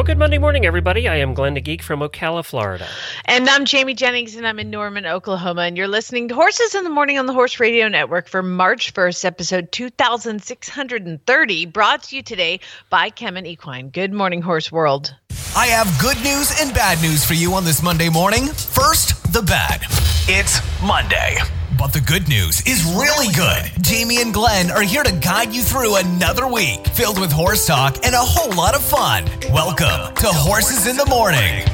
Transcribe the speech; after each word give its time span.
Well, 0.00 0.06
good 0.06 0.16
Monday 0.16 0.38
morning, 0.38 0.64
everybody. 0.64 1.08
I 1.08 1.16
am 1.16 1.34
Glenn 1.34 1.52
the 1.52 1.60
Geek 1.60 1.82
from 1.82 2.00
Ocala, 2.00 2.42
Florida. 2.42 2.86
And 3.26 3.46
I'm 3.50 3.66
Jamie 3.66 3.92
Jennings, 3.92 4.34
and 4.34 4.46
I'm 4.46 4.58
in 4.58 4.70
Norman, 4.70 5.04
Oklahoma. 5.04 5.60
And 5.60 5.76
you're 5.76 5.88
listening 5.88 6.26
to 6.28 6.34
Horses 6.34 6.74
in 6.74 6.84
the 6.84 6.90
Morning 6.90 7.18
on 7.18 7.26
the 7.26 7.34
Horse 7.34 7.60
Radio 7.60 7.86
Network 7.86 8.26
for 8.26 8.42
March 8.42 8.94
1st, 8.94 9.26
episode 9.26 9.72
2630, 9.72 11.66
brought 11.66 12.04
to 12.04 12.16
you 12.16 12.22
today 12.22 12.60
by 12.88 13.10
Kemin 13.10 13.46
Equine. 13.46 13.90
Good 13.90 14.14
morning, 14.14 14.40
Horse 14.40 14.72
World. 14.72 15.14
I 15.54 15.66
have 15.66 15.86
good 16.00 16.16
news 16.24 16.58
and 16.58 16.72
bad 16.72 17.02
news 17.02 17.22
for 17.22 17.34
you 17.34 17.52
on 17.52 17.66
this 17.66 17.82
Monday 17.82 18.08
morning. 18.08 18.46
First, 18.46 19.30
the 19.34 19.42
bad. 19.42 19.82
It's 20.28 20.62
Monday. 20.82 21.36
But 21.78 21.92
the 21.92 22.00
good 22.00 22.28
news 22.28 22.60
is 22.66 22.84
really 22.84 23.32
good. 23.32 23.70
Jamie 23.82 24.20
and 24.20 24.34
Glenn 24.34 24.70
are 24.70 24.82
here 24.82 25.02
to 25.02 25.12
guide 25.12 25.52
you 25.52 25.62
through 25.62 25.96
another 25.96 26.46
week 26.46 26.86
filled 26.88 27.18
with 27.18 27.32
horse 27.32 27.66
talk 27.66 28.04
and 28.04 28.14
a 28.14 28.18
whole 28.18 28.52
lot 28.54 28.74
of 28.74 28.82
fun. 28.82 29.24
Welcome 29.52 30.14
to 30.16 30.26
Horses 30.26 30.86
in 30.86 30.96
the 30.96 31.06
Morning. 31.06 31.64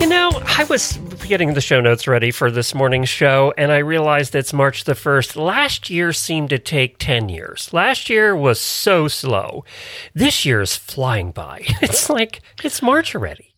You 0.00 0.08
know, 0.08 0.30
I 0.44 0.64
was 0.64 0.98
getting 1.26 1.54
the 1.54 1.60
show 1.60 1.80
notes 1.80 2.06
ready 2.06 2.30
for 2.30 2.50
this 2.50 2.74
morning's 2.74 3.08
show, 3.08 3.52
and 3.56 3.72
I 3.72 3.78
realized 3.78 4.34
it's 4.34 4.52
March 4.52 4.84
the 4.84 4.92
1st. 4.92 5.36
Last 5.36 5.88
year 5.90 6.12
seemed 6.12 6.50
to 6.50 6.58
take 6.58 6.98
10 6.98 7.28
years. 7.28 7.72
Last 7.72 8.10
year 8.10 8.36
was 8.36 8.60
so 8.60 9.08
slow. 9.08 9.64
This 10.14 10.44
year 10.44 10.60
is 10.60 10.76
flying 10.76 11.32
by. 11.32 11.62
It's 11.82 12.08
like, 12.10 12.40
it's 12.62 12.82
March 12.82 13.14
already. 13.14 13.53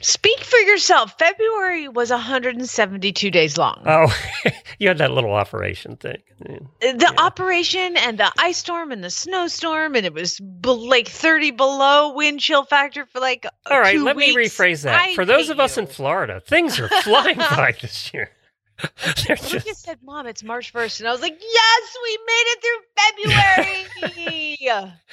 Speak 0.00 0.38
for 0.40 0.58
yourself. 0.58 1.18
February 1.18 1.88
was 1.88 2.10
172 2.10 3.30
days 3.30 3.58
long. 3.58 3.82
Oh, 3.84 4.14
you 4.78 4.88
had 4.88 4.98
that 4.98 5.10
little 5.12 5.32
operation 5.32 5.96
thing. 5.96 6.18
Uh, 6.48 6.58
the 6.80 7.14
operation 7.18 7.96
and 7.96 8.18
the 8.18 8.30
ice 8.38 8.58
storm 8.58 8.92
and 8.92 9.02
the 9.02 9.10
snowstorm, 9.10 9.96
and 9.96 10.06
it 10.06 10.14
was 10.14 10.38
be- 10.38 10.68
like 10.68 11.08
30 11.08 11.50
below 11.52 12.12
wind 12.14 12.40
chill 12.40 12.64
factor 12.64 13.06
for 13.06 13.20
like. 13.20 13.46
All 13.70 13.80
right, 13.80 13.98
let 13.98 14.16
me 14.16 14.34
rephrase 14.34 14.84
that. 14.84 15.00
I 15.08 15.14
For 15.14 15.24
those 15.24 15.50
of 15.50 15.58
us 15.58 15.76
you. 15.76 15.82
in 15.82 15.88
Florida, 15.88 16.40
things 16.40 16.78
are 16.78 16.88
flying 16.88 17.36
by 17.38 17.74
this 17.80 18.12
year. 18.14 18.30
They're 19.26 19.36
Lucas 19.36 19.64
just, 19.64 19.82
said, 19.84 19.98
"Mom, 20.02 20.26
it's 20.26 20.42
March 20.44 20.72
1st. 20.72 21.00
and 21.00 21.08
I 21.08 21.12
was 21.12 21.20
like, 21.20 21.38
"Yes, 21.40 21.96
we 22.04 22.18
made 22.26 22.44
it 22.46 22.62
through 22.62 24.14
February." 24.14 24.58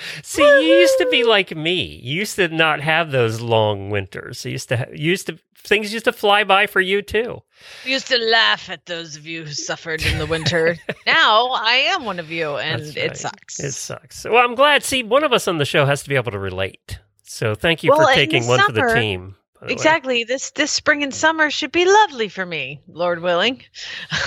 see, 0.23 0.41
you 0.43 0.73
used 0.75 0.97
to 0.99 1.07
be 1.09 1.23
like 1.23 1.55
me. 1.55 1.99
You 2.03 2.19
used 2.19 2.35
to 2.35 2.47
not 2.47 2.81
have 2.81 3.11
those 3.11 3.41
long 3.41 3.89
winters. 3.89 4.45
You 4.45 4.51
used 4.51 4.69
to, 4.69 4.77
ha- 4.77 4.85
you 4.91 5.09
used 5.09 5.27
to, 5.27 5.39
things 5.57 5.91
used 5.91 6.05
to 6.05 6.11
fly 6.13 6.43
by 6.43 6.67
for 6.67 6.79
you 6.81 7.01
too. 7.01 7.41
we 7.85 7.91
used 7.91 8.07
to 8.07 8.17
laugh 8.17 8.69
at 8.69 8.85
those 8.85 9.15
of 9.15 9.25
you 9.25 9.45
who 9.45 9.51
suffered 9.53 10.05
in 10.05 10.19
the 10.19 10.25
winter. 10.27 10.77
now 11.07 11.47
I 11.49 11.87
am 11.89 12.05
one 12.05 12.19
of 12.19 12.29
you, 12.29 12.57
and 12.57 12.83
That's 12.83 12.95
it 12.95 13.17
sucks. 13.17 13.59
It 13.59 13.71
sucks. 13.71 14.25
Well, 14.25 14.45
I'm 14.45 14.55
glad. 14.55 14.83
See, 14.83 15.01
one 15.01 15.23
of 15.23 15.33
us 15.33 15.47
on 15.47 15.57
the 15.57 15.65
show 15.65 15.85
has 15.85 16.03
to 16.03 16.09
be 16.09 16.15
able 16.15 16.31
to 16.33 16.39
relate. 16.39 16.99
So 17.23 17.55
thank 17.55 17.83
you 17.83 17.89
Well, 17.89 18.07
for 18.07 18.13
taking 18.13 18.45
one 18.45 18.59
for 18.61 18.71
the 18.71 18.93
team. 18.93 19.35
Exactly. 19.69 20.23
This 20.23 20.51
this 20.51 20.71
spring 20.71 21.03
and 21.03 21.13
summer 21.13 21.49
should 21.49 21.71
be 21.71 21.85
lovely 21.85 22.29
for 22.29 22.45
me, 22.45 22.81
Lord 22.87 23.21
willing. 23.21 23.63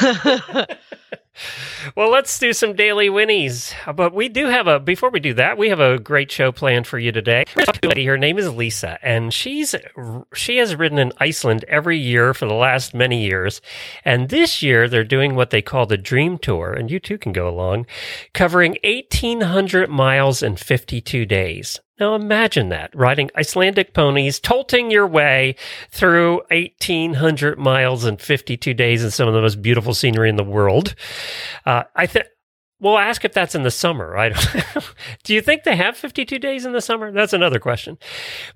Well, 1.95 2.11
let's 2.11 2.39
do 2.39 2.53
some 2.53 2.75
daily 2.75 3.09
winnies. 3.09 3.75
Uh, 3.87 3.93
but 3.93 4.15
we 4.15 4.29
do 4.29 4.47
have 4.47 4.67
a 4.67 4.81
before 4.81 5.11
we 5.11 5.21
do 5.21 5.35
that, 5.35 5.59
we 5.59 5.69
have 5.69 5.81
a 5.81 5.99
great 5.99 6.31
show 6.31 6.53
planned 6.53 6.87
for 6.87 6.99
you 6.99 7.13
today. 7.13 7.45
Her 7.97 8.19
name 8.19 8.39
is 8.39 8.53
Lisa, 8.53 8.99
and 9.03 9.33
she's 9.33 9.75
she 10.35 10.57
has 10.59 10.77
ridden 10.77 10.99
in 10.99 11.13
Iceland 11.19 11.65
every 11.69 11.99
year 11.99 12.35
for 12.35 12.47
the 12.47 12.55
last 12.55 12.95
many 12.95 13.25
years. 13.25 13.61
And 14.05 14.29
this 14.29 14.63
year 14.63 14.89
they're 14.89 15.05
doing 15.05 15.35
what 15.35 15.51
they 15.51 15.63
call 15.63 15.87
the 15.87 15.97
Dream 15.97 16.39
Tour, 16.39 16.73
and 16.73 16.91
you 16.91 16.99
too 17.01 17.19
can 17.19 17.33
go 17.33 17.49
along, 17.49 17.87
covering 18.33 18.77
1800 18.85 19.89
miles 19.89 20.43
in 20.43 20.57
52 20.57 21.25
days. 21.27 21.81
Now 22.01 22.15
imagine 22.15 22.69
that, 22.69 22.95
riding 22.95 23.31
Icelandic 23.37 23.93
ponies, 23.93 24.39
tolting 24.39 24.91
your 24.91 25.07
way 25.07 25.57
through 25.91 26.43
1800 26.51 27.59
miles 27.59 28.05
in 28.05 28.17
52 28.17 28.73
days 28.75 29.03
in 29.03 29.11
some 29.11 29.29
of 29.29 29.35
the 29.35 29.41
most 29.41 29.61
beautiful 29.61 29.95
scenery 29.95 30.29
in 30.29 30.37
the 30.37 30.45
world. 30.45 30.95
Uh, 31.67 31.85
I 31.97 32.07
think 32.07 32.27
we'll 32.81 32.99
ask 32.99 33.25
if 33.25 33.33
that's 33.33 33.55
in 33.55 33.63
the 33.65 33.71
summer. 33.71 34.17
I 34.17 34.29
don't, 34.31 34.85
do 35.25 35.35
you 35.35 35.41
think 35.41 35.65
they 35.65 35.77
have 35.77 35.97
52 35.97 36.39
days 36.39 36.65
in 36.65 36.73
the 36.73 36.81
summer? 36.81 37.11
That's 37.11 37.33
another 37.33 37.59
question. 37.59 37.99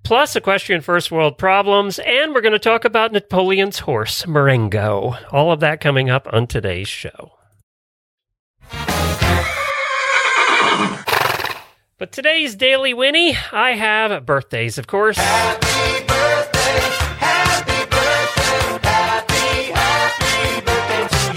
Plus, 0.04 0.36
equestrian 0.36 0.80
first 0.80 1.10
world 1.10 1.38
problems, 1.38 1.98
and 2.00 2.34
we're 2.34 2.41
going 2.41 2.53
to 2.53 2.59
talk 2.59 2.84
about 2.84 3.12
Napoleon's 3.12 3.80
horse, 3.80 4.26
Marengo. 4.26 5.16
All 5.30 5.53
of 5.53 5.60
that 5.60 5.80
coming 5.80 6.10
up 6.10 6.28
on 6.32 6.47
today's 6.47 6.88
show. 6.88 7.32
But 12.03 12.11
today's 12.11 12.57
Daily 12.57 12.93
Winnie, 12.93 13.39
I 13.53 13.75
have 13.75 14.27
birthdays, 14.27 14.77
of 14.77 14.89
course. 14.89 15.17
Happy 15.17 16.05
birthday 16.05 16.81
happy 17.21 17.85
birthday, 17.89 18.81
happy, 18.83 19.71
happy 19.71 20.61
birthday 20.67 21.07
to 21.09 21.31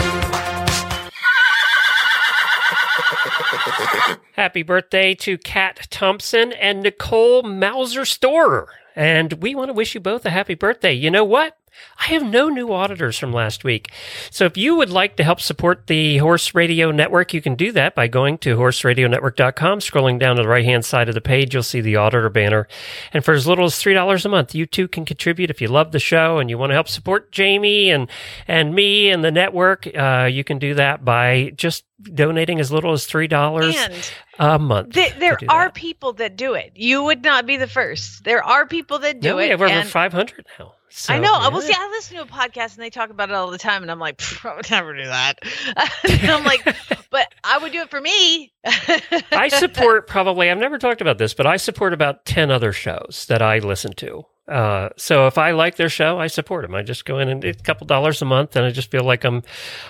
you. 4.10 4.22
happy 4.34 4.64
birthday 4.64 5.14
to 5.14 5.38
Kat 5.38 5.86
Thompson 5.92 6.52
and 6.54 6.82
Nicole 6.82 7.44
Mauser 7.44 8.04
Storer. 8.04 8.68
And 8.96 9.34
we 9.34 9.54
want 9.54 9.70
to 9.70 9.74
wish 9.74 9.94
you 9.94 10.02
both 10.02 10.26
a 10.26 10.32
happy 10.32 10.56
birthday. 10.56 10.94
You 10.94 11.12
know 11.12 11.26
what? 11.26 11.56
I 11.98 12.06
have 12.10 12.24
no 12.24 12.50
new 12.50 12.72
auditors 12.74 13.18
from 13.18 13.32
last 13.32 13.64
week. 13.64 13.90
So 14.30 14.46
if 14.46 14.58
you 14.58 14.76
would 14.76 14.90
like 14.90 15.16
to 15.16 15.24
help 15.24 15.40
support 15.40 15.88
the 15.88 16.18
Horse 16.18 16.54
Radio 16.54 16.92
Network, 16.92 17.34
you 17.34 17.42
can 17.42 17.56
do 17.56 17.72
that 17.72 17.96
by 17.96 18.08
going 18.08 18.38
to 18.40 18.58
horseradionetwork.com. 18.58 19.80
Scrolling 19.80 20.20
down 20.20 20.36
to 20.36 20.42
the 20.44 20.48
right 20.48 20.66
hand 20.66 20.84
side 20.86 21.08
of 21.10 21.16
the 21.16 21.22
page, 21.22 21.54
you'll 21.54 21.64
see 21.64 21.82
the 21.82 21.96
auditor 21.96 22.30
banner. 22.30 22.68
And 23.14 23.24
for 23.24 23.34
as 23.34 23.48
little 23.48 23.66
as 23.66 23.76
$3 23.76 24.26
a 24.26 24.30
month, 24.30 24.54
you 24.54 24.66
too 24.66 24.88
can 24.88 25.06
contribute. 25.06 25.50
If 25.50 25.62
you 25.62 25.68
love 25.68 25.92
the 25.94 26.00
show 26.00 26.38
and 26.40 26.50
you 26.50 26.58
want 26.58 26.72
to 26.72 26.76
help 26.76 26.90
support 26.90 27.32
Jamie 27.32 27.90
and, 27.92 28.10
and 28.48 28.76
me 28.76 29.10
and 29.10 29.24
the 29.24 29.32
network, 29.32 29.88
uh, 29.96 30.30
you 30.32 30.44
can 30.44 30.60
do 30.60 30.74
that 30.76 31.06
by 31.06 31.52
just 31.56 31.86
donating 32.04 32.60
as 32.60 32.72
little 32.72 32.92
as 32.92 33.08
$3 33.08 34.12
a 34.40 34.60
month. 34.60 34.94
th- 34.94 35.14
there 35.16 35.38
are 35.50 35.66
that. 35.68 35.74
people 35.74 36.14
that 36.14 36.36
do 36.36 36.54
it. 36.54 36.74
You 36.76 37.04
would 37.04 37.24
not 37.24 37.46
be 37.46 37.58
the 37.58 37.68
first. 37.68 38.24
There 38.26 38.44
are 38.44 38.66
people 38.66 39.00
that 39.00 39.22
do 39.22 39.30
No, 39.30 39.36
we 39.38 39.46
it. 39.46 39.52
have 39.52 39.62
over 39.62 39.84
500 39.84 40.46
now. 40.60 40.74
So, 40.98 41.14
I 41.14 41.18
know. 41.18 41.34
yeah. 41.34 41.50
Well, 41.50 41.62
see, 41.62 41.74
I 41.76 41.90
listen 41.90 42.16
to 42.16 42.24
a 42.24 42.26
podcast 42.26 42.76
and 42.76 42.84
they 42.84 42.90
talk 42.90 43.10
about 43.10 43.28
it 43.30 43.36
all 43.36 43.52
the 43.52 43.58
time, 43.58 43.82
and 43.82 43.92
I'm 43.92 44.00
like, 44.00 44.18
"Pff, 44.18 44.50
I 44.50 44.56
would 44.56 44.72
never 44.72 44.96
do 44.96 45.04
that. 45.04 45.40
I'm 46.24 46.46
like, 46.46 46.64
but 47.10 47.28
I 47.44 47.58
would 47.58 47.74
do 47.74 47.82
it 47.82 47.90
for 47.90 48.00
me. 48.00 48.54
I 48.64 49.50
support 49.50 50.08
probably, 50.08 50.50
I've 50.50 50.58
never 50.58 50.78
talked 50.78 51.02
about 51.02 51.18
this, 51.18 51.34
but 51.34 51.46
I 51.46 51.58
support 51.58 51.92
about 51.92 52.26
10 52.26 52.50
other 52.50 52.72
shows 52.72 53.26
that 53.28 53.42
I 53.42 53.60
listen 53.60 53.92
to. 53.98 54.24
Uh, 54.48 54.90
so 54.96 55.26
if 55.26 55.40
I 55.40 55.52
like 55.52 55.76
their 55.76 55.90
show, 55.90 56.20
I 56.20 56.28
support 56.28 56.62
them. 56.64 56.76
I 56.76 56.84
just 56.84 57.06
go 57.06 57.18
in 57.18 57.30
and 57.30 57.44
a 57.44 57.54
couple 57.56 57.88
dollars 57.88 58.22
a 58.22 58.26
month, 58.26 58.56
and 58.56 58.64
I 58.64 58.70
just 58.70 58.92
feel 58.92 59.04
like 59.04 59.24
I'm, 59.24 59.42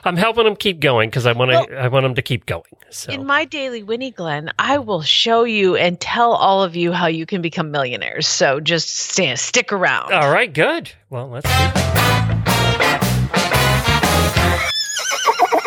I'm 0.05 0.15
helping 0.15 0.45
them 0.45 0.55
keep 0.55 0.79
going 0.79 1.09
because 1.09 1.25
I 1.25 1.33
want 1.33 1.51
to, 1.51 1.67
Well- 1.73 1.83
I 1.83 1.87
want 1.89 2.03
them 2.05 2.15
to 2.15 2.21
keep 2.21 2.45
going. 2.45 2.63
So 2.89 3.11
In 3.11 3.25
my 3.25 3.43
daily 3.43 3.83
Winnie 3.83 4.11
Glenn, 4.11 4.51
I 4.57 4.77
will 4.77 5.01
show 5.01 5.43
you 5.43 5.75
and 5.75 5.99
tell 5.99 6.31
all 6.31 6.63
of 6.63 6.73
you 6.75 6.93
how 6.93 7.07
you 7.07 7.25
can 7.25 7.41
become 7.41 7.69
millionaires. 7.71 8.27
So 8.27 8.61
just 8.61 8.95
stand, 8.97 9.39
stick 9.39 9.73
around. 9.73 10.13
all 10.13 10.31
right, 10.31 10.53
good. 10.53 10.89
Well, 11.09 11.27
let's. 11.29 11.45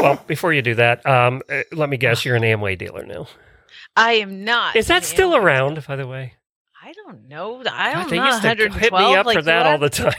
Well, 0.00 0.22
before 0.28 0.52
you 0.52 0.62
do 0.62 0.76
that, 0.76 1.04
um, 1.04 1.42
uh, 1.50 1.62
let 1.72 1.88
me 1.88 1.96
guess, 1.96 2.24
you're 2.24 2.36
an 2.36 2.42
Amway 2.44 2.78
dealer 2.78 3.04
now. 3.04 3.26
I 3.96 4.12
am 4.14 4.44
not. 4.44 4.76
Is 4.76 4.86
that 4.86 5.04
still 5.04 5.32
Amway. 5.32 5.42
around, 5.42 5.86
by 5.88 5.96
the 5.96 6.06
way? 6.06 6.34
I 7.08 7.12
don't 7.12 7.28
know. 7.28 7.60
I 7.60 7.92
God, 7.94 8.00
don't 8.00 8.10
they 8.10 8.16
know. 8.16 8.26
used 8.26 8.42
to 8.42 8.78
hit 8.78 8.92
me 8.92 9.14
up 9.16 9.24
like 9.24 9.38
for 9.38 9.42
that 9.42 9.66
all 9.66 9.78
the 9.78 9.88
time. 9.88 10.12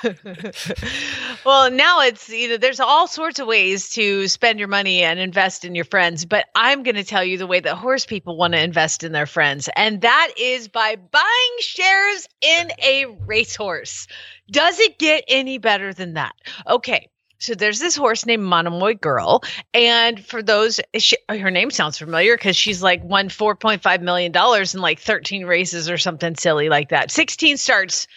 well, 1.44 1.70
now 1.70 2.00
it's 2.00 2.30
you 2.30 2.48
know 2.48 2.56
there's 2.56 2.80
all 2.80 3.06
sorts 3.06 3.38
of 3.38 3.46
ways 3.46 3.90
to 3.90 4.26
spend 4.26 4.58
your 4.58 4.68
money 4.68 5.02
and 5.02 5.18
invest 5.18 5.66
in 5.66 5.74
your 5.74 5.84
friends, 5.84 6.24
but 6.24 6.46
I'm 6.54 6.82
going 6.82 6.94
to 6.94 7.04
tell 7.04 7.22
you 7.24 7.36
the 7.36 7.46
way 7.46 7.60
that 7.60 7.74
horse 7.74 8.06
people 8.06 8.38
want 8.38 8.54
to 8.54 8.60
invest 8.60 9.04
in 9.04 9.12
their 9.12 9.26
friends, 9.26 9.68
and 9.76 10.00
that 10.00 10.32
is 10.38 10.66
by 10.68 10.96
buying 10.96 11.56
shares 11.58 12.26
in 12.40 12.70
a 12.82 13.04
racehorse. 13.26 14.06
Does 14.50 14.78
it 14.78 14.98
get 14.98 15.24
any 15.28 15.58
better 15.58 15.92
than 15.92 16.14
that? 16.14 16.34
Okay. 16.66 17.10
So 17.38 17.54
there's 17.54 17.78
this 17.78 17.96
horse 17.96 18.26
named 18.26 18.42
Monomoy 18.42 18.94
Girl, 18.94 19.42
and 19.72 20.24
for 20.24 20.42
those, 20.42 20.80
she, 20.98 21.16
her 21.28 21.50
name 21.50 21.70
sounds 21.70 21.98
familiar 21.98 22.36
because 22.36 22.56
she's 22.56 22.82
like 22.82 23.02
won 23.04 23.28
4.5 23.28 24.00
million 24.02 24.32
dollars 24.32 24.74
in 24.74 24.80
like 24.80 24.98
13 24.98 25.46
races 25.46 25.88
or 25.88 25.98
something 25.98 26.34
silly 26.34 26.68
like 26.68 26.88
that. 26.88 27.10
16 27.10 27.56
starts. 27.56 28.08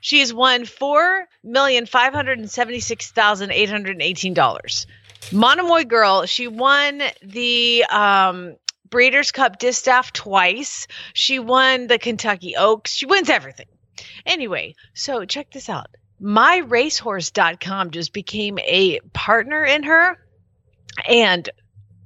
She's 0.00 0.32
won 0.32 0.64
four 0.64 1.26
million 1.42 1.86
five 1.86 2.14
hundred 2.14 2.38
and 2.38 2.50
seventy 2.50 2.80
six 2.80 3.10
thousand 3.10 3.50
eight 3.50 3.68
hundred 3.68 4.00
eighteen 4.00 4.32
dollars. 4.32 4.86
Monomoy 5.32 5.84
Girl, 5.84 6.24
she 6.26 6.46
won 6.46 7.02
the 7.22 7.84
um, 7.90 8.56
Breeders' 8.88 9.32
Cup 9.32 9.58
Distaff 9.58 10.12
twice. 10.12 10.86
She 11.12 11.38
won 11.38 11.88
the 11.88 11.98
Kentucky 11.98 12.54
Oaks. 12.56 12.94
She 12.94 13.06
wins 13.06 13.28
everything. 13.28 13.66
Anyway, 14.24 14.74
so 14.94 15.24
check 15.24 15.50
this 15.50 15.68
out. 15.68 15.88
MyRacehorse.com 16.22 17.90
just 17.90 18.12
became 18.12 18.58
a 18.60 19.00
partner 19.12 19.64
in 19.64 19.82
her. 19.84 20.16
And 21.06 21.48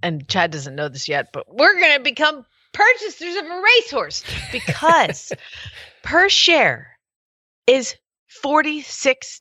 and 0.02 0.28
Chad 0.28 0.50
doesn't 0.50 0.74
know 0.74 0.88
this 0.88 1.08
yet, 1.08 1.28
but 1.32 1.46
we're 1.54 1.78
going 1.78 1.96
to 1.96 2.02
become 2.02 2.44
purchasers 2.72 3.36
of 3.36 3.44
a 3.46 3.62
racehorse 3.62 4.24
because 4.50 5.32
per 6.02 6.28
share 6.28 6.98
is 7.66 7.94
$46. 8.44 9.40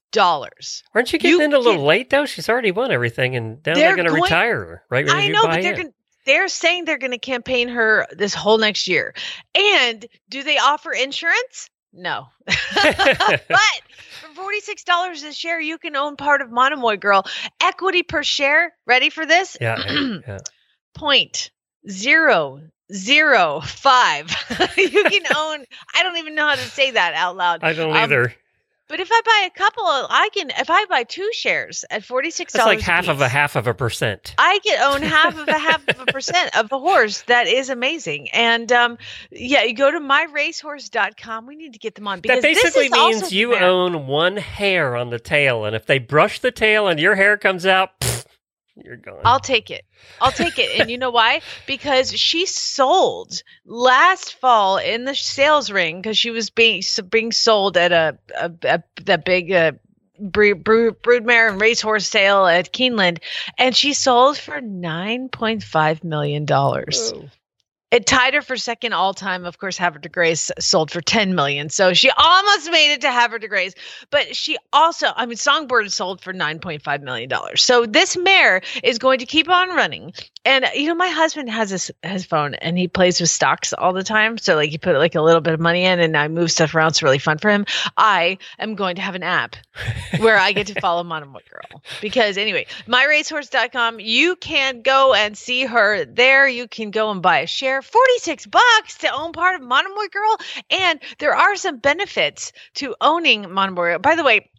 Aren't 0.94 1.14
you 1.14 1.20
getting 1.20 1.40
You 1.40 1.42
in 1.44 1.54
a 1.54 1.58
little 1.58 1.74
can- 1.76 1.84
late 1.86 2.10
though? 2.12 2.26
She's 2.26 2.48
already 2.50 2.72
won 2.72 2.92
everything, 2.92 3.36
and 3.36 3.58
now 3.66 3.74
they're, 3.74 3.76
They're 3.76 3.96
going 3.96 4.08
to 4.08 4.14
retire 4.14 4.60
her 4.60 4.84
right 4.90 5.10
I 5.10 5.28
know, 5.30 5.48
but 5.48 5.62
they're 5.62 5.72
in. 5.74 5.78
going 5.82 5.94
they're 6.26 6.48
saying 6.50 6.86
they're 6.86 7.00
going 7.00 7.12
to 7.12 7.18
campaign 7.18 7.68
her 7.70 8.06
this 8.12 8.36
whole 8.36 8.60
next 8.60 8.88
year. 8.88 9.16
And 9.56 10.06
do 10.30 10.44
they 10.44 10.60
offer 10.60 10.92
insurance? 10.92 11.70
No. 11.94 12.28
but 12.48 13.82
for 14.22 14.28
$46 14.30 15.28
a 15.28 15.34
share, 15.34 15.60
you 15.60 15.78
can 15.78 15.96
own 15.96 16.16
part 16.16 16.42
of 16.42 16.50
Monomoy 16.52 16.98
Girl. 16.98 17.24
Equity 17.62 18.04
per 18.04 18.24
share, 18.24 18.74
ready 18.86 19.10
for 19.10 19.26
this? 19.26 19.58
yeah, 19.60 19.78
yeah. 20.28 20.38
Point 20.96 21.52
zero 21.90 22.62
zero 22.94 23.62
five. 23.62 24.30
you 24.78 25.04
can 25.06 25.24
own, 25.36 25.66
I 25.96 26.04
don't 26.04 26.18
even 26.18 26.36
know 26.36 26.48
how 26.48 26.56
to 26.56 26.62
say 26.62 26.92
that 26.92 27.14
out 27.14 27.36
loud. 27.38 27.64
I 27.64 27.74
don't 27.74 27.92
Um, 27.92 27.98
either. 27.98 28.34
But 28.92 29.00
if 29.00 29.10
I 29.10 29.22
buy 29.26 29.48
a 29.48 29.50
couple 29.58 29.86
I 29.86 30.28
can, 30.34 30.50
if 30.50 30.70
I 30.70 30.84
buy 30.90 31.04
two 31.04 31.30
shares 31.32 31.86
at 31.90 32.02
$46, 32.02 32.52
That's 32.52 32.66
like 32.66 32.82
half 32.82 33.08
of 33.08 33.22
a 33.22 33.30
half 33.30 33.56
of 33.56 33.66
a 33.66 33.74
percent. 33.74 34.36
I 34.38 34.60
can 34.66 34.82
own 34.82 35.02
half 35.02 35.38
of 35.38 35.48
a 35.48 35.58
half 35.58 35.88
of 35.88 36.02
a 36.02 36.06
percent 36.12 36.58
of 36.58 36.70
a 36.74 36.78
horse. 36.78 37.22
That 37.24 37.48
is 37.48 37.70
amazing. 37.70 38.30
And 38.32 38.70
um, 38.74 38.98
yeah, 39.32 39.64
you 39.64 39.74
go 39.74 39.92
to 39.92 40.00
myracehorse.com. 40.00 41.48
We 41.48 41.56
need 41.56 41.72
to 41.72 41.80
get 41.80 41.96
them 41.96 42.06
on 42.06 42.20
because 42.20 42.42
That 42.42 42.44
basically 42.44 42.90
this 42.90 42.92
is 42.92 43.00
also 43.00 43.20
means 43.22 43.34
you 43.34 43.54
fair. 43.54 43.64
own 43.64 44.08
one 44.08 44.36
hair 44.36 44.98
on 44.98 45.10
the 45.10 45.20
tail, 45.20 45.64
and 45.64 45.74
if 45.74 45.86
they 45.86 45.98
brush 45.98 46.40
the 46.40 46.52
tail 46.52 46.90
and 46.90 47.00
your 47.00 47.16
hair 47.16 47.38
comes 47.38 47.66
out, 47.66 47.98
pfft, 48.02 48.11
you're 48.84 48.98
gone. 48.98 49.22
I'll 49.24 49.40
take 49.40 49.70
it. 49.70 49.86
I'll 50.20 50.32
take 50.32 50.58
it. 50.60 50.80
And 50.80 50.90
you 50.90 50.98
know 50.98 51.12
why? 51.12 51.42
Because 51.68 52.12
she 52.14 52.46
sold 52.46 53.44
last 53.66 54.34
fall 54.36 54.78
in 54.78 55.06
the 55.06 55.16
sales 55.16 55.72
ring 55.72 56.02
because 56.02 56.18
she 56.18 56.32
was 56.32 56.50
being 56.50 56.82
being 57.10 57.32
sold 57.32 57.78
at 57.78 57.92
a 57.92 58.18
a, 58.40 58.52
a 58.64 58.84
the 59.04 59.18
big 59.18 59.52
uh, 59.52 59.74
bre- 60.20 60.54
bre- 60.54 60.90
broodmare 60.90 61.52
and 61.52 61.62
racehorse 61.62 62.08
sale 62.08 62.46
at 62.46 62.74
Keeneland, 62.74 63.20
and 63.58 63.76
she 63.76 63.94
sold 63.94 64.38
for 64.38 64.60
nine 64.62 65.30
point 65.30 65.64
five 65.64 66.04
million 66.04 66.46
dollars. 66.46 67.14
Oh. 67.16 67.30
It 67.92 68.06
tied 68.06 68.34
her 68.34 68.42
for 68.42 68.56
second 68.56 68.94
all 68.94 69.14
time. 69.14 69.46
Of 69.46 69.60
course, 69.60 69.78
Havre 69.78 70.00
de 70.00 70.08
Grace 70.08 70.50
sold 70.60 70.90
for 70.92 71.02
10 71.02 71.36
million. 71.36 71.70
So 71.70 71.94
she 71.94 72.10
almost 72.10 72.72
made 72.72 72.94
it 72.94 73.02
to 73.02 73.12
Havre 73.12 73.40
de 73.40 73.50
Grace. 73.50 73.74
But 74.10 74.34
she 74.34 74.58
also, 74.72 75.08
I 75.16 75.26
mean, 75.26 75.36
Songbird 75.36 75.92
sold 75.92 76.22
for 76.22 76.34
$9.5 76.34 77.02
million. 77.02 77.30
So 77.56 77.86
this 77.86 78.16
mare 78.16 78.62
is 78.82 78.98
going 78.98 79.20
to 79.20 79.26
keep 79.26 79.50
on 79.50 79.70
running. 79.70 80.14
And, 80.46 80.66
you 80.74 80.88
know, 80.88 80.96
my 80.96 81.10
husband 81.10 81.50
has 81.50 81.70
his, 81.70 81.92
his 82.02 82.26
phone 82.26 82.56
and 82.56 82.78
he 82.78 82.88
plays 82.88 83.20
with 83.20 83.30
stocks 83.30 83.74
all 83.74 83.94
the 83.94 84.04
time. 84.04 84.38
So, 84.38 84.56
like, 84.56 84.72
you 84.72 84.80
put 84.80 84.96
like 84.96 85.14
a 85.16 85.22
little 85.22 85.42
bit 85.42 85.54
of 85.54 85.60
money 85.60 85.84
in 85.84 86.00
and 86.00 86.16
I 86.16 86.30
move 86.30 86.50
stuff 86.50 86.74
around. 86.74 86.90
It's 86.90 87.04
really 87.04 87.20
fun 87.20 87.38
for 87.38 87.52
him. 87.52 87.66
I 87.98 88.38
am 88.58 88.76
going 88.76 88.96
to 88.96 89.02
have 89.02 89.16
an 89.16 89.24
app 89.24 89.56
where 90.18 90.38
I 90.38 90.54
get 90.54 90.68
to 90.68 90.74
follow 90.82 91.04
Monomoy 91.04 91.42
Girl. 91.52 91.84
Because 92.02 92.38
anyway, 92.38 92.66
myracehorse.com, 92.88 94.00
you 94.00 94.36
can 94.38 94.82
go 94.82 95.14
and 95.14 95.38
see 95.38 95.66
her 95.66 96.06
there. 96.06 96.48
You 96.48 96.68
can 96.68 96.90
go 96.90 97.12
and 97.12 97.22
buy 97.22 97.40
a 97.40 97.48
share. 97.48 97.81
46 97.82 98.46
bucks 98.48 98.98
to 99.00 99.14
own 99.14 99.32
part 99.34 99.56
of 99.56 99.62
Monomoy 99.68 100.08
Girl. 100.12 100.38
And 100.70 101.00
there 101.20 101.36
are 101.36 101.56
some 101.56 101.78
benefits 101.78 102.52
to 102.76 102.96
owning 103.02 103.52
Monomoy 103.52 103.82
Girl. 103.84 104.00
By 104.00 104.16
the 104.16 104.24
way, 104.24 104.50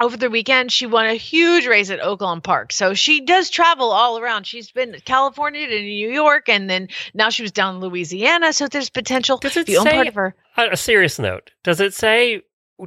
over 0.00 0.16
the 0.16 0.28
weekend, 0.28 0.72
she 0.72 0.86
won 0.86 1.06
a 1.06 1.14
huge 1.14 1.66
race 1.66 1.90
at 1.90 2.00
Oaklawn 2.00 2.42
Park. 2.42 2.72
So 2.72 2.92
she 2.94 3.24
does 3.24 3.48
travel 3.48 3.92
all 3.92 4.18
around. 4.18 4.46
She's 4.46 4.70
been 4.70 4.92
to 4.92 5.00
California 5.00 5.66
to 5.66 5.80
New 5.80 6.10
York, 6.10 6.48
and 6.48 6.68
then 6.68 6.88
now 7.14 7.30
she 7.30 7.42
was 7.42 7.52
down 7.52 7.76
in 7.76 7.80
Louisiana. 7.80 8.52
So 8.52 8.68
there's 8.68 8.90
potential. 8.90 9.38
Does 9.38 9.56
it 9.56 9.70
own 9.70 9.84
say- 9.84 9.92
part 9.92 10.08
of 10.08 10.14
her. 10.14 10.34
On 10.58 10.72
a 10.72 10.76
serious 10.76 11.18
note, 11.18 11.50
does 11.64 11.80
it 11.80 11.94
say? 11.94 12.42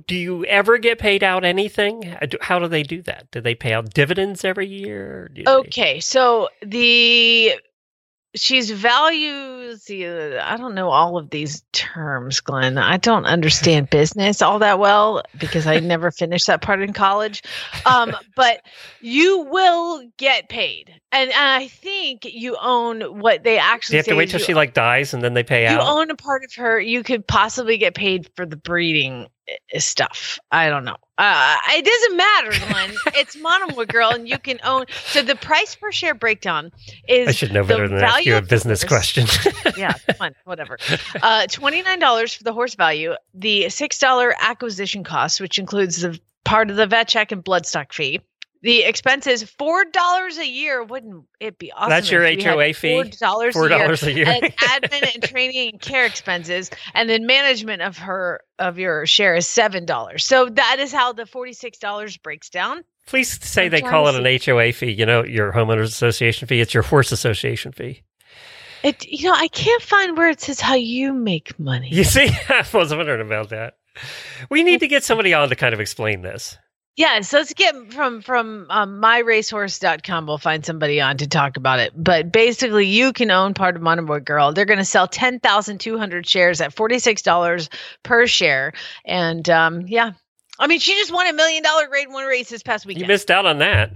Do 0.05 0.15
you 0.15 0.45
ever 0.45 0.77
get 0.77 0.99
paid 0.99 1.23
out 1.23 1.43
anything? 1.43 2.15
How 2.41 2.59
do- 2.59 2.67
they 2.67 2.83
do 2.83 3.01
that? 3.03 3.31
Do 3.31 3.41
they 3.41 3.55
pay 3.55 3.73
out 3.73 3.91
dividends 3.91 4.45
every 4.45 4.67
year? 4.67 5.31
Do 5.33 5.43
they- 5.43 5.51
Okay, 5.51 5.99
so 5.99 6.49
the 6.61 7.59
she's 8.35 8.69
values 8.69 9.58
the 9.75 10.39
I 10.39 10.57
don't 10.57 10.75
know 10.75 10.89
all 10.89 11.17
of 11.17 11.29
these 11.29 11.63
terms, 11.71 12.39
Glenn. 12.39 12.77
I 12.77 12.97
don't 12.97 13.25
understand 13.25 13.89
business 13.91 14.41
all 14.41 14.59
that 14.59 14.79
well 14.79 15.23
because 15.37 15.67
I 15.67 15.79
never 15.79 16.11
finished 16.11 16.47
that 16.47 16.61
part 16.61 16.81
in 16.81 16.93
college. 16.93 17.41
Um, 17.85 18.15
but 18.35 18.61
you 19.01 19.41
will 19.41 20.03
get 20.17 20.49
paid, 20.49 20.93
and, 21.11 21.29
and 21.29 21.63
I 21.63 21.67
think 21.67 22.25
you 22.25 22.57
own 22.61 23.19
what 23.19 23.43
they 23.43 23.57
actually. 23.57 23.95
you 23.95 23.99
have 23.99 24.07
to 24.07 24.15
wait 24.15 24.29
till 24.29 24.39
she 24.39 24.53
like 24.53 24.73
dies 24.73 25.13
and 25.13 25.23
then 25.23 25.33
they 25.33 25.43
pay 25.43 25.63
you 25.63 25.69
out? 25.69 25.83
You 25.83 25.89
own 25.89 26.11
a 26.11 26.15
part 26.15 26.43
of 26.43 26.53
her. 26.55 26.79
You 26.79 27.03
could 27.03 27.27
possibly 27.27 27.77
get 27.77 27.95
paid 27.95 28.29
for 28.35 28.45
the 28.45 28.57
breeding 28.57 29.27
stuff. 29.77 30.39
I 30.51 30.69
don't 30.69 30.83
know. 30.83 30.97
Uh, 31.17 31.57
it 31.71 31.83
doesn't 31.83 32.17
matter, 32.17 32.51
Glenn. 32.71 32.91
it's 33.19 33.35
Monomoy 33.35 33.85
Girl, 33.85 34.11
and 34.11 34.27
you 34.27 34.37
can 34.37 34.59
own. 34.63 34.85
So 35.05 35.21
the 35.21 35.35
price 35.35 35.75
per 35.75 35.91
share 35.91 36.13
breakdown 36.15 36.71
is. 37.07 37.27
I 37.27 37.31
should 37.31 37.53
know 37.53 37.63
the 37.63 37.73
better 37.73 37.87
than 37.87 37.99
to 37.99 38.05
ask 38.05 38.13
value 38.13 38.31
you 38.31 38.37
a 38.37 38.41
business 38.41 38.83
horse- 38.83 39.13
question. 39.13 39.27
yeah, 39.77 39.93
fine, 40.17 40.33
whatever. 40.45 40.77
Uh, 41.21 41.47
Twenty 41.47 41.81
nine 41.81 41.99
dollars 41.99 42.33
for 42.33 42.43
the 42.43 42.53
horse 42.53 42.75
value. 42.75 43.15
The 43.33 43.69
six 43.69 43.99
dollar 43.99 44.33
acquisition 44.39 45.03
cost, 45.03 45.41
which 45.41 45.59
includes 45.59 46.01
the 46.01 46.19
part 46.45 46.69
of 46.69 46.77
the 46.77 46.87
vet 46.87 47.07
check 47.07 47.31
and 47.31 47.43
bloodstock 47.43 47.91
fee. 47.93 48.21
The 48.61 48.83
expenses 48.83 49.43
four 49.43 49.85
dollars 49.85 50.37
a 50.37 50.45
year. 50.45 50.83
Wouldn't 50.83 51.23
it 51.39 51.57
be 51.57 51.71
awesome? 51.71 51.89
That's 51.89 52.11
your 52.11 52.23
HOA 52.23 52.73
fee? 52.73 52.93
Four 52.93 53.05
dollars 53.05 53.53
Four 53.53 53.67
a 53.67 53.69
year 53.69 53.79
dollars 53.79 54.03
a 54.03 54.11
year. 54.11 54.27
and 54.27 54.43
admin 54.57 55.13
and 55.13 55.23
training 55.23 55.69
and 55.71 55.81
care 55.81 56.05
expenses, 56.05 56.69
and 56.93 57.09
then 57.09 57.25
management 57.25 57.81
of 57.81 57.97
her 57.99 58.41
of 58.57 58.77
your 58.77 59.05
share 59.05 59.35
is 59.35 59.47
seven 59.47 59.85
dollars. 59.85 60.25
So 60.25 60.49
that 60.49 60.77
is 60.79 60.91
how 60.91 61.13
the 61.13 61.25
forty 61.25 61.53
six 61.53 61.77
dollars 61.77 62.17
breaks 62.17 62.49
down. 62.49 62.83
Please 63.05 63.43
say 63.43 63.65
I'm 63.65 63.71
they 63.71 63.81
call 63.81 64.07
it 64.07 64.15
an 64.15 64.39
HOA 64.45 64.73
fee. 64.73 64.91
You 64.91 65.05
know, 65.05 65.23
your 65.23 65.53
homeowners 65.53 65.83
association 65.85 66.47
fee. 66.47 66.59
It's 66.59 66.73
your 66.73 66.83
horse 66.83 67.13
association 67.13 67.71
fee. 67.71 68.03
It 68.83 69.05
you 69.07 69.29
know 69.29 69.35
I 69.35 69.47
can't 69.47 69.81
find 69.81 70.17
where 70.17 70.29
it 70.29 70.41
says 70.41 70.59
how 70.59 70.75
you 70.75 71.13
make 71.13 71.57
money. 71.59 71.89
You 71.91 72.03
see, 72.03 72.29
I 72.49 72.65
was 72.73 72.93
wondering 72.93 73.25
about 73.25 73.49
that. 73.49 73.77
We 74.49 74.63
need 74.63 74.81
to 74.81 74.87
get 74.87 75.03
somebody 75.03 75.33
on 75.33 75.49
to 75.49 75.55
kind 75.55 75.73
of 75.73 75.79
explain 75.79 76.21
this. 76.21 76.57
Yeah, 76.99 77.21
so 77.21 77.37
let's 77.37 77.53
get 77.53 77.93
from 77.93 78.21
from 78.21 78.65
um, 78.69 79.01
myracehorse.com. 79.01 80.27
We'll 80.27 80.37
find 80.37 80.65
somebody 80.65 80.99
on 80.99 81.15
to 81.15 81.27
talk 81.29 81.55
about 81.55 81.79
it. 81.79 81.93
But 81.95 82.29
basically, 82.29 82.87
you 82.87 83.13
can 83.13 83.31
own 83.31 83.53
part 83.53 83.77
of 83.77 83.81
Monomoy 83.81 84.19
Girl. 84.19 84.51
They're 84.51 84.65
going 84.65 84.79
to 84.79 84.85
sell 84.85 85.07
ten 85.07 85.39
thousand 85.39 85.79
two 85.79 85.97
hundred 85.97 86.27
shares 86.27 86.59
at 86.59 86.73
forty 86.73 86.99
six 86.99 87.21
dollars 87.21 87.69
per 88.03 88.27
share, 88.27 88.73
and 89.05 89.49
um, 89.49 89.87
yeah, 89.87 90.11
I 90.59 90.67
mean, 90.67 90.79
she 90.79 90.91
just 90.91 91.13
won 91.13 91.25
a 91.25 91.31
million 91.31 91.63
dollar 91.63 91.87
Grade 91.87 92.09
One 92.09 92.25
race 92.25 92.49
this 92.49 92.63
past 92.63 92.85
weekend. 92.85 93.03
You 93.03 93.07
missed 93.07 93.31
out 93.31 93.45
on 93.45 93.59
that. 93.59 93.93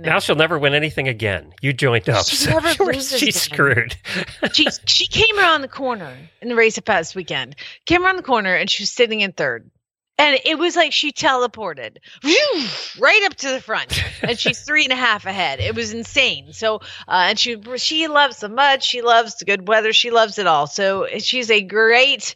Now 0.00 0.18
she'll 0.18 0.34
never 0.34 0.58
win 0.58 0.72
anything 0.72 1.08
again. 1.08 1.52
You 1.60 1.74
joined 1.74 2.08
up. 2.08 2.24
She 2.24 2.36
so 2.36 2.92
she's 3.18 3.38
screwed. 3.38 3.94
she 4.54 4.66
she 4.86 5.06
came 5.08 5.38
around 5.38 5.60
the 5.60 5.68
corner 5.68 6.16
in 6.40 6.48
the 6.48 6.56
race 6.56 6.78
of 6.78 6.86
past 6.86 7.14
weekend. 7.14 7.54
Came 7.84 8.02
around 8.02 8.16
the 8.16 8.22
corner 8.22 8.54
and 8.54 8.70
she 8.70 8.84
was 8.84 8.90
sitting 8.90 9.20
in 9.20 9.32
third. 9.32 9.70
And 10.18 10.38
it 10.44 10.58
was 10.58 10.74
like 10.74 10.92
she 10.92 11.12
teleported 11.12 11.98
right 12.98 13.22
up 13.24 13.36
to 13.36 13.50
the 13.50 13.60
front, 13.60 14.02
and 14.22 14.36
she's 14.38 14.60
three 14.60 14.82
and 14.82 14.92
a 14.92 14.96
half 14.96 15.26
ahead. 15.26 15.60
It 15.60 15.76
was 15.76 15.92
insane. 15.92 16.52
So, 16.52 16.76
uh, 17.06 17.28
and 17.28 17.38
she 17.38 17.56
she 17.76 18.08
loves 18.08 18.40
the 18.40 18.48
mud, 18.48 18.82
she 18.82 19.00
loves 19.00 19.36
the 19.36 19.44
good 19.44 19.68
weather, 19.68 19.92
she 19.92 20.10
loves 20.10 20.38
it 20.38 20.48
all. 20.48 20.66
So 20.66 21.06
she's 21.18 21.50
a 21.50 21.62
great. 21.62 22.34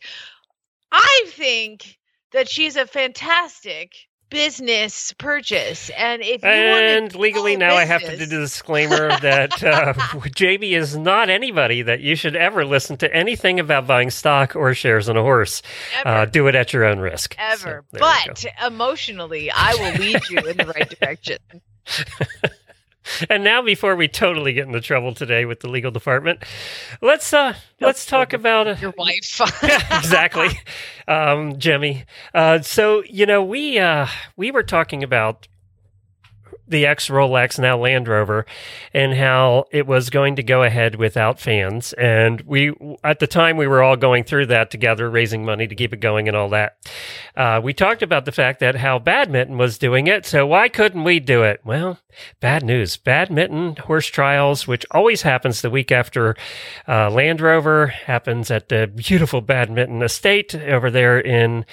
I 0.93 1.25
think 1.29 1.99
that 2.33 2.49
she's 2.49 2.77
a 2.77 2.87
fantastic 2.87 3.93
business 4.33 5.13
purchase, 5.19 5.91
and 5.91 6.23
if 6.23 6.43
you 6.43 6.49
want 6.49 6.85
And 6.85 7.15
legally 7.15 7.57
now 7.57 7.77
I 7.77 7.85
have 7.85 8.01
to 8.01 8.17
do 8.17 8.27
the 8.27 8.39
disclaimer 8.39 9.09
that 9.21 9.63
uh, 9.63 9.93
Jamie 10.35 10.75
is 10.75 10.97
not 10.97 11.29
anybody 11.31 11.83
that 11.83 12.01
you 12.01 12.17
should 12.17 12.35
ever 12.35 12.65
listen 12.65 12.97
to 12.99 13.15
anything 13.15 13.61
about 13.61 13.87
buying 13.87 14.11
stock 14.11 14.57
or 14.57 14.75
shares 14.75 15.09
in 15.09 15.17
a 15.17 15.23
horse. 15.23 15.63
Uh, 16.05 16.25
do 16.25 16.49
it 16.49 16.55
at 16.55 16.73
your 16.73 16.85
own 16.85 16.99
risk. 16.99 17.37
ever. 17.39 17.57
So, 17.57 17.65
there 17.65 17.85
we 17.93 17.99
go. 17.99 18.07
but 18.29 18.45
emotionally, 18.67 19.51
I 19.51 19.75
will 19.75 20.01
lead 20.01 20.21
you 20.31 20.39
in 20.39 20.57
the 20.57 20.67
right 20.67 20.89
direction. 21.01 21.39
and 23.29 23.45
now, 23.45 23.63
before 23.63 23.97
we 23.97 24.09
totally 24.09 24.53
get 24.53 24.67
into 24.67 24.81
trouble 24.81 25.15
today 25.15 25.45
with 25.45 25.61
the 25.61 25.69
legal 25.69 25.91
department, 25.91 26.43
let's 27.01 27.33
uh 27.33 27.55
let's 27.81 28.07
talk 28.07 28.33
about 28.33 28.69
uh, 28.69 28.77
Your 28.81 28.95
wife. 28.97 29.41
exactly, 29.93 30.49
um, 31.09 31.59
Jimmy. 31.59 32.05
Uh, 32.35 32.61
so 32.63 33.03
you 33.05 33.27
know 33.27 33.43
we 33.43 33.79
uh, 33.79 34.07
we 34.37 34.51
were 34.51 34.63
talking 34.63 35.03
about 35.03 35.49
the 36.73 36.87
ex 36.87 37.09
Rolex, 37.09 37.59
now 37.59 37.79
Land 37.79 38.09
Rover, 38.09 38.45
and 38.93 39.15
how 39.15 39.67
it 39.71 39.87
was 39.87 40.11
going 40.11 40.37
to 40.37 40.43
go 40.43 40.65
ahead 40.65 40.97
without 40.97 41.39
fans. 41.39 41.93
And 41.93 42.41
we, 42.41 42.73
at 43.05 43.21
the 43.21 43.27
time, 43.29 43.57
we 43.57 43.69
were 43.69 43.83
all 43.83 43.97
going 43.97 44.25
through 44.25 44.47
that 44.47 44.71
together, 44.71 45.09
raising 45.09 45.45
money 45.45 45.69
to 45.69 45.75
keep 45.77 45.93
it 45.93 46.01
going 46.01 46.27
and 46.27 46.37
all 46.37 46.49
that. 46.49 46.77
Uh, 47.37 47.61
we 47.63 47.73
talked 47.73 48.03
about 48.03 48.25
the 48.25 48.33
fact 48.33 48.59
that 48.61 48.75
how 48.75 48.99
Badminton 48.99 49.57
was 49.57 49.79
doing 49.79 50.07
it. 50.09 50.27
So 50.27 50.47
why 50.47 50.69
couldn't 50.69 51.05
we 51.05 51.21
do 51.21 51.43
it? 51.43 51.61
Well, 51.65 51.99
bad 52.41 52.65
news. 52.65 52.97
Badminton 52.97 53.77
horse 53.77 54.07
trials, 54.07 54.67
which 54.67 54.85
always 54.91 55.23
happens 55.23 55.61
the 55.63 55.71
week 55.71 55.93
after 55.93 56.37
uh, 56.89 57.11
Land 57.11 57.41
Rover, 57.41 57.87
happens 57.87 58.51
at 58.51 58.69
the 58.69 58.87
beautiful 58.87 59.41
Badminton 59.41 60.03
estate 60.03 60.55
over 60.55 60.91
there 60.91 61.21
in 61.21 61.65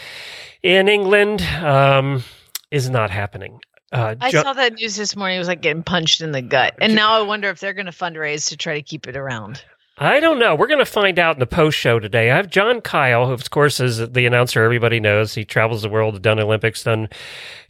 in 0.62 0.88
England. 0.88 1.42
Um, 1.42 2.24
is 2.72 2.90
not 2.90 3.10
happening. 3.10 3.60
Uh, 3.92 4.16
I 4.22 4.32
saw 4.32 4.54
that 4.54 4.74
news 4.74 4.96
this 4.96 5.16
morning. 5.16 5.38
It 5.38 5.40
was 5.40 5.48
like 5.48 5.62
getting 5.62 5.84
punched 5.84 6.22
in 6.22 6.32
the 6.32 6.42
gut. 6.42 6.76
And 6.80 6.96
now 6.96 7.14
I 7.14 7.22
wonder 7.22 7.50
if 7.50 7.60
they're 7.60 7.74
going 7.74 7.88
to 7.88 7.92
fundraise 7.92 8.50
to 8.50 8.58
try 8.58 8.76
to 8.76 8.82
keep 8.82 9.08
it 9.08 9.18
around. 9.18 9.64
I 9.98 10.22
don't 10.22 10.40
know. 10.40 10.56
We're 10.56 10.68
going 10.68 10.80
to 10.80 10.86
find 10.86 11.20
out 11.20 11.36
in 11.36 11.40
the 11.42 11.48
post 11.48 11.78
show 11.78 12.00
today. 12.00 12.32
I 12.32 12.38
have 12.38 12.50
John 12.50 12.80
Kyle, 12.80 13.28
who 13.28 13.34
of 13.34 13.50
course 13.50 13.82
is 13.82 13.98
the 13.98 14.26
announcer 14.26 14.64
everybody 14.64 15.00
knows. 15.00 15.34
He 15.34 15.44
travels 15.44 15.82
the 15.82 15.90
world, 15.90 16.22
done 16.22 16.40
Olympics, 16.40 16.84
done 16.84 17.10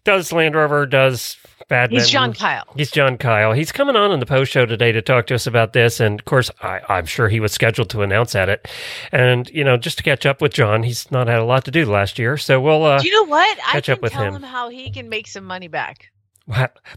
does 0.03 0.31
Land 0.31 0.55
Rover, 0.55 0.85
does 0.85 1.37
badminton. 1.69 1.99
He's 2.03 2.09
John 2.09 2.33
Kyle. 2.33 2.65
He's 2.75 2.91
John 2.91 3.17
Kyle. 3.17 3.53
He's 3.53 3.71
coming 3.71 3.95
on 3.95 4.11
in 4.11 4.19
the 4.19 4.25
post 4.25 4.51
show 4.51 4.65
today 4.65 4.91
to 4.91 5.01
talk 5.01 5.27
to 5.27 5.35
us 5.35 5.47
about 5.47 5.71
this. 5.73 5.99
And 6.01 6.19
of 6.19 6.25
course, 6.25 6.51
I, 6.61 6.81
I'm 6.89 7.05
sure 7.05 7.29
he 7.29 7.39
was 7.39 7.53
scheduled 7.53 7.89
to 7.91 8.01
announce 8.01 8.35
at 8.35 8.49
it. 8.49 8.67
And 9.11 9.49
you 9.51 9.63
know, 9.63 9.77
just 9.77 9.97
to 9.99 10.03
catch 10.03 10.25
up 10.25 10.41
with 10.41 10.51
John, 10.53 10.83
he's 10.83 11.09
not 11.11 11.27
had 11.27 11.39
a 11.39 11.45
lot 11.45 11.63
to 11.65 11.71
do 11.71 11.85
last 11.85 12.19
year, 12.19 12.35
so 12.37 12.59
we'll 12.59 12.83
uh, 12.83 12.99
Do 12.99 13.07
you 13.07 13.13
know 13.13 13.29
what? 13.29 13.57
I 13.65 13.71
catch 13.71 13.85
can 13.85 13.93
up 13.93 14.01
with 14.01 14.11
tell 14.11 14.23
him. 14.23 14.35
him. 14.35 14.43
how 14.43 14.69
he 14.69 14.91
can 14.91 15.07
make 15.07 15.27
some 15.27 15.45
money 15.45 15.67
back. 15.69 16.11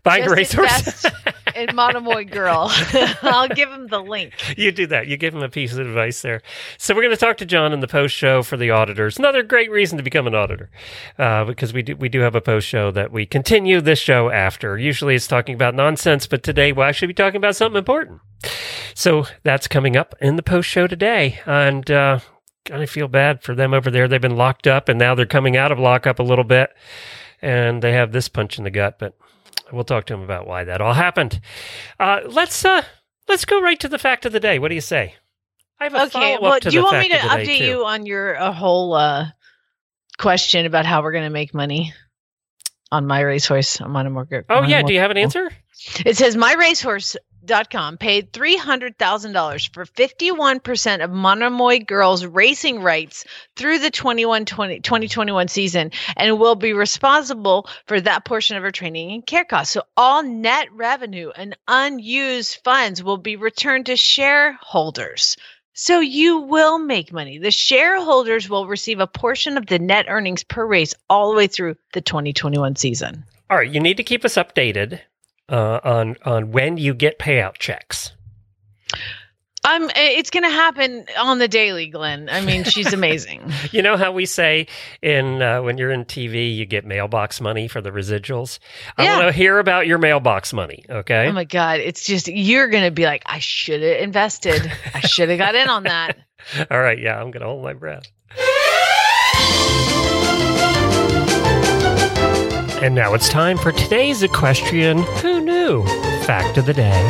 buying 0.02 0.24
a 0.24 0.34
Just 0.34 0.56
racehorse. 0.56 1.06
in 1.54 1.74
Monomoy 1.74 2.24
Girl. 2.24 2.70
I'll 3.22 3.48
give 3.48 3.70
him 3.70 3.88
the 3.88 4.00
link. 4.00 4.32
you 4.56 4.72
do 4.72 4.86
that. 4.88 5.06
You 5.06 5.16
give 5.16 5.34
him 5.34 5.42
a 5.42 5.48
piece 5.48 5.72
of 5.72 5.78
advice 5.78 6.22
there. 6.22 6.42
So 6.78 6.94
we're 6.94 7.02
going 7.02 7.14
to 7.14 7.20
talk 7.20 7.36
to 7.38 7.46
John 7.46 7.72
in 7.72 7.80
the 7.80 7.88
post 7.88 8.14
show 8.14 8.42
for 8.42 8.56
the 8.56 8.70
auditors. 8.70 9.18
Another 9.18 9.42
great 9.42 9.70
reason 9.70 9.96
to 9.98 10.02
become 10.02 10.26
an 10.26 10.34
auditor, 10.34 10.70
uh, 11.18 11.44
because 11.44 11.72
we 11.72 11.82
do 11.82 11.96
we 11.96 12.08
do 12.08 12.20
have 12.20 12.34
a 12.34 12.40
post 12.40 12.66
show 12.66 12.90
that 12.90 13.12
we 13.12 13.26
continue 13.26 13.80
this 13.80 13.98
show 13.98 14.30
after. 14.30 14.78
Usually 14.78 15.14
it's 15.14 15.26
talking 15.26 15.54
about 15.54 15.74
nonsense, 15.74 16.26
but 16.26 16.42
today 16.42 16.72
we'll 16.72 16.86
actually 16.86 17.08
be 17.08 17.14
talking 17.14 17.36
about 17.36 17.56
something 17.56 17.78
important. 17.78 18.20
So 18.94 19.26
that's 19.42 19.68
coming 19.68 19.96
up 19.96 20.14
in 20.20 20.36
the 20.36 20.42
post 20.42 20.68
show 20.68 20.86
today, 20.86 21.40
and 21.46 21.90
uh, 21.90 22.20
kind 22.64 22.82
of 22.82 22.90
feel 22.90 23.08
bad 23.08 23.42
for 23.42 23.54
them 23.54 23.74
over 23.74 23.90
there. 23.90 24.08
They've 24.08 24.20
been 24.20 24.36
locked 24.36 24.66
up, 24.66 24.88
and 24.88 24.98
now 24.98 25.14
they're 25.14 25.26
coming 25.26 25.56
out 25.56 25.72
of 25.72 25.78
lockup 25.78 26.18
a 26.18 26.24
little 26.24 26.44
bit, 26.44 26.70
and 27.40 27.82
they 27.82 27.92
have 27.92 28.12
this 28.12 28.28
punch 28.28 28.58
in 28.58 28.64
the 28.64 28.70
gut, 28.70 28.98
but. 28.98 29.14
We'll 29.72 29.84
talk 29.84 30.06
to 30.06 30.14
him 30.14 30.22
about 30.22 30.46
why 30.46 30.64
that 30.64 30.80
all 30.80 30.92
happened. 30.92 31.40
Uh, 31.98 32.20
let's 32.26 32.64
uh, 32.64 32.82
let's 33.28 33.44
go 33.44 33.60
right 33.60 33.80
to 33.80 33.88
the 33.88 33.98
fact 33.98 34.26
of 34.26 34.32
the 34.32 34.40
day. 34.40 34.58
What 34.58 34.68
do 34.68 34.74
you 34.74 34.80
say? 34.80 35.14
I 35.80 35.84
have 35.84 35.94
a 35.94 36.02
Okay. 36.04 36.38
Well, 36.40 36.60
do 36.60 36.70
you 36.70 36.82
want 36.82 36.98
me 36.98 37.08
to 37.08 37.16
fact 37.16 37.24
of 37.24 37.30
the 37.30 37.44
day, 37.44 37.44
update 37.44 37.58
too. 37.58 37.64
you 37.64 37.84
on 37.84 38.06
your 38.06 38.34
a 38.34 38.52
whole 38.52 38.94
uh, 38.94 39.26
question 40.18 40.66
about 40.66 40.86
how 40.86 41.02
we're 41.02 41.12
going 41.12 41.24
to 41.24 41.30
make 41.30 41.54
money 41.54 41.92
on 42.90 43.06
my 43.06 43.20
racehorse? 43.20 43.80
on 43.80 43.90
Monomoy 43.90 44.24
Girl? 44.24 44.42
Oh 44.48 44.62
yeah, 44.62 44.82
do 44.82 44.92
you 44.92 45.00
have 45.00 45.10
an 45.10 45.16
answer? 45.16 45.50
It 46.04 46.16
says 46.16 46.36
myracehorse.com 47.42 47.98
paid 47.98 48.32
$300,000 48.32 49.72
for 49.72 49.84
51% 49.84 51.04
of 51.04 51.10
Monomoy 51.10 51.84
Girls 51.84 52.24
racing 52.24 52.80
rights 52.80 53.24
through 53.56 53.78
the 53.78 53.90
21 53.90 54.44
20 54.44 54.80
2021 54.80 55.48
season 55.48 55.90
and 56.16 56.38
will 56.38 56.54
be 56.54 56.72
responsible 56.72 57.68
for 57.86 58.00
that 58.00 58.24
portion 58.24 58.56
of 58.56 58.62
her 58.62 58.70
training 58.70 59.12
and 59.12 59.26
care 59.26 59.44
costs. 59.44 59.72
So 59.72 59.82
all 59.96 60.22
net 60.22 60.72
revenue 60.72 61.30
and 61.34 61.56
unused 61.68 62.58
funds 62.64 63.02
will 63.02 63.18
be 63.18 63.36
returned 63.36 63.86
to 63.86 63.96
shareholders. 63.96 65.36
So 65.74 66.00
you 66.00 66.40
will 66.40 66.78
make 66.78 67.12
money. 67.12 67.38
The 67.38 67.50
shareholders 67.50 68.48
will 68.48 68.66
receive 68.66 69.00
a 69.00 69.06
portion 69.06 69.56
of 69.56 69.66
the 69.66 69.78
net 69.78 70.04
earnings 70.08 70.44
per 70.44 70.66
race 70.66 70.94
all 71.08 71.30
the 71.30 71.36
way 71.36 71.46
through 71.46 71.76
the 71.94 72.02
2021 72.02 72.76
season. 72.76 73.24
All 73.48 73.56
right, 73.56 73.70
you 73.70 73.80
need 73.80 73.96
to 73.96 74.04
keep 74.04 74.24
us 74.24 74.34
updated 74.34 75.00
uh, 75.52 75.78
on 75.84 76.16
on 76.24 76.50
when 76.50 76.76
you 76.78 76.94
get 76.94 77.20
payout 77.20 77.58
checks. 77.58 78.12
Um, 79.64 79.88
it's 79.94 80.30
going 80.30 80.42
to 80.42 80.50
happen 80.50 81.04
on 81.16 81.38
the 81.38 81.46
daily, 81.46 81.86
Glenn. 81.86 82.28
I 82.28 82.40
mean, 82.40 82.64
she's 82.64 82.92
amazing. 82.92 83.52
You 83.70 83.80
know 83.82 83.96
how 83.96 84.10
we 84.10 84.26
say 84.26 84.66
in 85.02 85.40
uh, 85.40 85.62
when 85.62 85.78
you're 85.78 85.92
in 85.92 86.04
TV, 86.04 86.52
you 86.56 86.66
get 86.66 86.84
mailbox 86.84 87.40
money 87.40 87.68
for 87.68 87.80
the 87.80 87.92
residuals. 87.92 88.58
I 88.98 89.04
Yeah. 89.04 89.18
want 89.20 89.28
to 89.28 89.32
hear 89.32 89.60
about 89.60 89.86
your 89.86 89.98
mailbox 89.98 90.52
money. 90.52 90.84
Okay. 90.90 91.28
oh 91.28 91.32
my 91.32 91.44
God, 91.44 91.78
it's 91.78 92.04
just 92.04 92.26
you're 92.26 92.66
going 92.66 92.82
to 92.82 92.90
be 92.90 93.04
like, 93.04 93.22
I 93.24 93.38
should 93.38 93.82
have 93.82 93.98
invested. 94.00 94.68
I 94.94 94.98
should 95.00 95.28
have 95.28 95.38
got 95.38 95.54
in 95.54 95.68
on 95.68 95.84
that. 95.84 96.16
All 96.70 96.80
right. 96.80 96.98
Yeah, 96.98 97.20
I'm 97.20 97.30
gonna 97.30 97.44
hold 97.46 97.62
my 97.62 97.72
breath. 97.72 98.10
And 102.82 102.96
now 102.96 103.14
it's 103.14 103.28
time 103.28 103.58
for 103.58 103.70
today's 103.70 104.24
equestrian 104.24 105.04
Who 105.22 105.40
Knew 105.40 105.84
Fact 106.24 106.58
of 106.58 106.66
the 106.66 106.74
Day. 106.74 107.00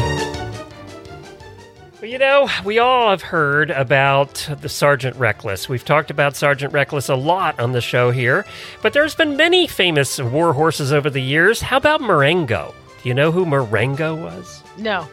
Well, 1.99 2.11
you 2.11 2.19
know, 2.19 2.47
we 2.63 2.79
all 2.79 3.09
have 3.09 3.23
heard 3.23 3.71
about 3.71 4.51
the 4.61 4.69
Sergeant 4.69 5.17
Reckless. 5.17 5.71
We've 5.71 5.83
talked 5.83 6.11
about 6.11 6.37
Sergeant 6.37 6.75
Reckless 6.75 7.09
a 7.09 7.15
lot 7.15 7.59
on 7.59 7.73
the 7.73 7.81
show 7.81 8.11
here, 8.11 8.45
but 8.83 8.93
there's 8.93 9.15
been 9.15 9.39
many 9.39 9.67
famous 9.67 10.21
war 10.21 10.53
horses 10.53 10.93
over 10.93 11.09
the 11.09 11.23
years. 11.23 11.63
How 11.63 11.79
about 11.79 12.03
Marengo? 12.03 12.75
Do 13.03 13.09
you 13.09 13.15
know 13.15 13.33
who 13.33 13.47
Marengo 13.47 14.15
was? 14.15 14.63
No. 14.77 15.09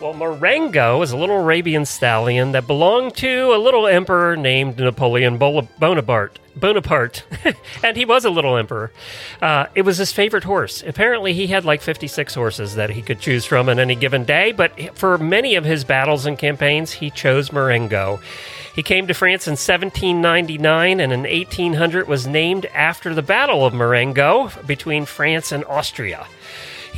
Well, 0.00 0.14
Marengo 0.14 1.02
is 1.02 1.10
a 1.10 1.16
little 1.16 1.40
Arabian 1.40 1.84
stallion 1.84 2.52
that 2.52 2.68
belonged 2.68 3.16
to 3.16 3.52
a 3.52 3.58
little 3.58 3.88
emperor 3.88 4.36
named 4.36 4.78
Napoleon 4.78 5.38
Bonaparte. 5.38 6.38
Bonaparte, 6.54 7.24
and 7.82 7.96
he 7.96 8.04
was 8.04 8.24
a 8.24 8.30
little 8.30 8.56
emperor. 8.56 8.92
Uh, 9.42 9.66
it 9.74 9.82
was 9.82 9.98
his 9.98 10.12
favorite 10.12 10.44
horse. 10.44 10.84
Apparently, 10.86 11.32
he 11.32 11.48
had 11.48 11.64
like 11.64 11.80
56 11.80 12.32
horses 12.34 12.76
that 12.76 12.90
he 12.90 13.02
could 13.02 13.18
choose 13.18 13.44
from 13.44 13.68
on 13.68 13.80
any 13.80 13.96
given 13.96 14.24
day, 14.24 14.52
but 14.52 14.96
for 14.96 15.18
many 15.18 15.56
of 15.56 15.64
his 15.64 15.82
battles 15.82 16.26
and 16.26 16.38
campaigns, 16.38 16.92
he 16.92 17.10
chose 17.10 17.50
Marengo. 17.50 18.20
He 18.76 18.84
came 18.84 19.08
to 19.08 19.14
France 19.14 19.48
in 19.48 19.52
1799 19.52 21.00
and 21.00 21.12
in 21.12 21.22
1800 21.22 22.06
was 22.06 22.28
named 22.28 22.66
after 22.66 23.14
the 23.14 23.22
Battle 23.22 23.66
of 23.66 23.74
Marengo 23.74 24.52
between 24.64 25.06
France 25.06 25.50
and 25.50 25.64
Austria. 25.64 26.24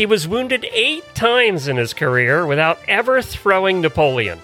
He 0.00 0.06
was 0.06 0.26
wounded 0.26 0.66
eight 0.72 1.04
times 1.14 1.68
in 1.68 1.76
his 1.76 1.92
career 1.92 2.46
without 2.46 2.78
ever 2.88 3.20
throwing 3.20 3.82
Napoleon. 3.82 4.40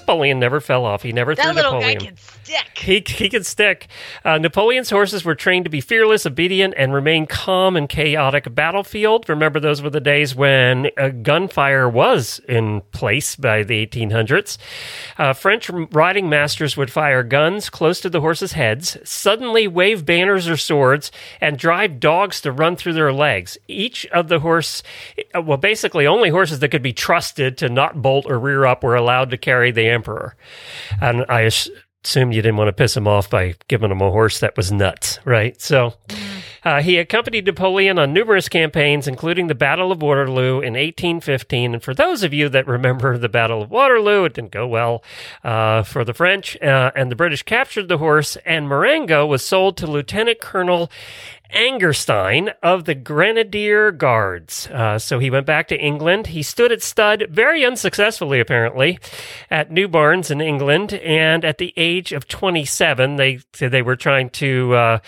Napoleon 0.00 0.38
never 0.38 0.60
fell 0.60 0.84
off. 0.84 1.02
He 1.02 1.12
never 1.12 1.34
That 1.34 1.44
threw 1.46 1.52
little 1.54 1.72
Napoleon. 1.72 1.98
guy 1.98 2.04
can 2.06 2.16
stick. 2.16 2.78
He, 2.78 3.02
he 3.06 3.28
could 3.28 3.46
stick. 3.46 3.88
Uh, 4.24 4.38
Napoleon's 4.38 4.90
horses 4.90 5.24
were 5.24 5.34
trained 5.34 5.64
to 5.64 5.70
be 5.70 5.80
fearless, 5.80 6.26
obedient, 6.26 6.74
and 6.76 6.92
remain 6.92 7.26
calm 7.26 7.76
in 7.76 7.86
chaotic 7.88 8.54
battlefield. 8.54 9.28
Remember, 9.28 9.58
those 9.58 9.82
were 9.82 9.90
the 9.90 10.00
days 10.00 10.34
when 10.34 10.90
uh, 10.96 11.08
gunfire 11.08 11.88
was 11.88 12.40
in 12.48 12.82
place 12.92 13.34
by 13.36 13.62
the 13.62 13.86
1800s. 13.86 14.58
Uh, 15.18 15.32
French 15.32 15.70
riding 15.70 16.28
masters 16.28 16.76
would 16.76 16.90
fire 16.92 17.22
guns 17.22 17.70
close 17.70 18.00
to 18.00 18.10
the 18.10 18.20
horses' 18.20 18.52
heads, 18.52 18.96
suddenly 19.04 19.66
wave 19.66 20.04
banners 20.04 20.48
or 20.48 20.56
swords, 20.56 21.10
and 21.40 21.58
drive 21.58 21.98
dogs 22.00 22.40
to 22.42 22.52
run 22.52 22.76
through 22.76 22.92
their 22.92 23.12
legs. 23.12 23.58
Each 23.66 24.06
of 24.06 24.28
the 24.28 24.40
horse, 24.40 24.82
uh, 25.34 25.42
well, 25.42 25.56
basically, 25.58 26.06
only 26.06 26.28
horses 26.30 26.60
that 26.60 26.68
could 26.68 26.82
be 26.82 26.92
trusted 26.92 27.58
to 27.58 27.68
not 27.68 28.02
bolt 28.02 28.26
or 28.26 28.38
rear 28.38 28.64
up 28.66 28.82
were 28.84 28.94
allowed 28.96 29.30
to 29.30 29.36
carry 29.36 29.70
the 29.70 29.85
emperor. 29.88 30.36
And 31.00 31.24
I 31.28 31.42
ass- 31.44 31.70
assume 32.04 32.32
you 32.32 32.40
didn't 32.40 32.56
want 32.56 32.68
to 32.68 32.72
piss 32.72 32.96
him 32.96 33.08
off 33.08 33.28
by 33.28 33.54
giving 33.68 33.90
him 33.90 34.00
a 34.00 34.10
horse 34.10 34.38
that 34.40 34.56
was 34.56 34.70
nuts, 34.70 35.18
right? 35.24 35.60
So 35.60 35.94
uh, 36.64 36.80
he 36.82 36.98
accompanied 36.98 37.46
Napoleon 37.46 37.98
on 37.98 38.12
numerous 38.12 38.48
campaigns, 38.48 39.08
including 39.08 39.48
the 39.48 39.54
Battle 39.54 39.90
of 39.90 40.02
Waterloo 40.02 40.60
in 40.60 40.74
1815. 40.74 41.74
And 41.74 41.82
for 41.82 41.94
those 41.94 42.22
of 42.22 42.32
you 42.32 42.48
that 42.48 42.66
remember 42.66 43.18
the 43.18 43.28
Battle 43.28 43.62
of 43.62 43.70
Waterloo, 43.70 44.24
it 44.24 44.34
didn't 44.34 44.52
go 44.52 44.66
well 44.66 45.02
uh, 45.42 45.82
for 45.82 46.04
the 46.04 46.14
French, 46.14 46.60
uh, 46.62 46.92
and 46.94 47.10
the 47.10 47.16
British 47.16 47.42
captured 47.42 47.88
the 47.88 47.98
horse, 47.98 48.36
and 48.44 48.68
Marengo 48.68 49.26
was 49.26 49.44
sold 49.44 49.76
to 49.76 49.86
Lieutenant 49.86 50.40
Colonel 50.40 50.90
Angerstein 51.54 52.54
of 52.62 52.84
the 52.84 52.94
Grenadier 52.94 53.90
Guards. 53.92 54.68
Uh, 54.68 54.98
so 54.98 55.18
he 55.18 55.30
went 55.30 55.46
back 55.46 55.68
to 55.68 55.78
England. 55.78 56.28
He 56.28 56.42
stood 56.42 56.72
at 56.72 56.82
stud 56.82 57.26
very 57.30 57.64
unsuccessfully, 57.64 58.40
apparently, 58.40 58.98
at 59.50 59.70
New 59.70 59.88
Barnes 59.88 60.30
in 60.30 60.40
England. 60.40 60.94
And 60.94 61.44
at 61.44 61.58
the 61.58 61.72
age 61.76 62.12
of 62.12 62.28
27, 62.28 63.16
they 63.16 63.40
said 63.52 63.70
they 63.70 63.82
were 63.82 63.96
trying 63.96 64.30
to 64.30 64.74
uh, 64.74 64.98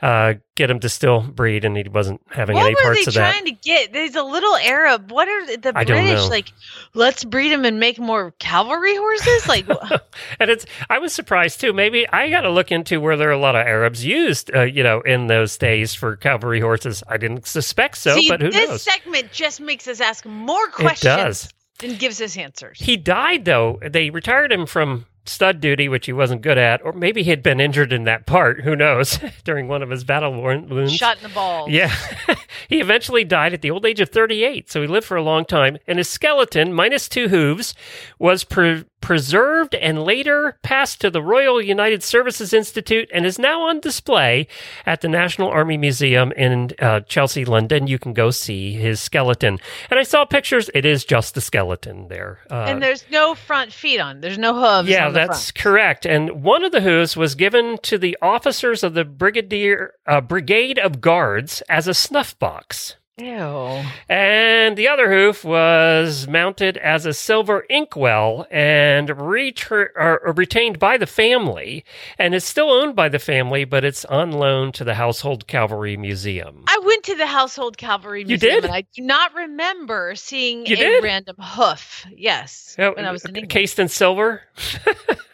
uh, 0.00 0.34
get 0.54 0.70
him 0.70 0.78
to 0.80 0.88
still 0.88 1.20
breed, 1.22 1.64
and 1.64 1.76
he 1.76 1.84
wasn't 1.88 2.20
having 2.28 2.54
what 2.54 2.66
any 2.66 2.74
parts 2.76 3.06
of 3.08 3.14
that. 3.14 3.32
trying 3.32 3.44
to 3.46 3.52
get? 3.52 3.92
There's 3.92 4.14
a 4.14 4.22
little 4.22 4.54
Arab. 4.56 5.10
What 5.10 5.26
are 5.28 5.56
the 5.56 5.72
I 5.74 5.84
British 5.84 6.28
like? 6.28 6.52
Let's 6.94 7.24
breed 7.24 7.50
him 7.50 7.64
and 7.64 7.80
make 7.80 7.98
more 7.98 8.30
cavalry 8.38 8.96
horses. 8.96 9.48
Like, 9.48 9.68
and 10.40 10.50
it's 10.50 10.66
I 10.88 10.98
was 10.98 11.12
surprised 11.12 11.60
too. 11.60 11.72
Maybe 11.72 12.08
I 12.08 12.30
got 12.30 12.42
to 12.42 12.50
look 12.50 12.70
into 12.70 13.00
where 13.00 13.16
there 13.16 13.28
are 13.28 13.32
a 13.32 13.38
lot 13.38 13.56
of 13.56 13.66
Arabs 13.66 14.04
used, 14.04 14.54
uh, 14.54 14.62
you 14.62 14.82
know, 14.84 15.00
in 15.00 15.26
those 15.26 15.56
days 15.58 15.94
for 15.94 16.14
cavalry 16.16 16.60
horses. 16.60 17.02
I 17.08 17.16
didn't 17.16 17.46
suspect 17.46 17.98
so, 17.98 18.14
see, 18.14 18.28
but 18.28 18.40
who 18.40 18.52
this 18.52 18.68
knows? 18.68 18.82
segment 18.82 19.32
just 19.32 19.60
makes 19.60 19.88
us 19.88 20.00
ask 20.00 20.24
more 20.24 20.66
It 20.66 20.72
questions 20.72 21.16
does. 21.16 21.48
than 21.80 21.96
gives 21.96 22.20
us 22.20 22.36
answers. 22.36 22.78
He 22.78 22.96
died 22.96 23.44
though. 23.44 23.80
They 23.84 24.10
retired 24.10 24.52
him 24.52 24.66
from 24.66 25.06
stud 25.28 25.60
duty, 25.60 25.88
which 25.88 26.06
he 26.06 26.12
wasn't 26.12 26.42
good 26.42 26.58
at, 26.58 26.84
or 26.84 26.92
maybe 26.92 27.22
he 27.22 27.30
had 27.30 27.42
been 27.42 27.60
injured 27.60 27.92
in 27.92 28.04
that 28.04 28.26
part. 28.26 28.62
Who 28.62 28.74
knows? 28.74 29.18
During 29.44 29.68
one 29.68 29.82
of 29.82 29.90
his 29.90 30.04
battle 30.04 30.32
wo- 30.32 30.58
wounds. 30.60 30.94
Shot 30.94 31.18
in 31.18 31.22
the 31.24 31.28
balls. 31.28 31.70
Yeah. 31.70 31.94
he 32.68 32.80
eventually 32.80 33.24
died 33.24 33.52
at 33.54 33.62
the 33.62 33.70
old 33.70 33.86
age 33.86 34.00
of 34.00 34.08
38, 34.08 34.70
so 34.70 34.80
he 34.80 34.88
lived 34.88 35.06
for 35.06 35.16
a 35.16 35.22
long 35.22 35.44
time. 35.44 35.78
And 35.86 35.98
his 35.98 36.08
skeleton, 36.08 36.72
minus 36.72 37.08
two 37.08 37.28
hooves, 37.28 37.74
was 38.18 38.44
pre- 38.44 38.84
preserved 39.00 39.74
and 39.74 40.02
later 40.02 40.58
passed 40.62 41.00
to 41.00 41.10
the 41.10 41.22
Royal 41.22 41.60
United 41.62 42.02
Services 42.02 42.52
Institute 42.52 43.08
and 43.12 43.24
is 43.24 43.38
now 43.38 43.62
on 43.62 43.80
display 43.80 44.46
at 44.86 45.00
the 45.00 45.08
National 45.08 45.48
Army 45.48 45.76
Museum 45.76 46.32
in 46.32 46.70
uh, 46.80 47.00
Chelsea, 47.00 47.44
London. 47.44 47.86
You 47.86 47.98
can 47.98 48.12
go 48.12 48.30
see 48.30 48.72
his 48.72 49.00
skeleton. 49.00 49.58
And 49.90 49.98
I 49.98 50.02
saw 50.02 50.24
pictures. 50.24 50.70
It 50.74 50.84
is 50.84 51.04
just 51.04 51.34
the 51.34 51.40
skeleton 51.40 52.08
there. 52.08 52.40
Uh, 52.50 52.64
And 52.68 52.82
there's 52.82 53.04
no 53.10 53.34
front 53.34 53.72
feet 53.72 54.00
on. 54.00 54.20
There's 54.20 54.38
no 54.38 54.54
hooves. 54.54 54.88
yeah, 54.88 55.10
that's 55.10 55.50
front. 55.50 55.54
correct. 55.54 56.06
And 56.06 56.42
one 56.42 56.64
of 56.64 56.72
the 56.72 56.80
hooves 56.80 57.16
was 57.16 57.34
given 57.34 57.78
to 57.82 57.98
the 57.98 58.16
officers 58.20 58.82
of 58.82 58.94
the 58.94 59.04
Brigadier 59.04 59.94
uh, 60.06 60.20
Brigade 60.20 60.78
of 60.78 61.00
Guards 61.00 61.62
as 61.68 61.86
a 61.88 61.94
snuff 61.94 62.38
box. 62.38 62.96
Ew. 63.18 63.82
And 64.08 64.76
the 64.76 64.86
other 64.88 65.10
hoof 65.10 65.44
was 65.44 66.28
mounted 66.28 66.76
as 66.76 67.04
a 67.04 67.12
silver 67.12 67.60
inkwell 67.68 68.46
and 68.50 69.08
retur- 69.08 69.90
or, 69.96 70.20
or 70.24 70.32
retained 70.32 70.78
by 70.78 70.96
the 70.98 71.06
family, 71.06 71.84
and 72.18 72.34
is 72.34 72.44
still 72.44 72.70
owned 72.70 72.94
by 72.94 73.08
the 73.08 73.18
family, 73.18 73.64
but 73.64 73.84
it's 73.84 74.04
on 74.04 74.30
loan 74.32 74.70
to 74.72 74.84
the 74.84 74.94
Household 74.94 75.46
Cavalry 75.46 75.96
Museum. 75.96 76.64
I 76.68 76.78
went 76.84 77.04
to 77.04 77.16
the 77.16 77.26
Household 77.26 77.76
Cavalry 77.76 78.20
You 78.20 78.26
Museum 78.28 78.54
did? 78.56 78.64
and 78.66 78.72
I 78.74 78.82
do 78.94 79.02
not 79.02 79.34
remember 79.34 80.14
seeing 80.14 80.64
You 80.66 80.74
a 80.74 80.78
did? 80.78 81.02
random 81.04 81.36
hoof. 81.40 82.06
Yes. 82.14 82.76
Oh, 82.78 82.92
when 82.94 83.04
I 83.04 83.10
was 83.12 83.24
in 83.24 83.30
England. 83.30 83.50
Cased 83.50 83.78
in 83.78 83.88
silver? 83.88 84.42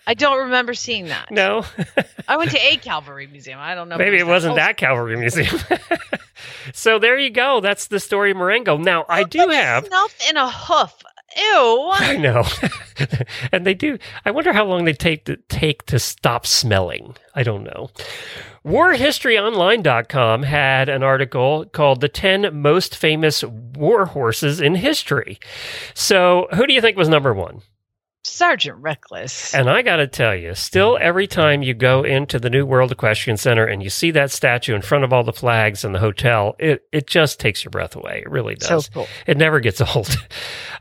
I 0.06 0.14
don't 0.14 0.44
remember 0.44 0.74
seeing 0.74 1.06
that. 1.06 1.30
No, 1.30 1.64
I 2.28 2.36
went 2.36 2.50
to 2.50 2.58
a 2.58 2.76
cavalry 2.76 3.26
museum. 3.26 3.58
I 3.60 3.74
don't 3.74 3.88
know. 3.88 3.96
maybe 3.96 4.18
it 4.18 4.26
was 4.26 4.34
wasn't 4.34 4.52
oh. 4.52 4.56
that 4.56 4.76
cavalry 4.76 5.16
museum. 5.16 5.58
so 6.72 6.98
there 6.98 7.18
you 7.18 7.30
go. 7.30 7.60
That's 7.60 7.86
the 7.86 8.00
story 8.00 8.32
of 8.32 8.36
Marengo. 8.36 8.76
Now 8.76 9.06
I 9.08 9.24
do 9.24 9.48
have. 9.48 9.86
snuff 9.86 10.28
in 10.28 10.36
a 10.36 10.50
hoof. 10.50 10.92
Ew. 11.36 11.90
I 11.92 12.16
know. 12.16 12.44
and 13.52 13.66
they 13.66 13.74
do. 13.74 13.98
I 14.24 14.30
wonder 14.30 14.52
how 14.52 14.64
long 14.64 14.84
they 14.84 14.92
take 14.92 15.24
to 15.24 15.36
take 15.48 15.84
to 15.86 15.98
stop 15.98 16.46
smelling. 16.46 17.16
I 17.34 17.42
don't 17.42 17.64
know. 17.64 17.90
WarHistoryOnline.com 18.64 20.44
had 20.44 20.88
an 20.88 21.02
article 21.02 21.66
called 21.66 22.00
The 22.00 22.08
10 22.08 22.60
Most 22.60 22.96
Famous 22.96 23.44
War 23.44 24.06
Horses 24.06 24.60
in 24.60 24.76
History. 24.76 25.38
So, 25.92 26.48
who 26.54 26.66
do 26.66 26.72
you 26.72 26.80
think 26.80 26.96
was 26.96 27.08
number 27.08 27.34
one? 27.34 27.62
Sergeant 28.26 28.78
Reckless. 28.78 29.54
And 29.54 29.68
I 29.68 29.82
got 29.82 29.96
to 29.96 30.06
tell 30.06 30.34
you, 30.34 30.54
still 30.54 30.98
every 31.00 31.26
time 31.26 31.62
you 31.62 31.74
go 31.74 32.02
into 32.02 32.38
the 32.38 32.48
New 32.50 32.64
World 32.66 32.90
Equestrian 32.90 33.36
Center 33.36 33.64
and 33.66 33.82
you 33.82 33.90
see 33.90 34.10
that 34.12 34.30
statue 34.30 34.74
in 34.74 34.82
front 34.82 35.04
of 35.04 35.12
all 35.12 35.22
the 35.24 35.32
flags 35.32 35.84
and 35.84 35.94
the 35.94 35.98
hotel, 35.98 36.56
it, 36.58 36.86
it 36.90 37.06
just 37.06 37.38
takes 37.38 37.62
your 37.64 37.70
breath 37.70 37.94
away. 37.96 38.22
It 38.24 38.30
really 38.30 38.54
does. 38.54 38.86
so 38.86 38.90
cool. 38.92 39.08
It 39.26 39.36
never 39.36 39.60
gets 39.60 39.80
old. 39.80 40.16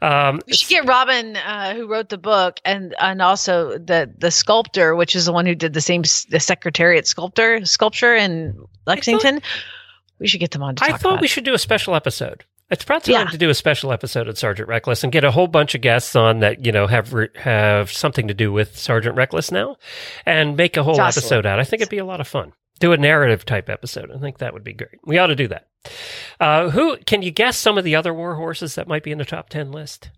Um, 0.02 0.42
We 0.48 0.54
should 0.54 0.68
get 0.68 0.86
Robin, 0.86 1.38
uh, 1.38 1.76
who 1.76 1.88
wrote 1.88 2.10
the 2.10 2.18
book, 2.18 2.60
and 2.66 2.94
and 3.00 3.22
also 3.22 3.78
the 3.78 4.12
the 4.18 4.32
sculptor, 4.32 4.96
which 4.98 5.16
is 5.16 5.26
the 5.26 5.32
one 5.32 5.46
who 5.46 5.56
did 5.56 5.72
the 5.72 5.80
same 5.80 6.02
the 6.02 6.42
Secretariat 6.42 7.08
sculptor 7.08 7.64
sculpture 7.66 8.14
in 8.14 8.54
Lexington. 8.86 9.42
we 10.20 10.28
should 10.28 10.42
get 10.42 10.52
them 10.52 10.62
on 10.62 10.76
to 10.76 10.84
I 10.84 10.98
thought 10.98 11.22
we 11.22 11.26
it. 11.26 11.30
should 11.30 11.46
do 11.46 11.54
a 11.54 11.58
special 11.58 11.96
episode. 11.96 12.44
It's 12.70 12.84
probably 12.84 13.14
time 13.14 13.28
Yeah. 13.28 13.32
to 13.32 13.38
do 13.38 13.50
a 13.50 13.54
special 13.54 13.92
episode 13.92 14.28
of 14.28 14.38
Sergeant 14.38 14.68
Reckless 14.68 15.04
and 15.04 15.12
get 15.14 15.24
a 15.24 15.32
whole 15.32 15.48
bunch 15.48 15.76
of 15.76 15.82
guests 15.82 16.16
on 16.16 16.40
that 16.40 16.66
you 16.66 16.72
know 16.72 16.88
have 16.88 17.14
re- 17.14 17.30
have 17.36 17.92
something 17.92 18.28
to 18.28 18.34
do 18.34 18.52
with 18.52 18.78
Sergeant 18.78 19.16
Reckless 19.16 19.52
now, 19.52 19.78
and 20.26 20.58
make 20.58 20.76
a 20.78 20.84
whole 20.84 20.96
Jocelyn. 20.96 21.24
episode 21.24 21.46
out. 21.46 21.60
I 21.60 21.64
think 21.64 21.82
it'd 21.82 21.92
be 21.92 21.98
a 22.00 22.06
lot 22.06 22.20
of 22.22 22.28
fun. 22.28 22.54
Do 22.80 22.92
a 22.94 22.98
narrative 22.98 23.46
type 23.46 23.70
episode. 23.70 24.12
I 24.14 24.18
think 24.18 24.40
that 24.40 24.54
would 24.54 24.64
be 24.64 24.74
great. 24.74 25.00
We 25.06 25.18
ought 25.20 25.28
to 25.28 25.36
do 25.36 25.48
that. 25.50 25.68
Uh, 26.40 26.70
who 26.72 26.98
can 26.98 27.22
you 27.22 27.32
guess 27.32 27.58
some 27.58 27.78
of 27.78 27.84
the 27.84 27.96
other 27.96 28.14
war 28.14 28.36
horses 28.36 28.76
that 28.76 28.88
might 28.88 29.04
be 29.04 29.12
in 29.12 29.18
the 29.20 29.26
top 29.26 29.50
ten 29.50 29.72
list? 29.72 30.10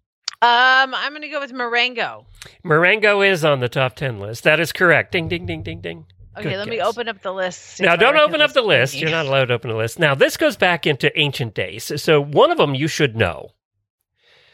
Um, 0.41 0.93
I'm 0.93 1.11
going 1.11 1.21
to 1.23 1.29
go 1.29 1.39
with 1.39 1.51
Marengo. 1.53 2.25
Marengo 2.63 3.21
is 3.21 3.43
on 3.43 3.59
the 3.61 3.69
top 3.69 3.95
ten 3.95 4.19
list. 4.19 4.43
That 4.43 4.59
is 4.59 4.71
correct. 4.71 5.11
Ding 5.11 5.27
ding 5.27 5.45
ding 5.45 5.63
ding 5.63 5.81
ding. 5.81 6.05
Okay, 6.37 6.49
Good 6.49 6.57
let 6.57 6.67
me 6.67 6.81
open 6.81 7.07
up 7.07 7.21
the 7.21 7.31
list. 7.31 7.79
Now, 7.79 7.95
don't 7.95 8.17
open 8.17 8.41
up 8.41 8.53
the 8.53 8.61
list. 8.61 8.95
You're 8.95 9.09
not 9.09 9.25
allowed 9.25 9.45
to 9.45 9.53
open 9.53 9.69
the 9.69 9.77
list. 9.77 9.99
Now, 9.99 10.15
this 10.15 10.35
goes 10.37 10.57
back 10.57 10.85
into 10.85 11.17
ancient 11.17 11.53
days. 11.53 11.91
So, 12.01 12.21
one 12.21 12.51
of 12.51 12.57
them 12.57 12.75
you 12.75 12.87
should 12.87 13.15
know. 13.15 13.49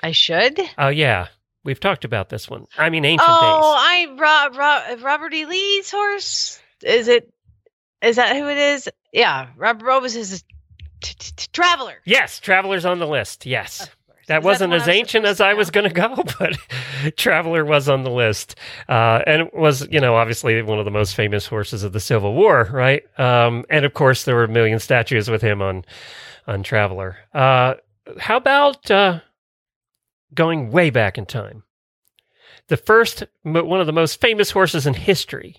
I 0.03 0.11
should. 0.11 0.59
Oh 0.77 0.87
yeah, 0.89 1.27
we've 1.63 1.79
talked 1.79 2.05
about 2.05 2.29
this 2.29 2.49
one. 2.49 2.65
I 2.77 2.89
mean, 2.89 3.05
ancient 3.05 3.29
Oh, 3.29 3.33
days. 3.33 3.61
Oh, 3.63 3.75
I 3.77 4.15
Rob, 4.17 4.55
Rob, 4.57 5.03
Robert 5.03 5.33
E. 5.33 5.45
Lee's 5.45 5.91
horse. 5.91 6.59
Is 6.83 7.07
it? 7.07 7.31
Is 8.01 8.15
that 8.15 8.35
who 8.35 8.49
it 8.49 8.57
is? 8.57 8.89
Yeah, 9.13 9.49
Robert 9.55 9.85
Robes 9.85 10.15
is 10.15 10.43
t- 11.01 11.47
traveler. 11.53 11.97
Yes, 12.03 12.39
travelers 12.39 12.83
on 12.85 12.97
the 12.99 13.05
list. 13.07 13.45
Yes, 13.45 13.87
oh. 13.87 13.93
That 14.31 14.43
wasn't 14.43 14.71
one 14.71 14.79
as 14.79 14.87
ancient 14.87 15.25
as 15.25 15.41
I 15.41 15.53
was 15.55 15.71
going 15.71 15.89
to 15.89 15.93
go, 15.93 16.15
but 16.39 16.57
traveler 17.17 17.65
was 17.65 17.89
on 17.89 18.03
the 18.03 18.09
list, 18.09 18.55
uh, 18.87 19.21
and 19.27 19.41
it 19.41 19.53
was 19.53 19.85
you 19.91 19.99
know 19.99 20.15
obviously 20.15 20.61
one 20.61 20.79
of 20.79 20.85
the 20.85 20.91
most 20.91 21.15
famous 21.15 21.45
horses 21.45 21.83
of 21.83 21.91
the 21.91 21.99
Civil 21.99 22.33
War, 22.33 22.69
right? 22.71 23.03
Um, 23.19 23.65
and 23.69 23.83
of 23.83 23.93
course 23.93 24.23
there 24.23 24.35
were 24.35 24.45
a 24.45 24.47
million 24.47 24.79
statues 24.79 25.29
with 25.29 25.41
him 25.41 25.61
on 25.61 25.83
on 26.47 26.63
Traveler. 26.63 27.17
Uh, 27.33 27.73
how 28.19 28.37
about 28.37 28.89
uh, 28.89 29.19
going 30.33 30.71
way 30.71 30.89
back 30.91 31.17
in 31.17 31.25
time? 31.25 31.63
The 32.69 32.77
first, 32.77 33.23
one 33.43 33.81
of 33.81 33.85
the 33.87 33.91
most 33.91 34.21
famous 34.21 34.51
horses 34.51 34.87
in 34.87 34.93
history. 34.93 35.57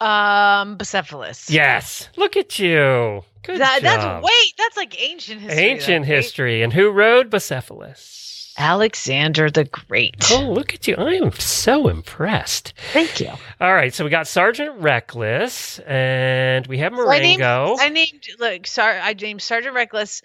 Um, 0.00 0.78
Bucephalus. 0.78 1.50
Yes, 1.50 2.08
look 2.16 2.36
at 2.36 2.58
you. 2.58 3.22
Good 3.42 3.60
That, 3.60 3.82
job. 3.82 3.82
that's 3.82 4.24
wait, 4.24 4.52
that's 4.56 4.76
like 4.76 5.00
ancient 5.02 5.40
history. 5.40 5.62
Ancient 5.64 6.06
though, 6.06 6.10
right? 6.12 6.16
history. 6.16 6.62
And 6.62 6.72
who 6.72 6.90
rode 6.90 7.30
Bucephalus? 7.30 8.52
Alexander 8.58 9.50
the 9.50 9.64
Great. 9.64 10.16
Oh, 10.32 10.50
look 10.52 10.74
at 10.74 10.88
you. 10.88 10.96
I 10.96 11.14
am 11.14 11.30
so 11.32 11.86
impressed. 11.88 12.74
Thank 12.92 13.20
you. 13.20 13.30
All 13.60 13.72
right, 13.72 13.94
so 13.94 14.02
we 14.04 14.10
got 14.10 14.26
Sergeant 14.26 14.80
Reckless 14.80 15.78
and 15.80 16.66
we 16.66 16.78
have 16.78 16.92
So 16.92 17.08
I 17.08 17.20
named, 17.20 17.40
Marengo. 17.40 17.76
I 17.78 17.88
named 17.88 18.26
look, 18.40 18.66
sorry, 18.66 18.98
I 18.98 19.12
named 19.14 19.42
Sergeant 19.42 19.74
Reckless, 19.76 20.22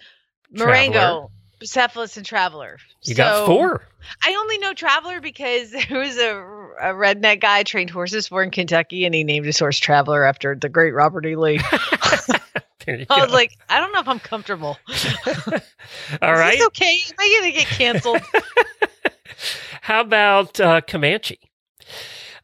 Traveler. 0.55 1.27
Bucephalus, 1.63 2.17
and 2.17 2.25
Traveler. 2.25 2.77
You 3.03 3.15
got 3.15 3.45
four. 3.45 3.87
I 4.21 4.35
only 4.35 4.57
know 4.57 4.73
Traveler 4.73 5.21
because 5.21 5.71
there 5.89 5.99
was 5.99 6.17
a, 6.17 6.35
a 6.35 6.93
redneck 6.93 7.39
guy 7.39 7.63
trained 7.63 7.89
horses 7.89 8.27
for 8.27 8.43
in 8.43 8.51
Kentucky, 8.51 9.05
and 9.05 9.15
he 9.15 9.23
named 9.23 9.45
his 9.45 9.57
horse 9.57 9.79
Traveler 9.79 10.25
after 10.25 10.55
the 10.55 10.67
great 10.67 10.91
Robert 10.93 11.25
E. 11.25 11.35
Lee. 11.37 11.59
I 11.71 13.21
was 13.21 13.31
like, 13.31 13.57
I 13.69 13.79
don't 13.79 13.93
know 13.93 14.01
if 14.01 14.09
I'm 14.09 14.19
comfortable. 14.19 14.77
All 16.21 16.33
right. 16.33 16.61
okay? 16.67 16.99
Am 17.07 17.15
I 17.17 17.39
going 17.39 17.53
to 17.53 17.57
get 17.57 17.67
canceled? 17.67 18.21
How 19.81 20.01
about 20.01 20.59
uh, 20.59 20.81
Comanche? 20.81 21.39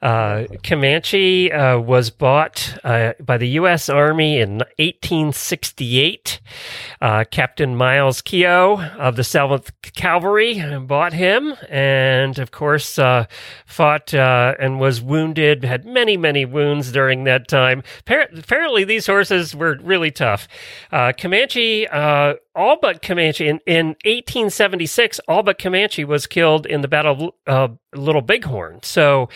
Uh, 0.01 0.45
Comanche 0.63 1.51
uh, 1.51 1.77
was 1.77 2.09
bought 2.09 2.77
uh, 2.83 3.13
by 3.19 3.37
the 3.37 3.49
U.S. 3.49 3.89
Army 3.89 4.39
in 4.39 4.59
1868. 4.77 6.39
Uh, 7.01 7.25
Captain 7.29 7.75
Miles 7.75 8.21
Keogh 8.21 8.79
of 8.97 9.15
the 9.17 9.23
7th 9.23 9.71
Cavalry 9.93 10.63
bought 10.79 11.13
him, 11.13 11.53
and 11.69 12.39
of 12.39 12.51
course, 12.51 12.97
uh, 12.97 13.25
fought 13.65 14.13
uh, 14.13 14.55
and 14.59 14.79
was 14.79 15.01
wounded, 15.01 15.63
had 15.63 15.85
many, 15.85 16.15
many 16.15 16.45
wounds 16.45 16.91
during 16.91 17.25
that 17.25 17.47
time. 17.47 17.83
Appar- 18.05 18.37
Apparently, 18.37 18.83
these 18.85 19.05
horses 19.07 19.53
were 19.55 19.77
really 19.81 20.11
tough. 20.11 20.47
Uh, 20.91 21.11
Comanche 21.17 21.87
uh, 21.87 22.35
all 22.59 22.77
but 22.81 23.01
Comanche 23.01 23.47
in, 23.47 23.59
in 23.65 23.87
1876, 24.03 25.19
all 25.29 25.43
but 25.43 25.57
Comanche 25.57 26.03
was 26.03 26.27
killed 26.27 26.65
in 26.65 26.81
the 26.81 26.89
Battle 26.89 27.33
of 27.47 27.71
uh, 27.71 27.97
Little 27.97 28.21
Bighorn. 28.21 28.81
So, 28.83 29.29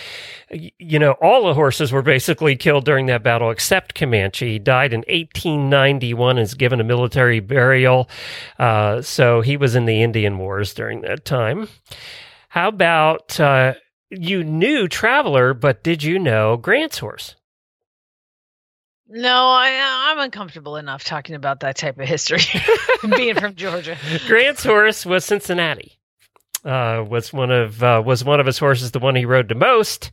you 0.51 0.99
know, 0.99 1.13
all 1.13 1.47
the 1.47 1.53
horses 1.53 1.93
were 1.93 2.01
basically 2.01 2.57
killed 2.57 2.83
during 2.83 3.05
that 3.05 3.23
battle 3.23 3.49
except 3.49 3.95
Comanche. 3.95 4.51
He 4.51 4.59
died 4.59 4.91
in 4.91 4.99
1891 5.07 6.37
and 6.37 6.43
is 6.43 6.53
given 6.53 6.81
a 6.81 6.83
military 6.83 7.39
burial. 7.39 8.09
Uh, 8.59 9.01
so 9.01 9.39
he 9.39 9.55
was 9.55 9.73
in 9.73 9.85
the 9.85 10.03
Indian 10.03 10.37
Wars 10.37 10.73
during 10.73 10.99
that 11.01 11.23
time. 11.23 11.69
How 12.49 12.67
about 12.67 13.39
uh, 13.39 13.75
you 14.09 14.43
knew 14.43 14.89
Traveler, 14.89 15.53
but 15.53 15.81
did 15.81 16.03
you 16.03 16.19
know 16.19 16.57
Grant's 16.57 16.99
horse? 16.99 17.35
No, 19.07 19.47
I, 19.47 20.11
I'm 20.11 20.19
uncomfortable 20.19 20.77
enough 20.77 21.03
talking 21.03 21.35
about 21.35 21.59
that 21.59 21.77
type 21.77 21.99
of 21.99 22.07
history, 22.07 22.41
being 23.15 23.35
from 23.35 23.55
Georgia. 23.55 23.97
Grant's 24.27 24.63
horse 24.63 25.05
was 25.05 25.25
Cincinnati. 25.25 25.99
Uh, 26.65 27.03
was 27.09 27.33
one 27.33 27.51
of 27.51 27.83
uh, 27.83 28.01
was 28.05 28.23
one 28.23 28.39
of 28.39 28.45
his 28.45 28.57
horses 28.57 28.91
the 28.91 28.99
one 28.99 29.17
he 29.17 29.25
rode 29.25 29.49
the 29.49 29.55
most, 29.55 30.11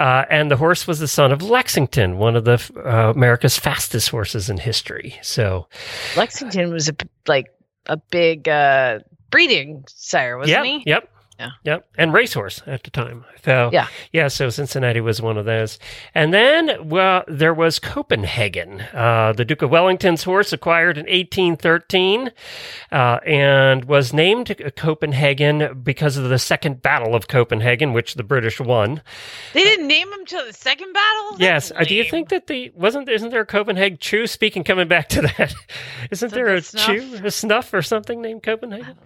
uh, 0.00 0.24
and 0.28 0.50
the 0.50 0.56
horse 0.56 0.84
was 0.84 0.98
the 0.98 1.06
son 1.06 1.30
of 1.30 1.42
Lexington, 1.42 2.18
one 2.18 2.34
of 2.34 2.44
the 2.44 2.60
uh, 2.84 3.12
America's 3.14 3.56
fastest 3.56 4.08
horses 4.08 4.50
in 4.50 4.58
history. 4.58 5.14
So, 5.22 5.68
Lexington 6.16 6.72
was 6.72 6.88
a 6.88 6.96
like 7.28 7.52
a 7.86 7.96
big 7.96 8.48
uh, 8.48 8.98
breeding 9.30 9.84
sire, 9.86 10.38
wasn't 10.38 10.64
yep, 10.64 10.64
he? 10.64 10.82
Yep, 10.90 11.08
Yeah. 11.42 11.50
Yep. 11.74 11.88
And 11.98 12.12
racehorse 12.12 12.62
at 12.66 12.82
the 12.84 12.90
time. 12.90 13.24
So, 13.44 13.70
Yeah. 13.72 13.88
Yeah. 14.12 14.28
So 14.28 14.48
Cincinnati 14.50 15.00
was 15.00 15.20
one 15.20 15.36
of 15.36 15.44
those. 15.44 15.78
And 16.14 16.32
then, 16.32 16.88
well, 16.88 17.24
there 17.26 17.52
was 17.54 17.78
Copenhagen. 17.78 18.80
Uh, 18.94 19.32
the 19.36 19.44
Duke 19.44 19.62
of 19.62 19.70
Wellington's 19.70 20.22
horse 20.22 20.52
acquired 20.52 20.96
in 20.98 21.06
1813 21.06 22.30
uh, 22.92 23.18
and 23.26 23.84
was 23.86 24.12
named 24.12 24.54
Copenhagen 24.76 25.80
because 25.82 26.16
of 26.16 26.28
the 26.28 26.38
Second 26.38 26.82
Battle 26.82 27.14
of 27.14 27.28
Copenhagen, 27.28 27.92
which 27.92 28.14
the 28.14 28.22
British 28.22 28.60
won. 28.60 29.02
They 29.52 29.64
didn't 29.64 29.88
name 29.88 30.12
him 30.12 30.24
till 30.26 30.44
the 30.46 30.52
second 30.52 30.92
battle. 30.92 31.36
yes. 31.38 31.68
That's 31.70 31.80
Uh, 31.80 31.84
do 31.84 31.94
you 31.94 32.04
think 32.04 32.28
that 32.28 32.46
the, 32.46 32.70
wasn't, 32.74 33.08
isn't 33.08 33.30
there 33.30 33.40
a 33.40 33.46
Copenhagen 33.46 33.98
chew? 33.98 34.26
Speaking, 34.26 34.62
coming 34.64 34.86
back 34.88 35.08
to 35.10 35.22
that, 35.22 35.54
isn't 36.10 36.30
So 36.30 36.34
there 36.36 36.54
a 36.54 36.62
snuff? 36.62 36.86
chew, 36.86 37.20
a 37.24 37.30
snuff 37.30 37.74
or 37.74 37.82
something 37.82 38.20
named 38.22 38.42
Copenhagen? 38.42 38.96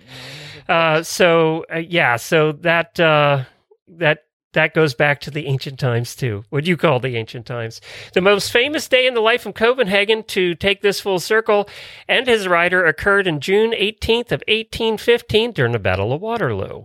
Uh, 0.68 1.02
so 1.02 1.64
uh, 1.72 1.78
yeah, 1.78 2.16
so 2.26 2.52
that 2.52 2.98
uh, 2.98 3.44
that 3.88 4.24
that 4.52 4.74
goes 4.74 4.94
back 4.94 5.20
to 5.20 5.30
the 5.30 5.46
ancient 5.46 5.78
times 5.78 6.16
too. 6.16 6.44
What 6.50 6.64
do 6.64 6.70
you 6.70 6.76
call 6.76 6.98
the 6.98 7.16
ancient 7.16 7.46
times. 7.46 7.80
The 8.14 8.22
most 8.22 8.50
famous 8.50 8.88
day 8.88 9.06
in 9.06 9.14
the 9.14 9.20
life 9.20 9.44
of 9.44 9.54
Copenhagen 9.54 10.24
to 10.24 10.54
take 10.54 10.80
this 10.80 10.98
full 10.98 11.20
circle 11.20 11.68
and 12.08 12.26
his 12.26 12.48
rider 12.48 12.84
occurred 12.84 13.26
in 13.26 13.40
June 13.40 13.72
18th 13.72 14.32
of 14.32 14.42
1815 14.48 15.52
during 15.52 15.72
the 15.72 15.78
Battle 15.78 16.12
of 16.12 16.22
Waterloo. 16.22 16.84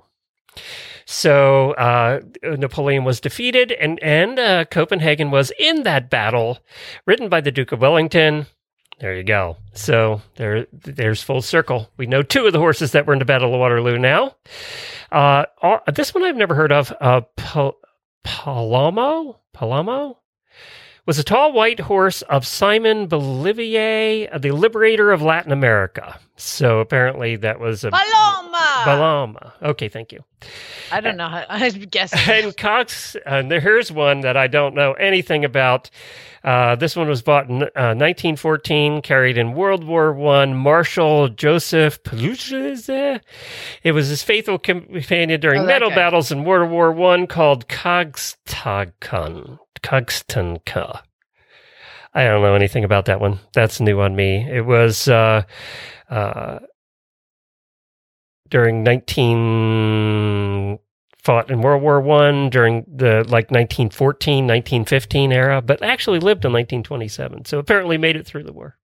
So 1.05 1.71
uh, 1.71 2.19
Napoleon 2.43 3.03
was 3.03 3.19
defeated, 3.19 3.71
and 3.71 4.01
and 4.03 4.37
uh, 4.37 4.65
Copenhagen 4.65 5.31
was 5.31 5.51
in 5.57 5.83
that 5.83 6.09
battle, 6.09 6.59
written 7.05 7.27
by 7.27 7.41
the 7.41 7.51
Duke 7.51 7.71
of 7.71 7.81
Wellington. 7.81 8.45
There 9.01 9.15
you 9.15 9.23
go. 9.23 9.57
So 9.73 10.21
there, 10.35 10.67
there's 10.71 11.23
full 11.23 11.41
circle. 11.41 11.89
We 11.97 12.05
know 12.05 12.21
two 12.21 12.45
of 12.45 12.53
the 12.53 12.59
horses 12.59 12.91
that 12.91 13.07
were 13.07 13.13
in 13.13 13.19
the 13.19 13.25
Battle 13.25 13.51
of 13.53 13.59
Waterloo 13.59 13.97
now. 13.97 14.35
Uh, 15.11 15.45
all- 15.61 15.81
this 15.91 16.13
one 16.13 16.23
I've 16.23 16.35
never 16.37 16.53
heard 16.53 16.71
of. 16.71 16.93
Uh, 17.01 17.21
Pal- 17.35 17.79
Palomo, 18.23 19.37
Palomo 19.55 20.17
was 21.05 21.17
a 21.19 21.23
tall 21.23 21.51
white 21.51 21.79
horse 21.79 22.21
of 22.23 22.45
Simon 22.45 23.07
Bolivar, 23.07 24.27
uh, 24.31 24.37
the 24.37 24.51
liberator 24.51 25.11
of 25.11 25.21
Latin 25.21 25.51
America. 25.51 26.19
So 26.37 26.79
apparently 26.79 27.35
that 27.37 27.59
was 27.59 27.83
a 27.83 27.91
Paloma. 27.91 28.81
Paloma. 28.83 29.53
Okay, 29.61 29.89
thank 29.89 30.11
you. 30.11 30.23
I 30.91 31.01
don't 31.01 31.17
know. 31.17 31.27
How, 31.27 31.45
I 31.49 31.69
guess. 31.69 32.13
And 32.27 32.55
Cox, 32.57 33.15
and 33.25 33.49
there, 33.51 33.59
here's 33.59 33.91
one 33.91 34.21
that 34.21 34.37
I 34.37 34.47
don't 34.47 34.73
know 34.75 34.93
anything 34.93 35.43
about. 35.45 35.89
Uh, 36.43 36.75
this 36.75 36.95
one 36.95 37.07
was 37.07 37.21
bought 37.21 37.47
in 37.49 37.61
uh, 37.61 37.93
1914, 37.93 39.03
carried 39.03 39.37
in 39.37 39.53
World 39.53 39.83
War 39.83 40.11
One. 40.11 40.55
Marshal 40.55 41.29
Joseph 41.29 42.01
Peluche. 42.01 43.21
It 43.83 43.91
was 43.91 44.07
his 44.07 44.23
faithful 44.23 44.57
companion 44.57 45.39
during 45.39 45.61
Oh, 45.61 45.65
metal 45.67 45.89
guy. 45.89 45.95
battles 45.95 46.31
in 46.31 46.43
World 46.43 46.71
War 46.71 46.91
One, 46.91 47.27
called 47.27 47.67
Kogstagkun. 47.67 49.59
Kogstanka. 49.83 51.01
I 52.13 52.25
don't 52.25 52.41
know 52.41 52.55
anything 52.55 52.83
about 52.83 53.05
that 53.05 53.21
one. 53.21 53.39
That's 53.53 53.79
new 53.79 54.01
on 54.01 54.15
me. 54.15 54.45
It 54.49 54.65
was 54.65 55.07
uh, 55.07 55.43
uh, 56.09 56.59
during 58.49 58.83
19 58.83 60.79
fought 61.17 61.51
in 61.51 61.61
World 61.61 61.81
War 61.83 62.01
One 62.01 62.49
during 62.49 62.83
the 62.87 63.23
like 63.27 63.51
1914, 63.51 64.45
1915 64.45 65.31
era, 65.31 65.61
but 65.61 65.81
actually 65.81 66.19
lived 66.19 66.43
in 66.43 66.51
1927. 66.51 67.45
So 67.45 67.59
apparently 67.59 67.97
made 67.97 68.15
it 68.15 68.25
through 68.25 68.43
the 68.43 68.53
war. 68.53 68.77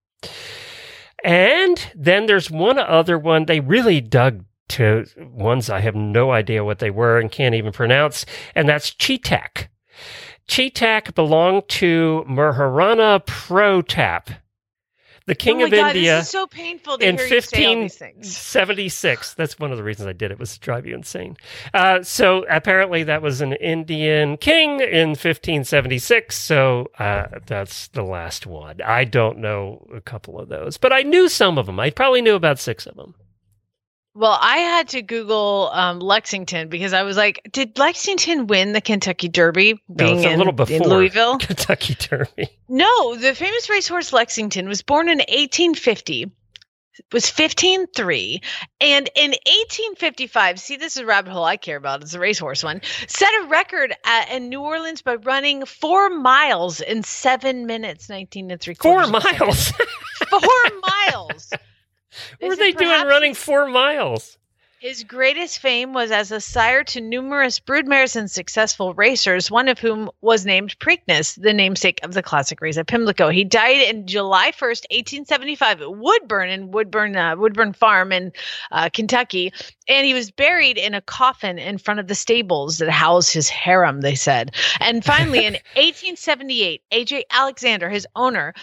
And 1.23 1.91
then 1.95 2.27
there's 2.27 2.51
one 2.51 2.77
other 2.77 3.17
one 3.17 3.45
they 3.45 3.59
really 3.59 4.01
dug 4.01 4.45
to 4.67 5.05
ones 5.17 5.69
I 5.69 5.79
have 5.79 5.95
no 5.95 6.31
idea 6.31 6.63
what 6.63 6.79
they 6.79 6.89
were 6.89 7.19
and 7.19 7.31
can't 7.31 7.55
even 7.55 7.71
pronounce, 7.71 8.25
and 8.53 8.67
that's 8.67 8.91
Chetak. 8.91 9.67
Chetak 10.47 11.15
belonged 11.15 11.67
to 11.69 12.23
Maharana 12.27 13.25
Pratap, 13.25 14.37
the 15.25 15.33
king 15.33 15.61
oh 15.61 15.65
of 15.65 15.71
God, 15.71 15.95
India 15.95 16.17
This 16.17 16.25
is 16.25 16.31
so 16.31 16.45
painful 16.45 16.99
to 16.99 17.07
in 17.07 17.17
hear 17.17 17.25
you 17.25 17.41
say 17.41 17.65
all 17.65 17.75
these 17.75 17.97
1576. 18.13 19.33
That's 19.33 19.57
one 19.57 19.71
of 19.71 19.77
the 19.77 19.83
reasons 19.83 20.07
I 20.07 20.13
did 20.13 20.29
it 20.31 20.37
was 20.37 20.53
to 20.53 20.59
drive 20.59 20.85
you 20.85 20.93
insane. 20.93 21.35
Uh, 21.73 22.03
so 22.03 22.45
apparently 22.47 23.03
that 23.03 23.23
was 23.23 23.41
an 23.41 23.53
Indian 23.53 24.37
king 24.37 24.81
in 24.81 25.09
1576. 25.09 26.37
So 26.37 26.91
uh, 26.99 27.25
that's 27.47 27.87
the 27.89 28.03
last 28.03 28.45
one. 28.45 28.81
I 28.81 29.03
don't 29.03 29.39
know 29.39 29.87
a 29.93 30.01
couple 30.01 30.39
of 30.39 30.49
those, 30.49 30.77
but 30.77 30.93
I 30.93 31.01
knew 31.01 31.27
some 31.27 31.57
of 31.57 31.65
them. 31.65 31.79
I 31.79 31.89
probably 31.89 32.21
knew 32.21 32.35
about 32.35 32.59
six 32.59 32.85
of 32.85 32.95
them. 32.95 33.15
Well, 34.17 34.37
I 34.41 34.57
had 34.59 34.87
to 34.89 35.01
Google 35.01 35.69
um, 35.73 35.99
Lexington 35.99 36.69
because 36.69 36.93
I 36.93 37.03
was 37.03 37.17
like, 37.17 37.41
did 37.51 37.77
Lexington 37.77 38.47
win 38.47 38.71
the 38.71 38.79
Kentucky 38.79 39.27
Derby 39.27 39.73
No, 39.89 39.95
being 39.95 40.17
it's 40.19 40.25
a 40.25 40.31
in, 40.31 40.37
little 40.39 40.51
in 40.51 40.55
before 40.55 40.87
Louisville? 40.87 41.37
Kentucky 41.37 41.95
Derby. 41.95 42.47
No, 42.69 43.15
the 43.17 43.35
famous 43.35 43.69
racehorse 43.69 44.13
Lexington 44.13 44.69
was 44.69 44.81
born 44.81 45.09
in 45.09 45.17
1850. 45.17 46.31
Was 47.11 47.25
15-3 47.25 48.41
and 48.79 49.09
in 49.17 49.31
1855 49.31 50.59
see 50.61 50.77
this 50.77 50.95
is 50.95 51.01
a 51.01 51.05
rabbit 51.05 51.33
hole 51.33 51.43
i 51.43 51.57
care 51.57 51.75
about 51.75 52.01
it's 52.01 52.13
a 52.13 52.19
racehorse 52.21 52.63
one 52.63 52.79
set 53.07 53.27
a 53.43 53.47
record 53.47 53.93
at, 54.05 54.31
in 54.31 54.47
new 54.47 54.61
orleans 54.61 55.01
by 55.01 55.15
running 55.15 55.65
four 55.65 56.09
miles 56.09 56.79
in 56.79 57.03
seven 57.03 57.65
minutes 57.65 58.07
19 58.07 58.49
and 58.49 58.61
three 58.61 58.75
Four 58.75 59.03
quarters 59.03 59.23
second. 59.23 59.39
miles. 59.47 59.71
four 60.29 60.79
miles 61.11 61.51
what 62.39 62.49
were 62.49 62.55
they 62.55 62.71
doing 62.71 63.05
running 63.07 63.33
four 63.33 63.67
miles? 63.67 64.37
His 64.85 65.03
greatest 65.03 65.57
fame 65.57 65.93
was 65.93 66.11
as 66.11 66.31
a 66.31 66.39
sire 66.39 66.83
to 66.83 67.01
numerous 67.01 67.59
broodmares 67.59 68.15
and 68.15 68.29
successful 68.29 68.93
racers, 68.93 69.49
one 69.49 69.67
of 69.67 69.79
whom 69.79 70.11
was 70.21 70.45
named 70.45 70.77
Preakness, 70.77 71.41
the 71.41 71.53
namesake 71.53 71.99
of 72.03 72.13
the 72.13 72.21
classic 72.21 72.61
race 72.61 72.77
at 72.77 72.85
Pimlico. 72.85 73.29
He 73.29 73.43
died 73.43 73.81
in 73.81 74.05
July 74.05 74.51
1st, 74.51 74.85
1875 74.91 75.81
at 75.81 75.97
Woodburn 75.97 76.49
in 76.49 76.69
Woodburn, 76.69 77.15
uh, 77.15 77.35
Woodburn 77.35 77.73
Farm 77.73 78.11
in 78.11 78.31
uh, 78.71 78.89
Kentucky. 78.93 79.53
And 79.87 80.05
he 80.05 80.13
was 80.13 80.29
buried 80.29 80.77
in 80.77 80.93
a 80.93 81.01
coffin 81.01 81.57
in 81.57 81.79
front 81.79 81.99
of 81.99 82.07
the 82.07 82.13
stables 82.13 82.77
that 82.77 82.91
housed 82.91 83.33
his 83.33 83.49
harem, 83.49 84.01
they 84.01 84.15
said. 84.15 84.53
And 84.81 85.03
finally, 85.03 85.45
in 85.47 85.53
1878, 85.77 86.83
A.J. 86.91 87.25
Alexander, 87.31 87.89
his 87.89 88.05
owner, 88.15 88.53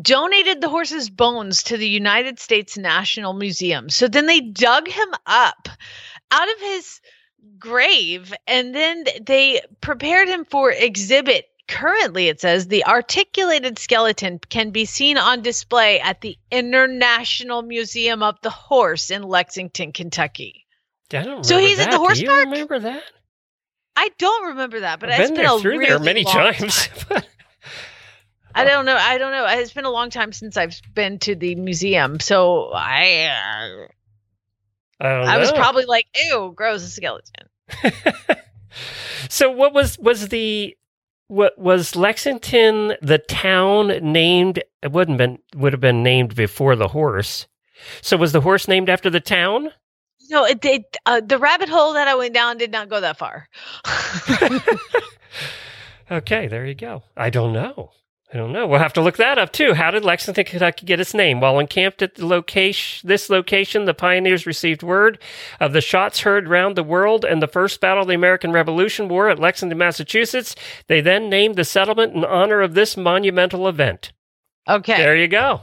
donated 0.00 0.60
the 0.60 0.68
horse's 0.68 1.10
bones 1.10 1.64
to 1.64 1.76
the 1.76 1.88
United 1.88 2.38
States 2.38 2.78
National 2.78 3.32
Museum. 3.32 3.88
So 3.88 4.08
then 4.08 4.26
they 4.26 4.40
dug 4.40 4.88
him 4.88 5.08
up 5.26 5.68
out 6.30 6.52
of 6.52 6.60
his 6.60 7.00
grave 7.58 8.32
and 8.46 8.74
then 8.74 9.04
they 9.22 9.60
prepared 9.80 10.28
him 10.28 10.44
for 10.44 10.70
exhibit. 10.70 11.46
Currently, 11.68 12.26
it 12.26 12.40
says 12.40 12.66
the 12.66 12.84
articulated 12.84 13.78
skeleton 13.78 14.40
can 14.48 14.70
be 14.70 14.84
seen 14.84 15.16
on 15.16 15.42
display 15.42 16.00
at 16.00 16.20
the 16.20 16.36
International 16.50 17.62
Museum 17.62 18.24
of 18.24 18.36
the 18.42 18.50
Horse 18.50 19.10
in 19.10 19.22
Lexington, 19.22 19.92
Kentucky. 19.92 20.66
I 21.12 21.22
don't 21.22 21.44
So 21.44 21.58
he's 21.58 21.78
at 21.78 21.90
the 21.90 21.98
horse 21.98 22.18
Do 22.18 22.24
you 22.24 22.30
park? 22.30 22.44
remember 22.46 22.78
that? 22.80 23.02
I 23.94 24.10
don't 24.18 24.48
remember 24.48 24.80
that, 24.80 24.98
but 24.98 25.10
I've 25.10 25.20
it's 25.20 25.30
been 25.30 25.42
there 25.42 25.54
a 25.54 25.58
through 25.60 25.78
really 25.78 25.86
there 25.86 25.98
many 25.98 26.24
times. 26.24 26.88
I 28.54 28.64
don't 28.64 28.84
know. 28.84 28.96
I 28.96 29.18
don't 29.18 29.32
know. 29.32 29.46
It's 29.46 29.72
been 29.72 29.84
a 29.84 29.90
long 29.90 30.10
time 30.10 30.32
since 30.32 30.56
I've 30.56 30.80
been 30.94 31.18
to 31.20 31.34
the 31.34 31.54
museum, 31.54 32.20
so 32.20 32.70
I 32.72 33.86
uh, 35.00 35.04
I, 35.04 35.34
I 35.34 35.38
was 35.38 35.52
probably 35.52 35.84
like, 35.84 36.06
"Ew, 36.24 36.52
gross, 36.54 36.82
a 36.82 36.88
skeleton." 36.88 37.48
so 39.28 39.50
what 39.50 39.72
was 39.72 39.98
was 39.98 40.28
the 40.28 40.76
what 41.28 41.56
was 41.58 41.94
Lexington 41.94 42.94
the 43.00 43.18
town 43.18 43.88
named 44.02 44.62
it 44.82 44.90
wouldn't 44.90 45.18
been 45.18 45.38
would 45.54 45.72
have 45.72 45.80
been 45.80 46.02
named 46.02 46.34
before 46.34 46.74
the 46.74 46.88
horse 46.88 47.46
So 48.02 48.16
was 48.16 48.32
the 48.32 48.40
horse 48.40 48.66
named 48.66 48.90
after 48.90 49.10
the 49.10 49.20
town? 49.20 49.70
No, 50.28 50.44
it, 50.44 50.64
it 50.64 50.96
uh, 51.06 51.20
the 51.20 51.38
rabbit 51.38 51.68
hole 51.68 51.94
that 51.94 52.08
I 52.08 52.14
went 52.16 52.34
down 52.34 52.58
did 52.58 52.72
not 52.72 52.88
go 52.88 53.00
that 53.00 53.16
far. 53.16 53.48
Okay, 56.10 56.48
there 56.48 56.66
you 56.66 56.74
go. 56.74 57.04
I 57.16 57.30
don't 57.30 57.52
know. 57.52 57.92
I 58.32 58.36
don't 58.36 58.52
know. 58.52 58.64
We'll 58.66 58.78
have 58.78 58.92
to 58.92 59.00
look 59.00 59.16
that 59.16 59.38
up 59.38 59.52
too. 59.52 59.74
How 59.74 59.90
did 59.90 60.04
Lexington, 60.04 60.44
Kentucky 60.44 60.86
get 60.86 61.00
its 61.00 61.14
name? 61.14 61.40
While 61.40 61.58
encamped 61.58 62.00
at 62.00 62.14
the 62.14 62.26
location, 62.26 63.08
this 63.08 63.28
location, 63.28 63.86
the 63.86 63.94
pioneers 63.94 64.46
received 64.46 64.84
word 64.84 65.18
of 65.58 65.72
the 65.72 65.80
shots 65.80 66.20
heard 66.20 66.46
round 66.48 66.76
the 66.76 66.84
world 66.84 67.24
and 67.24 67.42
the 67.42 67.48
first 67.48 67.80
battle 67.80 68.02
of 68.02 68.08
the 68.08 68.14
American 68.14 68.52
Revolution 68.52 69.08
War 69.08 69.28
at 69.28 69.40
Lexington, 69.40 69.76
Massachusetts. 69.76 70.54
They 70.86 71.00
then 71.00 71.28
named 71.28 71.56
the 71.56 71.64
settlement 71.64 72.14
in 72.14 72.24
honor 72.24 72.60
of 72.60 72.74
this 72.74 72.96
monumental 72.96 73.66
event. 73.66 74.12
okay. 74.68 74.96
There 74.98 75.16
you 75.16 75.26
go. 75.26 75.62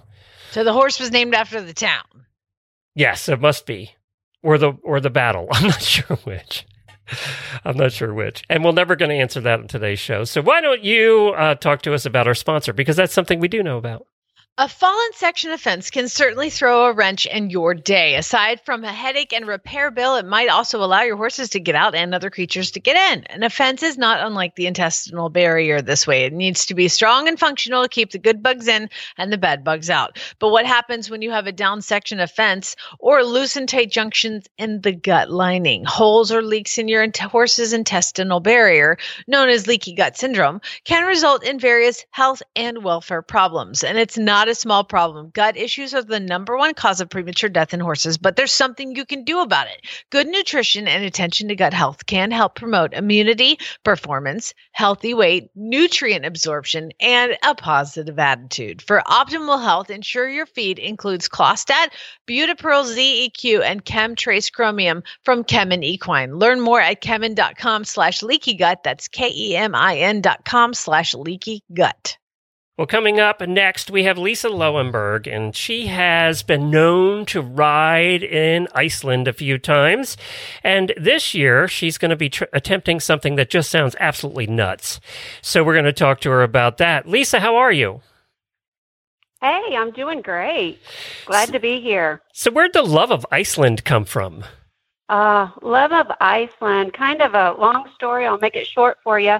So 0.51 0.65
the 0.65 0.73
horse 0.73 0.99
was 0.99 1.11
named 1.11 1.35
after 1.35 1.61
the 1.61 1.73
town. 1.73 2.03
Yes, 2.95 3.29
it 3.29 3.39
must 3.39 3.65
be. 3.65 3.91
Or 4.43 4.57
the 4.57 4.71
or 4.83 4.99
the 4.99 5.09
battle. 5.09 5.47
I'm 5.51 5.67
not 5.67 5.81
sure 5.81 6.17
which. 6.25 6.65
I'm 7.65 7.77
not 7.77 7.91
sure 7.91 8.13
which. 8.13 8.43
And 8.49 8.63
we're 8.63 8.71
never 8.71 8.95
going 8.95 9.09
to 9.09 9.15
answer 9.15 9.41
that 9.41 9.59
in 9.59 9.67
today's 9.67 9.99
show. 9.99 10.23
So 10.23 10.41
why 10.41 10.61
don't 10.61 10.83
you 10.83 11.33
uh, 11.37 11.55
talk 11.55 11.81
to 11.83 11.93
us 11.93 12.05
about 12.05 12.27
our 12.27 12.35
sponsor? 12.35 12.73
Because 12.73 12.95
that's 12.95 13.13
something 13.13 13.39
we 13.39 13.47
do 13.47 13.63
know 13.63 13.77
about. 13.77 14.07
A 14.59 14.67
fallen 14.67 15.11
section 15.13 15.51
of 15.51 15.61
fence 15.61 15.91
can 15.91 16.09
certainly 16.09 16.49
throw 16.49 16.85
a 16.85 16.91
wrench 16.91 17.27
in 17.27 17.51
your 17.51 17.75
day. 17.75 18.15
Aside 18.15 18.59
from 18.65 18.83
a 18.83 18.91
headache 18.91 19.31
and 19.31 19.45
repair 19.45 19.91
bill, 19.91 20.15
it 20.15 20.25
might 20.25 20.49
also 20.49 20.83
allow 20.83 21.03
your 21.03 21.15
horses 21.15 21.49
to 21.49 21.59
get 21.59 21.75
out 21.75 21.93
and 21.93 22.15
other 22.15 22.31
creatures 22.31 22.71
to 22.71 22.79
get 22.79 22.95
in. 23.13 23.23
An 23.25 23.43
offense 23.43 23.83
is 23.83 23.99
not 23.99 24.25
unlike 24.25 24.55
the 24.55 24.65
intestinal 24.65 25.29
barrier 25.29 25.79
this 25.83 26.07
way. 26.07 26.25
It 26.25 26.33
needs 26.33 26.65
to 26.65 26.73
be 26.73 26.87
strong 26.87 27.27
and 27.27 27.39
functional 27.39 27.83
to 27.83 27.87
keep 27.87 28.09
the 28.09 28.17
good 28.17 28.41
bugs 28.41 28.67
in 28.67 28.89
and 29.15 29.31
the 29.31 29.37
bad 29.37 29.63
bugs 29.63 29.91
out. 29.91 30.17
But 30.39 30.49
what 30.49 30.65
happens 30.65 31.07
when 31.07 31.21
you 31.21 31.29
have 31.29 31.45
a 31.45 31.51
down 31.51 31.83
section 31.83 32.19
of 32.19 32.31
fence 32.31 32.75
or 32.97 33.23
loose 33.23 33.57
and 33.57 33.69
tight 33.69 33.91
junctions 33.91 34.47
in 34.57 34.81
the 34.81 34.91
gut 34.91 35.29
lining? 35.29 35.85
Holes 35.85 36.31
or 36.31 36.41
leaks 36.41 36.79
in 36.79 36.87
your 36.87 37.05
horse's 37.21 37.73
intestinal 37.73 38.39
barrier, 38.39 38.97
known 39.27 39.49
as 39.49 39.67
leaky 39.67 39.93
gut 39.93 40.17
syndrome, 40.17 40.61
can 40.83 41.05
result 41.05 41.45
in 41.45 41.59
various 41.59 42.03
health 42.09 42.41
and 42.55 42.83
welfare 42.83 43.21
problems. 43.21 43.83
And 43.83 43.99
it's 43.99 44.17
not 44.17 44.46
a 44.47 44.55
small 44.55 44.83
problem. 44.83 45.29
Gut 45.29 45.57
issues 45.57 45.93
are 45.93 46.03
the 46.03 46.19
number 46.19 46.57
one 46.57 46.73
cause 46.73 47.01
of 47.01 47.09
premature 47.09 47.49
death 47.49 47.73
in 47.73 47.79
horses, 47.79 48.17
but 48.17 48.35
there's 48.35 48.51
something 48.51 48.95
you 48.95 49.05
can 49.05 49.23
do 49.23 49.41
about 49.41 49.67
it. 49.67 49.85
Good 50.09 50.27
nutrition 50.27 50.87
and 50.87 51.03
attention 51.03 51.47
to 51.47 51.55
gut 51.55 51.73
health 51.73 52.05
can 52.05 52.31
help 52.31 52.55
promote 52.55 52.93
immunity, 52.93 53.59
performance, 53.83 54.53
healthy 54.71 55.13
weight, 55.13 55.49
nutrient 55.55 56.25
absorption, 56.25 56.91
and 56.99 57.37
a 57.43 57.55
positive 57.55 58.19
attitude. 58.19 58.81
For 58.81 59.01
optimal 59.05 59.61
health, 59.61 59.89
ensure 59.89 60.29
your 60.29 60.45
feed 60.45 60.79
includes 60.79 61.29
Clostat, 61.29 61.89
ButiPEARL 62.27 62.85
ZEQ, 62.85 63.63
and 63.63 63.83
KemTRACE 63.83 64.51
Chromium 64.51 65.03
from 65.23 65.43
Kemin 65.43 65.83
Equine. 65.83 66.37
Learn 66.37 66.59
more 66.59 66.81
at 66.81 67.01
kemin.com 67.01 67.85
slash 67.85 68.21
leaky 68.21 68.55
gut. 68.55 68.83
That's 68.83 69.07
K-E-M-I-N 69.07 70.21
dot 70.21 70.45
com 70.45 70.73
slash 70.73 71.13
leaky 71.13 71.63
gut. 71.73 72.17
Well, 72.77 72.85
coming 72.85 73.19
up 73.19 73.41
next, 73.41 73.89
we 73.89 74.03
have 74.03 74.19
Lisa 74.19 74.49
Loewenberg, 74.49 75.25
and 75.25 75.55
she 75.55 75.87
has 75.87 76.43
been 76.43 76.69
known 76.69 77.25
to 77.25 77.41
ride 77.41 78.21
in 78.21 78.67
Iceland 78.71 79.27
a 79.27 79.33
few 79.33 79.57
times. 79.57 80.15
And 80.63 80.93
this 80.95 81.33
year, 81.33 81.67
she's 81.67 81.97
going 81.97 82.11
to 82.11 82.15
be 82.15 82.29
tr- 82.29 82.43
attempting 82.53 82.99
something 82.99 83.35
that 83.37 83.49
just 83.49 83.71
sounds 83.71 83.95
absolutely 83.99 84.45
nuts. 84.45 84.99
So 85.41 85.63
we're 85.63 85.73
going 85.73 85.85
to 85.85 85.91
talk 85.91 86.19
to 86.19 86.29
her 86.29 86.43
about 86.43 86.77
that. 86.77 87.09
Lisa, 87.09 87.39
how 87.39 87.55
are 87.55 87.71
you? 87.71 88.01
Hey, 89.41 89.75
I'm 89.75 89.89
doing 89.89 90.21
great. 90.21 90.77
Glad 91.25 91.51
to 91.53 91.59
be 91.59 91.81
here. 91.81 92.21
So, 92.31 92.51
where'd 92.51 92.73
the 92.73 92.83
love 92.83 93.11
of 93.11 93.25
Iceland 93.31 93.85
come 93.85 94.05
from? 94.05 94.43
Uh, 95.09 95.49
love 95.63 95.91
of 95.93 96.15
Iceland, 96.21 96.93
kind 96.93 97.23
of 97.23 97.33
a 97.33 97.59
long 97.59 97.89
story. 97.95 98.27
I'll 98.27 98.37
make 98.37 98.55
it 98.55 98.67
short 98.67 98.99
for 99.03 99.19
you. 99.19 99.39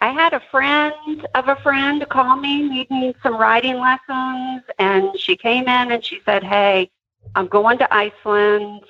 I 0.00 0.10
had 0.10 0.32
a 0.32 0.42
friend 0.50 1.26
of 1.34 1.48
a 1.48 1.56
friend 1.56 2.06
call 2.08 2.36
me 2.36 2.62
needing 2.68 3.14
some 3.22 3.36
riding 3.36 3.78
lessons, 3.78 4.62
and 4.78 5.18
she 5.18 5.36
came 5.36 5.64
in 5.64 5.92
and 5.92 6.04
she 6.04 6.20
said, 6.24 6.44
Hey, 6.44 6.90
I'm 7.34 7.48
going 7.48 7.78
to 7.78 7.94
Iceland. 7.94 8.84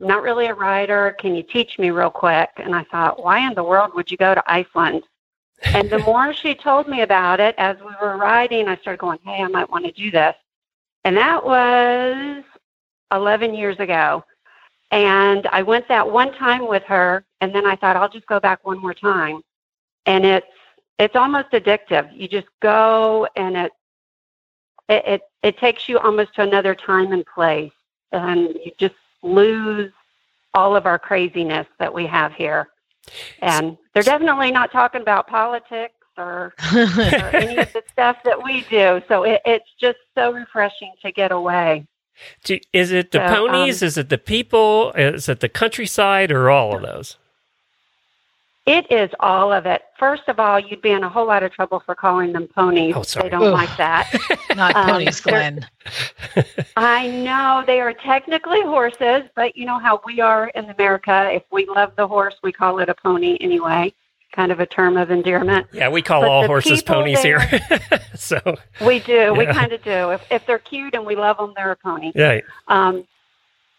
I'm 0.00 0.06
not 0.06 0.22
really 0.22 0.46
a 0.46 0.54
rider. 0.54 1.14
Can 1.18 1.34
you 1.34 1.42
teach 1.42 1.78
me 1.78 1.90
real 1.90 2.10
quick? 2.10 2.48
And 2.56 2.74
I 2.74 2.84
thought, 2.84 3.22
Why 3.22 3.46
in 3.46 3.54
the 3.54 3.64
world 3.64 3.92
would 3.94 4.10
you 4.10 4.16
go 4.16 4.34
to 4.34 4.42
Iceland? 4.50 5.02
And 5.64 5.90
the 5.90 5.98
more 6.06 6.32
she 6.32 6.54
told 6.54 6.88
me 6.88 7.02
about 7.02 7.40
it 7.40 7.54
as 7.58 7.76
we 7.80 7.92
were 8.00 8.16
riding, 8.16 8.66
I 8.66 8.76
started 8.78 9.00
going, 9.00 9.18
Hey, 9.22 9.42
I 9.42 9.48
might 9.48 9.70
want 9.70 9.84
to 9.84 9.92
do 9.92 10.10
this. 10.10 10.34
And 11.04 11.14
that 11.18 11.44
was 11.44 12.42
11 13.12 13.54
years 13.54 13.78
ago. 13.80 14.24
And 14.90 15.46
I 15.48 15.62
went 15.62 15.88
that 15.88 16.10
one 16.10 16.32
time 16.34 16.66
with 16.66 16.84
her, 16.84 17.26
and 17.40 17.54
then 17.54 17.66
I 17.66 17.76
thought, 17.76 17.96
I'll 17.96 18.08
just 18.08 18.26
go 18.26 18.40
back 18.40 18.64
one 18.64 18.80
more 18.80 18.94
time. 18.94 19.42
And 20.06 20.24
it's 20.24 20.46
it's 20.98 21.16
almost 21.16 21.50
addictive. 21.52 22.08
You 22.14 22.28
just 22.28 22.48
go, 22.60 23.26
and 23.36 23.56
it 23.56 23.72
it 24.88 25.04
it, 25.06 25.22
it 25.42 25.58
takes 25.58 25.88
you 25.88 25.98
almost 25.98 26.34
to 26.36 26.42
another 26.42 26.74
time 26.74 27.12
and 27.12 27.24
place, 27.26 27.72
and 28.12 28.48
you 28.64 28.72
just 28.78 28.94
lose 29.22 29.92
all 30.54 30.76
of 30.76 30.86
our 30.86 30.98
craziness 30.98 31.66
that 31.78 31.92
we 31.92 32.06
have 32.06 32.32
here. 32.34 32.68
And 33.42 33.76
they're 33.92 34.02
definitely 34.02 34.50
not 34.50 34.72
talking 34.72 35.02
about 35.02 35.26
politics 35.26 35.94
or, 36.16 36.54
or 36.74 36.82
any 37.34 37.58
of 37.58 37.72
the 37.72 37.82
stuff 37.92 38.18
that 38.24 38.42
we 38.42 38.62
do. 38.70 39.02
So 39.08 39.24
it, 39.24 39.42
it's 39.44 39.68
just 39.80 39.98
so 40.14 40.32
refreshing 40.32 40.92
to 41.02 41.12
get 41.12 41.32
away. 41.32 41.86
Is 42.72 42.92
it 42.92 43.10
the 43.10 43.18
So, 43.18 43.34
ponies? 43.36 43.82
um, 43.82 43.86
is 43.88 43.98
it 43.98 44.08
the 44.08 44.18
people? 44.18 44.92
Is 44.92 45.28
it 45.28 45.40
the 45.40 45.48
countryside 45.48 46.30
or 46.30 46.48
all 46.50 46.76
of 46.76 46.82
those? 46.82 47.18
It 48.66 48.90
is 48.90 49.10
all 49.20 49.52
of 49.52 49.66
it. 49.66 49.82
First 49.98 50.22
of 50.26 50.40
all, 50.40 50.58
you'd 50.58 50.80
be 50.80 50.90
in 50.92 51.04
a 51.04 51.08
whole 51.08 51.26
lot 51.26 51.42
of 51.42 51.52
trouble 51.52 51.80
for 51.84 51.94
calling 51.94 52.32
them 52.32 52.48
ponies. 52.48 52.94
Oh, 52.96 53.02
sorry. 53.02 53.24
They 53.24 53.30
don't 53.30 53.42
Ugh. 53.48 53.52
like 53.52 53.76
that. 53.76 54.10
Not 54.56 54.74
Um, 54.74 54.86
ponies, 54.88 55.20
Glenn. 55.20 55.66
I 56.76 57.08
know 57.08 57.62
they 57.66 57.80
are 57.82 57.92
technically 57.92 58.62
horses, 58.62 59.24
but 59.36 59.54
you 59.54 59.66
know 59.66 59.78
how 59.78 60.00
we 60.06 60.20
are 60.20 60.48
in 60.54 60.70
America. 60.70 61.30
If 61.30 61.42
we 61.50 61.66
love 61.66 61.92
the 61.96 62.08
horse, 62.08 62.36
we 62.42 62.52
call 62.52 62.78
it 62.78 62.88
a 62.88 62.94
pony 62.94 63.36
anyway. 63.40 63.92
Kind 64.32 64.50
of 64.50 64.60
a 64.60 64.66
term 64.66 64.96
of 64.96 65.10
endearment. 65.10 65.66
Yeah, 65.70 65.90
we 65.90 66.00
call 66.00 66.22
But 66.22 66.30
all 66.30 66.46
horses 66.46 66.80
people 66.82 66.94
ponies 67.02 67.22
here. 67.22 67.40
so, 68.16 68.40
We 68.84 68.98
do. 69.00 69.34
We 69.34 69.44
kind 69.46 69.72
of 69.72 69.82
do. 69.84 70.10
If, 70.10 70.22
if 70.30 70.46
they're 70.46 70.58
cute 70.58 70.94
and 70.94 71.04
we 71.04 71.16
love 71.16 71.36
them, 71.36 71.52
they're 71.54 71.70
a 71.72 71.76
pony. 71.76 72.12
yeah. 72.14 72.40
Um, 72.68 73.06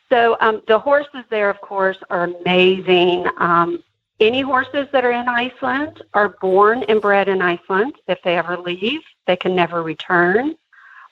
so 0.10 0.38
um, 0.40 0.62
the 0.68 0.78
horses 0.78 1.24
there, 1.32 1.50
of 1.50 1.60
course, 1.60 1.98
are 2.12 2.26
amazing. 2.26 3.26
Um, 3.40 3.84
any 4.20 4.42
horses 4.42 4.88
that 4.92 5.04
are 5.04 5.12
in 5.12 5.28
Iceland 5.28 6.02
are 6.14 6.36
born 6.42 6.84
and 6.84 7.02
bred 7.02 7.28
in 7.28 7.42
Iceland. 7.42 7.96
If 8.08 8.20
they 8.24 8.38
ever 8.38 8.58
leave, 8.58 9.02
they 9.28 9.36
can 9.36 9.56
never 9.56 9.84
return. 9.84 10.56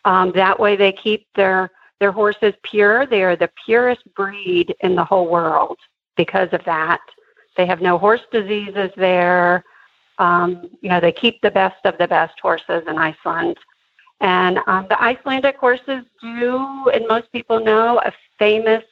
Um, 0.05 0.31
that 0.33 0.59
way, 0.59 0.75
they 0.75 0.91
keep 0.91 1.27
their 1.35 1.69
their 1.99 2.11
horses 2.11 2.53
pure. 2.63 3.05
They 3.05 3.23
are 3.23 3.35
the 3.35 3.49
purest 3.65 4.01
breed 4.13 4.75
in 4.81 4.95
the 4.95 5.05
whole 5.05 5.29
world 5.29 5.77
because 6.17 6.49
of 6.51 6.63
that. 6.65 6.99
They 7.55 7.65
have 7.65 7.81
no 7.81 7.97
horse 7.97 8.21
diseases 8.31 8.91
there. 8.97 9.63
Um, 10.17 10.69
you 10.81 10.89
know, 10.89 10.99
they 10.99 11.11
keep 11.11 11.41
the 11.41 11.51
best 11.51 11.85
of 11.85 11.97
the 11.97 12.07
best 12.07 12.39
horses 12.41 12.83
in 12.87 12.97
Iceland. 12.97 13.57
And 14.19 14.59
um, 14.67 14.87
the 14.89 15.01
Icelandic 15.01 15.57
horses 15.57 16.03
do, 16.21 16.89
and 16.93 17.07
most 17.07 17.31
people 17.31 17.59
know, 17.59 17.99
a 18.03 18.11
famous 18.39 18.83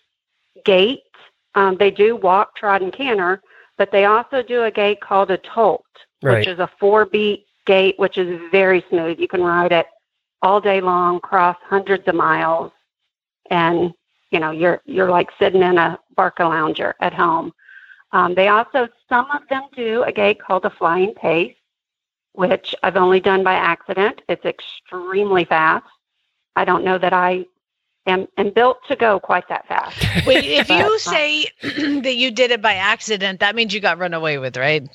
gait. 0.66 1.02
Um, 1.56 1.76
they 1.78 1.92
do 1.92 2.16
walk, 2.16 2.56
trot, 2.56 2.82
and 2.82 2.94
canter, 2.94 3.42
but 3.82 3.92
they 3.92 4.06
also 4.06 4.44
do 4.44 4.66
a 4.66 4.70
gait 4.70 5.02
called 5.02 5.32
a 5.32 5.40
tolt, 5.40 5.84
Right. 6.22 6.38
which 6.38 6.48
is 6.48 6.60
a 6.60 6.70
four 6.80 7.04
beat 7.04 7.48
gait, 7.66 7.98
which 7.98 8.20
is 8.20 8.40
very 8.52 8.86
smooth. 8.90 9.20
You 9.20 9.28
can 9.28 9.42
ride 9.42 9.72
it 9.72 9.88
all 10.44 10.62
day 10.62 10.82
long, 10.82 11.20
cross 11.20 11.58
hundreds 11.68 12.08
of 12.08 12.14
miles, 12.14 12.72
and 13.50 13.92
you 14.30 14.40
know 14.40 14.52
you're 14.52 14.84
you're 14.86 15.10
like 15.10 15.32
sitting 15.40 15.64
in 15.64 15.80
a 15.80 15.98
BarcaLounger 16.16 16.94
at 17.00 17.12
home. 17.12 17.52
Um, 18.12 18.36
they 18.36 18.50
also 18.50 18.88
some 19.10 19.32
of 19.32 19.42
them 19.50 19.64
do 19.76 20.04
a 20.04 20.12
gait 20.12 20.40
called 20.40 20.66
a 20.66 20.70
flying 20.70 21.16
pace, 21.16 21.56
which 22.34 22.76
I've 22.84 22.98
only 22.98 23.20
done 23.20 23.44
by 23.44 23.54
accident. 23.54 24.22
It's 24.30 24.46
extremely 24.46 25.44
fast. 25.46 25.88
I 26.56 26.66
don't 26.66 26.84
know 26.84 27.00
that 27.00 27.14
I 27.14 27.48
am, 28.08 28.28
am 28.38 28.52
built 28.52 28.80
to 28.88 28.96
go 28.96 29.20
quite 29.20 29.48
that 29.50 29.68
fast. 29.68 29.98
Wait, 30.28 30.46
if 30.46 30.68
But, 30.68 30.80
you 30.80 31.00
say 31.00 31.46
that 32.02 32.16
you 32.16 32.32
did 32.32 32.52
it 32.52 32.62
by 32.62 32.74
accident, 32.74 33.40
that 33.40 33.56
means 33.56 33.74
you 33.74 33.80
got 33.80 33.98
run 33.98 34.14
away 34.14 34.38
with, 34.38 34.58
right? 34.58 34.88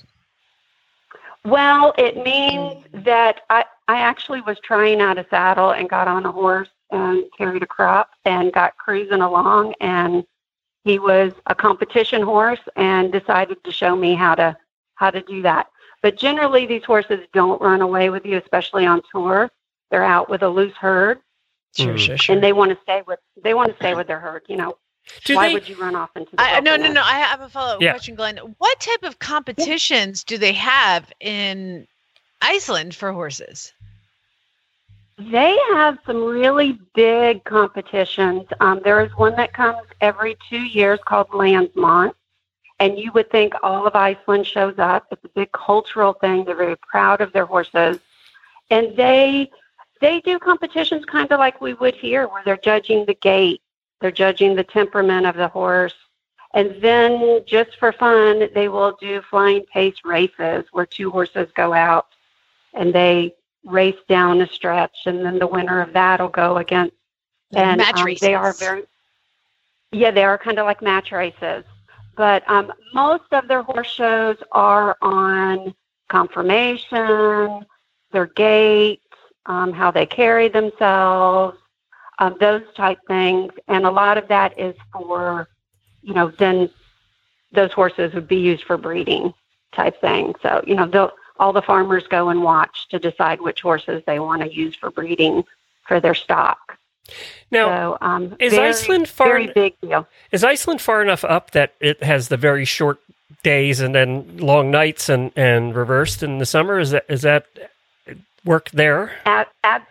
Well, 1.45 1.95
it 1.97 2.17
means 2.25 2.85
that 2.93 3.43
I, 3.51 3.65
I 3.87 3.99
actually 3.99 4.41
was 4.41 4.59
trying 4.65 5.01
out 5.01 5.19
a 5.19 5.27
saddle 5.31 5.71
and 5.71 5.89
got 5.89 6.09
on 6.09 6.27
a 6.27 6.33
horse 6.33 6.69
and 6.91 7.25
carried 7.37 7.63
a 7.63 7.67
crop 7.67 8.11
and 8.25 8.53
got 8.53 8.77
cruising 8.77 9.21
along 9.21 9.75
and 9.81 10.25
he 10.85 11.01
was 11.01 11.33
a 11.47 11.55
competition 11.55 12.23
horse 12.23 12.61
and 12.77 13.11
decided 13.11 13.63
to 13.65 13.73
show 13.73 13.97
me 13.97 14.15
how 14.15 14.37
to 14.37 14.57
how 14.95 15.11
to 15.11 15.21
do 15.23 15.43
that. 15.43 15.67
But 16.01 16.17
generally 16.17 16.65
these 16.65 16.85
horses 16.85 17.27
don't 17.33 17.61
run 17.61 17.81
away 17.81 18.09
with 18.09 18.25
you, 18.25 18.39
especially 18.39 18.87
on 18.87 19.03
tour. 19.11 19.51
They're 19.91 20.05
out 20.05 20.31
with 20.31 20.43
a 20.43 20.49
loose 20.49 20.75
herd 20.75 21.21
Sure, 21.75 21.95
Mm. 21.95 21.99
sure, 21.99 22.17
sure. 22.19 22.35
and 22.35 22.43
they 22.45 22.53
want 22.53 22.71
to 22.71 22.79
stay 22.83 23.03
with 23.07 23.19
they 23.43 23.55
want 23.55 23.71
to 23.71 23.77
stay 23.77 23.95
with 23.95 24.07
their 24.07 24.21
herd. 24.21 24.43
You 24.49 24.57
know, 24.57 24.79
Do 25.25 25.35
why 25.37 25.49
they- 25.49 25.55
would 25.55 25.69
you 25.69 25.77
run 25.77 25.95
off 25.95 26.11
into 26.17 26.35
the 26.35 26.41
I, 26.41 26.61
no, 26.61 26.77
no, 26.77 26.91
no. 26.91 27.03
I 27.03 27.19
have 27.19 27.41
a 27.41 27.49
follow 27.49 27.75
up 27.77 27.83
Yeah. 27.83 27.93
question, 27.93 28.15
Glenn. 28.15 28.39
What 28.59 28.81
type 28.81 29.03
of 29.03 29.19
competitions 29.19 30.25
do 30.25 30.39
they 30.39 30.53
have 30.55 31.13
in 31.21 31.87
Iceland 32.41 32.95
for 32.95 33.13
horses? 33.13 33.73
They 35.19 35.57
have 35.73 35.99
some 36.07 36.23
really 36.25 36.79
big 36.95 37.43
competitions. 37.45 38.45
Um, 38.61 38.81
there 38.85 39.03
is 39.05 39.11
one 39.17 39.35
that 39.37 39.55
comes 39.55 39.79
every 40.03 40.37
two 40.51 40.61
years 40.61 40.99
called 41.07 41.29
Landsmót, 41.31 42.13
and 42.81 42.99
you 42.99 43.11
would 43.13 43.31
think 43.31 43.55
all 43.63 43.87
of 43.87 43.95
Iceland 43.97 44.47
shows 44.47 44.75
up. 44.79 45.07
It's 45.11 45.25
a 45.25 45.29
big 45.29 45.51
cultural 45.53 46.13
thing. 46.13 46.45
They're 46.45 46.55
very 46.55 46.77
proud 46.77 47.23
of 47.23 47.33
their 47.33 47.47
horses, 47.47 47.99
and 48.71 48.95
they 48.95 49.51
they 50.01 50.21
do 50.21 50.39
competitions 50.39 51.05
kind 51.05 51.31
of 51.33 51.39
like 51.39 51.61
we 51.61 51.75
would 51.75 51.95
here, 51.95 52.29
where 52.29 52.43
they're 52.45 52.57
judging 52.57 53.05
the 53.07 53.15
gait, 53.15 53.63
they're 54.01 54.11
judging 54.11 54.55
the 54.55 54.65
temperament 54.65 55.27
of 55.27 55.37
the 55.37 55.49
horse, 55.49 55.95
and 56.55 56.75
then 56.81 57.43
just 57.47 57.77
for 57.77 57.93
fun, 57.93 58.49
they 58.55 58.69
will 58.69 58.97
do 59.01 59.21
flying 59.29 59.65
pace 59.73 59.97
races 60.05 60.65
where 60.73 60.87
two 60.87 61.11
horses 61.11 61.49
go 61.55 61.73
out 61.73 62.07
and 62.73 62.95
they 62.95 63.35
race 63.65 63.99
down 64.09 64.41
a 64.41 64.47
stretch, 64.47 65.01
and 65.07 65.25
then 65.25 65.39
the 65.39 65.47
winner 65.47 65.81
of 65.81 65.93
that 65.93 66.21
will 66.21 66.29
go 66.29 66.57
against. 66.59 66.95
And 67.55 67.79
Match 67.79 67.99
um, 67.99 68.07
races. 68.07 68.21
they 68.21 68.35
are 68.35 68.53
very, 68.55 68.85
yeah, 69.93 70.11
they 70.11 70.25
are 70.25 70.39
kind 70.39 70.59
of 70.59 70.67
like 70.67 70.83
match 70.83 71.13
races. 71.13 71.65
But 72.17 72.49
um, 72.49 72.73
most 72.95 73.25
of 73.33 73.49
their 73.49 73.63
horse 73.63 73.91
shows 73.91 74.37
are 74.53 74.97
on 75.03 75.75
conformation, 76.09 77.67
their 78.13 78.27
gait, 78.27 79.01
um, 79.47 79.73
how 79.73 79.91
they 79.91 80.07
carry 80.07 80.49
themselves, 80.49 81.57
um, 82.19 82.37
those 82.41 82.63
type 82.75 82.99
things, 83.07 83.53
and 83.69 83.85
a 83.87 83.91
lot 83.91 84.19
of 84.19 84.29
that 84.29 84.59
is 84.59 84.75
for, 84.93 85.49
you 86.03 86.15
know, 86.15 86.29
then 86.29 86.71
those 87.53 87.73
horses 87.73 88.13
would 88.15 88.29
be 88.29 88.37
used 88.37 88.65
for 88.65 88.77
breeding 88.77 89.33
type 89.73 90.01
thing. 90.01 90.35
So 90.43 90.63
you 90.67 90.75
know, 90.75 91.13
all 91.39 91.53
the 91.53 91.63
farmers 91.63 92.07
go 92.09 92.29
and 92.29 92.43
watch 92.43 92.89
to 92.91 92.99
decide 92.99 93.41
which 93.41 93.61
horses 93.61 94.03
they 94.07 94.19
want 94.19 94.43
to 94.43 94.53
use 94.53 94.75
for 94.75 94.91
breeding 94.91 95.45
for 95.87 96.01
their 96.01 96.15
stock. 96.15 96.79
Now, 97.51 97.69
so 97.69 97.99
um, 98.01 98.37
is 98.41 98.55
very, 98.55 98.69
Iceland 98.69 99.09
far- 99.09 99.29
very 99.29 99.47
big 99.49 99.81
deal? 99.81 100.09
is 100.33 100.43
Iceland 100.43 100.81
far 100.81 101.03
enough 101.03 101.25
up 101.25 101.53
that 101.53 101.75
it 101.81 102.03
has 102.03 102.29
the 102.29 102.37
very 102.37 102.65
short 102.65 102.99
days 103.43 103.81
and 103.81 103.95
then 103.95 104.39
long 104.39 104.71
nights 104.71 105.09
and, 105.09 105.31
and 105.37 105.75
reversed 105.75 106.23
in 106.23 106.39
the 106.39 106.47
summer? 106.47 106.81
Is 106.81 106.91
that 106.91 107.05
is 107.09 107.23
that 107.23 107.47
work 108.47 108.71
there? 108.71 109.13
Ab- 109.27 109.49
ab- 109.65 109.83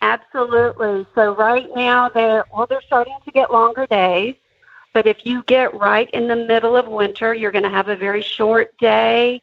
absolutely. 0.00 1.06
So 1.14 1.34
right 1.34 1.68
now 1.76 2.08
they're 2.08 2.44
well, 2.54 2.66
they're 2.66 2.82
starting 2.82 3.16
to 3.24 3.30
get 3.32 3.52
longer 3.52 3.86
days. 3.86 4.36
But 4.94 5.06
if 5.06 5.26
you 5.26 5.42
get 5.44 5.74
right 5.74 6.10
in 6.10 6.28
the 6.28 6.36
middle 6.36 6.76
of 6.76 6.88
winter, 6.88 7.34
you're 7.34 7.52
going 7.52 7.64
to 7.64 7.70
have 7.70 7.88
a 7.88 7.96
very 7.96 8.22
short 8.22 8.76
day. 8.78 9.42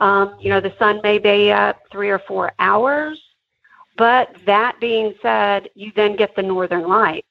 Um, 0.00 0.36
you 0.40 0.48
know, 0.50 0.60
the 0.60 0.74
sun 0.78 1.00
may 1.02 1.18
be 1.18 1.52
up 1.52 1.80
three 1.92 2.10
or 2.10 2.18
four 2.18 2.52
hours. 2.58 3.22
But 3.96 4.34
that 4.46 4.80
being 4.80 5.14
said, 5.22 5.68
you 5.74 5.92
then 5.94 6.16
get 6.16 6.34
the 6.36 6.42
northern 6.42 6.88
light, 6.88 7.24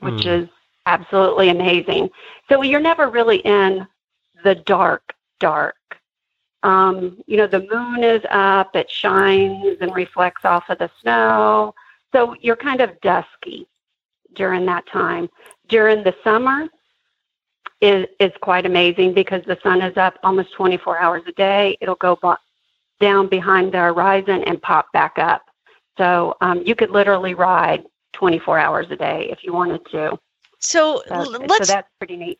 which 0.00 0.24
Hmm. 0.24 0.28
is 0.28 0.48
absolutely 0.86 1.48
amazing. 1.48 2.10
So 2.48 2.62
you're 2.62 2.80
never 2.80 3.08
really 3.08 3.38
in 3.38 3.86
the 4.44 4.54
dark, 4.56 5.14
dark. 5.38 5.76
Um, 6.62 7.22
you 7.26 7.36
know, 7.36 7.46
the 7.46 7.66
moon 7.70 8.04
is 8.04 8.22
up, 8.30 8.74
it 8.76 8.90
shines 8.90 9.78
and 9.80 9.94
reflects 9.94 10.44
off 10.44 10.64
of 10.68 10.78
the 10.78 10.90
snow. 11.00 11.74
So 12.12 12.34
you're 12.40 12.56
kind 12.56 12.80
of 12.80 13.00
dusky 13.00 13.66
during 14.34 14.64
that 14.66 14.86
time. 14.86 15.28
During 15.68 16.04
the 16.04 16.14
summer 16.22 16.68
is 17.80 18.06
is 18.20 18.32
quite 18.42 18.64
amazing 18.66 19.12
because 19.14 19.42
the 19.46 19.58
sun 19.62 19.82
is 19.82 19.96
up 19.96 20.18
almost 20.22 20.52
24 20.54 20.98
hours 20.98 21.22
a 21.26 21.32
day. 21.32 21.76
It'll 21.80 21.96
go 21.96 22.16
bu- 22.22 22.34
down 23.00 23.28
behind 23.28 23.72
the 23.72 23.78
horizon 23.78 24.44
and 24.44 24.62
pop 24.62 24.90
back 24.92 25.18
up. 25.18 25.42
So 25.98 26.36
um, 26.40 26.62
you 26.64 26.74
could 26.74 26.90
literally 26.90 27.34
ride 27.34 27.84
24 28.12 28.58
hours 28.58 28.86
a 28.90 28.96
day 28.96 29.28
if 29.30 29.42
you 29.42 29.52
wanted 29.52 29.84
to. 29.90 30.18
So 31.08 31.24
so 31.24 31.24
let's 31.46 31.66
that's 31.66 31.88
pretty 31.98 32.16
neat. 32.16 32.38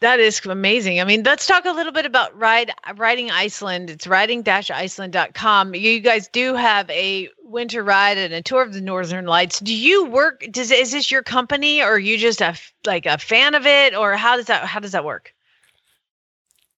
That 0.00 0.20
is 0.20 0.40
amazing. 0.46 1.00
I 1.00 1.04
mean, 1.04 1.22
let's 1.24 1.46
talk 1.46 1.66
a 1.66 1.72
little 1.72 1.92
bit 1.92 2.06
about 2.06 2.38
ride 2.38 2.72
riding 2.96 3.30
Iceland. 3.30 3.90
It's 3.90 4.06
riding-iceland.com. 4.06 5.74
You 5.74 6.00
guys 6.00 6.28
do 6.28 6.54
have 6.54 6.88
a 6.90 7.28
winter 7.44 7.82
ride 7.84 8.18
and 8.18 8.34
a 8.34 8.42
tour 8.42 8.62
of 8.62 8.72
the 8.74 8.80
Northern 8.80 9.26
Lights. 9.26 9.60
Do 9.60 9.74
you 9.74 10.06
work? 10.06 10.46
Does 10.50 10.70
is 10.70 10.92
this 10.92 11.10
your 11.10 11.22
company, 11.22 11.82
or 11.82 11.94
are 11.94 11.98
you 11.98 12.18
just 12.18 12.40
a 12.42 12.56
like 12.86 13.06
a 13.06 13.18
fan 13.18 13.54
of 13.54 13.66
it, 13.66 13.94
or 13.94 14.16
how 14.16 14.36
does 14.36 14.46
that 14.46 14.64
how 14.66 14.80
does 14.80 14.92
that 14.92 15.04
work? 15.04 15.34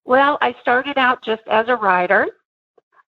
Well, 0.05 0.37
I 0.41 0.55
started 0.61 0.97
out 0.97 1.23
just 1.23 1.43
as 1.47 1.67
a 1.69 1.75
rider. 1.75 2.27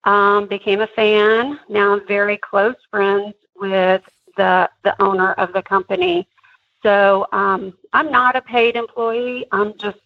um, 0.06 0.48
became 0.48 0.82
a 0.82 0.88
fan. 0.88 1.60
Now 1.70 1.94
I'm 1.94 2.08
very 2.08 2.38
close 2.38 2.76
friends 2.92 3.34
with 3.56 4.04
the 4.38 4.70
the 4.84 5.02
owner 5.02 5.34
of 5.34 5.54
the 5.54 5.62
company. 5.64 6.28
So 6.84 7.28
um, 7.34 7.74
I'm 7.94 8.12
not 8.12 8.36
a 8.36 8.42
paid 8.42 8.76
employee. 8.76 9.46
I'm 9.52 9.78
just 9.78 9.98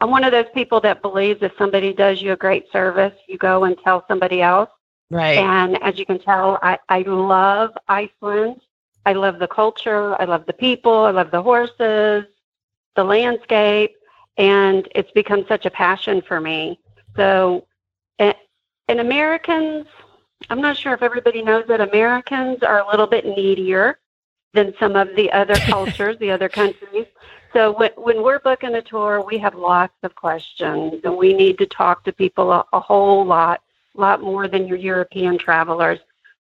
I'm 0.00 0.10
one 0.10 0.24
of 0.24 0.32
those 0.32 0.46
people 0.54 0.80
that 0.80 1.02
believes 1.02 1.42
if 1.42 1.52
somebody 1.56 1.92
does 1.92 2.20
you 2.20 2.32
a 2.32 2.36
great 2.36 2.70
service, 2.72 3.14
you 3.28 3.38
go 3.38 3.64
and 3.64 3.76
tell 3.78 4.04
somebody 4.08 4.42
else. 4.42 4.70
Right. 5.10 5.38
And 5.38 5.80
as 5.82 5.98
you 5.98 6.06
can 6.06 6.18
tell, 6.18 6.58
I, 6.62 6.78
I 6.88 7.02
love 7.02 7.70
Iceland. 7.88 8.60
I 9.06 9.12
love 9.12 9.38
the 9.38 9.48
culture. 9.48 10.20
I 10.20 10.24
love 10.24 10.46
the 10.46 10.52
people. 10.52 10.92
I 10.92 11.10
love 11.10 11.30
the 11.30 11.42
horses, 11.42 12.24
the 12.96 13.04
landscape. 13.04 13.94
And 14.36 14.88
it's 14.94 15.10
become 15.12 15.44
such 15.46 15.66
a 15.66 15.70
passion 15.70 16.22
for 16.22 16.40
me. 16.40 16.80
So, 17.16 17.66
and, 18.18 18.34
and 18.88 19.00
Americans, 19.00 19.86
I'm 20.50 20.60
not 20.60 20.76
sure 20.76 20.92
if 20.94 21.02
everybody 21.02 21.42
knows 21.42 21.64
that 21.68 21.80
Americans 21.80 22.62
are 22.62 22.80
a 22.80 22.90
little 22.90 23.06
bit 23.06 23.24
needier 23.24 23.98
than 24.52 24.74
some 24.80 24.96
of 24.96 25.14
the 25.16 25.30
other 25.32 25.54
cultures, 25.68 26.16
the 26.18 26.30
other 26.30 26.48
countries. 26.48 27.06
So 27.54 27.72
when, 27.72 28.22
we're 28.22 28.40
booking 28.40 28.74
a 28.74 28.82
tour, 28.82 29.24
we 29.24 29.38
have 29.38 29.54
lots 29.54 29.94
of 30.02 30.14
questions 30.16 31.00
and 31.04 31.16
we 31.16 31.32
need 31.32 31.56
to 31.58 31.66
talk 31.66 32.02
to 32.04 32.12
people 32.12 32.52
a, 32.52 32.64
a 32.72 32.80
whole 32.80 33.24
lot 33.24 33.62
a 33.96 34.00
lot 34.00 34.20
more 34.20 34.48
than 34.48 34.66
your 34.66 34.76
European 34.76 35.38
travelers. 35.38 36.00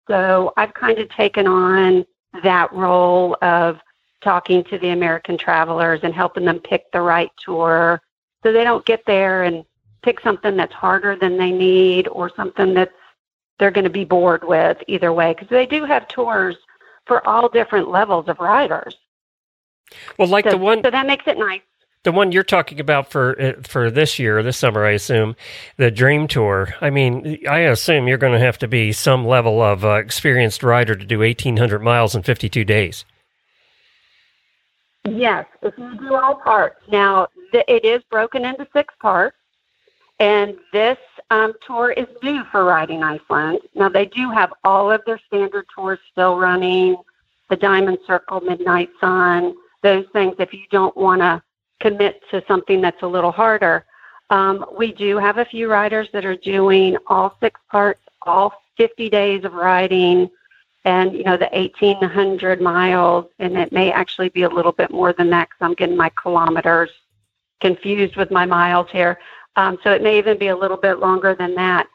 So 0.06 0.52
I've 0.58 0.74
kind 0.74 0.98
of 0.98 1.08
taken 1.08 1.46
on 1.46 2.04
that 2.42 2.70
role 2.74 3.38
of 3.40 3.80
talking 4.22 4.62
to 4.64 4.78
the 4.78 4.90
American 4.90 5.38
travelers 5.38 6.00
and 6.02 6.12
helping 6.12 6.44
them 6.44 6.60
pick 6.60 6.92
the 6.92 7.00
right 7.00 7.30
tour 7.42 8.02
so 8.42 8.52
they 8.52 8.64
don't 8.64 8.84
get 8.84 9.02
there 9.06 9.44
and 9.44 9.64
pick 10.02 10.20
something 10.20 10.56
that's 10.56 10.74
harder 10.74 11.16
than 11.16 11.38
they 11.38 11.50
need 11.50 12.06
or 12.08 12.30
something 12.36 12.74
that 12.74 12.92
they're 13.58 13.70
going 13.70 13.84
to 13.84 13.90
be 13.90 14.04
bored 14.04 14.44
with 14.44 14.76
either 14.88 15.12
way 15.12 15.32
because 15.32 15.48
they 15.48 15.66
do 15.66 15.84
have 15.84 16.06
tours 16.08 16.56
for 17.06 17.26
all 17.26 17.48
different 17.48 17.88
levels 17.88 18.28
of 18.28 18.38
riders. 18.40 18.94
Well, 20.18 20.28
like 20.28 20.44
so, 20.44 20.50
the 20.50 20.58
one 20.58 20.82
so 20.84 20.90
that 20.90 21.06
makes 21.06 21.26
it 21.26 21.38
nice. 21.38 21.60
the 22.04 22.12
one 22.12 22.32
you're 22.32 22.42
talking 22.44 22.80
about 22.80 23.10
for 23.10 23.40
uh, 23.40 23.52
for 23.62 23.90
this 23.90 24.18
year, 24.18 24.42
this 24.42 24.56
summer, 24.56 24.84
I 24.84 24.92
assume, 24.92 25.36
the 25.76 25.90
Dream 25.90 26.28
Tour. 26.28 26.74
I 26.80 26.90
mean, 26.90 27.38
I 27.48 27.60
assume 27.60 28.08
you're 28.08 28.18
going 28.18 28.32
to 28.32 28.38
have 28.38 28.58
to 28.58 28.68
be 28.68 28.92
some 28.92 29.26
level 29.26 29.62
of 29.62 29.84
uh, 29.84 29.94
experienced 29.94 30.62
rider 30.62 30.94
to 30.94 31.04
do 31.04 31.18
1,800 31.20 31.80
miles 31.80 32.14
in 32.14 32.22
52 32.22 32.64
days. 32.64 33.04
Yes, 35.04 35.46
if 35.62 35.76
you 35.78 35.96
do 35.96 36.14
all 36.14 36.34
parts. 36.34 36.80
Now, 36.90 37.28
th- 37.52 37.64
it 37.66 37.84
is 37.84 38.02
broken 38.10 38.44
into 38.44 38.66
six 38.74 38.92
parts, 39.00 39.36
and 40.18 40.56
this 40.72 40.98
um, 41.30 41.54
tour 41.66 41.92
is 41.92 42.06
new 42.22 42.44
for 42.50 42.64
Riding 42.64 43.02
Iceland. 43.02 43.60
Now, 43.74 43.88
they 43.88 44.06
do 44.06 44.30
have 44.30 44.52
all 44.64 44.90
of 44.90 45.02
their 45.06 45.20
standard 45.26 45.66
tours 45.74 45.98
still 46.12 46.36
running 46.36 46.96
the 47.48 47.56
Diamond 47.56 47.98
Circle, 48.06 48.42
Midnight 48.42 48.90
Sun, 49.00 49.54
those 49.82 50.06
things 50.12 50.36
if 50.38 50.52
you 50.52 50.64
don't 50.70 50.96
want 50.96 51.20
to 51.20 51.42
commit 51.80 52.22
to 52.30 52.42
something 52.48 52.80
that's 52.80 53.02
a 53.02 53.06
little 53.06 53.32
harder. 53.32 53.84
Um, 54.30 54.64
we 54.76 54.92
do 54.92 55.16
have 55.18 55.38
a 55.38 55.44
few 55.44 55.70
riders 55.70 56.08
that 56.12 56.24
are 56.24 56.36
doing 56.36 56.96
all 57.06 57.36
six 57.40 57.60
parts, 57.70 58.00
all 58.22 58.52
50 58.76 59.08
days 59.08 59.44
of 59.44 59.54
riding 59.54 60.30
and 60.84 61.12
you 61.12 61.24
know 61.24 61.36
the 61.36 61.48
1800 61.52 62.60
miles 62.60 63.26
and 63.38 63.58
it 63.58 63.72
may 63.72 63.90
actually 63.90 64.28
be 64.28 64.42
a 64.42 64.48
little 64.48 64.72
bit 64.72 64.90
more 64.90 65.12
than 65.12 65.28
that 65.28 65.48
because 65.48 65.60
i'm 65.60 65.74
getting 65.74 65.96
my 65.96 66.10
kilometers 66.10 66.90
confused 67.60 68.16
with 68.16 68.30
my 68.30 68.46
miles 68.46 68.86
here. 68.90 69.18
Um, 69.56 69.78
so 69.82 69.92
it 69.92 70.02
may 70.02 70.18
even 70.18 70.38
be 70.38 70.48
a 70.48 70.56
little 70.56 70.76
bit 70.76 71.00
longer 71.00 71.34
than 71.34 71.54
that. 71.56 71.88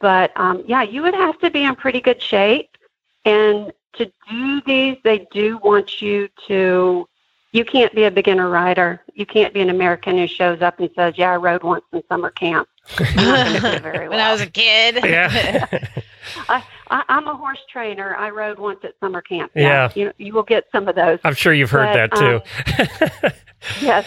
But 0.00 0.30
um, 0.36 0.62
yeah 0.66 0.82
you 0.82 1.02
would 1.02 1.14
have 1.14 1.38
to 1.40 1.50
be 1.50 1.64
in 1.64 1.74
pretty 1.74 2.00
good 2.00 2.20
shape. 2.20 2.76
And 3.24 3.72
to 3.94 4.12
do 4.30 4.60
these 4.66 4.98
they 5.02 5.26
do 5.32 5.58
want 5.58 6.02
you 6.02 6.28
to 6.48 7.08
you 7.56 7.64
can't 7.64 7.94
be 7.94 8.04
a 8.04 8.10
beginner 8.10 8.48
rider 8.48 9.00
you 9.14 9.26
can't 9.26 9.54
be 9.54 9.60
an 9.60 9.70
american 9.70 10.16
who 10.18 10.26
shows 10.26 10.60
up 10.62 10.78
and 10.78 10.90
says 10.94 11.14
yeah 11.16 11.32
i 11.32 11.36
rode 11.36 11.62
once 11.62 11.84
in 11.92 12.02
summer 12.08 12.30
camp 12.30 12.68
You're 12.98 13.08
not 13.16 13.46
gonna 13.46 13.76
do 13.76 13.82
very 13.82 14.08
when 14.08 14.20
I 14.20 14.30
was 14.30 14.40
a 14.40 14.46
kid. 14.46 15.04
Yeah. 15.04 15.88
I, 16.48 16.62
I'm 16.88 17.26
a 17.26 17.34
horse 17.34 17.58
trainer. 17.68 18.14
I 18.14 18.30
rode 18.30 18.58
once 18.58 18.78
at 18.84 18.94
summer 19.00 19.20
camp. 19.20 19.50
Yeah. 19.56 19.90
you 19.94 20.12
you 20.18 20.32
will 20.32 20.44
get 20.44 20.66
some 20.70 20.86
of 20.86 20.94
those. 20.94 21.18
I'm 21.24 21.34
sure 21.34 21.52
you've 21.52 21.70
heard 21.70 21.92
But, 21.92 22.14
that 22.14 23.22
too. 23.24 23.30
Yes, 23.80 24.06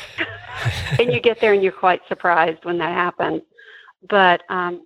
and 0.99 1.11
you 1.11 1.19
get 1.19 1.41
there 1.41 1.53
and 1.53 1.61
you're 1.61 1.71
quite 1.73 2.01
surprised 2.07 2.63
when 2.63 2.77
that 2.77 2.93
happens. 2.93 3.41
But 4.07 4.41
um, 4.47 4.85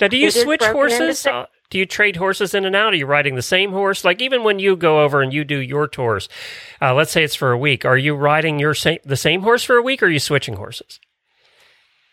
now, 0.00 0.08
do 0.08 0.18
you 0.18 0.30
switch 0.30 0.60
broken 0.60 0.92
into 0.92 1.04
horses? 1.04 1.26
Uh, 1.26 1.46
do 1.72 1.78
you 1.78 1.86
trade 1.86 2.16
horses 2.16 2.52
in 2.52 2.66
and 2.66 2.76
out? 2.76 2.92
Are 2.92 2.96
you 2.96 3.06
riding 3.06 3.34
the 3.34 3.40
same 3.40 3.72
horse? 3.72 4.04
Like 4.04 4.20
even 4.20 4.44
when 4.44 4.58
you 4.58 4.76
go 4.76 5.02
over 5.02 5.22
and 5.22 5.32
you 5.32 5.42
do 5.42 5.56
your 5.56 5.88
tours, 5.88 6.28
uh, 6.82 6.92
let's 6.94 7.10
say 7.10 7.24
it's 7.24 7.34
for 7.34 7.50
a 7.50 7.56
week, 7.58 7.86
are 7.86 7.96
you 7.96 8.14
riding 8.14 8.58
your 8.58 8.74
same 8.74 8.98
the 9.04 9.16
same 9.16 9.40
horse 9.40 9.64
for 9.64 9.76
a 9.76 9.82
week, 9.82 10.02
or 10.02 10.06
are 10.06 10.10
you 10.10 10.18
switching 10.18 10.56
horses? 10.56 11.00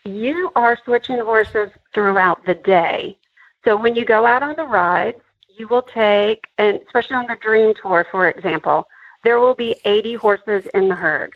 you 0.06 0.50
are 0.56 0.78
switching 0.84 1.18
horses 1.18 1.70
throughout 1.92 2.44
the 2.46 2.54
day. 2.54 3.18
So 3.64 3.76
when 3.76 3.94
you 3.94 4.06
go 4.06 4.24
out 4.24 4.42
on 4.42 4.56
the 4.56 4.64
rides, 4.64 5.20
you 5.58 5.68
will 5.68 5.82
take, 5.82 6.46
and 6.56 6.80
especially 6.86 7.16
on 7.16 7.26
the 7.26 7.36
Dream 7.36 7.74
Tour, 7.82 8.06
for 8.10 8.30
example, 8.30 8.86
there 9.24 9.40
will 9.40 9.54
be 9.54 9.76
80 9.84 10.14
horses 10.14 10.66
in 10.72 10.88
the 10.88 10.94
herd. 10.94 11.34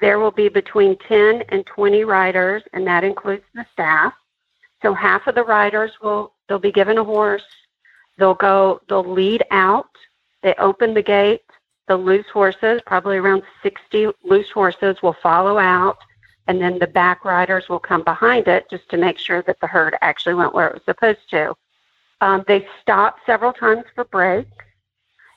There 0.00 0.20
will 0.20 0.30
be 0.30 0.48
between 0.48 0.96
10 1.08 1.42
and 1.48 1.66
20 1.66 2.04
riders, 2.04 2.62
and 2.72 2.86
that 2.86 3.02
includes 3.02 3.42
the 3.52 3.66
staff. 3.72 4.14
So 4.80 4.94
half 4.94 5.26
of 5.26 5.34
the 5.34 5.42
riders 5.42 5.90
will 6.00 6.34
they'll 6.48 6.58
be 6.58 6.70
given 6.70 6.98
a 6.98 7.04
horse. 7.04 7.42
They'll 8.18 8.34
go. 8.34 8.80
They'll 8.88 9.04
lead 9.04 9.44
out. 9.50 9.90
They 10.42 10.54
open 10.54 10.94
the 10.94 11.02
gate. 11.02 11.42
The 11.86 11.96
loose 11.96 12.28
horses, 12.32 12.80
probably 12.86 13.18
around 13.18 13.42
60 13.62 14.08
loose 14.22 14.50
horses, 14.50 15.02
will 15.02 15.16
follow 15.22 15.58
out 15.58 15.98
and 16.46 16.60
then 16.60 16.78
the 16.78 16.86
back 16.86 17.24
riders 17.24 17.68
will 17.68 17.78
come 17.78 18.02
behind 18.02 18.48
it 18.48 18.68
just 18.68 18.88
to 18.90 18.96
make 18.96 19.18
sure 19.18 19.42
that 19.42 19.60
the 19.60 19.66
herd 19.66 19.96
actually 20.02 20.34
went 20.34 20.54
where 20.54 20.68
it 20.68 20.74
was 20.74 20.84
supposed 20.84 21.30
to. 21.30 21.54
Um, 22.20 22.44
they 22.46 22.66
stop 22.80 23.18
several 23.26 23.52
times 23.52 23.84
for 23.94 24.04
breaks, 24.04 24.50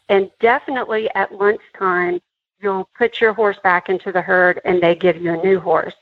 and 0.09 0.29
definitely 0.39 1.09
at 1.15 1.33
lunchtime, 1.33 2.21
you'll 2.59 2.89
put 2.97 3.21
your 3.21 3.33
horse 3.33 3.57
back 3.63 3.89
into 3.89 4.11
the 4.11 4.21
herd 4.21 4.61
and 4.65 4.81
they 4.81 4.95
give 4.95 5.21
you 5.21 5.33
a 5.33 5.43
new 5.43 5.59
horse. 5.59 5.95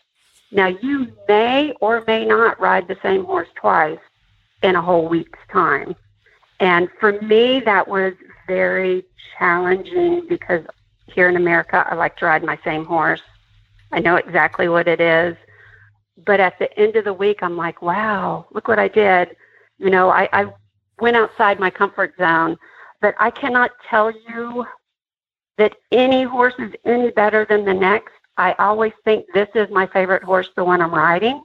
Now, 0.51 0.67
you 0.67 1.11
may 1.27 1.73
or 1.81 2.03
may 2.07 2.25
not 2.25 2.59
ride 2.59 2.87
the 2.87 2.97
same 3.03 3.25
horse 3.25 3.49
twice 3.55 3.99
in 4.63 4.75
a 4.75 4.81
whole 4.81 5.07
week's 5.07 5.39
time. 5.51 5.95
And 6.59 6.89
for 6.99 7.19
me, 7.21 7.59
that 7.61 7.87
was 7.87 8.13
very 8.47 9.03
challenging 9.37 10.25
because 10.27 10.65
here 11.07 11.29
in 11.29 11.35
America, 11.35 11.85
I 11.89 11.95
like 11.95 12.17
to 12.17 12.25
ride 12.25 12.43
my 12.43 12.57
same 12.63 12.85
horse. 12.85 13.21
I 13.91 13.99
know 13.99 14.15
exactly 14.15 14.67
what 14.67 14.87
it 14.87 15.01
is. 15.01 15.35
But 16.25 16.39
at 16.39 16.57
the 16.59 16.77
end 16.79 16.95
of 16.95 17.03
the 17.05 17.13
week, 17.13 17.39
I'm 17.41 17.57
like, 17.57 17.81
wow, 17.81 18.47
look 18.51 18.67
what 18.67 18.79
I 18.79 18.87
did. 18.87 19.35
You 19.77 19.89
know, 19.89 20.09
I, 20.09 20.29
I 20.31 20.53
went 20.99 21.17
outside 21.17 21.59
my 21.59 21.69
comfort 21.69 22.13
zone, 22.17 22.57
but 23.01 23.15
I 23.19 23.29
cannot 23.29 23.71
tell 23.89 24.11
you 24.11 24.65
that 25.57 25.75
any 25.91 26.23
horse 26.23 26.53
is 26.57 26.73
any 26.85 27.11
better 27.11 27.45
than 27.45 27.65
the 27.65 27.73
next. 27.73 28.13
I 28.37 28.53
always 28.59 28.93
think 29.03 29.25
this 29.33 29.49
is 29.55 29.69
my 29.69 29.87
favorite 29.87 30.23
horse, 30.23 30.49
the 30.55 30.63
one 30.63 30.81
I'm 30.81 30.93
riding. 30.93 31.43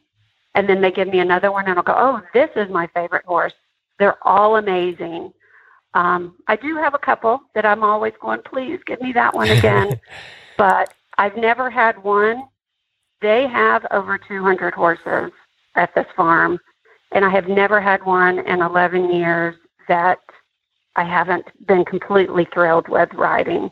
And 0.54 0.68
then 0.68 0.80
they 0.80 0.90
give 0.90 1.08
me 1.08 1.20
another 1.20 1.52
one, 1.52 1.66
and 1.66 1.76
I'll 1.76 1.84
go, 1.84 1.94
oh, 1.96 2.22
this 2.34 2.50
is 2.56 2.68
my 2.70 2.88
favorite 2.88 3.24
horse. 3.24 3.54
They're 4.00 4.16
all 4.26 4.56
amazing. 4.56 5.32
Um, 5.94 6.34
I 6.48 6.56
do 6.56 6.74
have 6.76 6.94
a 6.94 6.98
couple 6.98 7.40
that 7.54 7.66
I'm 7.66 7.84
always 7.84 8.14
going, 8.20 8.40
please 8.42 8.80
give 8.86 9.00
me 9.02 9.12
that 9.12 9.34
one 9.34 9.48
again. 9.58 10.00
but 10.56 10.92
I've 11.18 11.36
never 11.36 11.70
had 11.70 12.02
one. 12.02 12.42
They 13.20 13.46
have 13.46 13.86
over 13.90 14.16
200 14.18 14.72
horses 14.72 15.30
at 15.76 15.94
this 15.94 16.06
farm, 16.16 16.58
and 17.12 17.24
I 17.24 17.28
have 17.28 17.46
never 17.46 17.78
had 17.80 18.04
one 18.06 18.38
in 18.38 18.62
11 18.62 19.12
years 19.12 19.54
that 19.88 20.18
I 20.96 21.04
haven't 21.04 21.44
been 21.66 21.84
completely 21.84 22.48
thrilled 22.52 22.88
with 22.88 23.12
riding. 23.12 23.70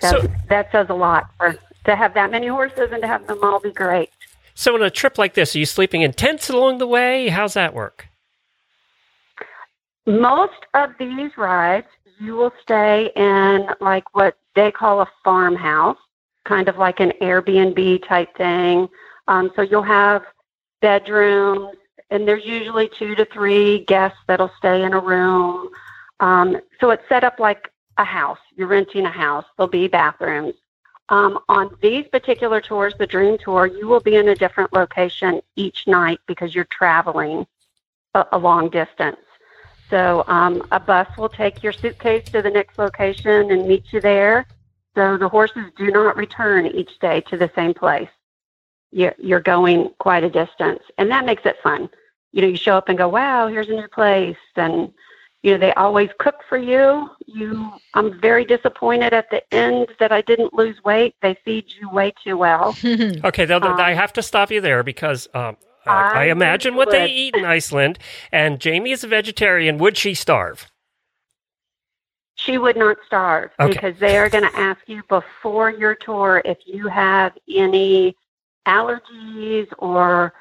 So, 0.00 0.08
So- 0.22 0.28
that 0.48 0.72
says 0.72 0.86
a 0.88 0.94
lot 0.94 1.26
for 1.36 1.56
to 1.84 1.96
have 1.96 2.14
that 2.14 2.30
many 2.30 2.46
horses 2.46 2.88
and 2.92 3.02
to 3.02 3.06
have 3.08 3.26
them 3.26 3.38
all 3.42 3.60
be 3.60 3.70
great. 3.72 4.10
So, 4.54 4.74
in 4.76 4.82
a 4.82 4.90
trip 4.90 5.16
like 5.18 5.34
this, 5.34 5.54
are 5.54 5.58
you 5.58 5.66
sleeping 5.66 6.02
in 6.02 6.12
tents 6.12 6.48
along 6.50 6.78
the 6.78 6.86
way? 6.86 7.28
How's 7.28 7.54
that 7.54 7.72
work? 7.74 8.08
Most 10.06 10.66
of 10.74 10.90
these 10.98 11.36
rides, 11.36 11.86
you 12.18 12.34
will 12.34 12.52
stay 12.62 13.10
in 13.16 13.68
like 13.80 14.14
what 14.14 14.36
they 14.54 14.70
call 14.70 15.00
a 15.00 15.10
farmhouse, 15.24 15.98
kind 16.44 16.68
of 16.68 16.76
like 16.76 17.00
an 17.00 17.12
Airbnb 17.20 18.06
type 18.06 18.34
thing. 18.36 18.88
Um, 19.28 19.50
so 19.54 19.62
you'll 19.62 19.82
have 19.82 20.22
bedrooms, 20.80 21.76
and 22.10 22.26
there's 22.26 22.44
usually 22.44 22.88
two 22.88 23.14
to 23.14 23.24
three 23.26 23.84
guests 23.84 24.18
that'll 24.26 24.52
stay 24.58 24.82
in 24.82 24.92
a 24.94 25.00
room. 25.00 25.68
Um, 26.20 26.60
so 26.80 26.90
it's 26.90 27.08
set 27.08 27.24
up 27.24 27.38
like 27.38 27.70
a 27.96 28.04
house. 28.04 28.38
You're 28.56 28.68
renting 28.68 29.06
a 29.06 29.10
house. 29.10 29.44
There'll 29.56 29.68
be 29.68 29.88
bathrooms. 29.88 30.54
Um, 31.10 31.40
on 31.48 31.76
these 31.82 32.06
particular 32.08 32.60
tours, 32.60 32.94
the 32.98 33.06
Dream 33.06 33.36
Tour, 33.38 33.66
you 33.66 33.88
will 33.88 34.00
be 34.00 34.16
in 34.16 34.28
a 34.28 34.34
different 34.34 34.72
location 34.72 35.40
each 35.56 35.86
night 35.86 36.20
because 36.26 36.54
you're 36.54 36.64
traveling 36.66 37.46
a, 38.14 38.26
a 38.32 38.38
long 38.38 38.70
distance. 38.70 39.18
So 39.90 40.24
um, 40.28 40.66
a 40.70 40.78
bus 40.78 41.08
will 41.18 41.28
take 41.28 41.62
your 41.62 41.72
suitcase 41.72 42.24
to 42.30 42.40
the 42.40 42.50
next 42.50 42.78
location 42.78 43.50
and 43.50 43.66
meet 43.66 43.92
you 43.92 44.00
there. 44.00 44.46
So 44.94 45.16
the 45.16 45.28
horses 45.28 45.64
do 45.76 45.90
not 45.90 46.16
return 46.16 46.66
each 46.66 46.98
day 47.00 47.20
to 47.22 47.36
the 47.36 47.50
same 47.54 47.74
place. 47.74 48.08
You're, 48.92 49.14
you're 49.18 49.40
going 49.40 49.90
quite 49.98 50.24
a 50.24 50.30
distance, 50.30 50.82
and 50.98 51.10
that 51.10 51.24
makes 51.24 51.44
it 51.44 51.56
fun. 51.62 51.88
You 52.32 52.42
know, 52.42 52.48
you 52.48 52.56
show 52.56 52.76
up 52.76 52.88
and 52.88 52.98
go, 52.98 53.08
"Wow, 53.08 53.48
here's 53.48 53.68
a 53.68 53.72
new 53.72 53.88
place," 53.88 54.36
and 54.56 54.92
you 55.42 55.52
know 55.52 55.58
they 55.58 55.72
always 55.74 56.10
cook 56.18 56.40
for 56.48 56.58
you. 56.58 57.10
You, 57.26 57.72
I'm 57.94 58.20
very 58.20 58.44
disappointed 58.44 59.12
at 59.12 59.30
the 59.30 59.42
end 59.54 59.88
that 60.00 60.10
I 60.10 60.22
didn't 60.22 60.54
lose 60.54 60.82
weight. 60.84 61.14
They 61.22 61.36
feed 61.44 61.66
you 61.80 61.88
way 61.90 62.12
too 62.22 62.36
well. 62.36 62.76
Okay, 63.24 63.46
Um, 63.50 63.62
I 63.80 63.94
have 63.94 64.12
to 64.14 64.22
stop 64.22 64.50
you 64.50 64.60
there 64.60 64.82
because 64.82 65.28
um, 65.34 65.56
I, 65.86 66.22
I 66.22 66.24
imagine 66.24 66.74
what 66.76 66.90
they 66.90 67.06
eat 67.06 67.34
in 67.34 67.44
Iceland, 67.44 67.98
and 68.30 68.60
Jamie 68.60 68.92
is 68.92 69.02
a 69.02 69.08
vegetarian. 69.08 69.78
Would 69.78 69.96
she 69.96 70.14
starve? 70.14 70.70
she 72.40 72.58
would 72.58 72.76
not 72.76 72.96
starve 73.06 73.50
Okay. 73.60 73.72
because 73.72 73.98
they 73.98 74.16
are 74.16 74.28
going 74.28 74.44
to 74.44 74.58
ask 74.58 74.80
you 74.86 75.02
before 75.08 75.70
your 75.70 75.94
tour 75.94 76.40
if 76.44 76.58
you 76.64 76.88
have 76.88 77.32
any 77.48 78.16
allergies 78.66 79.68
or 79.78 80.32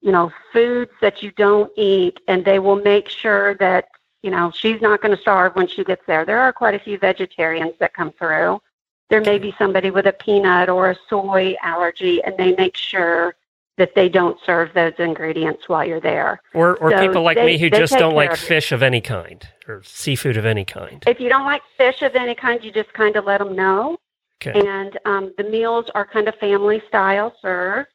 you 0.00 0.12
know 0.12 0.32
foods 0.52 0.90
that 1.00 1.22
you 1.22 1.30
don't 1.32 1.70
eat 1.76 2.20
and 2.28 2.44
they 2.44 2.58
will 2.58 2.76
make 2.76 3.08
sure 3.08 3.54
that 3.56 3.88
you 4.22 4.30
know 4.30 4.50
she's 4.54 4.80
not 4.80 5.00
going 5.00 5.14
to 5.14 5.20
starve 5.20 5.54
when 5.54 5.66
she 5.66 5.84
gets 5.84 6.02
there 6.06 6.24
there 6.24 6.40
are 6.40 6.52
quite 6.52 6.74
a 6.74 6.78
few 6.78 6.98
vegetarians 6.98 7.74
that 7.78 7.94
come 7.94 8.12
through 8.12 8.60
there 9.08 9.20
may 9.20 9.38
be 9.38 9.54
somebody 9.58 9.90
with 9.90 10.06
a 10.06 10.12
peanut 10.12 10.68
or 10.68 10.90
a 10.90 10.96
soy 11.08 11.54
allergy 11.62 12.22
and 12.24 12.36
they 12.36 12.54
make 12.56 12.76
sure 12.76 13.34
that 13.78 13.94
they 13.94 14.08
don't 14.08 14.38
serve 14.44 14.72
those 14.74 14.92
ingredients 14.98 15.68
while 15.68 15.84
you're 15.84 16.00
there 16.00 16.40
Or, 16.54 16.76
or 16.78 16.90
So 16.90 17.06
people 17.06 17.22
like 17.22 17.36
they- 17.36 17.46
me 17.46 17.58
who 17.58 17.70
just 17.70 17.94
don't 17.98 18.14
like 18.14 18.32
of 18.32 18.38
fish 18.38 18.72
of 18.72 18.82
any 18.82 19.00
kind 19.00 19.46
or 19.66 19.82
seafood 19.84 20.36
of 20.36 20.44
any 20.44 20.64
kind? 20.64 21.02
if 21.06 21.18
you 21.20 21.28
don't 21.28 21.46
like 21.46 21.62
fish 21.76 22.02
of 22.02 22.14
any 22.14 22.34
kind 22.34 22.62
you 22.62 22.72
just 22.72 22.92
kind 22.92 23.16
of 23.16 23.24
let 23.24 23.38
them 23.38 23.54
know 23.56 23.96
Okay. 24.42 24.58
and 24.58 24.98
um, 25.04 25.32
the 25.36 25.44
meals 25.44 25.86
are 25.94 26.06
kind 26.06 26.26
of 26.28 26.34
family 26.36 26.82
style 26.88 27.34
served. 27.42 27.88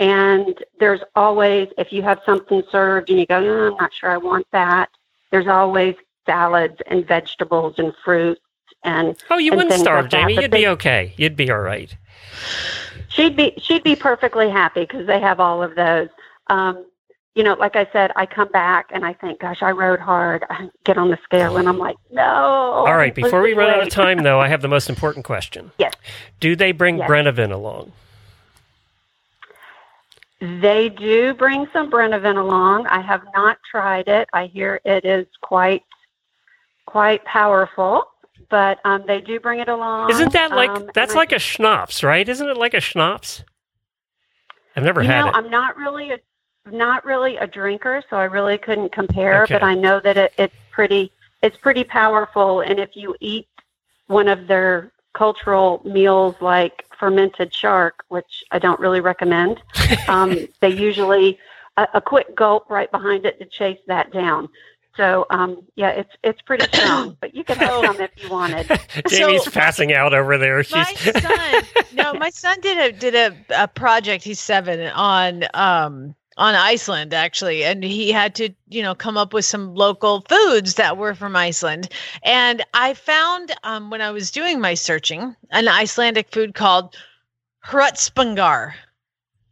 And 0.00 0.58
there's 0.80 0.98
always, 1.14 1.68
if 1.78 1.92
you 1.92 2.02
have 2.02 2.18
something 2.26 2.64
served 2.72 3.10
and 3.10 3.20
you 3.20 3.26
go, 3.26 3.36
"Oh, 3.36 3.68
I'm 3.68 3.76
not 3.76 3.94
sure 3.94 4.10
I 4.10 4.16
want 4.16 4.44
that, 4.50 4.88
there's 5.30 5.46
always 5.46 5.94
salads 6.26 6.78
and 6.88 7.06
vegetables 7.06 7.74
and 7.78 7.92
fruits. 8.04 8.40
And 8.82 9.16
Oh, 9.30 9.38
you 9.38 9.52
and 9.52 9.58
wouldn't 9.62 9.80
starve, 9.80 10.06
like 10.06 10.10
Jamie. 10.10 10.34
You'd 10.34 10.50
they- 10.50 10.62
be 10.62 10.66
okay. 10.66 11.14
You'd 11.16 11.36
be 11.36 11.48
all 11.48 11.60
right. 11.60 11.96
She'd 13.14 13.36
be 13.36 13.54
she'd 13.58 13.82
be 13.82 13.96
perfectly 13.96 14.50
happy 14.50 14.80
because 14.82 15.06
they 15.06 15.20
have 15.20 15.40
all 15.40 15.62
of 15.62 15.74
those. 15.74 16.08
Um, 16.48 16.86
you 17.34 17.42
know, 17.42 17.54
like 17.54 17.74
I 17.74 17.88
said, 17.92 18.12
I 18.14 18.26
come 18.26 18.48
back 18.48 18.90
and 18.90 19.04
I 19.04 19.12
think, 19.12 19.40
gosh, 19.40 19.60
I 19.60 19.72
rode 19.72 19.98
hard. 19.98 20.44
I 20.50 20.68
get 20.84 20.96
on 20.96 21.10
the 21.10 21.18
scale 21.24 21.56
and 21.56 21.68
I'm 21.68 21.78
like, 21.78 21.96
no. 22.12 22.22
All 22.22 22.96
right. 22.96 23.12
Before 23.12 23.42
we 23.42 23.54
run 23.54 23.70
out 23.70 23.82
of 23.82 23.88
time, 23.88 24.18
though, 24.22 24.38
I 24.38 24.46
have 24.54 24.62
the 24.62 24.68
most 24.68 24.88
important 24.88 25.24
question. 25.24 25.72
Yes. 25.78 25.94
Do 26.38 26.54
they 26.54 26.70
bring 26.70 26.98
Yes. 26.98 27.10
Along? 27.10 27.92
They 30.40 30.90
do 30.90 31.34
bring 31.34 31.66
some 31.72 31.90
Brennivin 31.90 32.36
along. 32.36 32.86
I 32.86 33.00
have 33.00 33.22
not 33.34 33.58
tried 33.68 34.06
it. 34.06 34.28
I 34.32 34.46
hear 34.46 34.80
it 34.84 35.04
is 35.04 35.26
quite 35.40 35.82
quite 36.86 37.24
powerful, 37.24 38.04
but 38.48 38.80
um, 38.84 39.04
they 39.06 39.20
do 39.20 39.40
bring 39.40 39.60
it 39.60 39.68
along. 39.68 40.10
Isn't 40.10 40.32
that 40.32 40.50
like 40.50 40.70
Um, 40.70 40.90
that's 40.94 41.14
like 41.14 41.32
a 41.32 41.38
schnapps, 41.38 42.02
right? 42.02 42.28
Isn't 42.28 42.48
it 42.48 42.56
like 42.56 42.74
a 42.74 42.80
schnapps? 42.80 43.44
I've 44.76 44.84
never 44.84 45.02
had 45.02 45.22
know, 45.22 45.28
it. 45.28 45.34
I'm 45.36 45.50
not 45.50 45.76
really 45.76 46.12
a 46.12 46.18
not 46.70 47.04
really 47.04 47.36
a 47.36 47.46
drinker, 47.46 48.02
so 48.08 48.16
I 48.16 48.24
really 48.24 48.58
couldn't 48.58 48.92
compare. 48.92 49.44
Okay. 49.44 49.54
But 49.54 49.62
I 49.62 49.74
know 49.74 50.00
that 50.00 50.16
it, 50.16 50.32
it's 50.38 50.54
pretty 50.70 51.12
it's 51.42 51.56
pretty 51.56 51.84
powerful, 51.84 52.60
and 52.60 52.78
if 52.78 52.96
you 52.96 53.14
eat 53.20 53.48
one 54.06 54.28
of 54.28 54.46
their 54.46 54.92
cultural 55.12 55.80
meals 55.84 56.34
like 56.40 56.84
fermented 56.98 57.54
shark, 57.54 58.04
which 58.08 58.42
I 58.50 58.58
don't 58.58 58.80
really 58.80 59.00
recommend, 59.00 59.62
um, 60.08 60.48
they 60.60 60.70
usually 60.70 61.38
a, 61.76 61.88
a 61.94 62.00
quick 62.00 62.34
gulp 62.34 62.70
right 62.70 62.90
behind 62.90 63.26
it 63.26 63.38
to 63.38 63.44
chase 63.46 63.80
that 63.86 64.12
down. 64.12 64.48
So 64.96 65.26
um, 65.30 65.62
yeah, 65.74 65.90
it's 65.90 66.10
it's 66.22 66.40
pretty 66.42 66.66
strong, 66.76 67.16
but 67.20 67.34
you 67.34 67.42
can 67.44 67.56
have 67.56 67.84
some 67.84 68.00
if 68.00 68.10
you 68.16 68.28
wanted. 68.30 68.66
Jamie's 69.08 69.44
So- 69.44 69.50
passing 69.50 69.92
out 69.92 70.14
over 70.14 70.38
there. 70.38 70.58
my 70.70 70.84
son 70.84 71.62
no 71.94 72.14
my 72.14 72.30
son 72.30 72.60
did 72.60 72.78
a 72.78 72.92
did 72.96 73.14
a, 73.14 73.36
a 73.64 73.68
project 73.68 74.22
he's 74.24 74.40
seven 74.40 74.80
on 74.80 75.44
um 75.54 76.14
on 76.36 76.54
iceland 76.56 77.14
actually 77.14 77.62
and 77.64 77.84
he 77.84 78.10
had 78.10 78.34
to 78.34 78.48
you 78.68 78.82
know 78.82 78.94
come 78.94 79.16
up 79.16 79.32
with 79.32 79.44
some 79.44 79.72
local 79.74 80.22
foods 80.28 80.74
that 80.74 80.96
were 80.98 81.14
from 81.14 81.36
iceland 81.36 81.88
and 82.24 82.64
i 82.74 82.92
found 82.94 83.52
um 83.62 83.88
when 83.90 84.00
i 84.00 84.10
was 84.10 84.32
doing 84.32 84.60
my 84.60 84.74
searching 84.74 85.34
an 85.50 85.68
icelandic 85.68 86.28
food 86.30 86.54
called 86.54 86.96
hrutspungar 87.64 88.72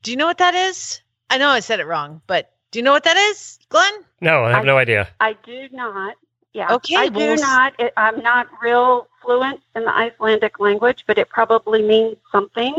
do 0.02 0.10
you 0.10 0.16
know 0.16 0.26
what 0.26 0.38
that 0.38 0.54
is 0.54 1.00
i 1.30 1.38
know 1.38 1.48
i 1.48 1.60
said 1.60 1.78
it 1.80 1.86
wrong 1.86 2.20
but 2.26 2.52
do 2.72 2.78
you 2.78 2.82
know 2.82 2.92
what 2.92 3.04
that 3.04 3.16
is 3.16 3.58
glenn 3.72 3.92
no, 4.20 4.44
I 4.44 4.50
have 4.50 4.62
I- 4.62 4.66
no 4.66 4.78
idea. 4.78 5.08
I 5.18 5.32
do 5.44 5.68
not. 5.72 6.14
Yeah. 6.52 6.72
Okay, 6.74 6.94
I 6.96 7.08
well, 7.08 7.34
do 7.36 7.42
not. 7.42 7.72
It, 7.80 7.92
I'm 7.96 8.22
not 8.22 8.46
real 8.62 9.08
fluent 9.22 9.60
in 9.74 9.84
the 9.84 9.94
Icelandic 9.94 10.60
language, 10.60 11.04
but 11.06 11.16
it 11.18 11.28
probably 11.30 11.82
means 11.82 12.16
something 12.30 12.74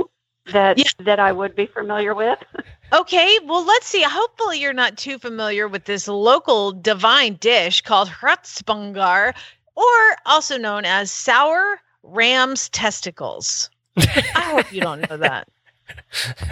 that 0.51 0.77
Yeah. 0.77 0.85
that 0.99 1.19
I 1.19 1.31
would 1.31 1.55
be 1.55 1.65
familiar 1.65 2.13
with. 2.15 2.39
Okay, 2.93 3.39
well, 3.45 3.65
let's 3.65 3.87
see. 3.87 4.03
Hopefully, 4.03 4.59
you're 4.59 4.71
not 4.71 4.97
too 4.99 5.17
familiar 5.17 5.67
with 5.67 5.85
this 5.85 6.07
local 6.07 6.71
divine 6.71 7.37
dish 7.39 7.81
called 7.81 8.07
hrutspungar, 8.07 9.33
or 9.75 10.15
also 10.27 10.59
known 10.59 10.85
as 10.85 11.09
sour 11.09 11.79
ram's 12.03 12.69
testicles. 12.69 13.71
I 13.97 14.41
hope 14.55 14.71
you 14.71 14.81
don't 14.81 15.09
know 15.09 15.17
that. 15.17 15.47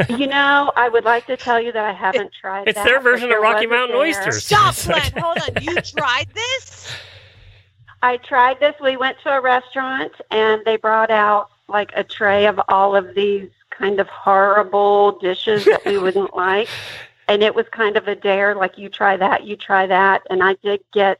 You 0.10 0.28
know, 0.28 0.72
I 0.76 0.90
would 0.90 1.06
like 1.06 1.26
to 1.28 1.38
tell 1.38 1.62
you 1.62 1.72
that 1.72 1.86
I 1.86 1.94
haven't 1.94 2.32
tried. 2.40 2.68
It's 2.68 2.76
that, 2.76 2.86
their 2.86 3.00
version 3.00 3.32
of 3.32 3.42
Rocky 3.42 3.68
Mountain 3.68 3.96
dare. 3.96 4.08
oysters. 4.08 4.46
Stop, 4.46 4.74
It's 4.74 4.86
Glenn. 4.88 5.12
Hold 5.24 5.38
on. 5.40 5.64
You 5.64 5.76
tried 5.82 6.28
this? 6.34 6.92
I 8.02 8.18
tried 8.18 8.60
this. 8.60 8.76
We 8.82 8.98
went 8.98 9.18
to 9.24 9.30
a 9.30 9.42
restaurant 9.42 10.14
and 10.32 10.62
they 10.66 10.78
brought 10.78 11.12
out 11.12 11.50
like 11.68 11.92
a 11.96 12.04
tray 12.04 12.48
of 12.48 12.60
all 12.68 12.96
of 12.96 13.14
these 13.16 13.50
kind 13.70 14.00
of 14.00 14.08
horrible 14.08 15.20
dishes 15.20 15.66
that 15.66 15.86
we 15.86 15.98
wouldn't 15.98 16.36
like. 16.36 16.68
And 17.28 17.44
it 17.44 17.54
was 17.54 17.66
kind 17.72 17.96
of 17.98 18.08
a 18.08 18.16
dare, 18.16 18.56
like 18.56 18.78
you 18.78 18.90
try 18.90 19.16
that, 19.18 19.46
you 19.46 19.56
try 19.56 19.86
that. 19.88 20.24
And 20.30 20.44
I 20.44 20.56
did 20.64 20.82
get 20.92 21.20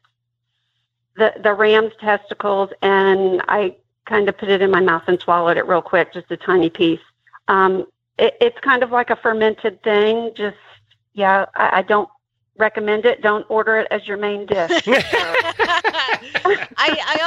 the 1.16 1.34
the 1.44 1.54
ram's 1.54 1.94
testicles 2.00 2.70
and 2.82 3.42
I 3.48 3.76
kind 4.06 4.28
of 4.28 4.38
put 4.38 4.50
it 4.50 4.62
in 4.62 4.72
my 4.72 4.80
mouth 4.82 5.04
and 5.08 5.20
swallowed 5.20 5.58
it 5.58 5.68
real 5.68 5.82
quick, 5.82 6.14
just 6.14 6.32
a 6.32 6.38
tiny 6.38 6.70
piece. 6.70 7.00
Um, 7.48 7.86
it, 8.22 8.38
it's 8.40 8.58
kind 8.60 8.84
of 8.84 8.92
like 8.92 9.10
a 9.10 9.16
fermented 9.18 9.82
thing. 9.84 10.32
Just 10.36 10.58
yeah, 11.14 11.46
I, 11.56 11.80
I 11.80 11.82
don't 11.82 12.08
recommend 12.58 13.06
it. 13.06 13.22
Don't 13.22 13.46
order 13.50 13.78
it 13.78 13.88
as 13.92 14.08
your 14.08 14.18
main 14.18 14.46
dish. 14.46 14.88
I, 14.88 16.22
I 16.36 16.40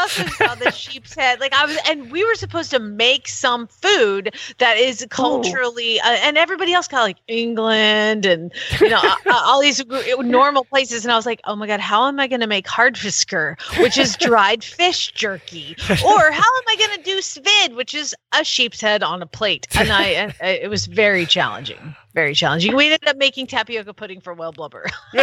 also 0.04 0.26
saw 0.26 0.54
the 0.54 0.70
sheep's 0.72 1.14
head. 1.14 1.40
Like 1.40 1.52
I 1.52 1.66
was, 1.66 1.76
and 1.88 2.10
we 2.10 2.24
were 2.24 2.34
supposed 2.34 2.70
to 2.70 2.78
make 2.78 3.28
some 3.28 3.66
food 3.66 4.34
that 4.58 4.76
is 4.76 5.06
culturally, 5.10 6.00
uh, 6.00 6.08
and 6.22 6.36
everybody 6.36 6.72
else 6.72 6.88
got 6.88 7.02
like 7.02 7.16
England 7.28 8.26
and 8.26 8.52
you 8.80 8.88
know 8.88 9.00
uh, 9.26 9.42
all 9.44 9.60
these 9.60 9.82
normal 10.18 10.64
places. 10.64 11.04
And 11.04 11.12
I 11.12 11.16
was 11.16 11.26
like, 11.26 11.40
oh 11.44 11.56
my 11.56 11.66
god, 11.66 11.80
how 11.80 12.08
am 12.08 12.20
I 12.20 12.26
going 12.26 12.40
to 12.40 12.46
make 12.46 12.66
hardfisker, 12.66 13.60
which 13.80 13.98
is 13.98 14.16
dried 14.16 14.62
fish 14.64 15.12
jerky, 15.12 15.76
or 15.88 16.30
how 16.30 16.42
am 16.42 16.64
I 16.68 16.76
going 16.78 16.98
to 16.98 17.02
do 17.04 17.20
svid, 17.20 17.74
which 17.74 17.94
is 17.94 18.14
a 18.32 18.44
sheep's 18.44 18.80
head 18.80 19.02
on 19.02 19.22
a 19.22 19.26
plate? 19.26 19.66
And 19.74 19.90
I, 19.90 20.04
and, 20.08 20.32
uh, 20.32 20.46
it 20.46 20.68
was 20.68 20.86
very 20.86 21.26
challenging, 21.26 21.94
very 22.14 22.34
challenging. 22.34 22.74
We 22.76 22.86
ended 22.86 23.08
up 23.08 23.16
making 23.16 23.48
tapioca 23.48 23.92
pudding 23.92 24.20
for 24.20 24.32
well 24.34 24.52
blubber. 24.52 24.86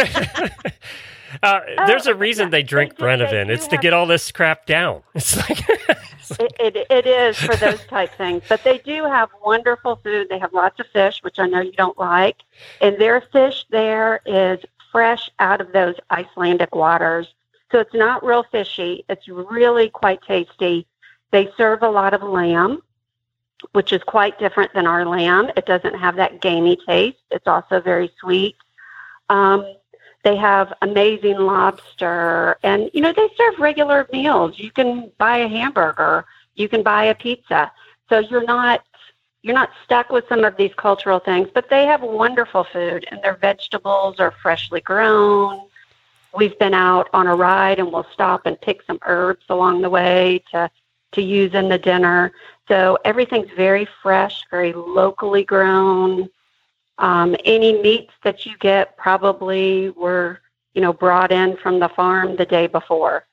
uh, 1.42 1.60
there's 1.86 2.06
a 2.06 2.12
Oh, 2.12 2.16
reason 2.16 2.46
yeah. 2.46 2.50
they 2.50 2.62
drink 2.62 2.96
They 2.96 3.16
do- 3.16 3.18
they 3.18 3.24
Brennivin. 3.24 3.50
It's 3.50 3.66
to 3.68 3.78
get 3.78 3.92
all 3.92 4.06
this 4.06 4.30
crap 4.30 4.66
down. 4.66 5.02
It's 5.14 5.36
like 5.36 5.68
it, 6.40 6.76
it, 6.76 6.86
it 6.90 7.06
is 7.06 7.36
for 7.36 7.56
those 7.56 7.84
type 7.86 8.10
things. 8.16 8.42
But 8.48 8.64
they 8.64 8.78
do 8.78 9.04
have 9.04 9.28
wonderful 9.44 9.96
food. 9.96 10.28
They 10.30 10.38
have 10.38 10.52
lots 10.54 10.80
of 10.80 10.86
fish, 10.92 11.22
which 11.22 11.38
I 11.38 11.46
know 11.46 11.60
you 11.60 11.72
don't 11.72 11.98
like. 11.98 12.36
And 12.80 12.96
their 12.98 13.20
fish 13.20 13.66
there 13.70 14.20
is 14.24 14.60
fresh 14.90 15.28
out 15.40 15.60
of 15.60 15.72
those 15.72 15.94
Icelandic 16.10 16.74
waters. 16.74 17.34
So 17.70 17.80
it's 17.80 17.92
not 17.94 18.24
real 18.24 18.44
fishy. 18.44 19.04
It's 19.08 19.28
really 19.28 19.90
quite 19.90 20.22
tasty. 20.22 20.86
They 21.32 21.50
serve 21.56 21.82
a 21.82 21.88
lot 21.90 22.14
of 22.14 22.22
lamb, 22.22 22.82
which 23.72 23.92
is 23.92 24.02
quite 24.02 24.38
different 24.38 24.72
than 24.74 24.86
our 24.86 25.06
lamb. 25.06 25.50
It 25.56 25.66
doesn't 25.66 25.94
have 25.94 26.16
that 26.16 26.40
gamey 26.40 26.76
taste. 26.86 27.18
It's 27.30 27.46
also 27.46 27.80
very 27.80 28.10
sweet. 28.20 28.56
Um, 29.28 29.74
they 30.24 30.36
have 30.36 30.72
amazing 30.82 31.38
lobster, 31.38 32.56
and 32.62 32.90
you 32.92 33.00
know 33.00 33.12
they 33.12 33.28
serve 33.36 33.58
regular 33.58 34.06
meals. 34.12 34.58
You 34.58 34.70
can 34.70 35.10
buy 35.18 35.38
a 35.38 35.48
hamburger, 35.48 36.24
you 36.54 36.68
can 36.68 36.82
buy 36.82 37.04
a 37.04 37.14
pizza, 37.14 37.72
so 38.08 38.18
you're 38.18 38.44
not 38.44 38.84
you're 39.42 39.54
not 39.54 39.70
stuck 39.84 40.10
with 40.10 40.24
some 40.28 40.44
of 40.44 40.56
these 40.56 40.72
cultural 40.76 41.18
things. 41.18 41.48
But 41.52 41.68
they 41.68 41.86
have 41.86 42.02
wonderful 42.02 42.64
food, 42.64 43.06
and 43.10 43.20
their 43.22 43.34
vegetables 43.34 44.20
are 44.20 44.30
freshly 44.30 44.80
grown. 44.80 45.62
We've 46.36 46.58
been 46.58 46.74
out 46.74 47.08
on 47.12 47.26
a 47.26 47.34
ride, 47.34 47.80
and 47.80 47.92
we'll 47.92 48.06
stop 48.12 48.46
and 48.46 48.60
pick 48.60 48.82
some 48.86 49.00
herbs 49.02 49.44
along 49.48 49.82
the 49.82 49.90
way 49.90 50.42
to 50.52 50.70
to 51.12 51.22
use 51.22 51.52
in 51.54 51.68
the 51.68 51.78
dinner. 51.78 52.32
So 52.68 52.98
everything's 53.04 53.50
very 53.56 53.88
fresh, 54.02 54.44
very 54.50 54.72
locally 54.72 55.44
grown. 55.44 56.28
Um, 56.98 57.36
any 57.44 57.80
meats 57.82 58.12
that 58.22 58.46
you 58.46 58.56
get 58.58 58.96
probably 58.96 59.90
were, 59.90 60.40
you 60.74 60.80
know, 60.80 60.92
brought 60.92 61.32
in 61.32 61.56
from 61.56 61.80
the 61.80 61.88
farm 61.88 62.36
the 62.36 62.46
day 62.46 62.66
before. 62.66 63.24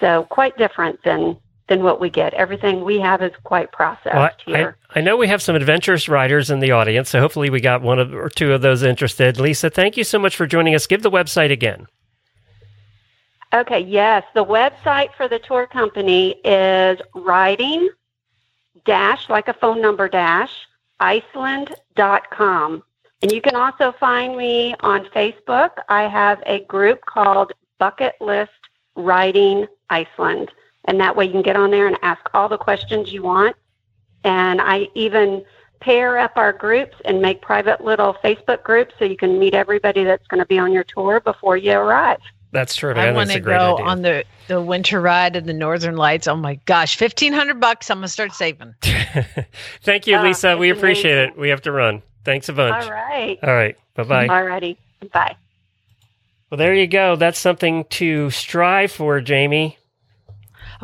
So 0.00 0.24
quite 0.24 0.56
different 0.56 1.02
than 1.02 1.38
than 1.66 1.82
what 1.82 1.98
we 1.98 2.10
get. 2.10 2.34
Everything 2.34 2.84
we 2.84 3.00
have 3.00 3.22
is 3.22 3.32
quite 3.42 3.72
processed 3.72 4.14
Well, 4.14 4.24
I, 4.24 4.32
here. 4.44 4.76
I 4.94 5.00
know 5.00 5.16
we 5.16 5.28
have 5.28 5.40
some 5.40 5.56
adventurous 5.56 6.10
riders 6.10 6.50
in 6.50 6.60
the 6.60 6.72
audience, 6.72 7.08
so 7.08 7.20
hopefully 7.20 7.48
we 7.48 7.60
got 7.60 7.80
one 7.80 7.98
of, 7.98 8.12
or 8.12 8.28
two 8.28 8.52
of 8.52 8.60
those 8.60 8.82
interested. 8.82 9.40
Lisa, 9.40 9.70
thank 9.70 9.96
you 9.96 10.04
so 10.04 10.18
much 10.18 10.36
for 10.36 10.46
joining 10.46 10.74
us. 10.74 10.86
Give 10.86 11.02
the 11.02 11.10
website 11.10 11.50
again. 11.50 11.86
Okay, 13.54 13.80
yes. 13.80 14.24
The 14.34 14.44
website 14.44 15.14
for 15.16 15.26
the 15.26 15.38
tour 15.38 15.66
company 15.66 16.32
is 16.44 16.98
riding 17.14 17.88
dash, 18.84 19.28
like 19.28 19.48
a 19.48 19.54
phone 19.54 19.80
number 19.80 20.08
dash, 20.08 20.66
Iceland.com. 21.00 22.82
And 23.22 23.32
you 23.32 23.40
can 23.40 23.56
also 23.56 23.92
find 23.92 24.36
me 24.36 24.74
on 24.80 25.06
Facebook. 25.06 25.70
I 25.88 26.02
have 26.02 26.42
a 26.46 26.60
group 26.64 27.00
called 27.06 27.52
Bucket 27.78 28.14
List 28.20 28.52
Riding 28.96 29.66
Iceland. 29.90 30.50
And 30.86 31.00
that 31.00 31.16
way 31.16 31.24
you 31.26 31.32
can 31.32 31.42
get 31.42 31.56
on 31.56 31.70
there 31.70 31.86
and 31.86 31.96
ask 32.02 32.20
all 32.34 32.48
the 32.48 32.58
questions 32.58 33.12
you 33.12 33.22
want. 33.22 33.56
And 34.24 34.60
I 34.60 34.88
even 34.94 35.44
pair 35.80 36.18
up 36.18 36.32
our 36.36 36.52
groups 36.52 36.96
and 37.04 37.20
make 37.20 37.42
private 37.42 37.82
little 37.82 38.14
Facebook 38.24 38.62
groups 38.62 38.94
so 38.98 39.04
you 39.04 39.16
can 39.16 39.38
meet 39.38 39.54
everybody 39.54 40.04
that's 40.04 40.26
going 40.28 40.40
to 40.40 40.46
be 40.46 40.58
on 40.58 40.72
your 40.72 40.84
tour 40.84 41.20
before 41.20 41.56
you 41.56 41.72
arrive. 41.72 42.20
That's 42.54 42.74
true. 42.76 42.92
I 42.92 43.06
think 43.06 43.16
want 43.16 43.30
to 43.32 43.40
go 43.40 43.74
idea. 43.74 43.84
on 43.84 44.02
the 44.02 44.24
the 44.46 44.62
winter 44.62 45.00
ride 45.00 45.34
of 45.36 45.44
the 45.44 45.52
Northern 45.52 45.96
Lights. 45.96 46.28
Oh 46.28 46.36
my 46.36 46.54
gosh, 46.66 46.96
fifteen 46.96 47.32
hundred 47.32 47.60
bucks! 47.60 47.90
I'm 47.90 47.98
gonna 47.98 48.08
start 48.08 48.32
saving. 48.32 48.74
Thank 49.82 50.06
you, 50.06 50.16
Ah, 50.16 50.22
Lisa. 50.22 50.56
We 50.56 50.70
appreciate 50.70 51.12
amazing. 51.18 51.34
it. 51.34 51.38
We 51.40 51.48
have 51.50 51.62
to 51.62 51.72
run. 51.72 52.00
Thanks 52.24 52.48
a 52.48 52.52
bunch. 52.52 52.84
All 52.84 52.90
right. 52.92 53.38
All 53.42 53.52
right. 53.52 53.76
Bye 53.96 54.04
bye. 54.04 54.28
Alrighty. 54.28 54.76
Bye. 55.12 55.36
Well, 56.48 56.58
there 56.58 56.74
you 56.74 56.86
go. 56.86 57.16
That's 57.16 57.38
something 57.40 57.84
to 57.90 58.30
strive 58.30 58.92
for, 58.92 59.20
Jamie. 59.20 59.76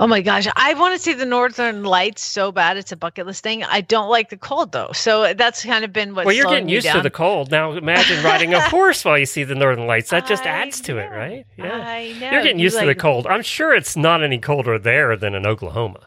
Oh 0.03 0.07
my 0.07 0.23
gosh, 0.23 0.47
I 0.57 0.73
want 0.75 0.95
to 0.97 0.99
see 0.99 1.13
the 1.13 1.27
Northern 1.27 1.85
Lights 1.85 2.23
so 2.23 2.51
bad. 2.51 2.79
It's 2.79 2.91
a 2.91 2.97
bucket 2.97 3.27
list 3.27 3.43
thing. 3.43 3.63
I 3.65 3.83
don't 3.83 4.09
like 4.09 4.31
the 4.31 4.39
cold 4.39 4.73
though, 4.73 4.93
so 4.93 5.35
that's 5.35 5.63
kind 5.63 5.85
of 5.85 5.93
been 5.93 6.15
what. 6.15 6.25
well, 6.25 6.35
you're 6.35 6.47
getting 6.47 6.71
used 6.71 6.91
to 6.91 7.03
the 7.03 7.11
cold. 7.11 7.51
Now 7.51 7.73
imagine 7.73 8.25
riding 8.25 8.55
a 8.55 8.61
horse 8.71 9.05
while 9.05 9.19
you 9.19 9.27
see 9.27 9.45
the 9.45 9.55
northern 9.55 9.87
lights. 9.87 10.09
That 10.09 10.27
just 10.27 10.45
I 10.47 10.49
adds 10.49 10.81
to 10.83 10.97
it, 10.99 11.11
know. 11.11 11.17
right? 11.17 11.47
I 11.59 12.17
know. 12.19 12.31
You're 12.31 12.43
getting 12.43 12.59
You 12.59 12.65
used 12.65 12.81
to 12.81 12.87
the 12.87 12.95
cold. 12.95 13.27
I'm 13.27 13.43
sure 13.43 13.75
it's 13.75 13.95
not 13.95 14.25
any 14.25 14.39
colder 14.39 14.79
there 14.79 15.17
than 15.19 15.35
in 15.35 15.45
Oklahoma. 15.47 16.01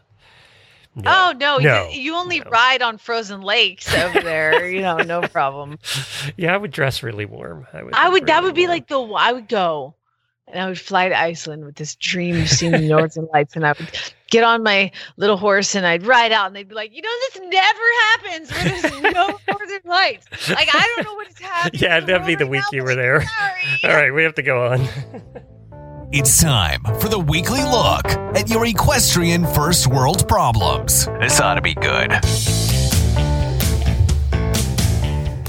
No. 0.95 1.03
Oh 1.11 1.33
no, 1.37 1.57
No. 1.57 1.89
You, 1.89 2.01
you 2.01 2.15
only 2.15 2.39
No. 2.39 2.49
ride 2.51 2.81
on 2.81 2.97
frozen 2.97 3.41
lakes 3.41 3.91
over 3.95 4.21
there. 4.21 4.67
you 4.69 4.81
know, 4.81 4.97
no 4.97 5.21
problem. 5.21 5.77
Yeah, 6.37 6.53
I 6.53 6.57
would 6.57 6.71
dress 6.71 7.03
really 7.03 7.25
warm. 7.25 7.67
I 7.73 7.83
would. 7.83 7.93
I 7.93 8.09
would. 8.09 8.25
That 8.25 8.37
really 8.37 8.45
would 8.45 8.55
be 8.55 8.67
like 8.67 8.87
the. 8.87 8.99
I 8.99 9.33
would 9.33 9.47
go, 9.49 9.93
and 10.47 10.61
I 10.61 10.67
would 10.67 10.79
fly 10.79 11.09
to 11.09 11.19
Iceland 11.19 11.65
with 11.65 11.75
this 11.75 11.95
dream 11.95 12.41
of 12.41 12.49
seeing 12.49 12.71
the 12.71 12.79
Northern 12.79 13.27
Lights, 13.33 13.55
and 13.55 13.65
I 13.65 13.73
would 13.73 13.89
get 14.29 14.43
on 14.43 14.63
my 14.63 14.91
little 15.17 15.37
horse 15.37 15.75
and 15.75 15.85
I'd 15.85 16.05
ride 16.05 16.31
out, 16.31 16.47
and 16.47 16.55
they'd 16.55 16.67
be 16.67 16.75
like, 16.75 16.93
you 16.93 17.01
know, 17.01 17.09
this 17.29 17.39
never 17.49 17.79
happens 18.09 18.51
where 18.51 18.63
there's 18.63 19.13
no 19.13 19.39
Northern 19.47 19.81
Lights. 19.85 20.49
Like 20.49 20.69
I 20.73 20.93
don't 20.95 21.05
know 21.05 21.13
what 21.15 21.29
is 21.29 21.37
happening. 21.39 21.81
Yeah, 21.81 21.99
that'd 21.99 22.27
be 22.27 22.35
the 22.35 22.45
Northern 22.45 22.49
week 22.49 22.63
you 22.71 22.83
were 22.83 22.95
there. 22.95 23.21
Sorry. 23.21 23.61
All 23.93 24.01
right, 24.01 24.13
we 24.13 24.23
have 24.23 24.35
to 24.35 24.43
go 24.43 24.67
on. 24.67 24.87
It's 26.11 26.41
time 26.41 26.83
for 26.99 27.09
the 27.09 27.19
weekly 27.19 27.63
look 27.63 28.05
at 28.35 28.49
your 28.49 28.65
equestrian 28.65 29.47
first 29.47 29.87
world 29.87 30.27
problems. 30.27 31.05
This 31.19 31.39
ought 31.39 31.55
to 31.55 31.61
be 31.61 31.73
good. 31.73 32.11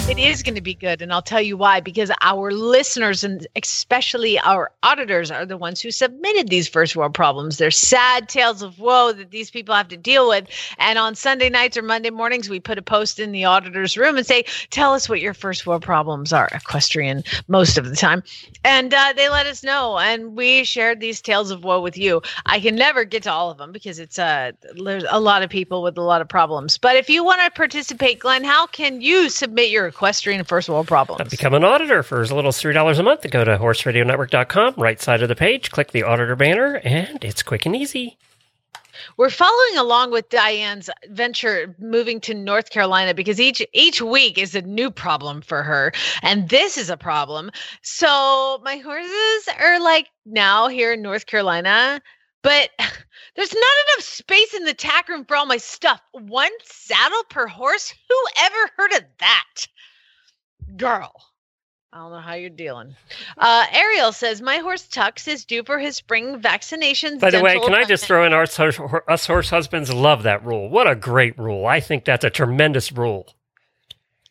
It 0.06 0.18
is 0.18 0.42
going 0.42 0.54
to 0.54 0.60
be 0.60 0.74
good. 0.74 1.00
And 1.00 1.14
I'll 1.14 1.22
tell 1.22 1.40
you 1.40 1.56
why 1.56 1.80
because 1.80 2.12
our 2.20 2.52
listeners 2.52 3.24
and 3.24 3.46
especially 3.56 4.38
our 4.38 4.70
auditors 4.82 5.30
are 5.30 5.46
the 5.46 5.56
ones 5.56 5.80
who 5.80 5.90
submitted 5.90 6.48
these 6.48 6.68
first 6.68 6.94
world 6.94 7.14
problems. 7.14 7.56
They're 7.56 7.70
sad 7.70 8.28
tales 8.28 8.60
of 8.60 8.78
woe 8.78 9.12
that 9.12 9.30
these 9.30 9.50
people 9.50 9.74
have 9.74 9.88
to 9.88 9.96
deal 9.96 10.28
with. 10.28 10.46
And 10.78 10.98
on 10.98 11.14
Sunday 11.14 11.48
nights 11.48 11.78
or 11.78 11.82
Monday 11.82 12.10
mornings, 12.10 12.50
we 12.50 12.60
put 12.60 12.76
a 12.76 12.82
post 12.82 13.18
in 13.18 13.32
the 13.32 13.46
auditor's 13.46 13.96
room 13.96 14.18
and 14.18 14.26
say, 14.26 14.44
Tell 14.68 14.92
us 14.92 15.08
what 15.08 15.22
your 15.22 15.32
first 15.32 15.66
world 15.66 15.82
problems 15.82 16.34
are, 16.34 16.50
equestrian 16.52 17.24
most 17.48 17.78
of 17.78 17.88
the 17.88 17.96
time. 17.96 18.22
And 18.62 18.92
uh, 18.92 19.14
they 19.16 19.30
let 19.30 19.46
us 19.46 19.64
know. 19.64 19.98
And 19.98 20.36
we 20.36 20.64
shared 20.64 21.00
these 21.00 21.22
tales 21.22 21.50
of 21.50 21.64
woe 21.64 21.80
with 21.80 21.96
you. 21.96 22.20
I 22.44 22.60
can 22.60 22.76
never 22.76 23.04
get 23.04 23.22
to 23.22 23.32
all 23.32 23.50
of 23.50 23.56
them 23.56 23.72
because 23.72 23.98
it's 23.98 24.18
uh, 24.18 24.52
there's 24.74 25.06
a 25.08 25.18
lot 25.18 25.42
of 25.42 25.48
people 25.48 25.82
with 25.82 25.96
a 25.96 26.02
lot 26.02 26.20
of 26.20 26.28
problems. 26.28 26.76
But 26.76 26.96
if 26.96 27.08
you 27.08 27.24
want 27.24 27.40
to 27.42 27.50
participate, 27.50 28.18
Glenn, 28.18 28.44
how 28.44 28.66
can 28.66 29.00
you 29.00 29.30
submit 29.30 29.70
your 29.70 29.93
equestrian 29.94 30.44
first 30.44 30.68
world 30.68 30.88
problems? 30.88 31.30
Become 31.30 31.54
an 31.54 31.64
auditor 31.64 32.02
for 32.02 32.20
as 32.20 32.32
little 32.32 32.48
as 32.48 32.60
$3 32.60 32.98
a 32.98 33.02
month. 33.02 33.20
To 33.20 33.28
go 33.28 33.44
to 33.44 33.56
horseradionetwork.com, 33.56 34.74
right 34.76 35.00
side 35.00 35.22
of 35.22 35.28
the 35.28 35.36
page, 35.36 35.70
click 35.70 35.92
the 35.92 36.02
auditor 36.02 36.34
banner, 36.34 36.80
and 36.82 37.22
it's 37.24 37.42
quick 37.42 37.64
and 37.64 37.76
easy. 37.76 38.18
We're 39.16 39.30
following 39.30 39.76
along 39.76 40.10
with 40.10 40.28
Diane's 40.28 40.90
venture 41.10 41.74
moving 41.78 42.20
to 42.22 42.34
North 42.34 42.70
Carolina 42.70 43.14
because 43.14 43.40
each 43.40 43.62
each 43.72 44.00
week 44.00 44.38
is 44.38 44.54
a 44.54 44.62
new 44.62 44.90
problem 44.90 45.42
for 45.42 45.62
her 45.62 45.92
and 46.22 46.48
this 46.48 46.78
is 46.78 46.90
a 46.90 46.96
problem. 46.96 47.50
So 47.82 48.60
my 48.64 48.76
horses 48.76 49.48
are 49.60 49.80
like 49.80 50.08
now 50.24 50.68
here 50.68 50.92
in 50.92 51.02
North 51.02 51.26
Carolina, 51.26 52.00
but 52.42 52.70
there's 53.36 53.54
not 53.54 53.76
enough 53.86 54.04
space 54.04 54.54
in 54.54 54.64
the 54.64 54.74
tack 54.74 55.08
room 55.08 55.24
for 55.24 55.36
all 55.36 55.46
my 55.46 55.58
stuff. 55.58 56.00
One 56.12 56.52
saddle 56.62 57.24
per 57.30 57.46
horse? 57.46 57.92
Who 58.08 58.16
ever 58.38 58.70
heard 58.76 58.92
of 58.92 59.04
that? 59.18 59.66
Girl. 60.76 61.12
I 61.92 61.98
don't 61.98 62.10
know 62.10 62.18
how 62.18 62.34
you're 62.34 62.50
dealing. 62.50 62.94
Uh, 63.36 63.66
Ariel 63.72 64.12
says 64.12 64.40
my 64.40 64.58
horse 64.58 64.86
Tux 64.86 65.26
is 65.28 65.44
due 65.44 65.64
for 65.64 65.78
his 65.78 65.96
spring 65.96 66.40
vaccinations. 66.40 67.18
By 67.20 67.30
the 67.30 67.42
way, 67.42 67.58
can 67.58 67.74
I 67.74 67.84
just 67.84 68.06
throw 68.06 68.24
in 68.24 68.32
our, 68.32 68.44
us 69.08 69.26
horse 69.26 69.50
husbands 69.50 69.92
love 69.92 70.22
that 70.22 70.44
rule. 70.44 70.68
What 70.70 70.88
a 70.88 70.94
great 70.94 71.36
rule. 71.38 71.66
I 71.66 71.80
think 71.80 72.04
that's 72.04 72.24
a 72.24 72.30
tremendous 72.30 72.92
rule. 72.92 73.26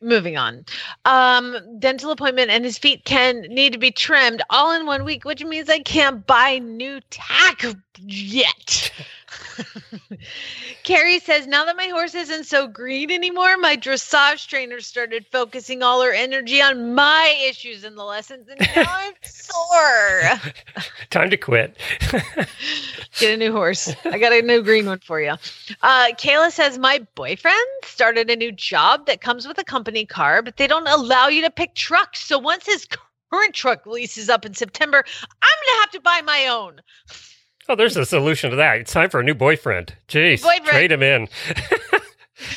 moving 0.01 0.35
on 0.37 0.65
um 1.05 1.55
dental 1.79 2.11
appointment 2.11 2.49
and 2.51 2.65
his 2.65 2.77
feet 2.77 3.05
can 3.05 3.41
need 3.43 3.71
to 3.73 3.79
be 3.79 3.91
trimmed 3.91 4.41
all 4.49 4.71
in 4.73 4.85
one 4.85 5.03
week 5.05 5.23
which 5.23 5.43
means 5.45 5.69
i 5.69 5.79
can't 5.79 6.25
buy 6.27 6.59
new 6.59 6.99
tack 7.09 7.63
yet 7.99 8.91
carrie 10.83 11.19
says 11.19 11.47
now 11.47 11.65
that 11.65 11.77
my 11.77 11.87
horse 11.87 12.15
isn't 12.15 12.45
so 12.45 12.67
green 12.67 13.11
anymore 13.11 13.57
my 13.57 13.75
dressage 13.75 14.47
trainer 14.47 14.79
started 14.79 15.25
focusing 15.31 15.83
all 15.83 16.01
her 16.01 16.11
energy 16.13 16.61
on 16.61 16.93
my 16.93 17.35
issues 17.47 17.83
in 17.83 17.95
the 17.95 18.03
lessons 18.03 18.47
and 18.47 18.59
now 18.75 18.85
i'm 18.87 19.13
sore 19.23 20.39
Time 21.09 21.29
to 21.29 21.37
quit. 21.37 21.77
Get 23.19 23.33
a 23.33 23.37
new 23.37 23.51
horse. 23.51 23.93
I 24.05 24.17
got 24.17 24.33
a 24.33 24.41
new 24.41 24.63
green 24.63 24.87
one 24.87 24.99
for 24.99 25.21
you. 25.21 25.35
Uh, 25.81 26.07
Kayla 26.17 26.51
says, 26.51 26.77
My 26.77 27.05
boyfriend 27.15 27.55
started 27.83 28.29
a 28.29 28.35
new 28.35 28.51
job 28.51 29.05
that 29.05 29.21
comes 29.21 29.47
with 29.47 29.57
a 29.59 29.63
company 29.63 30.05
car, 30.05 30.41
but 30.41 30.57
they 30.57 30.67
don't 30.67 30.87
allow 30.87 31.27
you 31.27 31.41
to 31.43 31.51
pick 31.51 31.75
trucks. 31.75 32.23
So 32.25 32.39
once 32.39 32.65
his 32.65 32.87
current 33.31 33.53
truck 33.53 33.85
lease 33.85 34.17
is 34.17 34.29
up 34.29 34.45
in 34.45 34.53
September, 34.53 35.03
I'm 35.41 35.57
going 35.65 35.75
to 35.75 35.81
have 35.81 35.91
to 35.91 36.01
buy 36.01 36.21
my 36.25 36.47
own. 36.47 36.81
Oh, 37.69 37.75
there's 37.75 37.97
a 37.97 38.05
solution 38.05 38.49
to 38.49 38.55
that. 38.57 38.77
It's 38.79 38.91
time 38.91 39.09
for 39.09 39.19
a 39.19 39.23
new 39.23 39.33
boyfriend. 39.35 39.95
Jeez, 40.07 40.41
Boyfriend. 40.43 40.65
trade 40.65 40.91
him 40.91 41.01
in. 41.03 41.27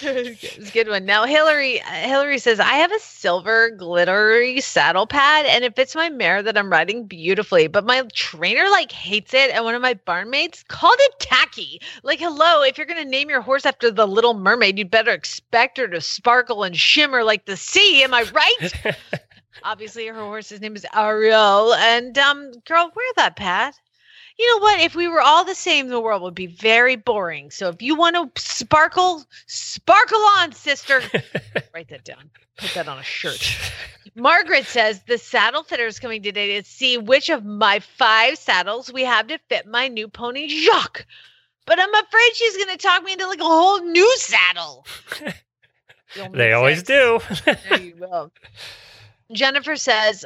it's 0.02 0.68
a 0.68 0.72
good 0.72 0.88
one. 0.88 1.04
Now, 1.04 1.24
Hillary, 1.26 1.78
Hillary 1.78 2.38
says, 2.38 2.58
I 2.58 2.74
have 2.74 2.90
a 2.90 2.98
silver 2.98 3.70
glittery 3.70 4.60
saddle 4.60 5.06
pad 5.06 5.46
and 5.46 5.64
it 5.64 5.76
fits 5.76 5.94
my 5.94 6.08
mare 6.08 6.42
that 6.42 6.58
I'm 6.58 6.70
riding 6.72 7.06
beautifully, 7.06 7.68
but 7.68 7.84
my 7.84 8.02
trainer 8.14 8.68
like 8.70 8.90
hates 8.90 9.32
it. 9.32 9.50
And 9.50 9.64
one 9.64 9.74
of 9.74 9.82
my 9.82 9.94
barn 9.94 10.30
mates 10.30 10.64
called 10.68 10.96
it 10.98 11.20
tacky. 11.20 11.80
Like, 12.02 12.18
hello, 12.18 12.62
if 12.62 12.76
you're 12.76 12.86
going 12.86 13.02
to 13.02 13.08
name 13.08 13.30
your 13.30 13.42
horse 13.42 13.64
after 13.64 13.90
the 13.90 14.06
little 14.06 14.34
mermaid, 14.34 14.78
you'd 14.78 14.90
better 14.90 15.12
expect 15.12 15.78
her 15.78 15.86
to 15.88 16.00
sparkle 16.00 16.64
and 16.64 16.76
shimmer 16.76 17.22
like 17.22 17.44
the 17.46 17.56
sea. 17.56 18.02
Am 18.02 18.12
I 18.12 18.24
right? 18.34 18.96
Obviously, 19.62 20.06
her 20.06 20.14
horse's 20.14 20.60
name 20.60 20.76
is 20.76 20.86
Ariel. 20.94 21.74
And, 21.74 22.16
um, 22.18 22.52
girl, 22.66 22.90
wear 22.94 23.06
that 23.16 23.36
pad. 23.36 23.74
You 24.38 24.54
know 24.54 24.62
what? 24.62 24.80
If 24.80 24.94
we 24.94 25.08
were 25.08 25.22
all 25.22 25.44
the 25.44 25.54
same, 25.54 25.88
the 25.88 26.00
world 26.00 26.22
would 26.22 26.34
be 26.34 26.46
very 26.46 26.96
boring. 26.96 27.50
So 27.50 27.68
if 27.70 27.80
you 27.80 27.94
want 27.94 28.16
to 28.16 28.42
sparkle, 28.42 29.24
sparkle 29.46 30.20
on, 30.38 30.52
sister. 30.52 31.00
Write 31.74 31.88
that 31.88 32.04
down. 32.04 32.30
Put 32.58 32.74
that 32.74 32.88
on 32.88 32.98
a 32.98 33.02
shirt. 33.02 33.58
Margaret 34.14 34.66
says 34.66 35.02
the 35.06 35.18
saddle 35.18 35.62
fitter 35.62 35.86
is 35.86 35.98
coming 35.98 36.22
today 36.22 36.60
to 36.60 36.68
see 36.68 36.98
which 36.98 37.30
of 37.30 37.44
my 37.44 37.80
five 37.80 38.36
saddles 38.38 38.92
we 38.92 39.02
have 39.04 39.26
to 39.28 39.38
fit 39.48 39.66
my 39.66 39.88
new 39.88 40.08
pony 40.08 40.48
Jacques. 40.48 41.06
But 41.66 41.80
I'm 41.80 41.94
afraid 41.94 42.30
she's 42.34 42.56
going 42.56 42.76
to 42.76 42.76
talk 42.76 43.02
me 43.02 43.12
into 43.12 43.26
like 43.26 43.40
a 43.40 43.44
whole 43.44 43.80
new 43.82 44.16
saddle. 44.18 44.86
They 46.32 46.52
always 46.52 46.86
sense. 46.86 46.88
do. 46.88 47.20
There 47.68 47.80
you 47.80 47.92
go. 47.92 48.30
Jennifer 49.32 49.76
says, 49.76 50.24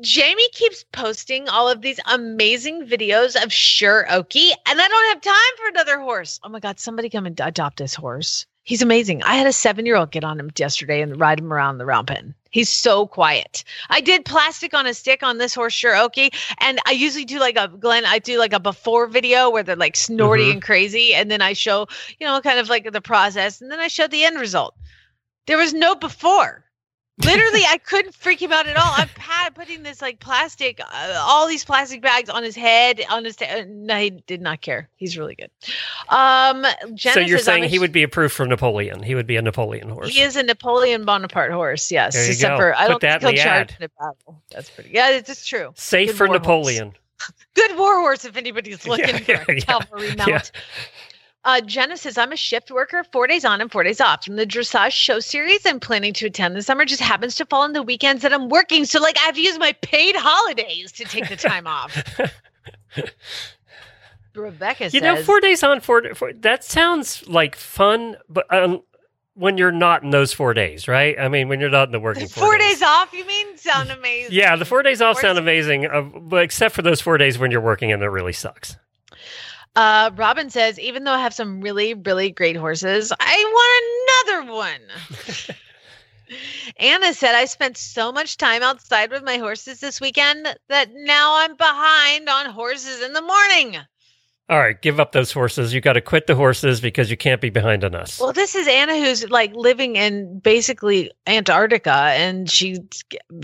Jamie 0.00 0.48
keeps 0.52 0.84
posting 0.92 1.48
all 1.48 1.68
of 1.68 1.80
these 1.80 2.00
amazing 2.06 2.84
videos 2.84 3.40
of 3.40 3.52
Sure 3.52 4.06
Oki, 4.12 4.50
and 4.50 4.80
I 4.80 4.88
don't 4.88 5.08
have 5.10 5.20
time 5.20 5.56
for 5.56 5.68
another 5.68 6.00
horse. 6.00 6.40
Oh 6.42 6.48
my 6.48 6.58
God, 6.58 6.80
somebody 6.80 7.08
come 7.08 7.26
and 7.26 7.38
adopt 7.40 7.76
this 7.76 7.94
horse. 7.94 8.44
He's 8.64 8.82
amazing. 8.82 9.22
I 9.22 9.36
had 9.36 9.46
a 9.46 9.52
seven 9.52 9.86
year 9.86 9.94
old 9.94 10.10
get 10.10 10.24
on 10.24 10.40
him 10.40 10.50
yesterday 10.56 11.00
and 11.00 11.20
ride 11.20 11.38
him 11.38 11.52
around 11.52 11.78
the 11.78 11.84
round 11.86 12.08
pen. 12.08 12.34
He's 12.50 12.70
so 12.70 13.06
quiet. 13.06 13.62
I 13.88 14.00
did 14.00 14.24
plastic 14.24 14.74
on 14.74 14.86
a 14.86 14.94
stick 14.94 15.22
on 15.22 15.38
this 15.38 15.54
horse, 15.54 15.74
Sure 15.74 15.94
Oki, 15.94 16.30
and 16.58 16.80
I 16.86 16.90
usually 16.92 17.24
do 17.24 17.38
like 17.38 17.56
a 17.56 17.68
Glenn, 17.68 18.04
I 18.04 18.18
do 18.18 18.38
like 18.38 18.52
a 18.52 18.58
before 18.60 19.06
video 19.06 19.48
where 19.48 19.62
they're 19.62 19.76
like 19.76 19.94
snorty 19.96 20.46
Mhm. 20.48 20.52
and 20.54 20.62
crazy, 20.62 21.14
and 21.14 21.30
then 21.30 21.40
I 21.42 21.52
show, 21.52 21.86
you 22.18 22.26
know, 22.26 22.40
kind 22.40 22.58
of 22.58 22.68
like 22.68 22.90
the 22.90 23.00
process, 23.00 23.60
and 23.60 23.70
then 23.70 23.78
I 23.78 23.88
show 23.88 24.08
the 24.08 24.24
end 24.24 24.40
result. 24.40 24.74
There 25.46 25.58
was 25.58 25.72
no 25.74 25.94
before. 25.94 26.63
Literally, 27.18 27.62
I 27.68 27.78
couldn't 27.78 28.12
freak 28.12 28.42
him 28.42 28.50
out 28.52 28.66
at 28.66 28.76
all. 28.76 28.92
I'm 28.96 29.08
pat 29.14 29.54
putting 29.54 29.84
this 29.84 30.02
like 30.02 30.18
plastic, 30.18 30.80
uh, 30.80 31.14
all 31.24 31.46
these 31.46 31.64
plastic 31.64 32.02
bags 32.02 32.28
on 32.28 32.42
his 32.42 32.56
head, 32.56 33.00
on 33.08 33.24
his. 33.24 33.36
ta- 33.36 33.62
no, 33.68 33.96
he 33.96 34.10
did 34.10 34.40
not 34.42 34.60
care. 34.62 34.88
He's 34.96 35.16
really 35.16 35.36
good. 35.36 35.50
Um, 36.08 36.66
Jenna 36.94 37.14
so 37.14 37.20
you're 37.20 37.38
says, 37.38 37.44
saying 37.44 37.64
a 37.64 37.66
he 37.68 37.78
would 37.78 37.92
be 37.92 38.02
approved 38.02 38.34
for 38.34 38.44
Napoleon. 38.46 39.00
He 39.00 39.14
would 39.14 39.28
be 39.28 39.36
a 39.36 39.42
Napoleon 39.42 39.90
horse. 39.90 40.08
He 40.08 40.22
is 40.22 40.34
a 40.34 40.42
Napoleon 40.42 41.04
Bonaparte 41.04 41.52
horse. 41.52 41.92
Yes, 41.92 42.14
There 42.14 42.24
you 42.24 42.32
except 42.32 42.54
go. 42.54 42.56
for 42.58 42.74
I 42.74 42.88
Put 42.88 43.00
don't 43.00 43.22
think 43.22 43.22
in 43.22 43.36
he'll 43.36 43.44
charge 43.44 43.76
in 43.78 43.84
a 43.84 43.88
battle. 43.90 44.42
That's 44.50 44.70
pretty. 44.70 44.90
Yeah, 44.92 45.10
it's 45.10 45.28
just 45.28 45.48
true. 45.48 45.72
Safe 45.76 46.08
Good 46.08 46.16
for 46.16 46.26
horse. 46.26 46.40
Napoleon. 46.40 46.94
Good 47.54 47.78
war 47.78 48.00
horse 48.00 48.24
if 48.24 48.36
anybody's 48.36 48.86
looking 48.88 49.06
Yeah, 49.08 49.18
for 49.18 49.32
yeah, 49.32 49.44
a 49.48 49.54
yeah, 49.54 49.60
cavalry 49.60 50.14
mount. 50.16 50.50
Uh, 51.44 51.60
Jenna 51.60 51.96
says, 51.96 52.16
I'm 52.16 52.32
a 52.32 52.36
shift 52.36 52.70
worker, 52.70 53.04
four 53.12 53.26
days 53.26 53.44
on 53.44 53.60
and 53.60 53.70
four 53.70 53.82
days 53.82 54.00
off. 54.00 54.24
From 54.24 54.36
the 54.36 54.46
dressage 54.46 54.92
show 54.92 55.20
series 55.20 55.60
I'm 55.66 55.78
planning 55.78 56.14
to 56.14 56.26
attend 56.26 56.56
this 56.56 56.66
summer 56.66 56.84
just 56.86 57.02
happens 57.02 57.34
to 57.36 57.44
fall 57.44 57.62
on 57.62 57.74
the 57.74 57.82
weekends 57.82 58.22
that 58.22 58.32
I'm 58.32 58.48
working. 58.48 58.84
So, 58.86 58.98
like, 59.00 59.18
I 59.18 59.24
have 59.26 59.34
to 59.34 59.42
use 59.42 59.58
my 59.58 59.72
paid 59.82 60.16
holidays 60.16 60.90
to 60.92 61.04
take 61.04 61.28
the 61.28 61.36
time 61.36 61.66
off. 61.66 61.94
Rebecca 64.34 64.84
You 64.84 64.90
says, 64.90 65.02
know, 65.02 65.22
four 65.22 65.40
days 65.40 65.62
on, 65.62 65.80
four, 65.80 66.14
four 66.14 66.32
that 66.32 66.64
sounds 66.64 67.26
like 67.28 67.54
fun, 67.54 68.16
but 68.28 68.52
um, 68.52 68.82
when 69.34 69.58
you're 69.58 69.70
not 69.70 70.02
in 70.02 70.10
those 70.10 70.32
four 70.32 70.54
days, 70.54 70.88
right? 70.88 71.16
I 71.18 71.28
mean, 71.28 71.48
when 71.48 71.60
you're 71.60 71.70
not 71.70 71.86
in 71.88 71.92
the 71.92 72.00
working 72.00 72.26
four, 72.26 72.44
four 72.46 72.58
days 72.58 72.82
off, 72.82 73.12
you 73.12 73.24
mean? 73.26 73.56
Sound 73.56 73.90
amazing. 73.90 74.34
Yeah, 74.34 74.56
the 74.56 74.64
four 74.64 74.82
days 74.82 75.00
off 75.00 75.16
Four 75.16 75.22
sound 75.22 75.36
days- 75.36 75.42
amazing, 75.42 75.86
uh, 75.86 76.00
but 76.02 76.42
except 76.42 76.74
for 76.74 76.82
those 76.82 77.00
four 77.00 77.16
days 77.16 77.38
when 77.38 77.50
you're 77.52 77.60
working 77.60 77.92
and 77.92 78.02
it 78.02 78.06
really 78.08 78.32
sucks. 78.32 78.76
Uh, 79.76 80.10
Robin 80.14 80.50
says, 80.50 80.78
even 80.78 81.04
though 81.04 81.12
I 81.12 81.20
have 81.20 81.34
some 81.34 81.60
really, 81.60 81.94
really 81.94 82.30
great 82.30 82.56
horses, 82.56 83.12
I 83.18 84.24
want 84.28 84.46
another 84.46 84.52
one. 84.52 85.56
Anna 86.78 87.12
said, 87.12 87.34
I 87.34 87.44
spent 87.46 87.76
so 87.76 88.12
much 88.12 88.36
time 88.36 88.62
outside 88.62 89.10
with 89.10 89.24
my 89.24 89.38
horses 89.38 89.80
this 89.80 90.00
weekend 90.00 90.46
that 90.68 90.88
now 90.92 91.38
I'm 91.38 91.56
behind 91.56 92.28
on 92.28 92.46
horses 92.46 93.02
in 93.02 93.12
the 93.12 93.22
morning. 93.22 93.76
All 94.50 94.58
right, 94.58 94.80
give 94.80 95.00
up 95.00 95.12
those 95.12 95.32
horses. 95.32 95.72
You 95.72 95.80
got 95.80 95.94
to 95.94 96.02
quit 96.02 96.26
the 96.26 96.34
horses 96.34 96.78
because 96.78 97.10
you 97.10 97.16
can't 97.16 97.40
be 97.40 97.48
behind 97.48 97.82
on 97.82 97.94
us. 97.94 98.20
Well, 98.20 98.34
this 98.34 98.54
is 98.54 98.68
Anna 98.68 98.98
who's 98.98 99.30
like 99.30 99.54
living 99.54 99.96
in 99.96 100.38
basically 100.40 101.10
Antarctica 101.26 101.90
and 101.90 102.50
she 102.50 102.76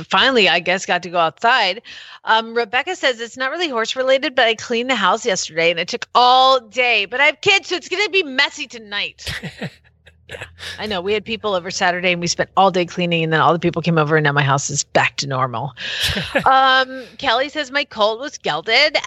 finally, 0.09 0.47
I 0.51 0.61
guess, 0.61 0.85
got 0.85 1.03
to 1.05 1.09
go 1.09 1.17
outside. 1.17 1.81
Um, 2.25 2.55
Rebecca 2.55 2.95
says 2.97 3.19
it's 3.19 3.39
not 3.39 3.51
really 3.51 3.69
horse 3.69 3.97
related, 3.97 4.35
but 4.35 4.47
I 4.47 4.55
cleaned 4.57 4.91
the 4.91 4.95
house 4.95 5.25
yesterday 5.25 5.71
and 5.71 5.81
it 5.81 5.89
took 5.89 6.07
all 6.15 6.61
day. 6.61 7.07
But 7.07 7.23
I 7.23 7.27
have 7.27 7.41
kids, 7.41 7.69
so 7.69 7.77
it's 7.77 7.89
going 7.89 8.05
to 8.05 8.11
be 8.11 8.23
messy 8.23 8.67
tonight. 8.67 9.33
yeah, 10.29 10.45
I 10.79 10.85
know. 10.85 11.01
We 11.01 11.15
had 11.15 11.25
people 11.25 11.55
over 11.55 11.71
Saturday 11.71 12.13
and 12.13 12.21
we 12.21 12.27
spent 12.27 12.51
all 12.59 12.71
day 12.71 12.85
cleaning, 12.85 13.25
and 13.25 13.33
then 13.33 13.41
all 13.41 13.55
the 13.55 13.59
people 13.59 13.81
came 13.81 13.97
over, 13.97 14.19
and 14.19 14.25
now 14.25 14.33
my 14.33 14.43
house 14.43 14.69
is 14.69 14.85
back 14.85 15.17
to 15.17 15.27
normal. 15.27 15.73
um, 16.45 17.05
Kelly 17.17 17.49
says 17.49 17.71
my 17.71 17.85
colt 17.85 18.21
was 18.21 18.37
gelded. 18.37 18.99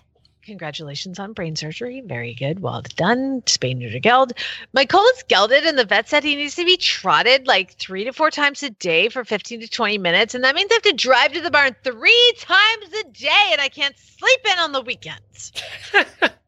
Congratulations 0.46 1.20
on 1.20 1.32
brain 1.32 1.56
surgery. 1.56 2.02
Very 2.02 2.34
good. 2.34 2.60
Well 2.60 2.84
done. 2.96 3.42
Spay 3.44 3.76
neuter 3.76 4.00
geld. 4.00 4.34
My 4.74 4.86
colon's 4.86 5.24
gelded, 5.24 5.66
and 5.66 5.78
the 5.78 5.86
vet 5.86 6.10
said 6.10 6.24
he 6.24 6.36
needs 6.36 6.56
to 6.56 6.66
be 6.66 6.76
trotted 6.76 7.48
like 7.48 7.74
three 7.74 8.04
to 8.04 8.12
four 8.12 8.30
times 8.30 8.62
a 8.62 8.70
day 8.70 9.08
for 9.08 9.24
15 9.24 9.62
to 9.62 9.70
20 9.70 9.98
minutes. 9.98 10.36
And 10.36 10.44
that 10.44 10.56
means 10.56 10.70
I 10.72 10.76
have 10.76 10.82
to 10.84 10.94
drive 10.94 11.32
to 11.34 11.42
the 11.42 11.52
barn 11.52 11.76
three 11.84 12.34
times 12.40 12.88
a 13.00 13.10
day, 13.12 13.50
and 13.52 13.62
I 13.62 13.70
can't 13.70 13.98
sleep 13.98 14.40
in 14.52 14.60
on 14.60 14.74
the 14.74 14.82
weekends. 14.82 15.54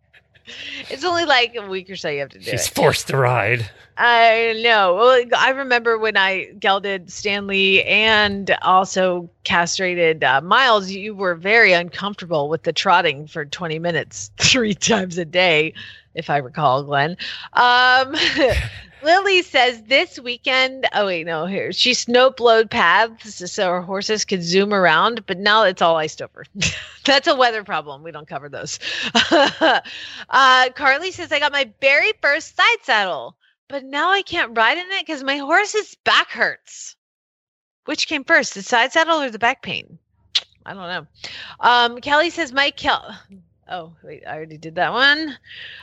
it's 0.89 1.03
only 1.03 1.25
like 1.25 1.55
a 1.55 1.67
week 1.67 1.89
or 1.89 1.95
so 1.95 2.09
you 2.09 2.19
have 2.19 2.29
to 2.29 2.39
do 2.39 2.51
She's 2.51 2.67
it. 2.67 2.73
forced 2.73 3.07
to 3.07 3.17
ride. 3.17 3.69
I 3.97 4.59
know. 4.61 4.95
Well, 4.95 5.25
I 5.37 5.51
remember 5.51 5.97
when 5.97 6.17
I 6.17 6.51
gelded 6.59 7.09
Stanley 7.09 7.81
and 7.85 8.55
also 8.61 9.29
castrated 9.45 10.23
uh, 10.23 10.41
Miles, 10.41 10.91
you 10.91 11.15
were 11.15 11.35
very 11.35 11.71
uncomfortable 11.71 12.49
with 12.49 12.63
the 12.63 12.73
trotting 12.73 13.25
for 13.25 13.45
20 13.45 13.79
minutes 13.79 14.31
three 14.37 14.73
times 14.73 15.17
a 15.17 15.23
day, 15.25 15.73
if 16.13 16.29
I 16.29 16.37
recall, 16.37 16.83
Glenn. 16.83 17.15
Um, 17.53 18.15
Lily 19.05 19.41
says 19.41 19.83
this 19.83 20.19
weekend, 20.19 20.87
oh, 20.93 21.05
wait, 21.05 21.25
no, 21.25 21.45
here. 21.45 21.71
She 21.71 21.93
snow 21.93 22.29
blowed 22.31 22.69
paths 22.69 23.51
so 23.51 23.69
her 23.69 23.81
horses 23.81 24.25
could 24.25 24.43
zoom 24.43 24.73
around, 24.73 25.25
but 25.25 25.37
now 25.37 25.63
it's 25.63 25.81
all 25.81 25.95
iced 25.95 26.21
over. 26.21 26.45
That's 27.05 27.27
a 27.27 27.35
weather 27.35 27.63
problem. 27.63 28.03
We 28.03 28.11
don't 28.11 28.27
cover 28.27 28.49
those. 28.49 28.79
uh, 29.31 30.69
Carly 30.75 31.11
says, 31.11 31.31
I 31.31 31.39
got 31.39 31.53
my 31.53 31.71
very 31.79 32.11
first 32.21 32.57
side 32.57 32.77
saddle 32.83 33.37
but 33.67 33.83
now 33.83 34.11
I 34.11 34.21
can't 34.21 34.57
ride 34.57 34.77
in 34.77 34.85
it 34.91 35.05
because 35.05 35.23
my 35.23 35.37
horse's 35.37 35.95
back 36.03 36.29
hurts. 36.29 36.95
Which 37.85 38.07
came 38.07 38.23
first, 38.23 38.53
the 38.53 38.63
side 38.63 38.91
saddle 38.91 39.21
or 39.21 39.29
the 39.29 39.39
back 39.39 39.61
pain? 39.61 39.99
I 40.65 40.73
don't 40.73 40.87
know. 40.87 41.07
Um, 41.59 42.01
Kelly 42.01 42.31
says, 42.31 42.51
Mike 42.51 42.77
Kel. 42.77 43.15
Oh, 43.69 43.93
wait, 44.03 44.23
I 44.27 44.35
already 44.35 44.57
did 44.57 44.75
that 44.75 44.91
one. 44.91 45.37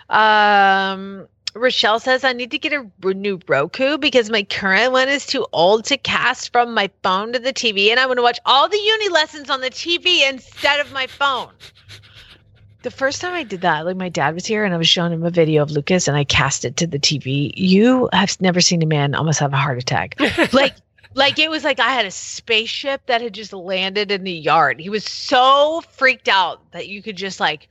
Um, 0.09 1.29
Rochelle 1.55 2.01
says, 2.01 2.25
I 2.25 2.33
need 2.33 2.51
to 2.53 2.59
get 2.59 2.73
a 2.73 3.15
new 3.15 3.39
Roku 3.47 3.99
because 3.99 4.31
my 4.31 4.43
current 4.43 4.93
one 4.93 5.09
is 5.09 5.27
too 5.27 5.47
old 5.53 5.85
to 5.87 5.97
cast 5.99 6.51
from 6.53 6.73
my 6.73 6.91
phone 7.03 7.33
to 7.33 7.39
the 7.39 7.53
TV, 7.53 7.91
and 7.91 8.01
I 8.01 8.07
want 8.07 8.19
to 8.19 8.23
watch 8.23 8.39
all 8.47 8.69
the 8.69 8.79
uni 8.79 9.09
lessons 9.11 9.51
on 9.51 9.61
the 9.61 9.71
TV 9.71 10.29
instead 10.29 10.81
of 10.81 10.93
my 10.93 11.07
phone. 11.07 11.51
The 12.83 12.91
first 12.91 13.21
time 13.21 13.35
I 13.35 13.45
did 13.45 13.61
that, 13.61 13.87
like 13.87 13.97
my 13.97 14.09
dad 14.09 14.35
was 14.35 14.45
here 14.45 14.65
and 14.65 14.75
I 14.75 14.77
was 14.77 14.89
showing 14.89 15.13
him 15.13 15.25
a 15.25 15.31
video 15.31 15.63
of 15.63 15.71
Lucas 15.71 16.09
and 16.09 16.17
I 16.17 16.25
cast 16.25 16.65
it 16.65 16.77
to 16.79 16.87
the 16.87 16.99
TV. 16.99 17.53
You 17.55 18.09
have 18.13 18.41
never 18.41 18.61
seen 18.61 18.83
a 18.83 18.87
man 18.87 19.15
almost 19.15 19.39
have 19.39 19.53
a 19.53 19.57
heart 19.57 19.79
attack. 19.79 20.17
like 20.53 20.75
like 21.15 21.39
it 21.39 21.51
was 21.51 21.63
like 21.63 21.79
I 21.79 21.91
had 21.91 22.07
a 22.07 22.11
spaceship 22.11 23.07
that 23.07 23.21
had 23.21 23.35
just 23.35 23.53
landed 23.53 24.11
in 24.11 24.25
the 24.25 24.33
yard. 24.33 24.81
He 24.81 24.89
was 24.89 25.05
so 25.05 25.83
freaked 25.91 26.29
out 26.29 26.73
that 26.73 26.89
you 26.89 27.03
could 27.03 27.17
just 27.17 27.39
like 27.39 27.69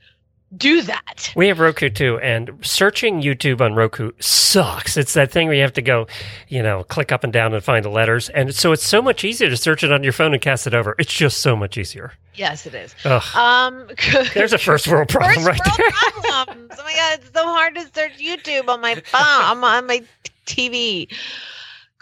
do 0.56 0.82
that. 0.82 1.32
We 1.34 1.48
have 1.48 1.58
Roku 1.60 1.88
too, 1.88 2.18
and 2.20 2.50
searching 2.62 3.22
YouTube 3.22 3.60
on 3.60 3.74
Roku 3.74 4.12
sucks. 4.20 4.96
It's 4.96 5.14
that 5.14 5.30
thing 5.30 5.48
where 5.48 5.56
you 5.56 5.62
have 5.62 5.72
to 5.74 5.82
go, 5.82 6.06
you 6.48 6.62
know, 6.62 6.84
click 6.84 7.10
up 7.12 7.24
and 7.24 7.32
down 7.32 7.54
and 7.54 7.64
find 7.64 7.84
the 7.84 7.88
letters. 7.90 8.28
And 8.30 8.54
so 8.54 8.72
it's 8.72 8.84
so 8.86 9.00
much 9.00 9.24
easier 9.24 9.48
to 9.48 9.56
search 9.56 9.82
it 9.82 9.90
on 9.92 10.02
your 10.02 10.12
phone 10.12 10.32
and 10.34 10.42
cast 10.42 10.66
it 10.66 10.74
over. 10.74 10.94
It's 10.98 11.12
just 11.12 11.38
so 11.38 11.56
much 11.56 11.78
easier. 11.78 12.12
Yes, 12.34 12.66
it 12.66 12.74
is. 12.74 12.94
Ugh. 13.04 13.22
Um 13.36 13.88
There's 14.34 14.52
a 14.52 14.58
first 14.58 14.88
world 14.88 15.08
problem 15.08 15.34
First 15.34 15.46
right 15.46 15.60
world 15.66 15.78
there. 15.78 15.90
problems. 16.22 16.72
Oh 16.78 16.84
my 16.84 16.92
god, 16.94 17.18
it's 17.20 17.30
so 17.32 17.44
hard 17.44 17.74
to 17.74 17.82
search 17.94 18.12
YouTube 18.18 18.68
on 18.68 18.80
my 18.80 18.94
phone, 18.96 19.20
on 19.22 19.58
my, 19.60 19.76
on 19.78 19.86
my 19.86 20.02
TV. 20.46 21.08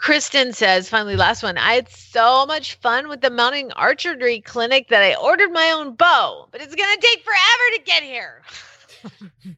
Kristen 0.01 0.51
says, 0.51 0.89
finally, 0.89 1.15
last 1.15 1.43
one. 1.43 1.57
I 1.59 1.73
had 1.73 1.87
so 1.89 2.45
much 2.47 2.73
fun 2.75 3.07
with 3.07 3.21
the 3.21 3.29
mounting 3.29 3.71
archery 3.73 4.41
clinic 4.41 4.87
that 4.89 5.03
I 5.03 5.13
ordered 5.15 5.51
my 5.51 5.71
own 5.71 5.93
bow, 5.93 6.47
but 6.51 6.59
it's 6.59 6.73
gonna 6.73 6.97
take 6.99 7.23
forever 7.23 7.75
to 7.75 7.81
get 7.85 8.03
here. 8.03 8.41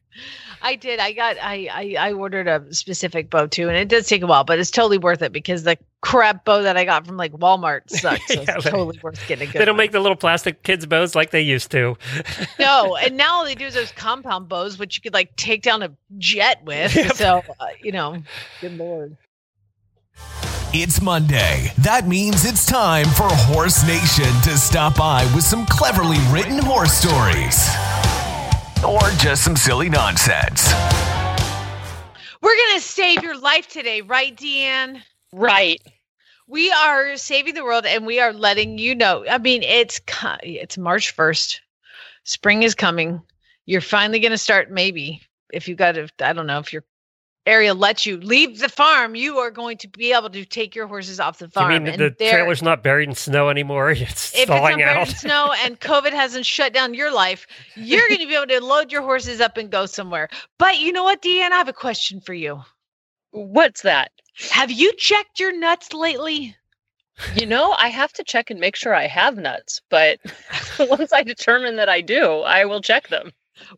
I 0.62 0.76
did. 0.76 0.98
I 1.00 1.12
got. 1.12 1.36
I, 1.42 1.68
I 1.70 2.08
I 2.08 2.12
ordered 2.12 2.48
a 2.48 2.72
specific 2.72 3.28
bow 3.28 3.46
too, 3.46 3.68
and 3.68 3.76
it 3.76 3.88
does 3.88 4.06
take 4.06 4.22
a 4.22 4.26
while, 4.26 4.44
but 4.44 4.58
it's 4.58 4.70
totally 4.70 4.96
worth 4.96 5.20
it 5.22 5.32
because 5.32 5.62
the 5.64 5.76
crap 6.00 6.44
bow 6.46 6.62
that 6.62 6.76
I 6.76 6.84
got 6.84 7.06
from 7.06 7.16
like 7.18 7.32
Walmart 7.32 7.82
sucks. 7.90 8.26
So 8.28 8.42
Yeah, 8.42 8.54
it's 8.56 8.64
totally 8.64 8.98
worth 9.02 9.20
getting 9.26 9.48
a 9.48 9.52
good. 9.52 9.60
They 9.60 9.64
don't 9.66 9.74
one. 9.74 9.78
make 9.84 9.92
the 9.92 10.00
little 10.00 10.16
plastic 10.16 10.62
kids' 10.62 10.86
bows 10.86 11.14
like 11.14 11.30
they 11.30 11.42
used 11.42 11.70
to. 11.72 11.96
No, 12.58 12.96
and 12.96 13.16
now 13.16 13.36
all 13.38 13.44
they 13.44 13.54
do 13.54 13.66
is 13.66 13.74
those 13.74 13.92
compound 13.92 14.48
bows, 14.48 14.78
which 14.78 14.96
you 14.96 15.02
could 15.02 15.12
like 15.12 15.36
take 15.36 15.60
down 15.62 15.82
a 15.82 15.90
jet 16.16 16.62
with. 16.64 16.94
Yep. 16.96 17.12
So, 17.14 17.42
uh, 17.60 17.66
you 17.82 17.92
know, 17.92 18.22
good 18.62 18.78
lord. 18.78 19.16
It's 20.76 21.00
Monday. 21.00 21.72
That 21.78 22.08
means 22.08 22.44
it's 22.44 22.66
time 22.66 23.06
for 23.06 23.28
Horse 23.30 23.86
Nation 23.86 24.24
to 24.42 24.58
stop 24.58 24.96
by 24.96 25.22
with 25.32 25.44
some 25.44 25.64
cleverly 25.66 26.18
written 26.32 26.58
horse 26.58 26.92
stories. 26.92 27.70
Or 28.84 29.08
just 29.20 29.44
some 29.44 29.54
silly 29.54 29.88
nonsense. 29.88 30.72
We're 32.42 32.56
gonna 32.56 32.80
save 32.80 33.22
your 33.22 33.38
life 33.38 33.68
today, 33.68 34.00
right, 34.00 34.34
DeAnn? 34.34 35.00
Right. 35.32 35.80
We 36.48 36.72
are 36.72 37.16
saving 37.18 37.54
the 37.54 37.62
world, 37.62 37.86
and 37.86 38.04
we 38.04 38.18
are 38.18 38.32
letting 38.32 38.76
you 38.76 38.96
know. 38.96 39.24
I 39.30 39.38
mean, 39.38 39.62
it's 39.62 40.00
it's 40.42 40.76
March 40.76 41.12
first. 41.12 41.60
Spring 42.24 42.64
is 42.64 42.74
coming. 42.74 43.22
You're 43.66 43.80
finally 43.80 44.18
gonna 44.18 44.36
start. 44.36 44.72
Maybe 44.72 45.22
if 45.52 45.68
you 45.68 45.76
got 45.76 45.92
to, 45.92 46.08
I 46.18 46.32
don't 46.32 46.48
know 46.48 46.58
if 46.58 46.72
your 46.72 46.82
area 47.46 47.74
lets 47.74 48.06
you 48.06 48.16
leave 48.18 48.58
the 48.58 48.68
farm, 48.68 49.14
you 49.14 49.38
are 49.38 49.50
going 49.50 49.76
to 49.78 49.88
be 49.88 50.12
able 50.12 50.30
to 50.30 50.44
take 50.44 50.74
your 50.74 50.86
horses 50.86 51.20
off 51.20 51.38
the 51.38 51.44
You 51.46 51.50
farm. 51.50 51.68
mean 51.84 51.86
and 51.88 52.00
the 52.00 52.10
trailer's 52.10 52.62
not 52.62 52.82
buried 52.82 53.08
in 53.08 53.14
snow 53.14 53.48
anymore? 53.50 53.90
It's 53.92 54.32
if 54.34 54.40
it's 54.40 54.46
thawing 54.48 54.78
not 54.78 54.84
buried 54.84 54.96
out. 54.98 55.08
in 55.08 55.14
snow 55.16 55.54
and 55.64 55.80
COVID 55.80 56.12
hasn't 56.12 56.46
shut 56.46 56.72
down 56.72 56.94
your 56.94 57.12
life, 57.12 57.46
you're 57.76 58.08
going 58.08 58.20
to 58.20 58.26
be 58.26 58.34
able 58.34 58.46
to 58.46 58.64
load 58.64 58.90
your 58.90 59.02
horses 59.02 59.40
up 59.40 59.56
and 59.56 59.70
go 59.70 59.86
somewhere. 59.86 60.28
But 60.58 60.78
you 60.80 60.92
know 60.92 61.04
what, 61.04 61.22
DeAnn? 61.22 61.50
I 61.52 61.56
have 61.56 61.68
a 61.68 61.72
question 61.72 62.20
for 62.20 62.34
you. 62.34 62.62
What's 63.32 63.82
that? 63.82 64.10
Have 64.50 64.70
you 64.70 64.92
checked 64.94 65.38
your 65.40 65.56
nuts 65.56 65.92
lately? 65.92 66.56
You 67.36 67.46
know, 67.46 67.74
I 67.78 67.88
have 67.88 68.12
to 68.14 68.24
check 68.24 68.50
and 68.50 68.58
make 68.58 68.74
sure 68.74 68.92
I 68.94 69.06
have 69.06 69.36
nuts, 69.36 69.80
but 69.88 70.18
once 70.80 71.12
I 71.12 71.22
determine 71.22 71.76
that 71.76 71.88
I 71.88 72.00
do, 72.00 72.40
I 72.40 72.64
will 72.64 72.80
check 72.80 73.08
them. 73.08 73.30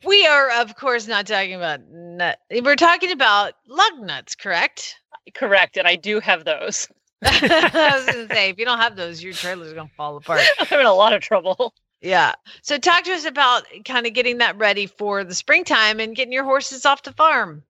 We 0.04 0.26
are, 0.26 0.50
of 0.60 0.76
course, 0.76 1.06
not 1.06 1.26
talking 1.26 1.54
about 1.54 1.80
nut. 1.90 2.38
We're 2.50 2.76
talking 2.76 3.12
about 3.12 3.54
lug 3.68 4.00
nuts, 4.00 4.34
correct? 4.34 4.96
Correct. 5.34 5.76
And 5.76 5.86
I 5.86 5.96
do 5.96 6.20
have 6.20 6.44
those. 6.44 6.88
I 7.24 7.92
was 7.94 8.06
going 8.06 8.28
to 8.28 8.34
say, 8.34 8.50
if 8.50 8.58
you 8.58 8.64
don't 8.64 8.78
have 8.78 8.96
those, 8.96 9.22
your 9.22 9.32
trailer's 9.32 9.72
going 9.72 9.88
to 9.88 9.94
fall 9.94 10.16
apart. 10.16 10.42
I'm 10.70 10.80
in 10.80 10.86
a 10.86 10.94
lot 10.94 11.12
of 11.12 11.22
trouble. 11.22 11.74
Yeah. 12.00 12.34
So, 12.62 12.78
talk 12.78 13.04
to 13.04 13.12
us 13.12 13.24
about 13.24 13.64
kind 13.84 14.06
of 14.06 14.12
getting 14.12 14.38
that 14.38 14.56
ready 14.58 14.86
for 14.86 15.24
the 15.24 15.34
springtime 15.34 15.98
and 15.98 16.14
getting 16.14 16.32
your 16.32 16.44
horses 16.44 16.84
off 16.84 17.02
the 17.02 17.12
farm. 17.12 17.62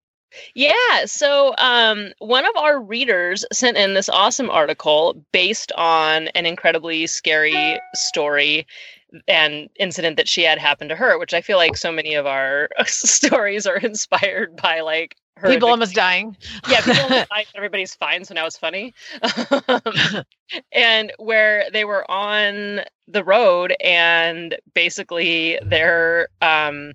Yeah. 0.55 1.07
So, 1.07 1.55
um, 1.59 2.13
one 2.19 2.45
of 2.45 2.57
our 2.57 2.81
readers 2.81 3.45
sent 3.53 3.77
in 3.77 3.95
this 3.95 4.09
awesome 4.09 4.51
article 4.51 5.25
based 5.33 5.71
on 5.77 6.29
an 6.29 6.45
incredibly 6.45 7.07
scary 7.07 7.81
story 7.95 8.67
and 9.29 9.69
incident 9.79 10.17
that 10.17 10.29
she 10.29 10.43
had 10.43 10.59
happened 10.59 10.91
to 10.91 10.97
her, 10.97 11.19
which 11.19 11.35
I 11.35 11.41
feel 11.41 11.57
like 11.57 11.77
so 11.77 11.93
many 11.93 12.15
of 12.15 12.27
our 12.27 12.69
stories 12.87 13.67
are 13.67 13.77
inspired 13.77 14.57
by 14.57 14.81
like 14.81 15.17
her 15.37 15.51
People 15.51 15.69
almost 15.69 15.95
dying. 15.95 16.37
yeah, 16.69 16.81
people 16.81 17.03
almost 17.03 17.29
died, 17.31 17.47
everybody's 17.55 17.95
fine, 17.95 18.25
so 18.25 18.35
now 18.35 18.47
it's 18.47 18.57
funny. 18.57 18.95
Um, 19.69 20.25
and 20.73 21.13
where 21.19 21.69
they 21.73 21.85
were 21.85 22.11
on 22.11 22.81
the 23.07 23.23
road, 23.23 23.75
and 23.85 24.57
basically 24.75 25.59
they're 25.63 26.29
um, 26.41 26.95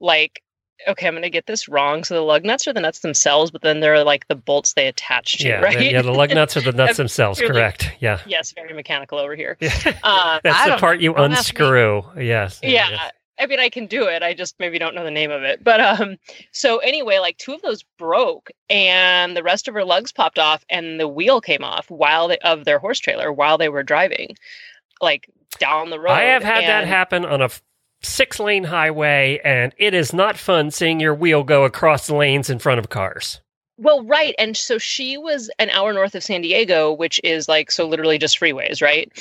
like, 0.00 0.42
okay, 0.88 1.06
I'm 1.08 1.14
gonna 1.14 1.30
get 1.30 1.46
this 1.46 1.68
wrong. 1.68 2.04
So 2.04 2.14
the 2.14 2.20
lug 2.22 2.44
nuts 2.44 2.66
are 2.68 2.72
the 2.72 2.80
nuts 2.80 3.00
themselves, 3.00 3.50
but 3.50 3.62
then 3.62 3.80
they're 3.80 4.04
like 4.04 4.28
the 4.28 4.34
bolts 4.36 4.74
they 4.74 4.86
attach 4.86 5.38
to, 5.38 5.48
yeah, 5.48 5.60
right? 5.60 5.78
the, 5.78 5.84
yeah, 5.92 6.02
the 6.02 6.12
lug 6.12 6.30
nuts 6.30 6.56
are 6.56 6.60
the 6.60 6.72
nuts 6.84 6.96
themselves. 6.96 7.40
really- 7.40 7.52
Correct. 7.54 7.92
Yeah. 8.00 8.20
yes, 8.26 8.52
very 8.52 8.72
mechanical 8.74 9.18
over 9.18 9.34
here. 9.34 9.56
Yeah. 9.66 9.70
Um, 10.04 10.40
That's 10.44 10.58
I 10.58 10.70
the 10.70 10.76
part 10.76 11.00
you 11.00 11.12
don't 11.14 11.32
ask 11.32 11.52
me. 11.58 11.64
unscrew. 11.64 12.02
Yes. 12.22 12.60
yeah 12.62 13.10
i 13.38 13.44
mean 13.46 13.60
i 13.60 13.68
can 13.68 13.86
do 13.86 14.04
it 14.06 14.22
i 14.22 14.32
just 14.32 14.54
maybe 14.58 14.78
don't 14.78 14.94
know 14.94 15.04
the 15.04 15.10
name 15.10 15.30
of 15.30 15.42
it 15.42 15.62
but 15.62 15.78
um 15.78 16.16
so 16.52 16.78
anyway 16.78 17.18
like 17.18 17.36
two 17.36 17.52
of 17.52 17.60
those 17.60 17.82
broke 17.98 18.48
and 18.70 19.36
the 19.36 19.42
rest 19.42 19.68
of 19.68 19.74
her 19.74 19.84
lugs 19.84 20.10
popped 20.10 20.38
off 20.38 20.64
and 20.70 20.98
the 20.98 21.06
wheel 21.06 21.40
came 21.42 21.62
off 21.62 21.90
while 21.90 22.28
they 22.28 22.38
of 22.38 22.64
their 22.64 22.78
horse 22.78 22.98
trailer 22.98 23.30
while 23.30 23.58
they 23.58 23.68
were 23.68 23.82
driving 23.82 24.34
like 25.02 25.28
down 25.58 25.90
the 25.90 26.00
road 26.00 26.12
I 26.12 26.22
have 26.22 26.42
had 26.42 26.64
that 26.64 26.86
happen 26.86 27.26
on 27.26 27.42
a 27.42 27.50
six 28.06 28.38
lane 28.40 28.64
highway, 28.64 29.40
and 29.44 29.74
it 29.78 29.94
is 29.94 30.12
not 30.12 30.36
fun 30.36 30.70
seeing 30.70 31.00
your 31.00 31.14
wheel 31.14 31.42
go 31.42 31.64
across 31.64 32.06
the 32.06 32.14
lanes 32.14 32.48
in 32.50 32.58
front 32.58 32.78
of 32.78 32.88
cars. 32.88 33.40
well 33.78 34.02
right 34.04 34.34
and 34.38 34.56
so 34.56 34.78
she 34.78 35.18
was 35.18 35.50
an 35.58 35.68
hour 35.70 35.92
north 35.92 36.14
of 36.14 36.22
san 36.22 36.40
diego 36.40 36.92
which 36.92 37.20
is 37.22 37.46
like 37.48 37.70
so 37.70 37.86
literally 37.86 38.16
just 38.18 38.40
freeways 38.40 38.80
right 38.80 39.12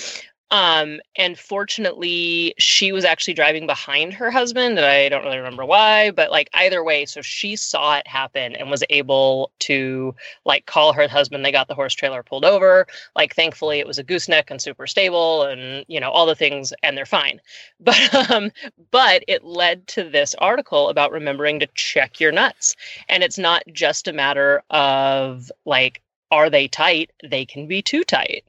Um, 0.52 1.00
and 1.16 1.38
fortunately, 1.39 2.54
she 2.60 2.91
was 2.91 3.04
actually 3.04 3.34
driving 3.34 3.66
behind 3.66 4.14
her 4.14 4.30
husband, 4.30 4.78
and 4.78 4.86
I 4.86 5.10
don't 5.10 5.24
really 5.24 5.38
remember 5.38 5.66
why, 5.66 6.12
but 6.12 6.30
like 6.30 6.50
either 6.54 6.84
way, 6.84 7.06
so 7.06 7.22
she 7.22 7.56
saw 7.56 7.98
it 7.98 8.08
happen 8.08 8.56
and 8.56 8.70
was 8.70 8.84
able 8.91 9.52
to 9.62 10.14
like 10.46 10.68
call 10.68 10.93
her 10.93 11.08
husband. 11.08 11.43
They 11.43 11.52
got 11.52 11.68
the 11.68 11.74
horse 11.74 11.96
trailer 11.96 12.22
pulled 12.22 12.46
over. 12.46 12.86
Like, 13.16 13.34
thankfully, 13.34 13.80
it 13.80 13.88
was 13.88 13.98
a 13.98 14.04
gooseneck 14.04 14.52
and 14.52 14.62
super 14.62 14.86
stable, 14.86 15.43
and 15.43 15.84
you 15.88 16.00
know 16.00 16.12
all 16.12 16.28
the 16.28 16.36
things, 16.36 16.74
and 16.84 16.98
they're 16.98 17.06
fine. 17.06 17.41
But 17.80 18.32
um, 18.32 18.52
but 18.91 19.24
it 19.28 19.43
led 19.43 19.86
to 19.88 20.10
this 20.10 20.34
article 20.36 20.89
about 20.89 21.12
remembering 21.12 21.60
to 21.60 21.68
check 21.76 22.20
your 22.20 22.32
nuts, 22.32 22.76
and 23.10 23.24
it's 23.24 23.38
not 23.38 23.64
just 23.72 24.08
a 24.08 24.14
matter 24.14 24.64
of 24.70 25.52
like 25.66 26.02
are 26.32 26.50
they 26.50 26.68
tight? 26.68 27.12
They 27.24 27.46
can 27.46 27.68
be 27.68 27.82
too 27.82 28.04
tight. 28.04 28.43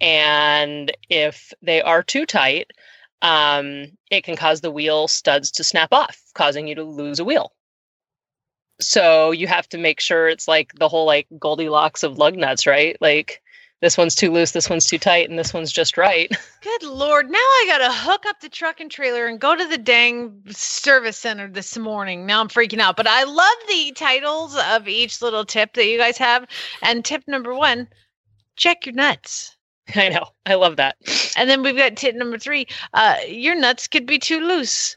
And 0.00 0.90
if 1.08 1.52
they 1.62 1.82
are 1.82 2.02
too 2.02 2.26
tight, 2.26 2.72
um, 3.22 3.86
it 4.10 4.24
can 4.24 4.36
cause 4.36 4.60
the 4.60 4.70
wheel 4.70 5.08
studs 5.08 5.50
to 5.52 5.64
snap 5.64 5.92
off, 5.92 6.20
causing 6.34 6.66
you 6.66 6.74
to 6.74 6.82
lose 6.82 7.20
a 7.20 7.24
wheel. 7.24 7.52
So 8.80 9.30
you 9.30 9.46
have 9.46 9.68
to 9.68 9.78
make 9.78 10.00
sure 10.00 10.28
it's 10.28 10.48
like 10.48 10.72
the 10.74 10.88
whole 10.88 11.06
like 11.06 11.28
Goldilocks 11.38 12.02
of 12.02 12.18
lug 12.18 12.36
nuts, 12.36 12.66
right? 12.66 12.96
Like 13.00 13.40
this 13.80 13.98
one's 13.98 14.14
too 14.14 14.30
loose, 14.30 14.52
this 14.52 14.70
one's 14.70 14.86
too 14.86 14.98
tight, 14.98 15.28
and 15.28 15.38
this 15.38 15.52
one's 15.52 15.72
just 15.72 15.96
right. 15.96 16.30
Good 16.62 16.82
lord! 16.84 17.28
Now 17.30 17.38
I 17.38 17.64
gotta 17.66 17.92
hook 17.92 18.24
up 18.26 18.40
the 18.40 18.48
truck 18.48 18.80
and 18.80 18.90
trailer 18.90 19.26
and 19.26 19.40
go 19.40 19.56
to 19.56 19.66
the 19.66 19.78
dang 19.78 20.40
service 20.48 21.16
center 21.16 21.48
this 21.48 21.76
morning. 21.76 22.24
Now 22.24 22.40
I'm 22.40 22.48
freaking 22.48 22.80
out. 22.80 22.96
But 22.96 23.08
I 23.08 23.24
love 23.24 23.56
the 23.68 23.92
titles 23.92 24.56
of 24.56 24.88
each 24.88 25.20
little 25.20 25.44
tip 25.44 25.74
that 25.74 25.86
you 25.86 25.98
guys 25.98 26.16
have. 26.18 26.46
And 26.82 27.04
tip 27.04 27.24
number 27.26 27.54
one: 27.54 27.88
check 28.56 28.86
your 28.86 28.94
nuts. 28.94 29.51
I 29.94 30.08
know. 30.08 30.26
I 30.46 30.54
love 30.54 30.76
that. 30.76 30.96
And 31.36 31.48
then 31.48 31.62
we've 31.62 31.76
got 31.76 31.96
tip 31.96 32.14
number 32.14 32.38
three: 32.38 32.66
uh, 32.94 33.16
your 33.26 33.54
nuts 33.54 33.88
could 33.88 34.06
be 34.06 34.18
too 34.18 34.40
loose. 34.40 34.96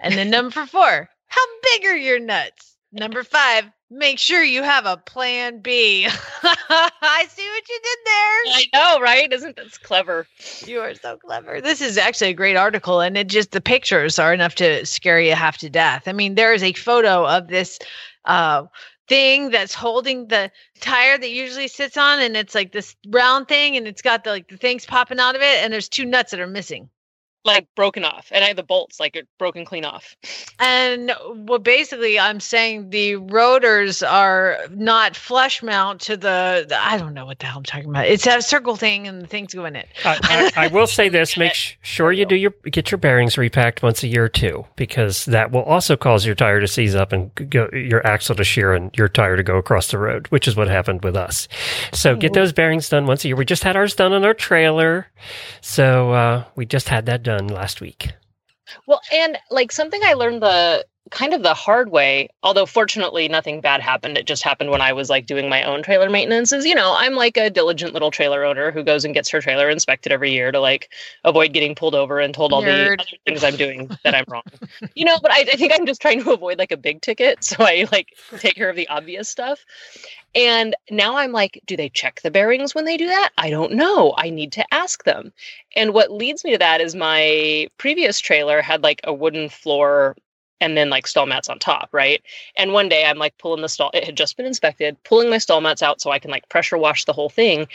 And 0.00 0.14
then 0.14 0.30
number 0.30 0.66
four: 0.66 1.08
how 1.28 1.44
big 1.62 1.84
are 1.84 1.96
your 1.96 2.18
nuts? 2.18 2.76
Number 2.92 3.22
five: 3.22 3.64
make 3.90 4.18
sure 4.18 4.42
you 4.42 4.62
have 4.62 4.86
a 4.86 4.96
plan 4.96 5.60
B. 5.60 6.06
I 6.42 7.26
see 7.28 7.48
what 7.48 7.68
you 7.68 7.80
did 7.82 7.98
there. 8.04 8.40
I 8.46 8.66
know, 8.72 9.00
right? 9.00 9.32
Isn't 9.32 9.56
this 9.56 9.78
clever? 9.78 10.26
You 10.66 10.80
are 10.80 10.94
so 10.94 11.16
clever. 11.16 11.60
This 11.60 11.80
is 11.80 11.96
actually 11.96 12.30
a 12.30 12.34
great 12.34 12.56
article, 12.56 13.00
and 13.00 13.16
it 13.16 13.28
just 13.28 13.52
the 13.52 13.60
pictures 13.60 14.18
are 14.18 14.34
enough 14.34 14.54
to 14.56 14.84
scare 14.84 15.20
you 15.20 15.34
half 15.34 15.58
to 15.58 15.70
death. 15.70 16.06
I 16.06 16.12
mean, 16.12 16.34
there 16.34 16.52
is 16.52 16.62
a 16.62 16.72
photo 16.72 17.26
of 17.26 17.48
this 17.48 17.78
uh, 18.24 18.64
thing 19.08 19.50
that's 19.50 19.74
holding 19.74 20.28
the 20.28 20.50
tire 20.80 21.18
that 21.18 21.30
usually 21.30 21.68
sits 21.68 21.96
on, 21.96 22.20
and 22.20 22.36
it's 22.36 22.54
like 22.54 22.72
this 22.72 22.96
round 23.08 23.48
thing, 23.48 23.76
and 23.76 23.86
it's 23.86 24.02
got 24.02 24.24
the 24.24 24.30
like 24.30 24.48
the 24.48 24.56
things 24.56 24.86
popping 24.86 25.20
out 25.20 25.36
of 25.36 25.42
it, 25.42 25.62
and 25.64 25.72
there's 25.72 25.88
two 25.88 26.06
nuts 26.06 26.32
that 26.32 26.40
are 26.40 26.46
missing. 26.46 26.90
Like 27.46 27.66
broken 27.76 28.04
off, 28.04 28.28
and 28.32 28.42
I 28.42 28.48
have 28.48 28.56
the 28.56 28.62
bolts 28.62 28.98
like 28.98 29.16
it 29.16 29.28
broken 29.38 29.66
clean 29.66 29.84
off. 29.84 30.16
And 30.58 31.12
well, 31.34 31.58
basically, 31.58 32.18
I'm 32.18 32.40
saying 32.40 32.88
the 32.88 33.16
rotors 33.16 34.02
are 34.02 34.56
not 34.70 35.14
flush 35.14 35.62
mount 35.62 36.00
to 36.02 36.16
the, 36.16 36.64
the- 36.66 36.82
I 36.82 36.96
don't 36.96 37.12
know 37.12 37.26
what 37.26 37.40
the 37.40 37.44
hell 37.46 37.58
I'm 37.58 37.62
talking 37.64 37.90
about. 37.90 38.06
It's 38.06 38.26
a 38.26 38.40
circle 38.40 38.76
thing, 38.76 39.06
and 39.06 39.20
the 39.20 39.26
things 39.26 39.52
go 39.52 39.66
in 39.66 39.76
it. 39.76 39.88
I, 40.06 40.50
I, 40.56 40.64
I 40.64 40.66
will 40.68 40.86
say 40.86 41.10
this: 41.10 41.36
make 41.36 41.52
sh- 41.52 41.74
sure 41.82 42.12
you 42.12 42.24
do 42.24 42.34
your 42.34 42.54
get 42.70 42.90
your 42.90 42.96
bearings 42.96 43.36
repacked 43.36 43.82
once 43.82 44.02
a 44.02 44.08
year 44.08 44.26
too, 44.26 44.64
because 44.76 45.26
that 45.26 45.52
will 45.52 45.64
also 45.64 45.98
cause 45.98 46.24
your 46.24 46.34
tire 46.34 46.60
to 46.60 46.66
seize 46.66 46.94
up 46.94 47.12
and 47.12 47.30
go, 47.50 47.68
your 47.74 48.06
axle 48.06 48.34
to 48.36 48.44
shear 48.44 48.72
and 48.72 48.90
your 48.96 49.06
tire 49.08 49.36
to 49.36 49.42
go 49.42 49.58
across 49.58 49.90
the 49.90 49.98
road, 49.98 50.28
which 50.28 50.48
is 50.48 50.56
what 50.56 50.68
happened 50.68 51.04
with 51.04 51.14
us. 51.14 51.46
So 51.92 52.16
get 52.16 52.32
those 52.32 52.54
bearings 52.54 52.88
done 52.88 53.04
once 53.04 53.22
a 53.22 53.28
year. 53.28 53.36
We 53.36 53.44
just 53.44 53.64
had 53.64 53.76
ours 53.76 53.94
done 53.94 54.14
on 54.14 54.24
our 54.24 54.32
trailer, 54.32 55.08
so 55.60 56.12
uh, 56.12 56.44
we 56.56 56.64
just 56.64 56.88
had 56.88 57.04
that 57.04 57.22
done 57.22 57.33
last 57.38 57.80
week. 57.80 58.12
Well, 58.86 59.00
and 59.12 59.38
like 59.50 59.72
something 59.72 60.00
I 60.04 60.14
learned 60.14 60.42
the 60.42 60.86
kind 61.10 61.34
of 61.34 61.42
the 61.42 61.54
hard 61.54 61.90
way, 61.90 62.28
although 62.42 62.66
fortunately 62.66 63.28
nothing 63.28 63.60
bad 63.60 63.80
happened. 63.80 64.16
It 64.16 64.26
just 64.26 64.42
happened 64.42 64.70
when 64.70 64.80
I 64.80 64.92
was 64.92 65.10
like 65.10 65.26
doing 65.26 65.48
my 65.48 65.62
own 65.62 65.82
trailer 65.82 66.08
maintenance. 66.08 66.52
Is 66.52 66.64
you 66.64 66.74
know, 66.74 66.94
I'm 66.96 67.14
like 67.14 67.36
a 67.36 67.50
diligent 67.50 67.92
little 67.92 68.10
trailer 68.10 68.44
owner 68.44 68.70
who 68.70 68.82
goes 68.82 69.04
and 69.04 69.14
gets 69.14 69.28
her 69.30 69.40
trailer 69.40 69.68
inspected 69.68 70.12
every 70.12 70.32
year 70.32 70.50
to 70.50 70.60
like 70.60 70.90
avoid 71.24 71.52
getting 71.52 71.74
pulled 71.74 71.94
over 71.94 72.20
and 72.20 72.34
told 72.34 72.52
all 72.52 72.62
the 72.62 72.72
other 72.72 72.96
things 73.26 73.44
I'm 73.44 73.56
doing 73.56 73.90
that 74.02 74.14
I'm 74.14 74.24
wrong. 74.28 74.44
you 74.94 75.04
know, 75.04 75.18
but 75.20 75.30
I, 75.30 75.40
I 75.40 75.56
think 75.56 75.72
I'm 75.74 75.86
just 75.86 76.00
trying 76.00 76.22
to 76.24 76.32
avoid 76.32 76.58
like 76.58 76.72
a 76.72 76.76
big 76.76 77.00
ticket. 77.00 77.44
So 77.44 77.56
I 77.60 77.86
like 77.92 78.08
take 78.38 78.56
care 78.56 78.70
of 78.70 78.76
the 78.76 78.88
obvious 78.88 79.28
stuff. 79.28 79.64
And 80.34 80.74
now 80.90 81.16
I'm 81.16 81.30
like, 81.30 81.60
do 81.66 81.76
they 81.76 81.88
check 81.88 82.20
the 82.22 82.30
bearings 82.30 82.74
when 82.74 82.84
they 82.84 82.96
do 82.96 83.06
that? 83.06 83.30
I 83.38 83.50
don't 83.50 83.74
know. 83.74 84.14
I 84.16 84.30
need 84.30 84.50
to 84.52 84.64
ask 84.74 85.04
them. 85.04 85.32
And 85.76 85.94
what 85.94 86.10
leads 86.10 86.42
me 86.44 86.52
to 86.52 86.58
that 86.58 86.80
is 86.80 86.96
my 86.96 87.68
previous 87.78 88.18
trailer 88.18 88.60
had 88.60 88.82
like 88.82 89.00
a 89.04 89.12
wooden 89.12 89.48
floor 89.48 90.16
and 90.60 90.76
then 90.76 90.90
like 90.90 91.06
stall 91.06 91.26
mats 91.26 91.48
on 91.48 91.58
top, 91.58 91.88
right? 91.92 92.22
And 92.56 92.72
one 92.72 92.88
day 92.88 93.04
I'm 93.04 93.18
like 93.18 93.36
pulling 93.38 93.62
the 93.62 93.68
stall, 93.68 93.90
it 93.94 94.04
had 94.04 94.16
just 94.16 94.36
been 94.36 94.46
inspected, 94.46 94.96
pulling 95.04 95.30
my 95.30 95.38
stall 95.38 95.60
mats 95.60 95.82
out 95.82 96.00
so 96.00 96.10
I 96.10 96.18
can 96.18 96.30
like 96.30 96.48
pressure 96.48 96.78
wash 96.78 97.04
the 97.04 97.12
whole 97.12 97.28
thing. 97.28 97.66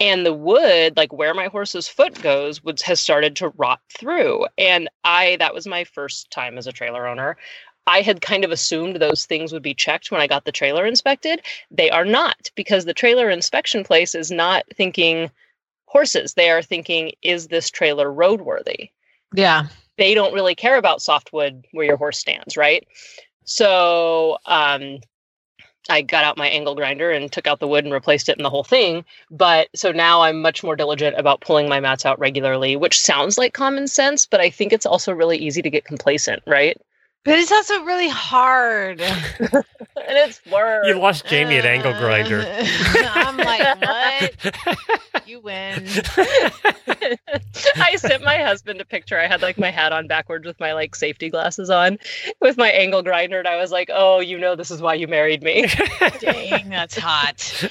And 0.00 0.26
the 0.26 0.34
wood, 0.34 0.96
like 0.96 1.12
where 1.12 1.34
my 1.34 1.46
horse's 1.46 1.86
foot 1.86 2.20
goes, 2.20 2.62
was 2.64 2.82
has 2.82 3.00
started 3.00 3.36
to 3.36 3.50
rot 3.50 3.80
through. 3.88 4.46
And 4.58 4.88
I, 5.04 5.36
that 5.38 5.54
was 5.54 5.66
my 5.66 5.84
first 5.84 6.30
time 6.30 6.58
as 6.58 6.66
a 6.66 6.72
trailer 6.72 7.06
owner. 7.06 7.36
I 7.86 8.00
had 8.00 8.20
kind 8.20 8.44
of 8.44 8.50
assumed 8.50 8.96
those 8.96 9.26
things 9.26 9.52
would 9.52 9.62
be 9.62 9.74
checked 9.74 10.10
when 10.10 10.20
I 10.20 10.26
got 10.26 10.44
the 10.44 10.52
trailer 10.52 10.86
inspected. 10.86 11.42
They 11.70 11.90
are 11.90 12.04
not 12.04 12.50
because 12.54 12.84
the 12.84 12.94
trailer 12.94 13.30
inspection 13.30 13.84
place 13.84 14.14
is 14.14 14.30
not 14.30 14.64
thinking 14.74 15.30
horses. 15.86 16.34
They 16.34 16.50
are 16.50 16.62
thinking, 16.62 17.12
is 17.22 17.48
this 17.48 17.70
trailer 17.70 18.08
roadworthy? 18.08 18.90
Yeah. 19.34 19.66
They 19.96 20.14
don't 20.14 20.34
really 20.34 20.54
care 20.54 20.76
about 20.76 21.02
softwood 21.02 21.66
where 21.72 21.86
your 21.86 21.96
horse 21.96 22.18
stands, 22.18 22.56
right? 22.56 22.86
So 23.44 24.38
um, 24.46 24.98
I 25.88 26.02
got 26.02 26.24
out 26.24 26.38
my 26.38 26.48
angle 26.48 26.74
grinder 26.74 27.10
and 27.10 27.30
took 27.30 27.46
out 27.46 27.60
the 27.60 27.68
wood 27.68 27.84
and 27.84 27.92
replaced 27.92 28.28
it 28.28 28.38
in 28.38 28.42
the 28.42 28.50
whole 28.50 28.64
thing. 28.64 29.04
But 29.30 29.68
so 29.74 29.92
now 29.92 30.22
I'm 30.22 30.40
much 30.40 30.64
more 30.64 30.76
diligent 30.76 31.18
about 31.18 31.42
pulling 31.42 31.68
my 31.68 31.80
mats 31.80 32.06
out 32.06 32.18
regularly, 32.18 32.76
which 32.76 32.98
sounds 32.98 33.36
like 33.36 33.52
common 33.52 33.86
sense, 33.86 34.26
but 34.26 34.40
I 34.40 34.50
think 34.50 34.72
it's 34.72 34.86
also 34.86 35.12
really 35.12 35.36
easy 35.38 35.62
to 35.62 35.70
get 35.70 35.84
complacent, 35.84 36.42
right? 36.46 36.80
But 37.24 37.38
it's 37.38 37.52
also 37.52 37.82
really 37.84 38.08
hard. 38.08 39.02
And 39.96 40.18
it's 40.18 40.44
work. 40.46 40.84
You 40.86 40.98
lost 40.98 41.24
Jamie 41.26 41.56
at 41.56 41.64
Angle 41.64 41.92
Grinder. 41.94 42.40
Uh, 42.40 42.66
I'm 43.14 43.36
like, 43.36 43.80
what? 43.80 45.26
You 45.26 45.40
win. 45.40 45.86
I 47.76 47.96
sent 47.96 48.22
my 48.22 48.36
husband 48.38 48.80
a 48.80 48.84
picture. 48.84 49.18
I 49.18 49.26
had 49.26 49.40
like 49.40 49.56
my 49.56 49.70
hat 49.70 49.92
on 49.92 50.06
backwards 50.06 50.46
with 50.46 50.58
my 50.60 50.74
like 50.74 50.94
safety 50.94 51.30
glasses 51.30 51.70
on 51.70 51.98
with 52.40 52.58
my 52.58 52.68
angle 52.68 53.02
grinder. 53.02 53.38
And 53.38 53.48
I 53.48 53.56
was 53.56 53.70
like, 53.70 53.88
oh, 53.92 54.20
you 54.20 54.36
know, 54.36 54.56
this 54.56 54.70
is 54.70 54.82
why 54.82 54.94
you 54.94 55.06
married 55.08 55.42
me. 55.42 55.68
Dang, 56.18 56.68
that's 56.68 56.98
hot. 56.98 57.70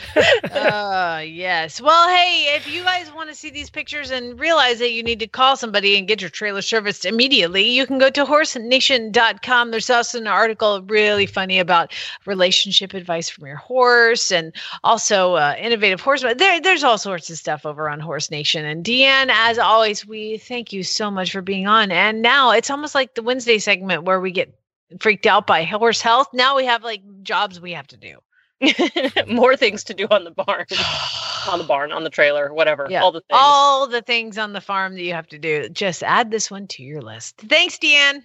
Uh, 0.51 1.21
yes. 1.23 1.79
Well, 1.81 2.09
hey, 2.09 2.55
if 2.55 2.67
you 2.67 2.83
guys 2.83 3.13
want 3.13 3.29
to 3.29 3.35
see 3.35 3.51
these 3.51 3.69
pictures 3.69 4.09
and 4.09 4.39
realize 4.39 4.79
that 4.79 4.93
you 4.93 5.03
need 5.03 5.19
to 5.19 5.27
call 5.27 5.55
somebody 5.55 5.97
and 5.97 6.07
get 6.07 6.21
your 6.21 6.31
trailer 6.31 6.61
serviced 6.61 7.05
immediately, 7.05 7.69
you 7.69 7.85
can 7.85 7.99
go 7.99 8.09
to 8.09 8.25
horsenation.com. 8.25 9.42
There's 9.71 9.89
also 9.89 10.17
an 10.17 10.27
article 10.27 10.81
really 10.83 11.25
funny 11.25 11.59
about 11.59 11.93
relationship 12.25 12.93
advice 12.93 13.29
from 13.29 13.45
your 13.45 13.57
horse 13.57 14.31
and 14.31 14.53
also 14.83 15.35
uh, 15.35 15.55
innovative 15.59 16.01
horse. 16.01 16.21
There, 16.21 16.59
there's 16.59 16.83
all 16.83 16.97
sorts 16.97 17.29
of 17.29 17.37
stuff 17.37 17.65
over 17.65 17.89
on 17.89 17.99
Horse 17.99 18.31
Nation. 18.31 18.65
And 18.65 18.83
DeAnn, 18.83 19.29
as 19.29 19.57
always, 19.57 20.05
we 20.05 20.37
thank 20.37 20.73
you 20.73 20.83
so 20.83 21.11
much 21.11 21.31
for 21.31 21.41
being 21.41 21.67
on. 21.67 21.91
And 21.91 22.21
now 22.21 22.51
it's 22.51 22.69
almost 22.69 22.95
like 22.95 23.15
the 23.15 23.23
Wednesday 23.23 23.59
segment 23.59 24.03
where 24.03 24.19
we 24.19 24.31
get 24.31 24.53
freaked 24.99 25.25
out 25.25 25.47
by 25.47 25.63
horse 25.63 26.01
health. 26.01 26.27
Now 26.33 26.55
we 26.55 26.65
have 26.65 26.83
like 26.83 27.01
jobs 27.23 27.59
we 27.59 27.71
have 27.73 27.87
to 27.87 27.97
do. 27.97 28.19
More 29.27 29.55
things 29.57 29.83
to 29.85 29.93
do 29.93 30.07
on 30.09 30.23
the 30.23 30.31
barn, 30.31 30.65
on 31.49 31.59
the 31.59 31.65
barn, 31.65 31.91
on 31.91 32.03
the 32.03 32.09
trailer, 32.09 32.53
whatever. 32.53 32.87
Yeah. 32.89 33.01
All 33.01 33.11
the 33.11 33.21
things. 33.21 33.31
All 33.31 33.87
the 33.87 34.01
things 34.01 34.37
on 34.37 34.53
the 34.53 34.61
farm 34.61 34.93
that 34.95 35.03
you 35.03 35.13
have 35.13 35.27
to 35.27 35.39
do. 35.39 35.67
Just 35.69 36.03
add 36.03 36.31
this 36.31 36.49
one 36.49 36.67
to 36.67 36.83
your 36.83 37.01
list. 37.01 37.37
Thanks, 37.37 37.77
DeAnn. 37.77 38.23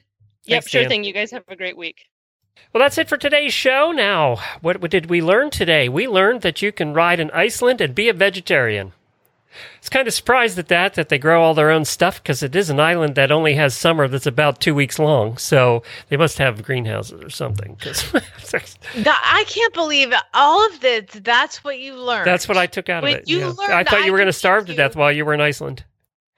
Yep, 0.49 0.63
Thanks, 0.63 0.71
sure 0.71 0.83
Dan. 0.83 0.89
thing. 0.91 1.05
You 1.05 1.13
guys 1.13 1.31
have 1.31 1.45
a 1.49 1.57
great 1.57 1.77
week. 1.77 2.07
Well, 2.73 2.83
that's 2.83 2.99
it 2.99 3.09
for 3.09 3.17
today's 3.17 3.53
show. 3.55 3.93
Now, 3.93 4.37
what, 4.61 4.81
what 4.81 4.91
did 4.91 5.09
we 5.09 5.23
learn 5.23 5.51
today? 5.51 5.89
We 5.89 6.09
learned 6.09 6.43
that 6.43 6.61
you 6.61 6.73
can 6.73 6.93
ride 6.93 7.21
in 7.21 7.31
Iceland 7.31 7.81
and 7.81 7.95
be 7.95 8.09
a 8.09 8.13
vegetarian. 8.13 8.93
I 9.51 9.81
was 9.81 9.89
kind 9.89 10.07
of 10.07 10.13
surprised 10.15 10.59
at 10.59 10.69
that, 10.69 10.95
that 10.95 11.09
they 11.09 11.19
grow 11.19 11.43
all 11.43 11.55
their 11.55 11.71
own 11.71 11.85
stuff 11.85 12.23
because 12.23 12.43
it 12.43 12.55
is 12.55 12.69
an 12.69 12.79
island 12.79 13.15
that 13.15 13.33
only 13.33 13.55
has 13.55 13.75
summer 13.75 14.07
that's 14.07 14.27
about 14.27 14.61
two 14.61 14.75
weeks 14.75 14.99
long. 14.99 15.39
So 15.39 15.83
they 16.09 16.17
must 16.17 16.39
have 16.39 16.63
greenhouses 16.63 17.23
or 17.25 17.31
something. 17.31 17.77
'cause 17.77 18.03
Th- 18.13 19.07
I 19.07 19.45
can't 19.49 19.75
believe 19.75 20.13
all 20.35 20.67
of 20.67 20.81
this. 20.81 21.07
That's 21.23 21.65
what 21.65 21.79
you 21.79 21.95
learned. 21.95 22.27
that's 22.27 22.47
what 22.47 22.59
I 22.59 22.67
took 22.67 22.89
out 22.89 23.05
of 23.05 23.11
it. 23.11 23.29
you 23.29 23.39
yeah. 23.39 23.47
learned 23.47 23.73
I 23.73 23.85
thought 23.85 24.05
you 24.05 24.13
were 24.13 24.19
going 24.19 24.27
to 24.27 24.33
can 24.33 24.39
starve 24.39 24.67
to 24.67 24.75
death 24.75 24.95
while 24.95 25.11
you 25.11 25.25
were 25.25 25.35
in 25.35 25.41
Iceland. 25.41 25.85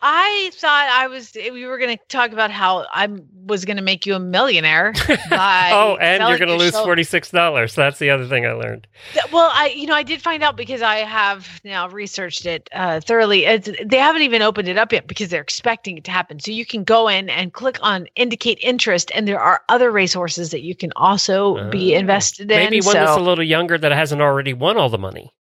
I 0.03 0.51
thought 0.55 0.89
I 0.91 1.09
was. 1.09 1.33
We 1.35 1.67
were 1.67 1.77
going 1.77 1.97
to 1.97 2.03
talk 2.09 2.33
about 2.33 2.51
how 2.51 2.87
I 2.91 3.09
was 3.47 3.67
going 3.67 3.77
to 3.77 3.83
make 3.83 4.07
you 4.07 4.15
a 4.15 4.19
millionaire. 4.21 4.95
By 5.31 5.71
oh, 5.75 5.97
and 6.01 6.23
you're 6.27 6.39
going 6.39 6.49
to 6.49 6.57
lose 6.57 6.75
forty 6.79 7.05
six 7.05 7.31
dollars. 7.31 7.75
That's 7.75 7.99
the 7.99 8.09
other 8.09 8.27
thing 8.27 8.47
I 8.47 8.53
learned. 8.53 8.87
Well, 9.31 9.51
I 9.53 9.69
you 9.77 9.87
know 9.87 9.95
I 9.95 10.03
did 10.03 10.23
find 10.23 10.43
out 10.43 10.57
because 10.57 10.81
I 10.81 10.97
have 10.97 11.61
now 11.65 11.89
researched 11.91 12.47
it 12.47 12.69
uh, 12.73 13.01
thoroughly. 13.01 13.45
It's, 13.45 13.69
they 13.85 13.99
haven't 13.99 14.23
even 14.23 14.41
opened 14.41 14.69
it 14.69 14.79
up 14.79 14.91
yet 14.93 15.07
because 15.07 15.29
they're 15.29 15.43
expecting 15.43 15.99
it 15.99 16.05
to 16.05 16.11
happen. 16.11 16.41
So 16.41 16.51
you 16.51 16.65
can 16.65 16.83
go 16.83 17.09
in 17.09 17.29
and 17.29 17.53
click 17.53 17.79
on 17.83 18.07
indicate 18.17 18.59
interest, 18.63 19.11
and 19.15 19.29
there 19.29 19.41
are 19.41 19.61
other 19.69 19.91
racehorses 19.91 20.51
that 20.51 20.63
you 20.63 20.75
can 20.75 20.93
also 20.97 21.69
be 21.71 21.95
Oh. 21.95 21.99
invested 21.99 22.51
in. 22.51 22.57
Maybe 22.57 22.81
one 22.81 22.95
that's 22.95 23.15
so- 23.15 23.21
a 23.21 23.23
little 23.23 23.45
younger 23.45 23.77
that 23.77 23.93
hasn't 23.93 24.23
already 24.23 24.55
won 24.55 24.79
all 24.79 24.89
the 24.89 24.99
money. 24.99 25.31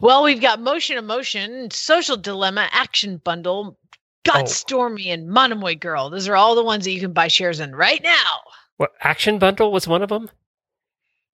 Well, 0.00 0.22
we've 0.22 0.40
got 0.40 0.60
Motion 0.60 0.96
Emotion, 0.98 1.70
Social 1.70 2.16
Dilemma, 2.16 2.68
Action 2.72 3.18
Bundle, 3.18 3.78
Got 4.24 4.42
Oh. 4.44 4.46
Stormy, 4.46 5.10
and 5.10 5.28
Monomoy 5.28 5.76
Girl. 5.76 6.08
Those 6.10 6.28
are 6.28 6.36
all 6.36 6.54
the 6.54 6.64
ones 6.64 6.84
that 6.84 6.92
you 6.92 7.00
can 7.00 7.12
buy 7.12 7.28
shares 7.28 7.60
in 7.60 7.74
right 7.74 8.02
now. 8.02 8.40
What 8.78 8.92
Action 9.00 9.38
Bundle 9.38 9.70
was 9.70 9.86
one 9.86 10.02
of 10.02 10.08
them? 10.08 10.30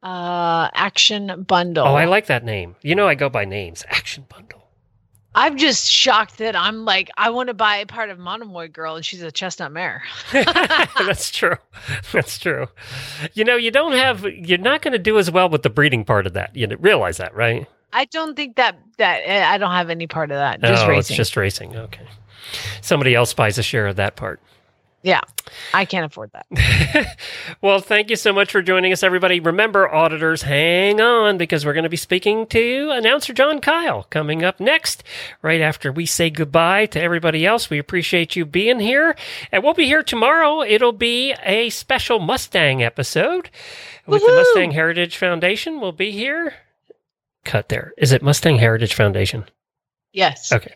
Uh, 0.03 0.69
Action 0.75 1.45
Bundle. 1.47 1.87
Oh, 1.87 1.95
I 1.95 2.07
like 2.07 2.27
that 2.27 2.45
name. 2.45 2.75
You 2.83 2.95
know, 2.95 3.07
I 3.07 3.15
go 3.15 3.29
by 3.29 3.45
names. 3.45 3.85
Action 3.89 4.25
Bundle. 4.29 4.59
I'm 5.33 5.57
just 5.59 5.89
shocked 5.89 6.39
that 6.39 6.57
I'm 6.57 6.85
like, 6.85 7.09
I 7.17 7.31
want 7.31 7.47
to 7.49 7.55
buy 7.55 7.77
a 7.77 7.87
part 7.87 8.11
of 8.11 8.19
Monomoy 8.19 8.69
Girl, 8.69 8.97
and 8.97 9.07
she's 9.07 9.23
a 9.23 9.31
chestnut 9.31 9.71
mare. 9.71 10.03
That's 10.33 11.31
true. 11.31 11.55
That's 12.13 12.37
true. 12.39 12.67
You 13.35 13.45
know, 13.45 13.55
you 13.57 13.71
don't 13.71 13.93
have. 13.93 14.25
You're 14.25 14.59
not 14.59 14.83
going 14.83 14.93
to 14.93 14.99
do 14.99 15.19
as 15.19 15.31
well 15.31 15.49
with 15.49 15.63
the 15.63 15.71
breeding 15.71 16.05
part 16.05 16.27
of 16.27 16.33
that. 16.33 16.57
You 16.57 16.67
realize 16.81 17.19
that, 17.19 17.35
right? 17.37 17.69
I 17.93 18.05
don't 18.07 18.35
think 18.35 18.57
that 18.57 18.79
that 18.99 19.23
eh, 19.25 19.45
I 19.45 19.59
don't 19.59 19.73
have 19.73 19.91
any 19.91 20.07
part 20.07 20.31
of 20.31 20.37
that. 20.37 20.61
Just 20.61 20.85
oh, 20.85 20.89
racing. 20.89 20.99
it's 20.99 21.17
just 21.17 21.37
racing. 21.37 21.77
Okay. 21.77 22.07
Somebody 22.81 23.15
else 23.15 23.33
buys 23.35 23.59
a 23.59 23.63
share 23.63 23.87
of 23.87 23.97
that 23.97 24.17
part. 24.17 24.41
yeah, 25.03 25.21
I 25.73 25.87
can't 25.87 26.05
afford 26.05 26.31
that. 26.33 27.17
well, 27.63 27.81
thank 27.81 28.11
you 28.11 28.17
so 28.17 28.33
much 28.33 28.53
for 28.53 28.61
joining 28.61 28.93
us, 28.93 29.03
everybody. 29.03 29.41
Remember, 29.41 29.89
auditors, 29.93 30.43
hang 30.43 31.01
on 31.01 31.39
because 31.39 31.65
we're 31.65 31.73
going 31.73 31.85
to 31.85 31.89
be 31.91 31.97
speaking 31.97 32.47
to 32.49 32.91
announcer 32.93 33.33
John 33.33 33.61
Kyle 33.61 34.03
coming 34.11 34.45
up 34.45 34.61
next, 34.61 35.03
right 35.41 35.61
after 35.61 35.91
we 35.91 36.05
say 36.05 36.29
goodbye 36.29 36.87
to 36.87 37.01
everybody 37.01 37.47
else. 37.47 37.71
We 37.71 37.79
appreciate 37.79 38.37
you 38.37 38.45
being 38.45 38.81
here. 38.81 39.17
And 39.51 39.63
we'll 39.63 39.75
be 39.75 39.87
here 39.87 40.03
tomorrow. 40.03 40.63
It'll 40.63 40.93
be 40.93 41.35
a 41.45 41.71
special 41.71 42.19
Mustang 42.19 42.83
episode 42.83 43.49
with 44.07 44.23
the 44.23 44.33
Mustang 44.33 44.73
Heritage 44.73 45.17
Foundation. 45.17 45.81
We'll 45.81 45.93
be 45.93 46.11
here. 46.11 46.55
Cut 47.45 47.69
there. 47.69 47.93
Is 47.97 48.13
it 48.13 48.23
Mustang 48.23 48.59
Heritage 48.59 48.95
Foundation? 48.95 49.45
Yes. 50.13 50.53
Okay. 50.53 50.75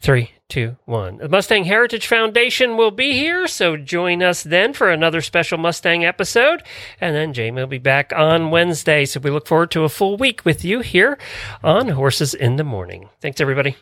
Three, 0.00 0.30
two, 0.48 0.76
one. 0.84 1.18
The 1.18 1.28
Mustang 1.28 1.64
Heritage 1.64 2.06
Foundation 2.06 2.76
will 2.76 2.90
be 2.90 3.12
here, 3.12 3.46
so 3.46 3.76
join 3.76 4.22
us 4.22 4.42
then 4.42 4.72
for 4.72 4.90
another 4.90 5.20
special 5.20 5.58
Mustang 5.58 6.04
episode. 6.04 6.62
And 7.00 7.14
then 7.14 7.32
Jamie 7.32 7.62
will 7.62 7.66
be 7.66 7.78
back 7.78 8.12
on 8.14 8.50
Wednesday. 8.50 9.04
So 9.04 9.20
we 9.20 9.30
look 9.30 9.46
forward 9.46 9.70
to 9.72 9.84
a 9.84 9.88
full 9.88 10.16
week 10.16 10.44
with 10.44 10.64
you 10.64 10.80
here 10.80 11.18
on 11.62 11.88
Horses 11.88 12.34
in 12.34 12.56
the 12.56 12.64
Morning. 12.64 13.08
Thanks, 13.20 13.40
everybody. 13.40 13.76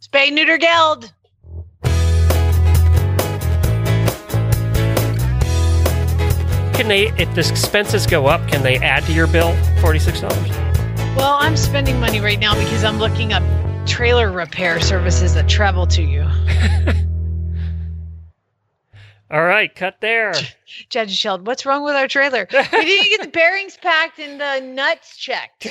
Spay 0.00 0.32
neuter 0.32 0.58
geld. 0.58 1.12
Can 6.76 6.88
they, 6.88 7.08
if 7.16 7.34
the 7.34 7.40
expenses 7.40 8.06
go 8.06 8.26
up, 8.26 8.46
can 8.48 8.62
they 8.62 8.76
add 8.76 9.04
to 9.04 9.12
your 9.12 9.26
bill 9.26 9.54
$46? 9.80 10.75
Well, 11.16 11.36
I'm 11.40 11.56
spending 11.56 11.98
money 11.98 12.20
right 12.20 12.38
now 12.38 12.54
because 12.54 12.84
I'm 12.84 12.98
looking 12.98 13.32
up 13.32 13.42
trailer 13.86 14.30
repair 14.30 14.80
services 14.80 15.32
that 15.34 15.48
travel 15.48 15.86
to 15.88 16.02
you. 16.02 16.22
All 19.30 19.42
right, 19.42 19.74
cut 19.74 20.00
there. 20.02 20.34
Judge 20.90 21.16
Sheld, 21.16 21.46
what's 21.46 21.64
wrong 21.64 21.82
with 21.84 21.94
our 21.96 22.06
trailer? 22.06 22.46
we 22.52 22.84
didn't 22.84 23.08
get 23.10 23.22
the 23.22 23.28
bearings 23.28 23.78
packed 23.78 24.18
and 24.18 24.38
the 24.40 24.60
nuts 24.60 25.16
checked. 25.16 25.66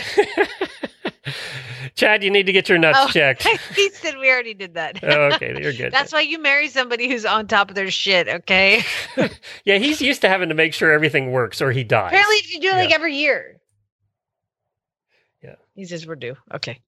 Chad, 1.95 2.23
you 2.23 2.31
need 2.31 2.47
to 2.47 2.51
get 2.51 2.67
your 2.67 2.77
nuts 2.79 2.97
Oh, 3.01 3.07
checked. 3.09 3.47
he 3.75 3.89
said 3.91 4.17
we 4.17 4.29
already 4.29 4.55
did 4.55 4.73
that. 4.73 4.99
Oh, 5.03 5.29
okay, 5.35 5.55
you're 5.61 5.73
good. 5.73 5.93
That's 5.93 6.11
why 6.11 6.21
you 6.21 6.41
marry 6.41 6.67
somebody 6.69 7.07
who's 7.07 7.25
on 7.25 7.47
top 7.47 7.69
of 7.69 7.75
their 7.75 7.91
shit, 7.91 8.27
okay? 8.27 8.83
yeah, 9.63 9.77
he's 9.77 10.01
used 10.01 10.21
to 10.21 10.29
having 10.29 10.49
to 10.49 10.55
make 10.55 10.73
sure 10.73 10.91
everything 10.91 11.31
works 11.31 11.61
or 11.61 11.71
he 11.71 11.83
dies. 11.83 12.09
Apparently, 12.09 12.37
you 12.47 12.59
do 12.59 12.69
it 12.69 12.75
like 12.75 12.91
every 12.91 13.15
year. 13.15 13.61
He 15.76 15.86
says 15.86 16.07
we're 16.07 16.15
due. 16.15 16.36
Okay. 16.53 16.80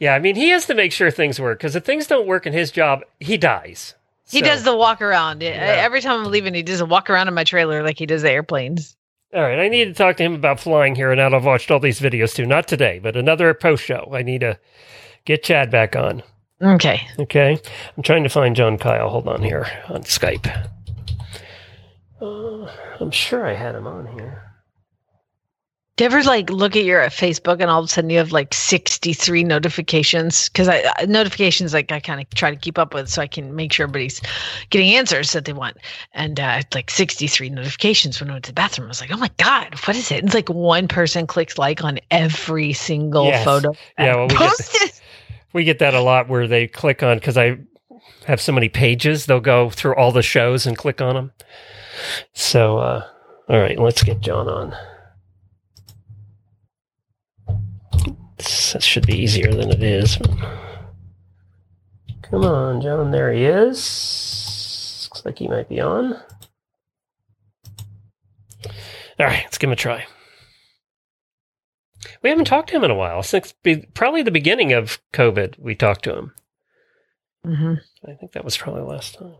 Yeah, 0.00 0.14
I 0.14 0.18
mean, 0.20 0.36
he 0.36 0.48
has 0.50 0.66
to 0.66 0.74
make 0.74 0.92
sure 0.92 1.10
things 1.10 1.38
work 1.38 1.58
because 1.58 1.76
if 1.76 1.84
things 1.84 2.06
don't 2.06 2.26
work 2.26 2.46
in 2.46 2.52
his 2.52 2.70
job, 2.70 3.00
he 3.20 3.36
dies. 3.36 3.94
He 4.30 4.38
So- 4.40 4.46
does 4.46 4.62
the 4.64 4.74
walk 4.76 5.02
around. 5.02 5.42
Yeah. 5.42 5.50
Every 5.50 6.00
time 6.00 6.24
I'm 6.24 6.30
leaving, 6.32 6.54
he 6.54 6.62
does 6.62 6.80
a 6.80 6.86
walk 6.86 7.10
around 7.10 7.28
in 7.28 7.34
my 7.34 7.44
trailer 7.44 7.82
like 7.82 7.98
he 7.98 8.06
does 8.06 8.22
the 8.22 8.30
airplanes. 8.30 8.96
All 9.34 9.42
right, 9.42 9.58
I 9.58 9.68
need 9.68 9.86
to 9.86 9.92
talk 9.94 10.16
to 10.16 10.22
him 10.22 10.34
about 10.34 10.60
flying 10.60 10.94
here, 10.94 11.10
and 11.10 11.20
that 11.20 11.34
I've 11.34 11.44
watched 11.44 11.70
all 11.70 11.80
these 11.80 12.00
videos 12.00 12.34
too. 12.34 12.46
Not 12.46 12.68
today, 12.68 13.00
but 13.02 13.16
another 13.16 13.52
post 13.54 13.84
show. 13.84 14.08
I 14.14 14.22
need 14.22 14.40
to 14.40 14.58
get 15.24 15.42
Chad 15.42 15.70
back 15.70 15.94
on. 15.96 16.22
Okay. 16.62 17.06
Okay, 17.18 17.60
I'm 17.96 18.02
trying 18.02 18.22
to 18.22 18.28
find 18.30 18.56
John 18.56 18.78
Kyle. 18.78 19.10
Hold 19.10 19.28
on 19.28 19.42
here 19.42 19.66
on 19.88 20.04
Skype. 20.04 20.46
Uh, 22.20 22.66
I'm 23.00 23.10
sure 23.10 23.46
I 23.46 23.52
had 23.54 23.74
him 23.74 23.86
on 23.86 24.06
here. 24.06 24.45
Do 25.96 26.04
you 26.04 26.10
ever 26.10 26.22
like 26.24 26.50
look 26.50 26.76
at 26.76 26.84
your 26.84 27.00
Facebook 27.04 27.58
and 27.60 27.70
all 27.70 27.78
of 27.78 27.86
a 27.86 27.88
sudden 27.88 28.10
you 28.10 28.18
have 28.18 28.30
like 28.30 28.52
63 28.52 29.44
notifications? 29.44 30.50
Because 30.50 30.68
I 30.68 30.82
notifications 31.08 31.72
like 31.72 31.90
I 31.90 32.00
kind 32.00 32.20
of 32.20 32.28
try 32.34 32.50
to 32.50 32.56
keep 32.56 32.78
up 32.78 32.92
with 32.92 33.08
so 33.08 33.22
I 33.22 33.26
can 33.26 33.54
make 33.56 33.72
sure 33.72 33.84
everybody's 33.84 34.20
getting 34.68 34.94
answers 34.94 35.32
that 35.32 35.46
they 35.46 35.54
want. 35.54 35.78
And 36.12 36.38
uh, 36.38 36.60
like 36.74 36.90
63 36.90 37.48
notifications 37.48 38.20
when 38.20 38.28
I 38.28 38.34
went 38.34 38.44
to 38.44 38.50
the 38.50 38.54
bathroom. 38.54 38.88
I 38.88 38.90
was 38.90 39.00
like, 39.00 39.10
oh 39.10 39.16
my 39.16 39.30
god, 39.38 39.74
what 39.86 39.96
is 39.96 40.10
it? 40.10 40.22
It's 40.22 40.34
like 40.34 40.50
one 40.50 40.86
person 40.86 41.26
clicks 41.26 41.56
like 41.56 41.82
on 41.82 41.98
every 42.10 42.74
single 42.74 43.28
Yes. 43.28 43.44
photo. 43.44 43.74
Yeah, 43.98 44.16
well, 44.16 44.28
we 44.28 44.36
get. 44.36 45.00
We 45.52 45.64
get 45.64 45.78
that 45.78 45.94
a 45.94 46.00
lot 46.00 46.28
where 46.28 46.46
they 46.46 46.66
click 46.66 47.02
on 47.02 47.16
because 47.16 47.38
I 47.38 47.56
have 48.26 48.42
so 48.42 48.52
many 48.52 48.68
pages. 48.68 49.24
They'll 49.24 49.40
go 49.40 49.70
through 49.70 49.94
all 49.94 50.12
the 50.12 50.20
shows 50.20 50.66
and 50.66 50.76
click 50.76 51.00
on 51.00 51.14
them. 51.14 51.32
So, 52.34 52.76
uh, 52.76 53.06
all 53.48 53.58
right, 53.58 53.78
let's 53.78 54.02
get 54.02 54.20
John 54.20 54.48
on. 54.48 54.76
This 58.36 58.76
should 58.84 59.06
be 59.06 59.16
easier 59.16 59.52
than 59.52 59.70
it 59.70 59.82
is. 59.82 60.18
Come 62.22 62.44
on, 62.44 62.80
John. 62.82 63.10
There 63.10 63.32
he 63.32 63.44
is. 63.44 65.08
Looks 65.10 65.24
like 65.24 65.38
he 65.38 65.48
might 65.48 65.68
be 65.68 65.80
on. 65.80 66.14
All 69.18 69.24
right, 69.26 69.42
let's 69.44 69.56
give 69.58 69.68
him 69.68 69.72
a 69.72 69.76
try. 69.76 70.04
We 72.22 72.28
haven't 72.30 72.44
talked 72.46 72.68
to 72.70 72.76
him 72.76 72.84
in 72.84 72.90
a 72.90 72.94
while. 72.94 73.22
Since 73.22 73.52
be, 73.62 73.86
probably 73.94 74.22
the 74.22 74.30
beginning 74.30 74.72
of 74.72 75.00
COVID, 75.12 75.58
we 75.58 75.74
talked 75.74 76.04
to 76.04 76.16
him. 76.16 76.32
Mhm. 77.46 77.80
I 78.06 78.14
think 78.14 78.32
that 78.32 78.44
was 78.44 78.56
probably 78.56 78.82
last 78.82 79.14
time. 79.14 79.34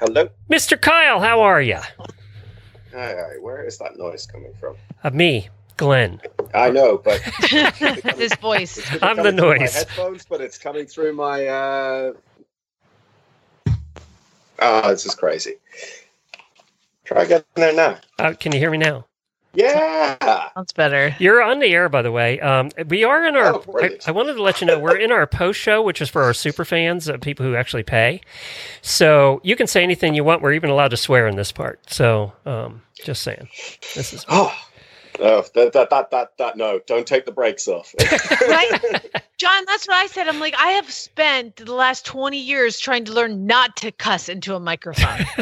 Hello. 0.00 0.28
Mr. 0.48 0.80
Kyle, 0.80 1.20
how 1.20 1.40
are 1.40 1.60
you? 1.60 1.74
Hi, 1.76 3.14
hi. 3.14 3.36
Where 3.40 3.64
is 3.64 3.78
that 3.78 3.96
noise 3.98 4.26
coming 4.26 4.54
from? 4.60 4.76
Uh, 5.02 5.10
me, 5.10 5.48
Glenn. 5.78 6.20
I 6.54 6.70
know, 6.70 6.98
but 6.98 7.22
this 8.16 8.34
voice. 8.36 8.78
I'm 9.02 9.16
the 9.22 9.32
noise. 9.32 9.60
My 9.60 9.66
headphones, 9.66 10.26
but 10.28 10.42
it's 10.42 10.58
coming 10.58 10.86
through 10.86 11.14
my. 11.14 11.46
uh 11.46 12.12
Oh, 14.60 14.90
this 14.90 15.06
is 15.06 15.14
crazy. 15.14 15.54
Try 17.04 17.24
getting 17.24 17.46
there 17.54 17.74
now. 17.74 17.98
Uh, 18.18 18.34
can 18.38 18.52
you 18.52 18.58
hear 18.58 18.70
me 18.70 18.78
now? 18.78 19.06
Yeah. 19.54 20.16
That's 20.56 20.72
better. 20.72 21.16
You're 21.18 21.42
on 21.42 21.60
the 21.60 21.66
air, 21.74 21.88
by 21.88 22.02
the 22.02 22.12
way. 22.12 22.40
Um, 22.40 22.70
we 22.88 23.04
are 23.04 23.24
in 23.24 23.36
our. 23.36 23.54
Oh, 23.54 23.64
I. 23.80 23.98
I 24.06 24.10
wanted 24.10 24.34
to 24.34 24.42
let 24.42 24.60
you 24.60 24.66
know 24.66 24.78
we're 24.78 24.96
in 24.98 25.10
our 25.12 25.26
post 25.26 25.58
show, 25.60 25.82
which 25.82 26.02
is 26.02 26.08
for 26.10 26.22
our 26.22 26.34
super 26.34 26.64
fans, 26.64 27.08
uh, 27.08 27.16
people 27.18 27.46
who 27.46 27.56
actually 27.56 27.82
pay. 27.84 28.20
So 28.82 29.40
you 29.44 29.56
can 29.56 29.66
say 29.66 29.82
anything 29.82 30.14
you 30.14 30.24
want. 30.24 30.42
We're 30.42 30.52
even 30.52 30.70
allowed 30.70 30.88
to 30.90 30.96
swear 30.96 31.26
in 31.28 31.36
this 31.36 31.52
part. 31.52 31.80
So 31.90 32.32
um, 32.46 32.82
just 33.04 33.22
saying, 33.22 33.48
this 33.94 34.12
is 34.12 34.26
Oh. 34.28 34.54
Oh, 35.20 35.44
that, 35.54 35.72
that, 35.72 35.90
that, 35.90 36.10
that, 36.10 36.36
that, 36.38 36.56
no, 36.56 36.80
don't 36.86 37.06
take 37.06 37.24
the 37.24 37.32
brakes 37.32 37.66
off. 37.68 37.94
Right? 38.48 38.80
John, 39.38 39.64
that's 39.66 39.86
what 39.86 39.96
I 39.96 40.06
said. 40.06 40.28
I'm 40.28 40.40
like, 40.40 40.54
I 40.58 40.68
have 40.70 40.90
spent 40.90 41.56
the 41.56 41.72
last 41.74 42.04
20 42.06 42.38
years 42.38 42.78
trying 42.78 43.04
to 43.04 43.12
learn 43.12 43.46
not 43.46 43.76
to 43.78 43.92
cuss 43.92 44.28
into 44.28 44.54
a 44.54 44.60
microphone. 44.60 45.24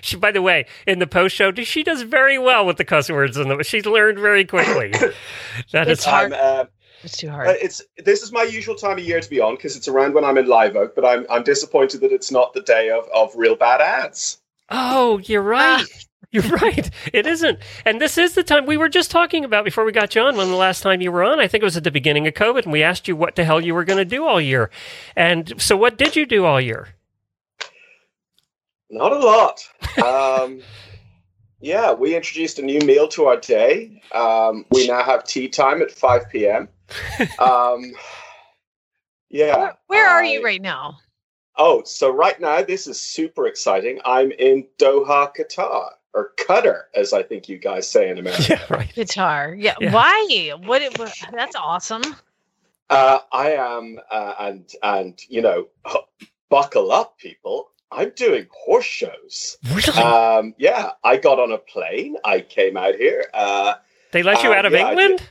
She, 0.00 0.16
by 0.16 0.32
the 0.32 0.42
way, 0.42 0.66
in 0.86 0.98
the 0.98 1.06
post 1.06 1.36
show, 1.36 1.52
she 1.54 1.84
does 1.84 2.02
very 2.02 2.38
well 2.38 2.66
with 2.66 2.76
the 2.76 2.84
cuss 2.84 3.08
words, 3.08 3.36
and 3.36 3.64
she's 3.64 3.86
learned 3.86 4.18
very 4.18 4.44
quickly. 4.44 4.92
That 5.72 5.88
It's 5.88 6.00
is 6.00 6.04
hard. 6.04 6.32
I'm, 6.32 6.40
uh, 6.60 6.64
It's 7.04 7.16
too 7.16 7.28
uh, 7.28 7.32
hard. 7.32 7.56
it's 7.60 7.82
this 8.04 8.22
is 8.22 8.32
my 8.32 8.42
usual 8.42 8.74
time 8.74 8.98
of 8.98 9.04
year 9.04 9.20
to 9.20 9.30
be 9.30 9.40
on 9.40 9.54
because 9.54 9.76
it's 9.76 9.86
around 9.88 10.14
when 10.14 10.24
I'm 10.24 10.38
in 10.38 10.46
Live 10.46 10.74
Oak, 10.76 10.94
but 10.96 11.04
I'm 11.04 11.24
I'm 11.30 11.44
disappointed 11.44 12.00
that 12.00 12.10
it's 12.12 12.30
not 12.32 12.52
the 12.52 12.62
day 12.62 12.90
of, 12.90 13.04
of 13.14 13.34
real 13.36 13.54
bad 13.54 13.80
ads. 13.80 14.38
Oh, 14.70 15.18
you're 15.18 15.42
right. 15.42 15.84
You're 16.30 16.42
right. 16.60 16.90
It 17.12 17.26
isn't. 17.26 17.58
And 17.84 18.00
this 18.00 18.18
is 18.18 18.34
the 18.34 18.42
time 18.42 18.66
we 18.66 18.76
were 18.76 18.88
just 18.88 19.10
talking 19.10 19.44
about 19.44 19.64
before 19.64 19.84
we 19.84 19.92
got 19.92 20.14
you 20.14 20.22
on 20.22 20.36
when 20.36 20.48
the 20.50 20.56
last 20.56 20.82
time 20.82 21.00
you 21.00 21.12
were 21.12 21.24
on. 21.24 21.40
I 21.40 21.48
think 21.48 21.62
it 21.62 21.64
was 21.64 21.76
at 21.76 21.84
the 21.84 21.90
beginning 21.90 22.26
of 22.26 22.34
COVID, 22.34 22.64
and 22.64 22.72
we 22.72 22.82
asked 22.82 23.08
you 23.08 23.16
what 23.16 23.36
the 23.36 23.44
hell 23.44 23.60
you 23.60 23.74
were 23.74 23.84
going 23.84 23.98
to 23.98 24.04
do 24.04 24.24
all 24.26 24.40
year. 24.40 24.70
And 25.14 25.60
so, 25.60 25.76
what 25.76 25.96
did 25.96 26.16
you 26.16 26.26
do 26.26 26.44
all 26.44 26.60
year? 26.60 26.88
Not 28.90 29.12
a 29.12 29.18
lot. 29.18 29.68
Um, 30.04 30.60
yeah, 31.60 31.92
we 31.92 32.14
introduced 32.14 32.58
a 32.58 32.62
new 32.62 32.80
meal 32.80 33.08
to 33.08 33.26
our 33.26 33.36
day. 33.36 34.00
Um, 34.12 34.64
we 34.70 34.86
now 34.86 35.02
have 35.02 35.24
tea 35.24 35.48
time 35.48 35.82
at 35.82 35.90
5 35.90 36.28
p.m. 36.30 36.68
Um, 37.38 37.92
yeah. 39.30 39.56
Where, 39.56 39.76
where 39.88 40.08
are 40.08 40.22
I- 40.22 40.28
you 40.28 40.44
right 40.44 40.62
now? 40.62 40.98
Oh, 41.58 41.82
so 41.84 42.10
right 42.12 42.38
now, 42.38 42.60
this 42.62 42.86
is 42.86 43.00
super 43.00 43.46
exciting. 43.46 43.98
I'm 44.04 44.30
in 44.30 44.66
Doha, 44.78 45.32
Qatar, 45.34 45.88
or 46.16 46.32
cutter, 46.38 46.88
as 46.94 47.12
I 47.12 47.22
think 47.22 47.48
you 47.48 47.58
guys 47.58 47.88
say 47.88 48.08
in 48.08 48.18
America. 48.18 48.44
Yeah, 48.48 48.64
right. 48.70 48.92
Guitar. 48.94 49.54
Yeah. 49.56 49.74
Yeah. 49.78 49.92
Why? 49.92 50.52
What, 50.64 50.82
it, 50.82 50.98
what? 50.98 51.14
That's 51.32 51.54
awesome. 51.54 52.02
Uh, 52.88 53.18
I 53.32 53.52
am, 53.52 53.98
uh, 54.10 54.34
and 54.40 54.70
and 54.82 55.20
you 55.28 55.42
know, 55.42 55.68
buckle 56.48 56.90
up, 56.90 57.18
people. 57.18 57.70
I'm 57.92 58.12
doing 58.16 58.46
horse 58.50 58.84
shows. 58.84 59.58
Really? 59.72 60.02
Um, 60.02 60.54
yeah, 60.58 60.92
I 61.04 61.18
got 61.18 61.38
on 61.38 61.52
a 61.52 61.58
plane. 61.58 62.16
I 62.24 62.40
came 62.40 62.76
out 62.76 62.96
here 62.96 63.26
uh, 63.32 63.74
they 64.12 64.22
let 64.22 64.42
you 64.42 64.50
uh, 64.50 64.54
out 64.54 64.66
of 64.66 64.72
yeah, 64.72 64.88
England? 64.88 65.22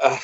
uh, 0.00 0.18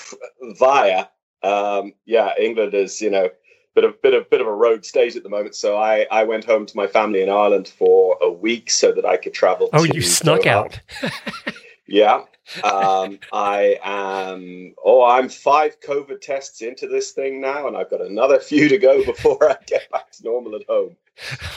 via. 0.59 1.07
Um, 1.43 1.95
yeah, 2.05 2.31
England 2.39 2.75
is 2.75 3.01
you 3.01 3.11
know 3.11 3.29
bit 3.75 3.85
of 3.85 4.01
bit 4.03 4.14
of 4.14 4.29
bit 4.31 4.41
of 4.41 4.47
a 4.47 4.55
rogue 4.55 4.85
state 4.85 5.16
at 5.16 5.23
the 5.23 5.29
moment. 5.29 5.55
So 5.55 5.77
I 5.77 6.07
I 6.11 6.25
went 6.25 6.45
home 6.45 6.66
to 6.66 6.77
my 6.77 6.87
family 6.87 7.23
in 7.23 7.29
Ireland 7.29 7.68
for 7.68 8.18
a 8.20 8.31
week 8.31 8.70
so 8.70 8.93
that 8.93 9.05
I 9.05 9.16
could 9.16 9.35
travel. 9.35 9.68
Oh, 9.73 9.85
you 9.85 10.03
snuck 10.03 10.47
out. 10.47 10.81
Yeah. 11.93 12.23
Um, 12.64 13.18
I 13.35 13.79
am, 13.83 14.75
oh, 14.83 15.05
I'm 15.05 15.29
five 15.29 15.79
COVID 15.81 16.23
tests 16.23 16.62
into 16.62 16.89
this 16.89 17.11
thing 17.12 17.41
now, 17.41 17.68
and 17.68 17.77
I've 17.77 17.91
got 17.91 18.01
another 18.01 18.41
few 18.41 18.68
to 18.70 18.79
go 18.79 19.05
before 19.05 19.51
I 19.51 19.57
get 19.66 19.91
back 19.91 20.11
to 20.12 20.25
normal 20.25 20.57
at 20.57 20.66
home. 20.66 20.97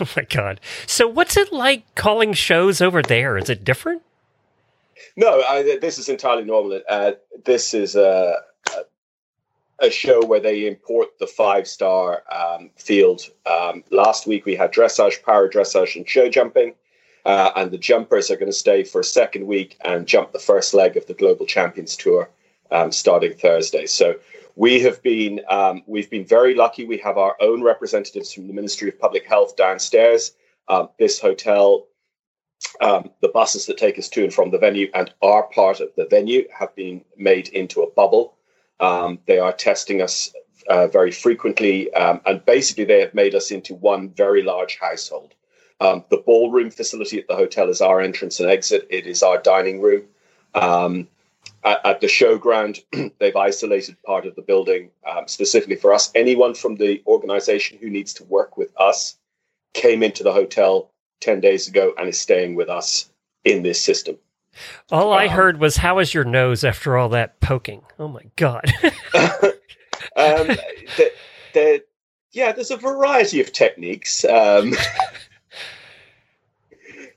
Oh 0.02 0.08
my 0.18 0.24
god. 0.24 0.60
So 0.86 1.08
what's 1.08 1.38
it 1.38 1.54
like 1.54 1.96
calling 1.96 2.34
shows 2.34 2.82
over 2.82 3.02
there? 3.02 3.38
Is 3.38 3.50
it 3.50 3.64
different? 3.64 4.02
No, 5.16 5.42
I, 5.42 5.78
this 5.80 5.98
is 5.98 6.10
entirely 6.10 6.44
normal. 6.44 6.82
Uh, 6.90 7.14
this 7.46 7.74
is 7.74 7.96
a, 7.96 8.02
a, 8.02 8.36
a 9.80 9.90
show 9.90 10.26
where 10.26 10.40
they 10.40 10.68
import 10.68 11.10
the 11.20 11.28
five 11.28 11.68
star 11.68 12.24
um, 12.32 12.70
field. 12.78 13.22
Um, 13.46 13.84
last 13.92 14.28
week 14.28 14.46
we 14.46 14.56
had 14.56 14.74
dressage, 14.74 15.22
para 15.24 15.50
dressage, 15.50 15.96
and 15.96 16.08
show 16.08 16.30
jumping. 16.30 16.76
Uh, 17.26 17.52
and 17.56 17.72
the 17.72 17.78
jumpers 17.78 18.30
are 18.30 18.36
going 18.36 18.52
to 18.52 18.54
stay 18.54 18.84
for 18.84 19.02
a 19.02 19.04
second 19.04 19.48
week 19.48 19.78
and 19.84 20.06
jump 20.06 20.32
the 20.32 20.40
first 20.40 20.76
leg 20.76 20.96
of 20.96 21.08
the 21.08 21.14
Global 21.14 21.46
Champions 21.46 21.96
Tour 21.96 22.30
um, 22.72 22.92
starting 22.92 23.34
Thursday. 23.34 23.88
So 23.88 24.16
we 24.56 24.80
have 24.82 25.02
been 25.02 25.42
um, 25.50 25.84
we've 25.88 26.10
been 26.10 26.26
very 26.26 26.56
lucky. 26.56 26.86
We 26.86 26.98
have 27.00 27.18
our 27.18 27.36
own 27.42 27.64
representatives 27.64 28.32
from 28.32 28.48
the 28.48 28.54
Ministry 28.54 28.90
of 28.90 29.00
Public 29.00 29.26
Health 29.26 29.56
downstairs. 29.56 30.34
Um, 30.68 30.90
this 30.98 31.20
hotel, 31.20 31.88
um, 32.80 33.10
the 33.22 33.28
buses 33.28 33.66
that 33.66 33.78
take 33.78 34.00
us 34.00 34.10
to 34.10 34.24
and 34.24 34.34
from 34.34 34.52
the 34.52 34.58
venue 34.58 34.90
and 34.94 35.14
are 35.22 35.44
part 35.44 35.80
of 35.80 35.90
the 35.96 36.06
venue 36.06 36.48
have 36.58 36.76
been 36.76 37.04
made 37.18 37.50
into 37.50 37.82
a 37.82 37.92
bubble. 37.92 38.35
Um, 38.80 39.20
they 39.26 39.40
are 39.40 39.54
testing 39.54 40.02
us 40.02 40.34
uh, 40.70 40.88
very 40.88 41.12
frequently, 41.12 41.94
um, 41.94 42.22
and 42.26 42.44
basically 42.46 42.86
they 42.86 43.00
have 43.02 43.14
made 43.14 43.36
us 43.36 43.52
into 43.52 43.76
one 43.76 44.10
very 44.10 44.42
large 44.44 44.78
household. 44.80 45.34
Um, 45.80 46.04
the 46.10 46.18
ballroom 46.18 46.72
facility 46.72 47.20
at 47.20 47.28
the 47.28 47.36
hotel 47.36 47.70
is 47.70 47.82
our 47.82 48.02
entrance 48.02 48.40
and 48.40 48.50
exit. 48.50 48.88
It 48.90 49.06
is 49.06 49.24
our 49.24 49.38
dining 49.38 49.82
room. 49.82 50.04
Um, 50.54 51.08
at, 51.64 51.86
at 51.86 52.02
the 52.02 52.08
showground, 52.08 52.84
they've 53.20 53.36
isolated 53.36 54.02
part 54.04 54.26
of 54.26 54.36
the 54.36 54.42
building 54.42 54.92
um, 55.10 55.28
specifically 55.28 55.76
for 55.76 55.94
us. 55.94 56.12
Anyone 56.16 56.54
from 56.54 56.76
the 56.76 57.04
organization 57.06 57.78
who 57.80 57.90
needs 57.90 58.14
to 58.16 58.24
work 58.24 58.58
with 58.58 58.72
us 58.78 59.18
came 59.74 60.04
into 60.04 60.24
the 60.24 60.32
hotel 60.32 60.92
10 61.22 61.42
days 61.42 61.68
ago 61.68 61.94
and 61.98 62.08
is 62.08 62.20
staying 62.20 62.56
with 62.56 62.70
us 62.70 63.10
in 63.44 63.64
this 63.64 63.82
system. 63.82 64.18
All 64.92 65.14
I 65.14 65.26
Um, 65.26 65.32
heard 65.32 65.60
was 65.60 65.78
how 65.78 66.00
is 66.00 66.14
your 66.14 66.24
nose 66.24 66.64
after 66.64 66.98
all 66.98 67.10
that 67.10 67.40
poking? 67.40 67.82
Oh 68.00 68.08
my 68.08 68.24
god. 68.36 68.66
um, 69.14 70.48
the, 70.98 71.12
the, 71.54 71.84
yeah, 72.32 72.52
there's 72.52 72.72
a 72.72 72.78
variety 72.78 73.42
of 73.42 73.52
techniques. 73.52 74.26
Um, 74.26 74.74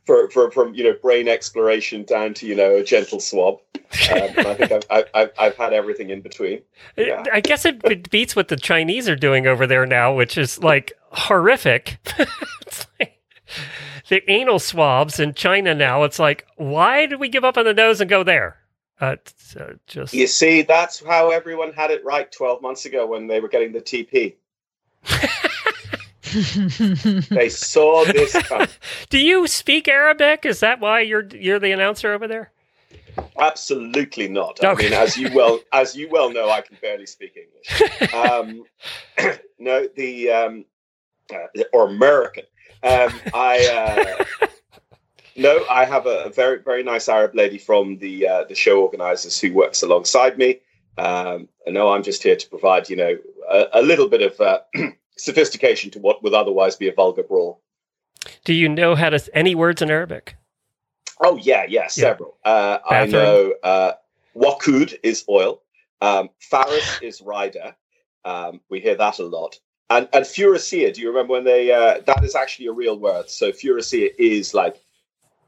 for, 0.08 0.30
for, 0.30 0.50
from 0.50 0.72
you 0.74 0.84
know 0.84 0.94
brain 1.02 1.28
exploration 1.28 2.02
down 2.02 2.32
to 2.32 2.46
you 2.46 2.54
know 2.54 2.76
a 2.76 2.82
gentle 2.82 3.20
swab. 3.20 3.60
Um, 4.10 4.30
I 4.38 4.54
think 4.54 4.72
I've, 4.72 5.06
I've, 5.14 5.30
I've, 5.38 5.56
had 5.56 5.72
everything 5.72 6.10
in 6.10 6.22
between. 6.22 6.62
Yeah. 6.96 7.24
I 7.32 7.40
guess 7.40 7.64
it 7.66 7.80
it 7.84 8.10
beats 8.10 8.34
what 8.34 8.48
the 8.48 8.56
Chinese 8.56 9.08
are 9.08 9.16
doing 9.16 9.46
over 9.46 9.66
there 9.66 9.84
now, 9.84 10.14
which 10.14 10.38
is 10.38 10.58
like 10.62 10.92
horrific. 11.10 11.98
It's 12.66 12.86
like 13.00 13.17
the 14.08 14.28
anal 14.30 14.58
swabs 14.58 15.20
in 15.20 15.34
China 15.34 15.74
now. 15.74 16.04
It's 16.04 16.18
like, 16.18 16.46
why 16.56 17.06
did 17.06 17.20
we 17.20 17.28
give 17.28 17.44
up 17.44 17.56
on 17.56 17.64
the 17.64 17.74
nose 17.74 18.00
and 18.00 18.10
go 18.10 18.22
there? 18.22 18.56
Uh, 19.00 19.16
uh, 19.58 19.74
just 19.86 20.12
You 20.12 20.26
see, 20.26 20.62
that's 20.62 21.04
how 21.04 21.30
everyone 21.30 21.72
had 21.72 21.90
it 21.90 22.04
right 22.04 22.30
12 22.30 22.62
months 22.62 22.84
ago 22.84 23.06
when 23.06 23.28
they 23.28 23.40
were 23.40 23.48
getting 23.48 23.72
the 23.72 23.80
TP. 23.80 24.34
They 27.30 27.48
saw 27.48 28.04
this 28.04 28.32
coming. 28.42 28.68
Do 29.08 29.18
you 29.18 29.46
speak 29.46 29.88
Arabic? 29.88 30.44
Is 30.44 30.60
that 30.60 30.80
why 30.80 31.00
you're 31.00 31.26
you're 31.28 31.58
the 31.58 31.72
announcer 31.72 32.12
over 32.12 32.28
there? 32.28 32.52
Absolutely 33.38 34.28
not. 34.28 34.62
I 34.62 34.74
mean, 34.74 34.92
as 34.92 35.16
you 35.16 35.30
well 35.34 35.60
as 35.72 35.96
you 35.96 36.08
well 36.10 36.30
know, 36.30 36.50
I 36.50 36.60
can 36.60 36.76
barely 36.80 37.06
speak 37.06 37.36
English. 37.36 38.12
Um, 38.14 38.64
no, 39.58 39.88
the 39.96 40.30
um, 40.30 40.64
uh, 41.32 41.62
or 41.72 41.88
American. 41.88 42.44
Um, 42.82 43.12
I 43.34 44.16
uh, 44.40 44.46
no, 45.36 45.64
I 45.70 45.84
have 45.84 46.06
a, 46.06 46.30
very 46.30 46.60
very 46.62 46.82
nice 46.82 47.08
Arab 47.08 47.34
lady 47.34 47.58
from 47.58 47.98
the 47.98 48.28
uh, 48.28 48.44
the 48.44 48.54
show 48.54 48.82
organizers 48.82 49.40
who 49.40 49.52
works 49.52 49.82
alongside 49.82 50.38
me. 50.38 50.60
Um, 50.96 51.48
and 51.64 51.74
no, 51.74 51.92
I'm 51.92 52.02
just 52.02 52.22
here 52.22 52.36
to 52.36 52.48
provide 52.48 52.90
you 52.90 52.96
know 52.96 53.18
a, 53.50 53.66
a 53.74 53.82
little 53.82 54.08
bit 54.08 54.22
of 54.22 54.40
uh, 54.40 54.60
sophistication 55.16 55.90
to 55.92 55.98
what 55.98 56.22
would 56.22 56.34
otherwise 56.34 56.76
be 56.76 56.88
a 56.88 56.92
vulgar 56.92 57.22
brawl. 57.22 57.60
Do 58.44 58.52
you 58.52 58.68
know 58.68 58.94
how 58.94 59.10
to 59.10 59.20
any 59.36 59.54
words 59.54 59.82
in 59.82 59.90
Arabic? 59.90 60.36
Oh 61.20 61.36
yeah, 61.36 61.64
yeah, 61.68 61.88
several. 61.88 62.36
Uh, 62.44 62.78
I 62.88 63.06
know 63.06 63.54
uh, 63.62 63.92
Wakud 64.36 64.98
is 65.02 65.24
oil. 65.28 65.62
Um, 66.00 66.30
Faris 66.40 67.00
is 67.02 67.20
rider. 67.20 67.74
Um, 68.24 68.60
we 68.68 68.80
hear 68.80 68.94
that 68.94 69.18
a 69.18 69.24
lot. 69.24 69.58
And 69.90 70.08
and 70.12 70.24
Furicea, 70.24 70.92
do 70.92 71.00
you 71.00 71.08
remember 71.08 71.32
when 71.32 71.44
they? 71.44 71.72
Uh, 71.72 72.00
that 72.06 72.22
is 72.22 72.34
actually 72.34 72.66
a 72.66 72.72
real 72.72 72.98
word. 72.98 73.30
So 73.30 73.52
Furicea 73.52 74.10
is 74.18 74.52
like, 74.54 74.76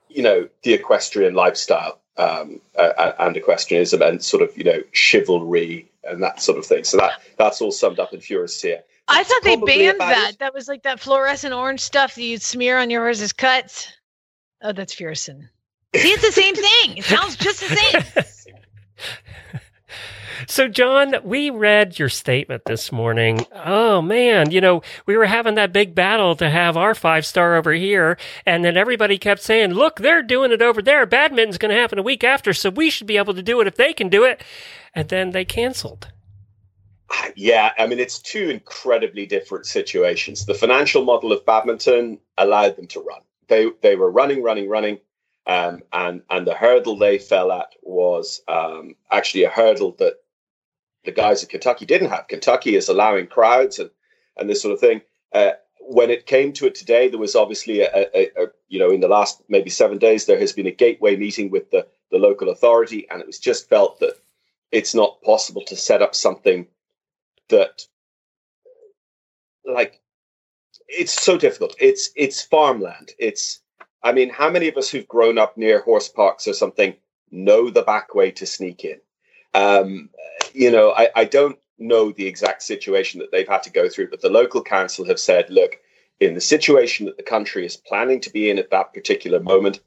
you 0.09 0.23
know, 0.23 0.49
the 0.63 0.73
equestrian 0.73 1.35
lifestyle 1.35 2.01
um, 2.17 2.61
uh, 2.77 3.13
and 3.19 3.37
equestrianism 3.37 4.01
and 4.03 4.23
sort 4.23 4.43
of 4.43 4.57
you 4.57 4.65
know 4.65 4.83
chivalry 4.93 5.91
and 6.05 6.23
that 6.23 6.41
sort 6.41 6.59
of 6.59 6.67
thing. 6.67 6.85
So 6.85 6.97
that 6.97 7.21
that's 7.37 7.61
all 7.61 7.71
summed 7.73 7.99
up 7.99 8.13
in 8.13 8.21
Furicea. 8.21 8.81
I 9.09 9.25
thought 9.25 9.41
they 9.43 9.57
Probably 9.57 9.87
banned 9.87 9.97
about 9.97 10.09
that. 10.09 10.31
it. 10.33 10.39
That 10.39 10.55
was 10.55 10.69
like 10.69 10.85
that 10.85 11.01
fluorescent 11.01 11.53
orange 11.53 11.81
stuff 11.81 12.15
that 12.15 12.23
you'd 12.23 12.43
smear 12.43 12.79
on 12.79 12.91
your 12.91 13.03
horse's 13.03 13.33
cuts. 13.33 13.93
Oh, 14.63 14.73
that's 14.73 14.95
Furison. 14.95 15.49
See, 15.97 16.09
it's 16.13 16.23
the 16.25 16.33
same 16.33 16.55
thing. 16.55 16.99
It 16.99 17.05
sounds 17.05 17.37
just 17.37 17.61
the 17.61 17.77
same. 17.77 18.55
So, 20.51 20.67
John, 20.67 21.15
we 21.23 21.49
read 21.49 21.97
your 21.97 22.09
statement 22.09 22.65
this 22.65 22.91
morning. 22.91 23.47
Oh, 23.55 24.03
man. 24.03 24.51
You 24.51 24.61
know, 24.61 24.83
we 25.07 25.17
were 25.17 25.27
having 25.27 25.55
that 25.55 25.73
big 25.73 25.95
battle 25.95 26.35
to 26.35 26.51
have 26.51 26.77
our 26.77 26.93
five 26.93 27.25
star 27.25 27.55
over 27.55 27.73
here. 27.73 28.19
And 28.45 28.65
then 28.65 28.77
everybody 28.77 29.17
kept 29.17 29.43
saying, 29.43 29.75
look, 29.75 30.01
they're 30.01 30.25
doing 30.25 30.51
it 30.51 30.61
over 30.61 30.83
there. 30.83 31.07
Badminton's 31.07 31.57
going 31.57 31.73
to 31.73 31.81
happen 31.81 32.01
a 32.01 32.03
week 32.03 32.25
after. 32.25 32.53
So 32.53 32.69
we 32.69 32.91
should 32.91 33.07
be 33.07 33.17
able 33.17 33.33
to 33.35 33.45
do 33.45 33.61
it 33.61 33.69
if 33.69 33.77
they 33.77 33.93
can 33.93 34.09
do 34.09 34.25
it. 34.25 34.43
And 34.93 35.09
then 35.09 35.31
they 35.31 35.45
canceled. 35.45 36.09
Yeah, 37.37 37.71
I 37.79 37.87
mean, 37.87 38.01
it's 38.01 38.19
two 38.19 38.51
incredibly 38.51 39.27
different 39.27 39.67
situations. 39.67 40.47
The 40.47 40.55
financial 40.55 41.05
model 41.05 41.33
of 41.33 41.47
badminton 41.47 42.19
allowed 42.39 42.75
them 42.75 42.89
to 42.89 43.01
run. 43.01 43.21
They 43.47 43.69
they 43.83 43.95
were 43.95 44.11
running, 44.11 44.43
running, 44.43 44.69
running, 44.69 44.99
um, 45.47 45.83
and 45.93 46.23
and 46.29 46.45
the 46.45 46.55
hurdle 46.55 46.99
they 46.99 47.19
fell 47.19 47.53
at 47.53 47.73
was 47.83 48.43
um, 48.49 48.97
actually 49.13 49.45
a 49.45 49.51
hurdle 49.51 49.95
that 49.99 50.15
the 51.05 51.13
guys 51.13 51.43
at 51.43 51.51
Kentucky 51.51 51.87
didn't 51.87 52.11
have. 52.11 52.29
Kentucky 52.29 52.77
is 52.77 52.89
allowing 52.89 53.27
crowds 53.27 53.79
and 53.79 53.91
and 54.37 54.49
this 54.49 54.63
sort 54.63 54.73
of 54.73 54.81
thing. 54.81 55.03
Uh, 55.33 55.53
when 55.81 56.11
it 56.11 56.27
came 56.27 56.53
to 56.53 56.67
it 56.67 56.75
today, 56.75 57.09
there 57.09 57.19
was 57.19 57.35
obviously 57.35 57.81
a, 57.81 57.91
a, 58.15 58.31
a 58.37 58.47
you 58.69 58.79
know 58.79 58.91
in 58.91 59.01
the 59.01 59.09
last 59.09 59.43
maybe 59.49 59.71
seven 59.71 59.99
days 59.99 60.27
there 60.27 60.39
has 60.39 60.53
been 60.53 60.67
a 60.67 60.73
gateway 60.73 61.17
meeting 61.17 61.51
with 61.51 61.71
the 61.71 61.87
the 62.11 62.19
local 62.19 62.49
authority, 62.49 63.09
and 63.11 63.21
it 63.21 63.27
was 63.27 63.39
just 63.39 63.69
felt 63.69 64.01
that 64.01 64.15
it's 64.73 64.95
not 64.95 65.23
possible 65.23 65.63
to 65.67 65.77
set 65.77 66.03
up 66.03 66.15
something 66.15 66.67
that 67.49 67.83
like 69.65 70.01
it's 70.89 71.13
so 71.13 71.37
difficult 71.37 71.75
it's 71.79 72.11
it's 72.17 72.41
farmland 72.41 73.13
it's 73.19 73.61
I 74.03 74.13
mean, 74.13 74.31
how 74.31 74.51
many 74.51 74.69
of 74.69 74.77
us 74.77 74.89
who've 74.89 75.07
grown 75.07 75.39
up 75.39 75.57
near 75.57 75.81
horse 75.81 76.09
parks 76.09 76.49
or 76.49 76.55
something 76.55 76.97
know 77.31 77.71
the 77.71 77.83
back 77.83 78.15
way 78.15 78.31
to 78.33 78.47
sneak 78.47 78.85
in? 78.85 79.01
Um, 79.53 80.11
you 80.55 80.71
know, 80.71 80.93
I, 80.93 81.09
I 81.15 81.25
don't 81.25 81.59
know 81.79 82.13
the 82.13 82.27
exact 82.27 82.63
situation 82.63 83.21
that 83.21 83.31
they've 83.33 83.49
had 83.49 83.63
to 83.65 83.71
go 83.71 83.89
through, 83.89 84.11
but 84.11 84.21
the 84.21 84.29
local 84.29 84.63
council 84.63 85.05
have 85.07 85.19
said, 85.19 85.51
look, 85.51 85.77
in 86.21 86.35
the 86.35 86.41
situation 86.41 87.07
that 87.07 87.17
the 87.17 87.23
country 87.23 87.65
is 87.65 87.77
planning 87.77 88.21
to 88.21 88.31
be 88.31 88.51
in 88.51 88.59
at 88.59 88.71
that 88.71 88.93
particular 88.93 89.41
moment, 89.41 89.81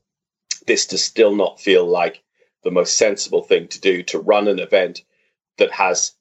this 0.65 0.87
does 0.87 1.03
still 1.03 1.35
not 1.35 1.59
feel 1.59 1.85
like 1.85 2.23
the 2.63 2.71
most 2.71 2.97
sensible 2.97 3.43
thing 3.43 3.67
to 3.67 3.79
do 3.79 4.01
to 4.03 4.19
run 4.19 4.47
an 4.47 4.59
event 4.59 5.03
that 5.57 5.71
has 5.71 6.13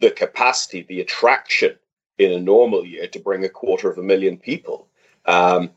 the 0.00 0.10
capacity, 0.10 0.82
the 0.82 1.00
attraction 1.00 1.76
in 2.18 2.32
a 2.32 2.40
normal 2.40 2.84
year 2.84 3.06
to 3.08 3.18
bring 3.18 3.44
a 3.44 3.48
quarter 3.48 3.90
of 3.90 3.98
a 3.98 4.02
million 4.02 4.36
people. 4.36 4.88
Um, 5.26 5.70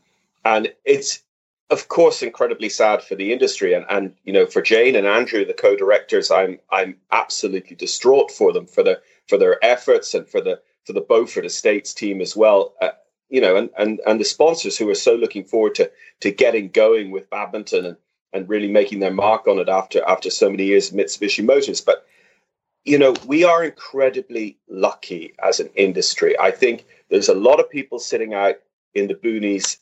and 0.44 0.72
it's, 0.84 1.22
of 1.70 1.88
course, 1.88 2.22
incredibly 2.22 2.68
sad 2.68 3.02
for 3.02 3.16
the 3.16 3.32
industry. 3.32 3.74
And, 3.74 3.84
and, 3.88 4.14
you 4.24 4.32
know, 4.32 4.46
for 4.46 4.62
Jane 4.62 4.94
and 4.94 5.06
Andrew, 5.06 5.44
the 5.44 5.52
co-directors, 5.52 6.30
I'm, 6.30 6.60
I'm 6.70 6.96
absolutely 7.10 7.76
distraught 7.76 8.30
for 8.30 8.52
them, 8.52 8.66
for 8.66 8.82
their, 8.84 9.00
for 9.26 9.36
their 9.36 9.62
efforts 9.64 10.14
and 10.14 10.28
for 10.28 10.40
the, 10.40 10.60
for 10.84 10.92
the 10.92 11.00
Beaufort 11.00 11.44
Estates 11.44 11.92
team 11.92 12.20
as 12.20 12.36
well. 12.36 12.74
Uh, 12.80 12.90
you 13.28 13.40
know, 13.40 13.56
and, 13.56 13.70
and, 13.76 14.00
and 14.06 14.20
the 14.20 14.24
sponsors 14.24 14.78
who 14.78 14.88
are 14.88 14.94
so 14.94 15.16
looking 15.16 15.44
forward 15.44 15.74
to, 15.74 15.90
to 16.20 16.30
getting 16.30 16.68
going 16.68 17.10
with 17.10 17.28
badminton 17.30 17.84
and, 17.84 17.96
and 18.32 18.48
really 18.48 18.68
making 18.68 19.00
their 19.00 19.12
mark 19.12 19.48
on 19.48 19.58
it 19.58 19.68
after, 19.68 20.04
after 20.06 20.30
so 20.30 20.48
many 20.48 20.66
years 20.66 20.90
of 20.90 20.96
Mitsubishi 20.96 21.44
Motors. 21.44 21.80
But, 21.80 22.06
you 22.84 22.98
know, 22.98 23.14
we 23.26 23.42
are 23.42 23.64
incredibly 23.64 24.56
lucky 24.68 25.34
as 25.42 25.58
an 25.58 25.70
industry. 25.74 26.38
I 26.38 26.52
think 26.52 26.84
there's 27.10 27.28
a 27.28 27.34
lot 27.34 27.58
of 27.58 27.68
people 27.68 27.98
sitting 27.98 28.34
out 28.34 28.56
in 28.94 29.08
the 29.08 29.14
boonies 29.14 29.78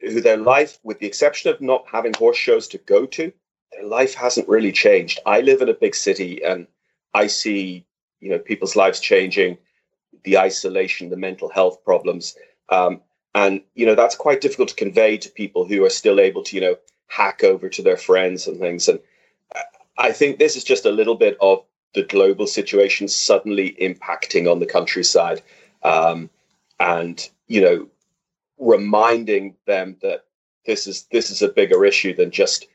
who 0.00 0.20
their 0.20 0.36
life, 0.36 0.78
with 0.82 0.98
the 0.98 1.06
exception 1.06 1.50
of 1.50 1.60
not 1.60 1.84
having 1.90 2.14
horse 2.14 2.36
shows 2.36 2.68
to 2.68 2.78
go 2.78 3.06
to, 3.06 3.32
their 3.72 3.84
life 3.84 4.14
hasn't 4.14 4.48
really 4.48 4.72
changed. 4.72 5.20
I 5.26 5.40
live 5.40 5.60
in 5.62 5.68
a 5.68 5.74
big 5.74 5.94
city 5.94 6.42
and 6.44 6.66
I 7.14 7.26
see, 7.26 7.86
you 8.20 8.30
know, 8.30 8.38
people's 8.38 8.76
lives 8.76 9.00
changing, 9.00 9.58
the 10.24 10.38
isolation, 10.38 11.10
the 11.10 11.16
mental 11.16 11.48
health 11.48 11.84
problems. 11.84 12.36
Um, 12.68 13.00
and, 13.34 13.62
you 13.74 13.86
know, 13.86 13.94
that's 13.94 14.16
quite 14.16 14.40
difficult 14.40 14.70
to 14.70 14.74
convey 14.74 15.18
to 15.18 15.30
people 15.30 15.66
who 15.66 15.84
are 15.84 15.90
still 15.90 16.20
able 16.20 16.42
to, 16.44 16.56
you 16.56 16.62
know, 16.62 16.76
hack 17.08 17.44
over 17.44 17.68
to 17.68 17.82
their 17.82 17.96
friends 17.96 18.46
and 18.46 18.58
things. 18.58 18.88
And 18.88 18.98
I 19.98 20.12
think 20.12 20.38
this 20.38 20.56
is 20.56 20.64
just 20.64 20.84
a 20.84 20.90
little 20.90 21.14
bit 21.14 21.36
of 21.40 21.64
the 21.94 22.02
global 22.02 22.46
situation 22.46 23.08
suddenly 23.08 23.76
impacting 23.80 24.50
on 24.50 24.58
the 24.58 24.66
countryside. 24.66 25.42
Um, 25.82 26.30
and, 26.78 27.28
you 27.46 27.60
know, 27.60 27.88
reminding 28.58 29.56
them 29.66 29.96
that 30.02 30.24
this 30.64 30.86
is 30.86 31.06
this 31.12 31.30
is 31.30 31.42
a 31.42 31.48
bigger 31.48 31.84
issue 31.84 32.14
than 32.14 32.30
just 32.30 32.66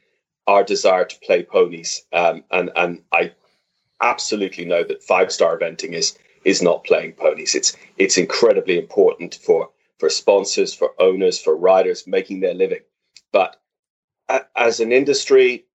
our 0.47 0.63
desire 0.63 1.05
to 1.05 1.19
play 1.19 1.43
ponies. 1.43 2.03
Um, 2.13 2.43
and 2.51 2.71
and 2.75 3.01
I 3.11 3.33
absolutely 4.01 4.65
know 4.65 4.83
that 4.83 5.03
five 5.03 5.31
star 5.31 5.57
eventing 5.57 5.93
is 5.93 6.17
is 6.45 6.61
not 6.61 6.83
playing 6.83 7.13
ponies. 7.13 7.55
It's 7.55 7.75
it's 7.97 8.17
incredibly 8.17 8.77
important 8.77 9.35
for 9.35 9.69
for 9.99 10.09
sponsors, 10.09 10.73
for 10.73 10.93
owners, 10.99 11.39
for 11.39 11.55
riders 11.55 12.07
making 12.07 12.39
their 12.39 12.55
living. 12.55 12.81
But 13.31 13.57
as 14.55 14.79
an 14.79 14.91
industry, 14.91 15.65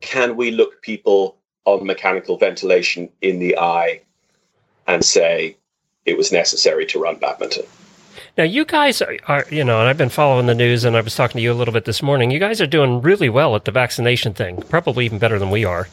can 0.00 0.36
we 0.36 0.50
look 0.50 0.82
people 0.82 1.38
on 1.64 1.86
mechanical 1.86 2.36
ventilation 2.36 3.10
in 3.22 3.38
the 3.38 3.56
eye 3.58 4.02
and 4.86 5.04
say 5.04 5.56
it 6.04 6.16
was 6.16 6.32
necessary 6.32 6.84
to 6.86 7.00
run 7.00 7.16
badminton? 7.16 7.64
Now, 8.36 8.44
you 8.44 8.66
guys 8.66 9.00
are, 9.00 9.16
are, 9.28 9.46
you 9.50 9.64
know, 9.64 9.80
and 9.80 9.88
I've 9.88 9.96
been 9.96 10.10
following 10.10 10.44
the 10.44 10.54
news 10.54 10.84
and 10.84 10.94
I 10.94 11.00
was 11.00 11.14
talking 11.14 11.38
to 11.38 11.42
you 11.42 11.52
a 11.52 11.54
little 11.54 11.72
bit 11.72 11.86
this 11.86 12.02
morning. 12.02 12.30
You 12.30 12.38
guys 12.38 12.60
are 12.60 12.66
doing 12.66 13.00
really 13.00 13.30
well 13.30 13.56
at 13.56 13.64
the 13.64 13.70
vaccination 13.70 14.34
thing, 14.34 14.60
probably 14.68 15.06
even 15.06 15.18
better 15.18 15.38
than 15.38 15.50
we 15.50 15.64
are. 15.64 15.88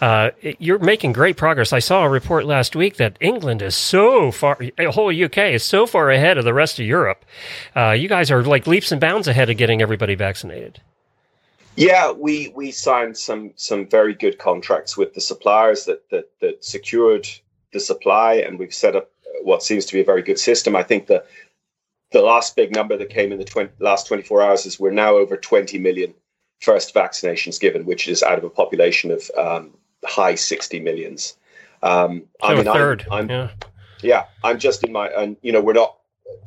Uh, 0.00 0.30
you're 0.58 0.78
making 0.78 1.12
great 1.12 1.36
progress. 1.36 1.70
I 1.70 1.80
saw 1.80 2.02
a 2.02 2.08
report 2.08 2.46
last 2.46 2.74
week 2.74 2.96
that 2.96 3.18
England 3.20 3.60
is 3.60 3.76
so 3.76 4.32
far, 4.32 4.56
the 4.58 4.90
whole 4.90 5.10
UK 5.10 5.38
is 5.38 5.64
so 5.64 5.86
far 5.86 6.10
ahead 6.10 6.38
of 6.38 6.44
the 6.44 6.54
rest 6.54 6.80
of 6.80 6.86
Europe. 6.86 7.26
Uh, 7.76 7.90
you 7.90 8.08
guys 8.08 8.30
are 8.30 8.42
like 8.42 8.66
leaps 8.66 8.90
and 8.90 9.00
bounds 9.00 9.28
ahead 9.28 9.50
of 9.50 9.58
getting 9.58 9.82
everybody 9.82 10.14
vaccinated. 10.14 10.80
Yeah, 11.76 12.10
we 12.10 12.52
we 12.54 12.70
signed 12.70 13.16
some 13.16 13.52
some 13.56 13.86
very 13.86 14.12
good 14.12 14.38
contracts 14.38 14.96
with 14.96 15.14
the 15.14 15.20
suppliers 15.20 15.86
that 15.86 16.08
that 16.10 16.28
that 16.40 16.64
secured 16.64 17.26
the 17.72 17.80
supply, 17.80 18.34
and 18.34 18.58
we've 18.58 18.74
set 18.74 18.94
up 18.94 19.10
what 19.42 19.62
seems 19.62 19.86
to 19.86 19.94
be 19.94 20.00
a 20.00 20.04
very 20.04 20.22
good 20.22 20.38
system. 20.38 20.76
I 20.76 20.82
think 20.82 21.06
the 21.06 21.24
the 22.12 22.22
last 22.22 22.56
big 22.56 22.74
number 22.74 22.96
that 22.96 23.10
came 23.10 23.32
in 23.32 23.38
the 23.38 23.44
20, 23.44 23.72
last 23.78 24.06
24 24.06 24.42
hours 24.42 24.66
is 24.66 24.78
we're 24.78 24.90
now 24.90 25.16
over 25.16 25.36
20 25.36 25.78
million 25.78 26.14
first 26.60 26.94
vaccinations 26.94 27.58
given, 27.58 27.84
which 27.84 28.06
is 28.06 28.22
out 28.22 28.38
of 28.38 28.44
a 28.44 28.50
population 28.50 29.10
of 29.10 29.30
um, 29.36 29.70
high 30.04 30.34
60 30.34 30.80
millions. 30.80 31.36
Um, 31.82 32.24
so 32.40 32.48
I 32.48 32.54
mean, 32.54 32.66
a 32.66 32.72
third. 32.72 33.06
I'm, 33.10 33.22
I'm, 33.22 33.30
yeah. 33.30 33.50
yeah, 34.02 34.24
I'm 34.44 34.58
just 34.58 34.84
in 34.84 34.92
my, 34.92 35.08
and 35.08 35.36
you 35.42 35.52
know, 35.52 35.60
we're 35.60 35.72
not 35.72 35.96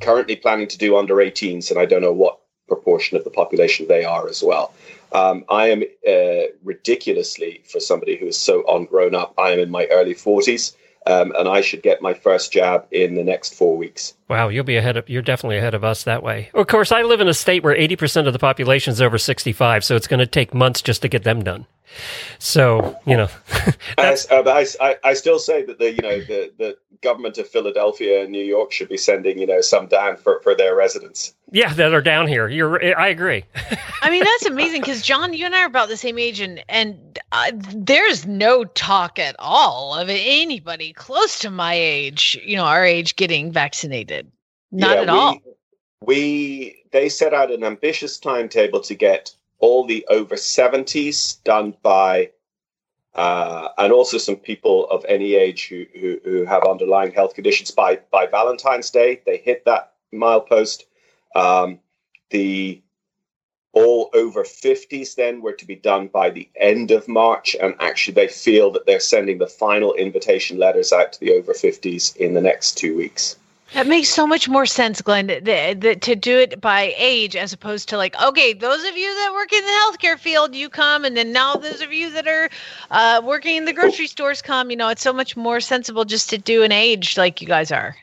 currently 0.00 0.36
planning 0.36 0.68
to 0.68 0.78
do 0.78 0.96
under 0.96 1.16
18s, 1.16 1.70
and 1.70 1.78
I 1.78 1.84
don't 1.84 2.02
know 2.02 2.12
what 2.12 2.40
proportion 2.68 3.16
of 3.16 3.24
the 3.24 3.30
population 3.30 3.86
they 3.86 4.04
are 4.04 4.28
as 4.28 4.42
well. 4.42 4.72
Um, 5.12 5.44
I 5.48 5.68
am 5.68 5.82
uh, 6.08 6.52
ridiculously, 6.64 7.62
for 7.70 7.80
somebody 7.80 8.16
who 8.16 8.26
is 8.26 8.38
so 8.38 8.64
ungrown 8.68 9.14
up, 9.14 9.34
I 9.38 9.50
am 9.50 9.58
in 9.58 9.70
my 9.70 9.86
early 9.86 10.14
40s 10.14 10.74
um, 11.06 11.32
and 11.38 11.48
I 11.48 11.60
should 11.60 11.82
get 11.82 12.02
my 12.02 12.14
first 12.14 12.52
jab 12.52 12.86
in 12.90 13.14
the 13.14 13.24
next 13.24 13.54
four 13.54 13.76
weeks. 13.76 14.14
Wow, 14.28 14.48
you'll 14.48 14.64
be 14.64 14.76
ahead 14.76 14.96
of 14.96 15.08
you're 15.08 15.22
definitely 15.22 15.58
ahead 15.58 15.74
of 15.74 15.84
us 15.84 16.04
that 16.04 16.22
way. 16.22 16.50
Of 16.54 16.66
course, 16.66 16.92
I 16.92 17.02
live 17.02 17.20
in 17.20 17.28
a 17.28 17.34
state 17.34 17.62
where 17.62 17.76
80% 17.76 18.26
of 18.26 18.32
the 18.32 18.38
population 18.38 18.92
is 18.92 19.00
over 19.00 19.18
65, 19.18 19.84
so 19.84 19.96
it's 19.96 20.08
going 20.08 20.20
to 20.20 20.26
take 20.26 20.54
months 20.54 20.82
just 20.82 21.02
to 21.02 21.08
get 21.08 21.24
them 21.24 21.42
done. 21.42 21.66
So, 22.38 22.98
you 23.06 23.16
know, 23.16 23.28
I, 23.98 24.16
I, 24.80 24.96
I, 25.04 25.14
still 25.14 25.38
say 25.38 25.64
that 25.64 25.78
the, 25.78 25.92
you 25.92 26.02
know, 26.02 26.20
the, 26.20 26.52
the 26.58 26.76
government 27.02 27.38
of 27.38 27.48
Philadelphia 27.48 28.22
and 28.22 28.30
New 28.30 28.44
York 28.44 28.72
should 28.72 28.88
be 28.88 28.96
sending, 28.96 29.38
you 29.38 29.46
know, 29.46 29.60
some 29.60 29.86
down 29.86 30.16
for, 30.16 30.40
for 30.42 30.54
their 30.54 30.74
residents. 30.74 31.34
Yeah, 31.50 31.72
that 31.74 31.94
are 31.94 32.02
down 32.02 32.26
here. 32.26 32.48
You're, 32.48 32.98
I 32.98 33.08
agree. 33.08 33.44
I 34.02 34.10
mean, 34.10 34.24
that's 34.24 34.46
amazing 34.46 34.80
because 34.82 35.02
John, 35.02 35.32
you 35.32 35.46
and 35.46 35.54
I 35.54 35.62
are 35.62 35.66
about 35.66 35.88
the 35.88 35.96
same 35.96 36.18
age, 36.18 36.40
and 36.40 36.62
and 36.68 37.18
uh, 37.32 37.52
there's 37.74 38.26
no 38.26 38.64
talk 38.64 39.18
at 39.18 39.36
all 39.38 39.94
of 39.94 40.08
anybody 40.08 40.92
close 40.92 41.38
to 41.40 41.50
my 41.50 41.74
age, 41.74 42.38
you 42.44 42.56
know, 42.56 42.64
our 42.64 42.84
age, 42.84 43.16
getting 43.16 43.52
vaccinated. 43.52 44.30
Not 44.72 44.96
yeah, 44.96 45.02
at 45.02 45.08
we, 45.08 45.18
all. 45.18 45.38
We 46.04 46.82
they 46.90 47.08
set 47.08 47.32
out 47.32 47.50
an 47.50 47.62
ambitious 47.62 48.18
timetable 48.18 48.80
to 48.80 48.94
get 48.94 49.35
all 49.58 49.86
the 49.86 50.06
over 50.08 50.36
70s 50.36 51.42
done 51.44 51.74
by 51.82 52.30
uh, 53.14 53.68
and 53.78 53.92
also 53.94 54.18
some 54.18 54.36
people 54.36 54.88
of 54.90 55.02
any 55.08 55.34
age 55.34 55.68
who, 55.68 55.86
who, 55.98 56.20
who, 56.22 56.44
have 56.44 56.62
underlying 56.68 57.10
health 57.12 57.34
conditions 57.34 57.70
by, 57.70 57.98
by 58.12 58.26
Valentine's 58.26 58.90
Day. 58.90 59.22
They 59.24 59.38
hit 59.38 59.64
that 59.64 59.94
milepost. 60.12 60.84
Um, 61.34 61.78
the 62.28 62.82
all 63.72 64.10
over 64.14 64.42
50s 64.42 65.14
then 65.14 65.40
were 65.40 65.52
to 65.52 65.66
be 65.66 65.76
done 65.76 66.08
by 66.08 66.30
the 66.30 66.48
end 66.56 66.90
of 66.90 67.08
March. 67.08 67.56
And 67.60 67.74
actually, 67.78 68.14
they 68.14 68.28
feel 68.28 68.70
that 68.72 68.86
they're 68.86 69.00
sending 69.00 69.38
the 69.38 69.46
final 69.46 69.94
invitation 69.94 70.58
letters 70.58 70.92
out 70.92 71.12
to 71.14 71.20
the 71.20 71.32
over 71.32 71.52
50s 71.52 72.16
in 72.16 72.34
the 72.34 72.40
next 72.40 72.76
two 72.76 72.96
weeks. 72.96 73.36
That 73.74 73.88
makes 73.88 74.08
so 74.08 74.26
much 74.26 74.48
more 74.48 74.64
sense, 74.64 75.02
Glenn, 75.02 75.26
that, 75.26 75.80
that, 75.80 76.00
to 76.02 76.14
do 76.14 76.38
it 76.38 76.60
by 76.60 76.94
age 76.96 77.34
as 77.34 77.52
opposed 77.52 77.88
to 77.88 77.96
like, 77.96 78.20
okay, 78.22 78.52
those 78.52 78.84
of 78.84 78.96
you 78.96 79.14
that 79.14 79.32
work 79.34 79.52
in 79.52 79.64
the 79.64 79.70
healthcare 79.72 80.18
field, 80.18 80.54
you 80.54 80.68
come, 80.68 81.04
and 81.04 81.16
then 81.16 81.32
now 81.32 81.54
those 81.54 81.80
of 81.80 81.92
you 81.92 82.10
that 82.12 82.28
are 82.28 82.48
uh, 82.92 83.20
working 83.24 83.56
in 83.56 83.64
the 83.64 83.72
grocery 83.72 84.06
stores 84.06 84.40
come. 84.40 84.70
You 84.70 84.76
know, 84.76 84.88
it's 84.88 85.02
so 85.02 85.12
much 85.12 85.36
more 85.36 85.60
sensible 85.60 86.04
just 86.04 86.30
to 86.30 86.38
do 86.38 86.62
an 86.62 86.72
age 86.72 87.18
like 87.18 87.40
you 87.40 87.48
guys 87.48 87.72
are. 87.72 87.96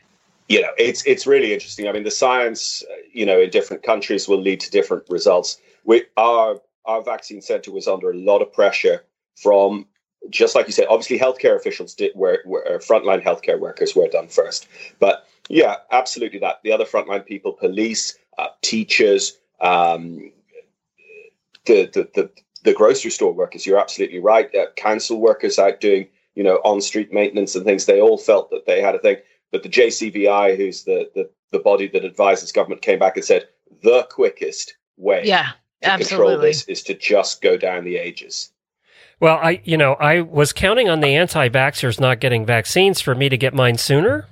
You 0.48 0.60
know, 0.60 0.70
it's 0.76 1.02
it's 1.06 1.26
really 1.26 1.54
interesting. 1.54 1.88
I 1.88 1.92
mean, 1.92 2.04
the 2.04 2.10
science, 2.10 2.84
uh, 2.90 2.96
you 3.12 3.24
know, 3.24 3.40
in 3.40 3.48
different 3.48 3.82
countries 3.82 4.28
will 4.28 4.40
lead 4.40 4.60
to 4.60 4.70
different 4.70 5.04
results. 5.08 5.58
We 5.84 6.04
our 6.18 6.60
our 6.84 7.02
vaccine 7.02 7.40
center 7.40 7.72
was 7.72 7.88
under 7.88 8.10
a 8.10 8.16
lot 8.16 8.42
of 8.42 8.52
pressure 8.52 9.02
from 9.36 9.86
just 10.28 10.54
like 10.54 10.66
you 10.66 10.72
said. 10.72 10.86
Obviously, 10.90 11.18
healthcare 11.18 11.56
officials 11.56 11.94
did 11.94 12.12
were, 12.14 12.40
were 12.44 12.66
uh, 12.66 12.78
frontline 12.78 13.22
healthcare 13.22 13.58
workers 13.58 13.96
were 13.96 14.08
done 14.08 14.28
first, 14.28 14.68
but 14.98 15.26
yeah, 15.48 15.76
absolutely. 15.90 16.38
That 16.38 16.60
the 16.62 16.72
other 16.72 16.84
frontline 16.84 17.26
people, 17.26 17.52
police, 17.52 18.16
uh, 18.38 18.48
teachers, 18.62 19.38
um, 19.60 20.32
the, 21.66 21.86
the 21.92 22.08
the 22.14 22.30
the 22.64 22.72
grocery 22.72 23.10
store 23.10 23.32
workers. 23.32 23.66
You're 23.66 23.78
absolutely 23.78 24.20
right. 24.20 24.52
Uh, 24.54 24.66
council 24.76 25.20
workers 25.20 25.58
out 25.58 25.80
doing 25.80 26.08
you 26.34 26.42
know 26.42 26.56
on 26.64 26.80
street 26.80 27.12
maintenance 27.12 27.54
and 27.54 27.64
things. 27.64 27.86
They 27.86 28.00
all 28.00 28.18
felt 28.18 28.50
that 28.50 28.66
they 28.66 28.80
had 28.80 28.94
a 28.94 28.98
thing. 28.98 29.16
But 29.52 29.62
the 29.62 29.68
JCVI, 29.68 30.56
who's 30.56 30.84
the 30.84 31.10
the, 31.14 31.30
the 31.52 31.58
body 31.58 31.88
that 31.88 32.04
advises 32.04 32.52
government, 32.52 32.82
came 32.82 32.98
back 32.98 33.16
and 33.16 33.24
said 33.24 33.48
the 33.82 34.06
quickest 34.10 34.76
way 34.96 35.22
yeah, 35.24 35.50
to 35.82 35.88
absolutely. 35.90 36.26
control 36.26 36.40
this 36.40 36.64
is 36.64 36.82
to 36.84 36.94
just 36.94 37.42
go 37.42 37.56
down 37.56 37.84
the 37.84 37.96
ages. 37.96 38.50
Well, 39.20 39.38
I 39.42 39.60
you 39.64 39.76
know 39.76 39.94
I 39.94 40.22
was 40.22 40.54
counting 40.54 40.88
on 40.88 41.00
the 41.00 41.14
anti-vaxxers 41.14 42.00
not 42.00 42.20
getting 42.20 42.46
vaccines 42.46 43.00
for 43.00 43.14
me 43.14 43.28
to 43.28 43.36
get 43.36 43.52
mine 43.52 43.76
sooner 43.76 44.26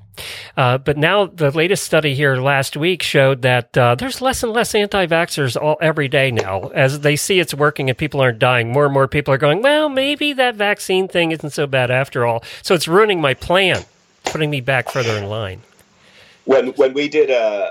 Uh, 0.56 0.78
but 0.78 0.96
now 0.96 1.26
the 1.26 1.50
latest 1.50 1.84
study 1.84 2.14
here 2.14 2.36
last 2.36 2.76
week 2.76 3.02
showed 3.02 3.42
that 3.42 3.76
uh, 3.76 3.94
there's 3.94 4.20
less 4.20 4.42
and 4.42 4.52
less 4.52 4.74
anti-vaxxers 4.74 5.60
all 5.60 5.76
every 5.80 6.08
day 6.08 6.30
now 6.30 6.68
as 6.74 7.00
they 7.00 7.16
see 7.16 7.40
it's 7.40 7.54
working 7.54 7.88
and 7.88 7.98
people 7.98 8.20
aren't 8.20 8.38
dying. 8.38 8.72
More 8.72 8.84
and 8.84 8.94
more 8.94 9.08
people 9.08 9.32
are 9.32 9.38
going, 9.38 9.62
well, 9.62 9.88
maybe 9.88 10.32
that 10.34 10.54
vaccine 10.54 11.08
thing 11.08 11.32
isn't 11.32 11.50
so 11.50 11.66
bad 11.66 11.90
after 11.90 12.26
all. 12.26 12.44
So 12.62 12.74
it's 12.74 12.88
ruining 12.88 13.20
my 13.20 13.34
plan, 13.34 13.84
putting 14.24 14.50
me 14.50 14.60
back 14.60 14.90
further 14.90 15.16
in 15.16 15.28
line. 15.28 15.62
When 16.44 16.68
when 16.72 16.92
we 16.92 17.08
did 17.08 17.30
uh, 17.30 17.70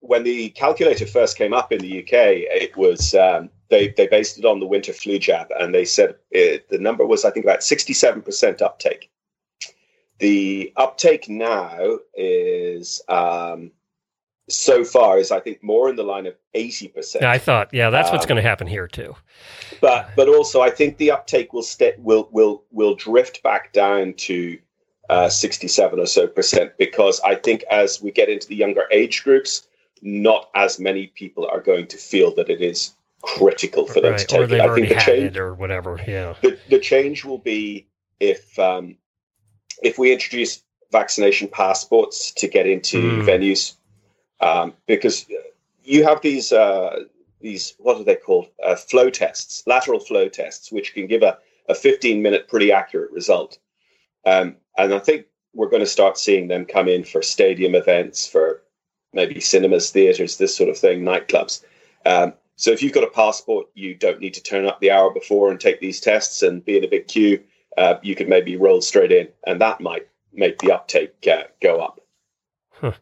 when 0.00 0.22
the 0.22 0.50
calculator 0.50 1.06
first 1.06 1.36
came 1.38 1.52
up 1.52 1.72
in 1.72 1.80
the 1.80 2.00
UK, 2.00 2.12
it 2.12 2.76
was 2.76 3.14
um, 3.14 3.50
they 3.70 3.88
they 3.96 4.06
based 4.06 4.38
it 4.38 4.44
on 4.44 4.60
the 4.60 4.66
winter 4.66 4.92
flu 4.92 5.18
jab, 5.18 5.48
and 5.58 5.74
they 5.74 5.84
said 5.84 6.14
it, 6.30 6.68
the 6.68 6.78
number 6.78 7.06
was 7.06 7.24
I 7.24 7.30
think 7.30 7.44
about 7.44 7.62
sixty 7.62 7.92
seven 7.92 8.22
percent 8.22 8.62
uptake. 8.62 9.10
The 10.18 10.72
uptake 10.76 11.28
now 11.28 11.98
is 12.14 13.02
um, 13.08 13.70
so 14.48 14.84
far 14.84 15.18
is 15.18 15.30
I 15.30 15.40
think 15.40 15.62
more 15.62 15.88
in 15.88 15.96
the 15.96 16.02
line 16.02 16.26
of 16.26 16.34
eighty 16.54 16.88
percent. 16.88 17.24
I 17.24 17.38
thought, 17.38 17.72
yeah, 17.72 17.90
that's 17.90 18.10
what's 18.10 18.24
um, 18.24 18.28
going 18.28 18.42
to 18.42 18.48
happen 18.48 18.66
here 18.66 18.86
too. 18.86 19.14
But 19.80 20.10
but 20.16 20.28
also 20.28 20.60
I 20.60 20.70
think 20.70 20.96
the 20.98 21.10
uptake 21.10 21.52
will 21.52 21.62
st- 21.62 21.98
will 21.98 22.28
will 22.32 22.62
will 22.70 22.94
drift 22.94 23.42
back 23.42 23.72
down 23.72 24.14
to 24.14 24.58
uh, 25.10 25.28
sixty 25.28 25.68
seven 25.68 26.00
or 26.00 26.06
so 26.06 26.26
percent 26.26 26.72
because 26.78 27.20
I 27.20 27.34
think 27.34 27.64
as 27.70 28.00
we 28.00 28.10
get 28.10 28.28
into 28.28 28.48
the 28.48 28.56
younger 28.56 28.84
age 28.90 29.24
groups, 29.24 29.66
not 30.02 30.48
as 30.54 30.78
many 30.78 31.08
people 31.08 31.46
are 31.46 31.60
going 31.60 31.88
to 31.88 31.96
feel 31.96 32.34
that 32.36 32.48
it 32.48 32.60
is 32.60 32.94
critical 33.22 33.86
for 33.86 34.00
them 34.00 34.12
right. 34.12 34.20
to 34.20 34.26
take 34.26 34.50
it. 34.50 34.60
I 34.60 34.74
think 34.74 34.88
the 34.88 34.94
change 34.94 35.36
or 35.36 35.54
whatever. 35.54 36.00
Yeah, 36.06 36.34
the, 36.42 36.58
the 36.70 36.78
change 36.78 37.24
will 37.24 37.38
be 37.38 37.88
if 38.20 38.58
um, 38.58 38.96
if 39.82 39.98
we 39.98 40.12
introduce 40.12 40.62
vaccination 40.92 41.48
passports 41.48 42.30
to 42.32 42.48
get 42.48 42.66
into 42.66 42.98
mm. 42.98 43.24
venues, 43.24 43.74
um, 44.40 44.74
because 44.86 45.26
you 45.84 46.04
have 46.04 46.20
these 46.22 46.52
uh, 46.52 47.04
these 47.40 47.74
what 47.78 47.96
are 47.96 48.04
they 48.04 48.16
called 48.16 48.48
uh, 48.62 48.76
flow 48.76 49.10
tests, 49.10 49.62
lateral 49.66 50.00
flow 50.00 50.28
tests, 50.28 50.72
which 50.72 50.94
can 50.94 51.06
give 51.06 51.22
a, 51.22 51.38
a 51.68 51.74
15 51.74 52.22
minute 52.22 52.48
pretty 52.48 52.72
accurate 52.72 53.12
result. 53.12 53.58
Um, 54.24 54.56
and 54.76 54.92
I 54.92 54.98
think 54.98 55.26
we're 55.54 55.68
going 55.68 55.80
to 55.80 55.86
start 55.86 56.18
seeing 56.18 56.48
them 56.48 56.66
come 56.66 56.88
in 56.88 57.04
for 57.04 57.22
stadium 57.22 57.74
events, 57.74 58.26
for 58.26 58.62
maybe 59.12 59.40
cinemas, 59.40 59.90
theaters, 59.90 60.36
this 60.36 60.54
sort 60.54 60.68
of 60.68 60.76
thing, 60.76 61.02
nightclubs. 61.02 61.64
Um, 62.04 62.34
so 62.56 62.70
if 62.70 62.82
you've 62.82 62.92
got 62.92 63.04
a 63.04 63.10
passport, 63.10 63.68
you 63.74 63.94
don't 63.94 64.20
need 64.20 64.34
to 64.34 64.42
turn 64.42 64.66
up 64.66 64.80
the 64.80 64.90
hour 64.90 65.10
before 65.10 65.50
and 65.50 65.60
take 65.60 65.80
these 65.80 66.00
tests 66.00 66.42
and 66.42 66.64
be 66.64 66.76
in 66.76 66.84
a 66.84 66.88
big 66.88 67.06
queue. 67.06 67.42
Uh, 67.76 67.98
you 68.02 68.14
could 68.14 68.28
maybe 68.28 68.56
roll 68.56 68.80
straight 68.80 69.12
in, 69.12 69.28
and 69.46 69.60
that 69.60 69.80
might 69.80 70.08
make 70.32 70.58
the 70.58 70.72
uptake 70.72 71.14
uh, 71.30 71.44
go 71.60 71.80
up. 71.80 72.00
Huh. 72.80 72.92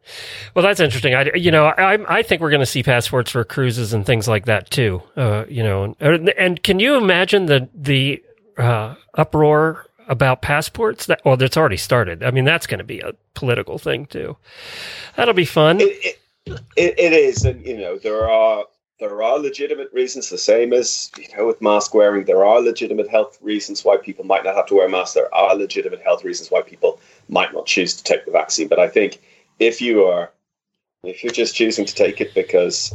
Well, 0.55 0.63
that's 0.63 0.79
interesting. 0.79 1.15
I, 1.15 1.33
you 1.35 1.51
know, 1.51 1.67
I, 1.67 2.19
I 2.19 2.23
think 2.23 2.41
we're 2.41 2.51
going 2.51 2.61
to 2.61 2.67
see 2.67 2.85
passports 2.85 3.31
for 3.33 3.43
cruises 3.45 3.93
and 3.93 4.07
things 4.07 4.29
like 4.29 4.45
that 4.45 4.71
too. 4.71 5.03
Uh, 5.17 5.45
you 5.49 5.65
know, 5.65 5.97
and, 5.99 6.29
and, 6.31 6.63
can 6.63 6.79
you 6.79 6.97
imagine 6.97 7.47
the 7.47 7.69
the 7.75 8.23
uh, 8.57 8.95
uproar 9.15 9.87
about 10.07 10.43
passports? 10.43 11.07
That 11.07 11.23
well, 11.25 11.37
that's 11.37 11.57
already 11.57 11.77
started. 11.77 12.23
I 12.23 12.31
mean, 12.31 12.45
that's 12.45 12.69
going 12.69 12.79
to 12.79 12.85
be 12.85 13.01
a 13.01 13.15
political 13.35 13.79
thing 13.79 14.07
too. 14.07 14.37
That'll 15.17 15.35
be 15.35 15.45
fun. 15.45 15.81
It, 15.81 16.19
it, 16.47 16.61
it, 16.77 16.95
it 16.97 17.13
is, 17.13 17.45
and 17.45 17.67
you 17.67 17.77
know, 17.77 17.99
there 17.99 18.31
are 18.31 18.67
there 19.09 19.23
are 19.23 19.39
legitimate 19.39 19.93
reasons, 19.93 20.31
the 20.31 20.39
same 20.39 20.73
as 20.73 21.11
you 21.19 21.27
know 21.37 21.47
with 21.47 21.61
mask 21.61 21.95
wearing. 21.95 22.25
There 22.25 22.45
are 22.45 22.61
legitimate 22.61 23.09
health 23.09 23.39
reasons 23.43 23.85
why 23.85 23.97
people 23.99 24.25
might 24.25 24.45
not 24.45 24.57
have 24.57 24.67
to 24.67 24.75
wear 24.75 24.89
masks. 24.89 25.15
There 25.15 25.35
are 25.35 25.55
legitimate 25.55 26.01
health 26.01 26.25
reasons 26.25 26.51
why 26.51 26.63
people 26.63 26.99
might 27.29 27.53
not 27.53 27.67
choose 27.67 27.95
to 27.97 28.05
take 28.05 28.25
the 28.25 28.33
vaccine. 28.33 28.69
But 28.69 28.79
I 28.79 28.89
think 28.89 29.21
if 29.59 29.83
you 29.83 30.05
are, 30.05 30.31
if 31.03 31.23
you're 31.23 31.33
just 31.33 31.55
choosing 31.55 31.85
to 31.85 31.95
take 31.95 32.21
it 32.21 32.35
because 32.35 32.95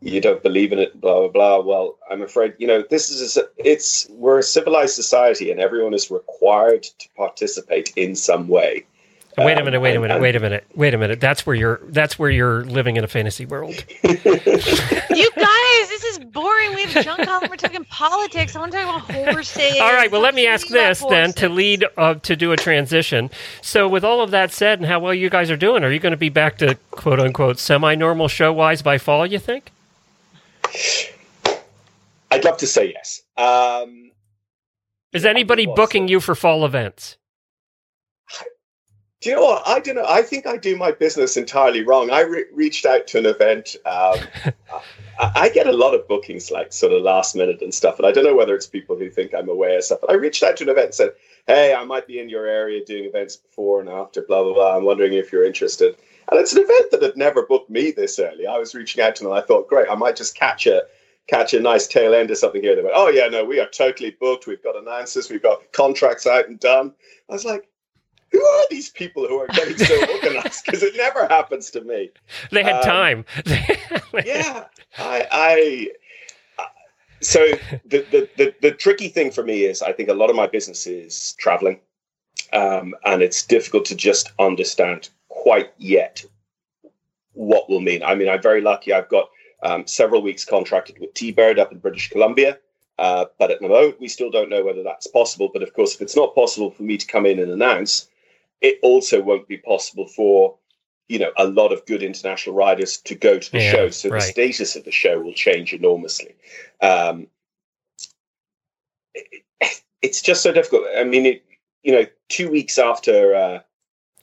you 0.00 0.20
don't 0.20 0.42
believe 0.42 0.72
in 0.72 0.78
it, 0.78 0.98
blah 0.98 1.28
blah 1.28 1.28
blah. 1.28 1.60
Well, 1.60 1.98
I'm 2.10 2.22
afraid 2.22 2.54
you 2.58 2.66
know 2.66 2.82
this 2.88 3.10
is 3.10 3.38
it's 3.58 4.08
we're 4.10 4.38
a 4.38 4.42
civilized 4.42 4.94
society, 4.94 5.50
and 5.50 5.60
everyone 5.60 5.92
is 5.92 6.10
required 6.10 6.84
to 6.84 7.08
participate 7.16 7.92
in 7.96 8.14
some 8.14 8.48
way. 8.48 8.86
Wait 9.38 9.56
a 9.58 9.64
minute, 9.64 9.80
wait 9.80 9.96
a 9.96 10.00
minute, 10.00 10.20
wait 10.20 10.36
a 10.36 10.40
minute, 10.40 10.64
wait 10.74 10.92
a 10.92 10.98
minute. 10.98 11.20
That's 11.20 11.46
where 11.46 11.54
you're 11.56 11.80
that's 11.84 12.18
where 12.18 12.30
you're 12.30 12.64
living 12.64 12.96
in 12.96 13.04
a 13.04 13.08
fantasy 13.08 13.46
world. 13.46 13.84
you 14.02 14.10
guys, 15.36 15.88
this 15.88 16.04
is 16.04 16.18
boring. 16.18 16.74
We 16.74 16.82
have 16.82 17.04
John 17.04 17.16
Kyle 17.18 17.42
on, 17.42 17.48
we're 17.48 17.56
talking 17.56 17.84
politics. 17.84 18.56
I 18.56 18.60
want 18.60 18.72
to 18.72 18.78
talk 18.78 19.08
about 19.08 19.32
horses. 19.32 19.76
All 19.80 19.92
right, 19.92 20.10
well 20.10 20.20
let 20.20 20.34
me 20.34 20.46
ask 20.46 20.66
this 20.66 21.02
then 21.08 21.32
to 21.34 21.48
lead 21.48 21.84
uh, 21.96 22.14
to 22.14 22.36
do 22.36 22.52
a 22.52 22.56
transition. 22.56 23.30
So 23.62 23.88
with 23.88 24.04
all 24.04 24.20
of 24.20 24.30
that 24.32 24.52
said 24.52 24.80
and 24.80 24.86
how 24.86 24.98
well 24.98 25.14
you 25.14 25.30
guys 25.30 25.50
are 25.50 25.56
doing, 25.56 25.84
are 25.84 25.92
you 25.92 26.00
going 26.00 26.12
to 26.12 26.18
be 26.18 26.28
back 26.28 26.58
to 26.58 26.76
quote 26.90 27.20
unquote 27.20 27.58
semi 27.58 27.94
normal 27.94 28.28
show 28.28 28.52
wise 28.52 28.82
by 28.82 28.98
fall, 28.98 29.26
you 29.26 29.38
think? 29.38 29.70
I'd 32.32 32.44
love 32.44 32.58
to 32.58 32.66
say 32.66 32.92
yes. 32.92 33.22
Um, 33.36 34.10
is 35.12 35.24
anybody 35.24 35.66
booking 35.66 36.08
you 36.08 36.20
for 36.20 36.34
fall 36.34 36.64
events? 36.64 37.16
Do 39.20 39.28
you 39.28 39.36
know 39.36 39.42
what? 39.42 39.62
I 39.66 39.80
don't 39.80 39.96
know. 39.96 40.06
I 40.08 40.22
think 40.22 40.46
I 40.46 40.56
do 40.56 40.76
my 40.76 40.92
business 40.92 41.36
entirely 41.36 41.82
wrong. 41.82 42.10
I 42.10 42.22
re- 42.22 42.46
reached 42.54 42.86
out 42.86 43.06
to 43.08 43.18
an 43.18 43.26
event. 43.26 43.76
Um, 43.84 44.16
I, 45.20 45.32
I, 45.34 45.48
get 45.50 45.66
a 45.66 45.72
lot 45.72 45.94
of 45.94 46.08
bookings, 46.08 46.50
like 46.50 46.72
sort 46.72 46.94
of 46.94 47.02
last 47.02 47.36
minute 47.36 47.60
and 47.60 47.74
stuff. 47.74 47.98
And 47.98 48.06
I 48.06 48.12
don't 48.12 48.24
know 48.24 48.34
whether 48.34 48.54
it's 48.54 48.66
people 48.66 48.96
who 48.96 49.10
think 49.10 49.34
I'm 49.34 49.50
away 49.50 49.76
or 49.76 49.82
stuff. 49.82 49.98
But 50.00 50.10
I 50.10 50.14
reached 50.14 50.42
out 50.42 50.56
to 50.56 50.64
an 50.64 50.70
event 50.70 50.86
and 50.86 50.94
said, 50.94 51.10
"Hey, 51.46 51.74
I 51.74 51.84
might 51.84 52.06
be 52.06 52.18
in 52.18 52.30
your 52.30 52.46
area 52.46 52.82
doing 52.82 53.04
events 53.04 53.36
before 53.36 53.80
and 53.80 53.90
after. 53.90 54.22
Blah 54.22 54.42
blah 54.42 54.54
blah. 54.54 54.76
I'm 54.78 54.84
wondering 54.84 55.12
if 55.12 55.30
you're 55.30 55.44
interested." 55.44 55.96
And 56.30 56.40
it's 56.40 56.54
an 56.54 56.62
event 56.62 56.90
that 56.92 57.02
had 57.02 57.16
never 57.18 57.42
booked 57.42 57.68
me 57.68 57.90
this 57.90 58.18
early. 58.18 58.46
I 58.46 58.56
was 58.56 58.74
reaching 58.74 59.02
out 59.02 59.16
to 59.16 59.24
them. 59.24 59.32
and 59.32 59.42
I 59.42 59.44
thought, 59.44 59.68
great, 59.68 59.90
I 59.90 59.96
might 59.96 60.16
just 60.16 60.34
catch 60.34 60.66
a 60.66 60.84
catch 61.26 61.52
a 61.52 61.60
nice 61.60 61.86
tail 61.86 62.14
end 62.14 62.30
or 62.30 62.36
something 62.36 62.62
here. 62.62 62.74
They 62.74 62.82
went, 62.82 62.94
"Oh 62.96 63.08
yeah, 63.08 63.28
no, 63.28 63.44
we 63.44 63.60
are 63.60 63.68
totally 63.68 64.12
booked. 64.18 64.46
We've 64.46 64.62
got 64.62 64.76
announcers. 64.76 65.28
We've 65.28 65.42
got 65.42 65.72
contracts 65.72 66.26
out 66.26 66.48
and 66.48 66.58
done." 66.58 66.94
I 67.28 67.34
was 67.34 67.44
like 67.44 67.69
who 68.32 68.42
are 68.44 68.64
these 68.70 68.90
people 68.90 69.26
who 69.26 69.38
are 69.38 69.46
getting 69.48 69.76
so 69.76 69.94
organized? 70.14 70.64
Because 70.64 70.82
it 70.82 70.96
never 70.96 71.26
happens 71.26 71.70
to 71.72 71.80
me. 71.80 72.10
They 72.50 72.62
had 72.62 72.76
um, 72.76 72.82
time. 72.82 73.24
yeah, 74.24 74.64
I, 74.98 75.26
I 75.30 75.88
uh, 76.58 76.64
so 77.20 77.46
the, 77.84 78.06
the, 78.10 78.28
the 78.36 78.54
the 78.62 78.70
tricky 78.72 79.08
thing 79.08 79.30
for 79.30 79.42
me 79.42 79.64
is 79.64 79.82
I 79.82 79.92
think 79.92 80.08
a 80.08 80.14
lot 80.14 80.30
of 80.30 80.36
my 80.36 80.46
business 80.46 80.86
is 80.86 81.34
traveling, 81.38 81.80
um, 82.52 82.94
and 83.04 83.22
it's 83.22 83.44
difficult 83.44 83.84
to 83.86 83.96
just 83.96 84.30
understand 84.38 85.10
quite 85.28 85.72
yet 85.78 86.24
what 87.32 87.68
will 87.68 87.80
mean. 87.80 88.02
I 88.02 88.14
mean, 88.14 88.28
I'm 88.28 88.42
very 88.42 88.60
lucky. 88.60 88.92
I've 88.92 89.08
got 89.08 89.28
um, 89.62 89.86
several 89.86 90.22
weeks 90.22 90.44
contracted 90.44 90.98
with 90.98 91.14
T-Bird 91.14 91.58
up 91.58 91.72
in 91.72 91.78
British 91.78 92.10
Columbia. 92.10 92.58
Uh, 92.98 93.24
but 93.38 93.50
at 93.50 93.60
the 93.60 93.68
moment, 93.68 93.98
we 93.98 94.08
still 94.08 94.30
don't 94.30 94.50
know 94.50 94.62
whether 94.62 94.82
that's 94.82 95.06
possible. 95.06 95.48
But 95.50 95.62
of 95.62 95.72
course, 95.72 95.94
if 95.94 96.02
it's 96.02 96.16
not 96.16 96.34
possible 96.34 96.70
for 96.70 96.82
me 96.82 96.98
to 96.98 97.06
come 97.06 97.24
in 97.24 97.38
and 97.38 97.50
announce, 97.50 98.09
it 98.60 98.78
also 98.82 99.20
won't 99.22 99.48
be 99.48 99.56
possible 99.56 100.06
for 100.06 100.56
you 101.08 101.18
know 101.18 101.32
a 101.36 101.46
lot 101.46 101.72
of 101.72 101.84
good 101.86 102.02
international 102.02 102.54
riders 102.54 102.98
to 102.98 103.14
go 103.14 103.38
to 103.38 103.52
the 103.52 103.58
yeah, 103.58 103.72
show. 103.72 103.90
So 103.90 104.10
right. 104.10 104.20
the 104.20 104.26
status 104.26 104.76
of 104.76 104.84
the 104.84 104.92
show 104.92 105.20
will 105.20 105.34
change 105.34 105.72
enormously. 105.72 106.34
Um, 106.80 107.26
it, 109.14 109.44
it's 110.02 110.22
just 110.22 110.42
so 110.42 110.52
difficult. 110.52 110.84
I 110.96 111.04
mean 111.04 111.26
it, 111.26 111.44
you 111.82 111.92
know 111.92 112.06
two 112.28 112.50
weeks 112.50 112.78
after 112.78 113.34
uh, 113.34 113.60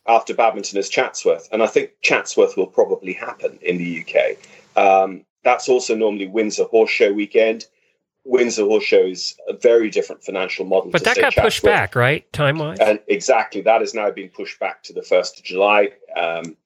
after 0.07 0.33
badminton 0.33 0.77
is 0.77 0.89
chatsworth 0.89 1.47
and 1.51 1.63
i 1.63 1.67
think 1.67 1.91
chatsworth 2.01 2.57
will 2.57 2.67
probably 2.67 3.13
happen 3.13 3.57
in 3.61 3.77
the 3.77 4.01
uk 4.01 4.37
um, 4.77 5.25
that's 5.43 5.69
also 5.69 5.95
normally 5.95 6.27
windsor 6.27 6.65
horse 6.65 6.89
show 6.89 7.11
weekend 7.11 7.65
Windsor 8.27 8.65
Horse 8.65 8.83
Show 8.83 9.05
is 9.05 9.35
a 9.47 9.53
very 9.53 9.89
different 9.89 10.21
financial 10.21 10.65
model. 10.65 10.91
But 10.91 11.05
that 11.05 11.17
got 11.17 11.33
pushed 11.35 11.63
back, 11.63 11.95
right? 11.95 12.31
Time 12.33 12.59
wise? 12.59 12.77
And 12.79 12.99
exactly. 13.07 13.61
That 13.61 13.81
has 13.81 13.93
now 13.93 14.11
been 14.11 14.29
pushed 14.29 14.59
back 14.59 14.83
to 14.83 14.93
the 14.93 15.01
1st 15.01 15.37
of 15.37 15.43
July. 15.43 15.89
Um, 16.15 16.57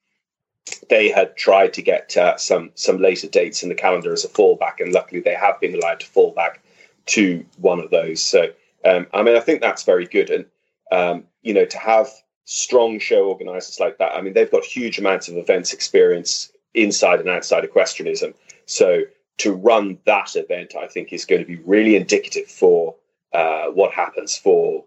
they 0.90 1.10
had 1.10 1.38
tried 1.38 1.74
to 1.74 1.82
get 1.82 2.18
uh, 2.18 2.38
some 2.38 2.72
some 2.76 2.98
later 2.98 3.28
dates 3.28 3.62
in 3.62 3.70
the 3.70 3.76
calendar 3.76 4.12
as 4.12 4.26
a 4.26 4.28
fallback, 4.28 4.80
and 4.80 4.92
luckily 4.92 5.22
they 5.22 5.36
have 5.36 5.60
been 5.60 5.76
allowed 5.76 6.00
to 6.00 6.08
fall 6.08 6.32
back 6.32 6.64
to 7.08 7.46
one 7.58 7.80
of 7.80 7.92
those. 7.92 8.22
So, 8.22 8.48
um, 8.84 9.06
I 9.14 9.22
mean, 9.22 9.36
I 9.36 9.40
think 9.40 9.62
that's 9.62 9.84
very 9.84 10.06
good. 10.06 10.30
And, 10.30 10.46
um, 10.92 11.24
you 11.42 11.54
know, 11.54 11.66
to 11.66 11.78
have 11.78 12.10
strong 12.46 13.00
show 13.00 13.26
organizers 13.26 13.80
like 13.80 13.98
that, 14.00 14.16
I 14.16 14.22
mean, 14.22 14.34
they've 14.34 14.52
got 14.52 14.64
huge 14.64 14.98
amounts 14.98 15.28
of 15.28 15.38
events 15.38 15.74
experience 15.74 16.52
inside 16.74 17.20
and 17.20 17.30
outside 17.30 17.64
equestrianism. 17.64 18.34
So, 18.66 19.04
to 19.42 19.54
run 19.54 19.98
that 20.06 20.36
event, 20.36 20.76
I 20.76 20.88
think, 20.88 21.12
is 21.12 21.26
going 21.26 21.42
to 21.42 21.48
be 21.48 21.58
really 21.58 21.96
indicative 21.96 22.48
for 22.48 22.96
uh, 23.34 23.68
what 23.68 23.92
happens 23.92 24.38
for 24.38 24.84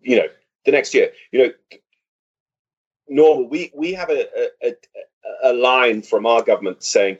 you 0.00 0.16
know 0.16 0.28
the 0.64 0.72
next 0.72 0.94
year. 0.94 1.12
You 1.32 1.38
know, 1.38 1.78
normal. 3.08 3.48
We 3.48 3.70
we 3.74 3.92
have 3.92 4.10
a, 4.10 4.26
a, 4.62 4.74
a 5.42 5.52
line 5.52 6.02
from 6.02 6.26
our 6.26 6.42
government 6.42 6.82
saying 6.82 7.18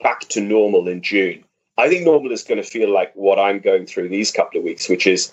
back 0.00 0.20
to 0.30 0.40
normal 0.40 0.88
in 0.88 1.02
June. 1.02 1.44
I 1.78 1.88
think 1.88 2.04
normal 2.04 2.32
is 2.32 2.44
going 2.44 2.62
to 2.62 2.68
feel 2.68 2.92
like 2.92 3.14
what 3.14 3.38
I'm 3.38 3.60
going 3.60 3.86
through 3.86 4.08
these 4.10 4.30
couple 4.30 4.58
of 4.58 4.64
weeks, 4.64 4.88
which 4.88 5.06
is 5.06 5.32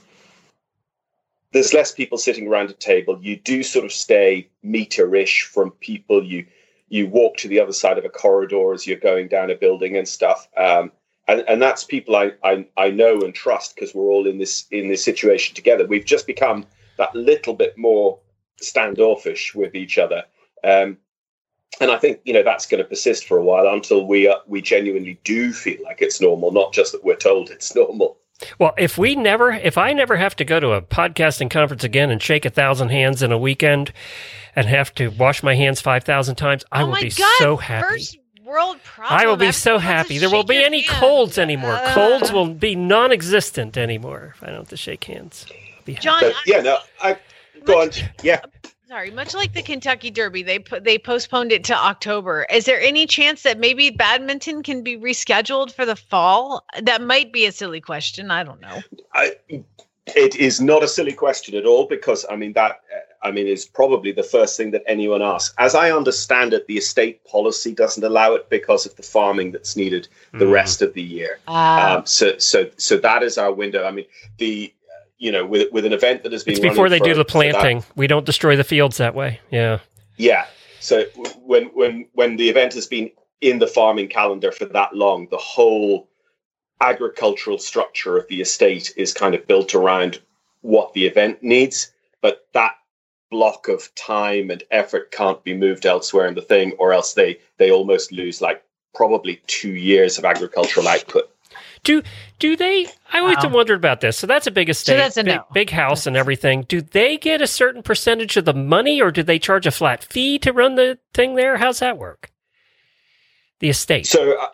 there's 1.51 1.73
less 1.73 1.91
people 1.91 2.17
sitting 2.17 2.47
around 2.47 2.69
a 2.69 2.73
table. 2.73 3.19
You 3.21 3.35
do 3.35 3.63
sort 3.63 3.85
of 3.85 3.91
stay 3.91 4.47
meter-ish 4.63 5.43
from 5.43 5.71
people. 5.71 6.23
You 6.23 6.45
you 6.89 7.07
walk 7.07 7.37
to 7.37 7.47
the 7.47 7.59
other 7.59 7.73
side 7.73 7.97
of 7.97 8.05
a 8.05 8.09
corridor 8.09 8.73
as 8.73 8.87
you're 8.87 8.97
going 8.97 9.27
down 9.27 9.51
a 9.51 9.55
building 9.55 9.97
and 9.97 10.07
stuff. 10.07 10.47
Um, 10.55 10.91
and, 11.27 11.41
and 11.47 11.61
that's 11.61 11.83
people 11.83 12.15
I, 12.15 12.31
I, 12.43 12.65
I 12.77 12.89
know 12.89 13.21
and 13.21 13.35
trust 13.35 13.75
because 13.75 13.93
we're 13.93 14.09
all 14.09 14.27
in 14.27 14.37
this 14.37 14.65
in 14.71 14.87
this 14.87 15.03
situation 15.03 15.55
together. 15.55 15.85
We've 15.85 16.05
just 16.05 16.25
become 16.25 16.65
that 16.97 17.13
little 17.13 17.53
bit 17.53 17.77
more 17.77 18.19
standoffish 18.61 19.53
with 19.53 19.75
each 19.75 19.97
other. 19.97 20.23
Um, 20.63 20.97
and 21.79 21.91
I 21.91 21.97
think 21.97 22.21
you 22.23 22.33
know 22.33 22.43
that's 22.43 22.65
going 22.65 22.81
to 22.81 22.87
persist 22.87 23.27
for 23.27 23.37
a 23.37 23.43
while 23.43 23.67
until 23.67 24.07
we 24.07 24.27
uh, 24.27 24.37
we 24.47 24.61
genuinely 24.61 25.19
do 25.23 25.51
feel 25.51 25.83
like 25.83 26.01
it's 26.01 26.21
normal, 26.21 26.51
not 26.51 26.73
just 26.73 26.93
that 26.93 27.03
we're 27.03 27.15
told 27.15 27.49
it's 27.49 27.75
normal. 27.75 28.17
Well, 28.59 28.73
if 28.77 28.97
we 28.97 29.15
never, 29.15 29.51
if 29.51 29.77
I 29.77 29.93
never 29.93 30.15
have 30.15 30.35
to 30.37 30.45
go 30.45 30.59
to 30.59 30.73
a 30.73 30.81
podcasting 30.81 31.49
conference 31.49 31.83
again 31.83 32.11
and 32.11 32.21
shake 32.21 32.45
a 32.45 32.49
thousand 32.49 32.89
hands 32.89 33.23
in 33.23 33.31
a 33.31 33.37
weekend 33.37 33.91
and 34.55 34.67
have 34.67 34.93
to 34.95 35.09
wash 35.09 35.41
my 35.43 35.55
hands 35.55 35.81
5,000 35.81 36.35
times, 36.35 36.63
I 36.71 36.83
oh 36.83 36.87
will 36.87 36.95
be 36.95 37.09
God, 37.09 37.37
so 37.39 37.57
happy. 37.57 37.95
First 37.95 38.17
world 38.47 38.81
problem. 38.83 39.19
I 39.19 39.27
will 39.27 39.37
be 39.37 39.51
so 39.51 39.77
happy. 39.77 40.17
There 40.17 40.29
won't 40.29 40.47
be 40.47 40.63
any 40.63 40.81
hand. 40.81 40.99
colds 40.99 41.37
anymore. 41.37 41.73
Uh, 41.73 41.93
colds 41.93 42.31
will 42.31 42.53
be 42.53 42.75
non 42.75 43.11
existent 43.11 43.77
anymore 43.77 44.33
if 44.35 44.43
I 44.43 44.47
don't 44.47 44.57
have 44.59 44.69
to 44.69 44.77
shake 44.77 45.03
hands. 45.03 45.45
Be 45.85 45.93
happy. 45.93 46.03
John, 46.03 46.21
But 46.21 46.35
yeah, 46.45 46.61
no, 46.61 46.79
I 47.01 47.17
go 47.65 47.81
on. 47.81 47.91
Yeah, 48.23 48.41
Sorry, 48.87 49.11
much 49.11 49.33
like 49.33 49.53
the 49.53 49.61
Kentucky 49.61 50.09
Derby, 50.09 50.43
they 50.43 50.59
put 50.59 50.85
they 50.85 50.97
postponed 50.97 51.51
it 51.51 51.65
to 51.65 51.75
October. 51.75 52.45
Is 52.49 52.63
there 52.63 52.79
any 52.79 53.05
chance 53.05 53.43
that 53.43 53.59
maybe 53.59 53.89
badminton 53.89 54.63
can 54.63 54.81
be 54.81 54.95
rescheduled 54.97 55.73
for 55.73 55.85
the 55.85 55.97
fall? 55.97 56.63
That 56.81 57.01
might 57.01 57.33
be 57.33 57.45
a 57.45 57.51
silly 57.51 57.81
question. 57.81 58.31
I 58.31 58.43
don't 58.45 58.61
know. 58.61 58.81
I, 59.13 59.35
it 60.15 60.37
is 60.37 60.61
not 60.61 60.83
a 60.83 60.87
silly 60.87 61.11
question 61.11 61.55
at 61.55 61.65
all 61.65 61.85
because 61.85 62.25
I 62.29 62.37
mean 62.37 62.53
that 62.53 62.79
uh, 62.95 63.27
I 63.27 63.31
mean 63.31 63.45
is 63.47 63.65
probably 63.65 64.13
the 64.13 64.23
first 64.23 64.55
thing 64.55 64.71
that 64.71 64.83
anyone 64.87 65.21
asks. 65.21 65.53
As 65.57 65.75
I 65.75 65.91
understand 65.91 66.53
it, 66.53 66.65
the 66.67 66.77
estate 66.77 67.25
policy 67.25 67.73
doesn't 67.73 68.05
allow 68.05 68.35
it 68.35 68.49
because 68.49 68.85
of 68.85 68.95
the 68.95 69.03
farming 69.03 69.51
that's 69.51 69.75
needed 69.75 70.07
the 70.31 70.45
Mm. 70.45 70.51
rest 70.53 70.81
of 70.81 70.93
the 70.93 71.01
year. 71.01 71.39
Uh, 71.45 71.97
Um, 71.97 72.05
so 72.05 72.37
so 72.37 72.69
so 72.77 72.95
that 72.99 73.21
is 73.21 73.37
our 73.37 73.51
window. 73.51 73.83
I 73.83 73.91
mean 73.91 74.05
the 74.37 74.71
you 75.17 75.31
know 75.31 75.45
with 75.45 75.71
with 75.71 75.85
an 75.85 75.93
event 75.93 76.23
that 76.23 76.31
has 76.31 76.43
been 76.43 76.53
It's 76.53 76.61
before 76.61 76.89
they 76.89 76.99
do 76.99 77.13
the 77.13 77.19
that- 77.23 77.27
planting. 77.27 77.83
We 77.95 78.07
don't 78.07 78.25
destroy 78.25 78.55
the 78.55 78.63
fields 78.63 78.97
that 78.97 79.15
way. 79.15 79.39
Yeah. 79.51 79.79
Yeah. 80.17 80.45
So 80.79 81.03
when 81.43 81.65
when 81.67 82.07
when 82.13 82.37
the 82.37 82.49
event 82.49 82.73
has 82.73 82.85
been 82.87 83.11
in 83.41 83.59
the 83.59 83.67
farming 83.67 84.07
calendar 84.09 84.51
for 84.51 84.65
that 84.65 84.95
long, 84.95 85.27
the 85.29 85.37
whole 85.37 86.07
agricultural 86.81 87.57
structure 87.57 88.17
of 88.17 88.27
the 88.27 88.41
estate 88.41 88.93
is 88.97 89.13
kind 89.13 89.33
of 89.35 89.47
built 89.47 89.73
around 89.73 90.19
what 90.61 90.93
the 90.93 91.05
event 91.05 91.41
needs, 91.41 91.91
but 92.21 92.47
that 92.53 92.75
block 93.29 93.67
of 93.67 93.93
time 93.95 94.49
and 94.49 94.63
effort 94.71 95.11
can't 95.11 95.43
be 95.43 95.53
moved 95.53 95.85
elsewhere 95.85 96.27
in 96.27 96.35
the 96.35 96.41
thing 96.41 96.71
or 96.79 96.93
else 96.93 97.13
they 97.13 97.37
they 97.57 97.71
almost 97.71 98.11
lose 98.11 98.41
like 98.41 98.63
probably 98.95 99.41
2 99.47 99.69
years 99.71 100.17
of 100.17 100.25
agricultural 100.25 100.87
output. 100.87 101.29
Do 101.87 102.03
do 102.37 102.57
they? 102.57 102.85
I 103.13 103.19
always 103.19 103.37
Wow. 103.41 103.49
wondered 103.49 103.77
about 103.77 104.01
this. 104.01 104.17
So 104.17 104.27
that's 104.27 104.45
a 104.45 104.51
big 104.51 104.67
estate, 104.69 104.97
that's 104.97 105.15
a 105.15 105.23
big, 105.23 105.35
no. 105.35 105.45
big 105.53 105.69
house, 105.69 106.05
and 106.05 106.17
everything. 106.17 106.63
Do 106.63 106.81
they 106.81 107.15
get 107.17 107.41
a 107.41 107.47
certain 107.47 107.81
percentage 107.81 108.35
of 108.35 108.43
the 108.43 108.53
money, 108.53 109.01
or 109.01 109.09
do 109.09 109.23
they 109.23 109.39
charge 109.39 109.65
a 109.65 109.71
flat 109.71 110.03
fee 110.03 110.37
to 110.39 110.51
run 110.51 110.75
the 110.75 110.99
thing 111.13 111.35
there? 111.35 111.55
How's 111.55 111.79
that 111.79 111.97
work? 111.97 112.29
The 113.61 113.69
estate. 113.69 114.05
So, 114.05 114.37
uh, 114.37 114.47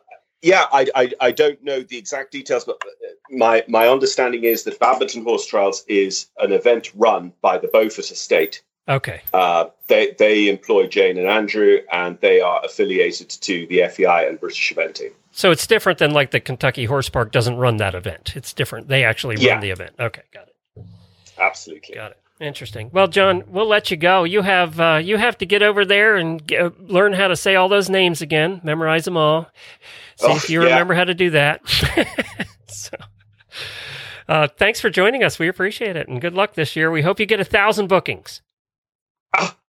yeah, 0.43 0.65
I, 0.72 0.88
I 0.93 1.11
I 1.19 1.31
don't 1.31 1.61
know 1.64 1.81
the 1.81 1.97
exact 1.97 2.31
details, 2.31 2.65
but 2.65 2.80
uh, 2.85 3.07
my 3.31 3.64
my 3.68 3.88
understanding 3.88 4.43
is 4.43 4.64
that 4.65 4.80
Badminton 4.80 5.23
Horse 5.23 5.47
Trials 5.47 5.84
is 5.88 6.27
an 6.38 6.51
event 6.51 6.91
run 6.93 7.34
by 7.41 7.57
the 7.57 7.68
Beaufort 7.68 8.11
Estate. 8.11 8.61
okay. 8.88 9.22
Uh, 9.34 9.65
they 9.88 10.11
they 10.19 10.49
employ 10.49 10.85
Jane 10.85 11.18
and 11.18 11.27
Andrew, 11.27 11.80
and 11.91 12.19
they 12.22 12.41
are 12.41 12.61
affiliated 12.64 13.30
to 13.30 13.65
the 13.65 13.88
FEI 13.88 14.27
and 14.27 14.39
British 14.39 14.72
Eventing. 14.72 15.14
So 15.35 15.49
it's 15.51 15.65
different 15.68 15.97
than 15.99 16.11
like 16.11 16.30
the 16.31 16.39
Kentucky 16.39 16.85
Horse 16.85 17.10
Park 17.10 17.31
doesn't 17.31 17.57
run 17.57 17.77
that 17.77 17.95
event. 17.95 18.34
It's 18.35 18.53
different. 18.53 18.88
They 18.88 19.03
actually 19.03 19.35
run 19.47 19.61
the 19.61 19.72
event. 19.72 19.95
Okay, 19.99 20.22
got 20.31 20.47
it. 20.47 20.85
Absolutely. 21.39 21.95
Got 21.95 22.11
it. 22.11 22.18
Interesting. 22.39 22.89
Well, 22.93 23.07
John, 23.07 23.43
we'll 23.47 23.68
let 23.68 23.89
you 23.89 23.97
go. 23.97 24.23
You 24.26 24.41
have 24.43 24.80
uh, 24.80 24.99
you 25.03 25.18
have 25.18 25.38
to 25.39 25.45
get 25.45 25.61
over 25.64 25.85
there 25.85 26.15
and 26.18 26.47
g- 26.47 26.57
uh, 26.57 26.69
learn 26.80 27.14
how 27.14 27.27
to 27.30 27.35
say 27.35 27.55
all 27.55 27.68
those 27.68 27.89
names 27.89 28.22
again. 28.22 28.61
Memorize 28.64 29.05
them 29.05 29.18
all. 29.18 29.49
See 30.18 30.27
Oh, 30.27 30.35
if 30.35 30.49
you 30.49 30.61
yeah. 30.61 30.68
remember 30.69 30.93
how 30.93 31.03
to 31.05 31.14
do 31.15 31.31
that. 31.31 31.61
so, 32.68 32.97
uh, 34.27 34.47
thanks 34.57 34.80
for 34.80 34.89
joining 34.89 35.23
us. 35.23 35.39
We 35.39 35.47
appreciate 35.47 35.95
it, 35.95 36.07
and 36.07 36.22
good 36.22 36.34
luck 36.34 36.53
this 36.53 36.76
year. 36.76 36.91
We 36.91 37.01
hope 37.01 37.19
you 37.19 37.26
get 37.26 37.39
a 37.39 37.45
thousand 37.45 37.88
bookings. 37.88 38.41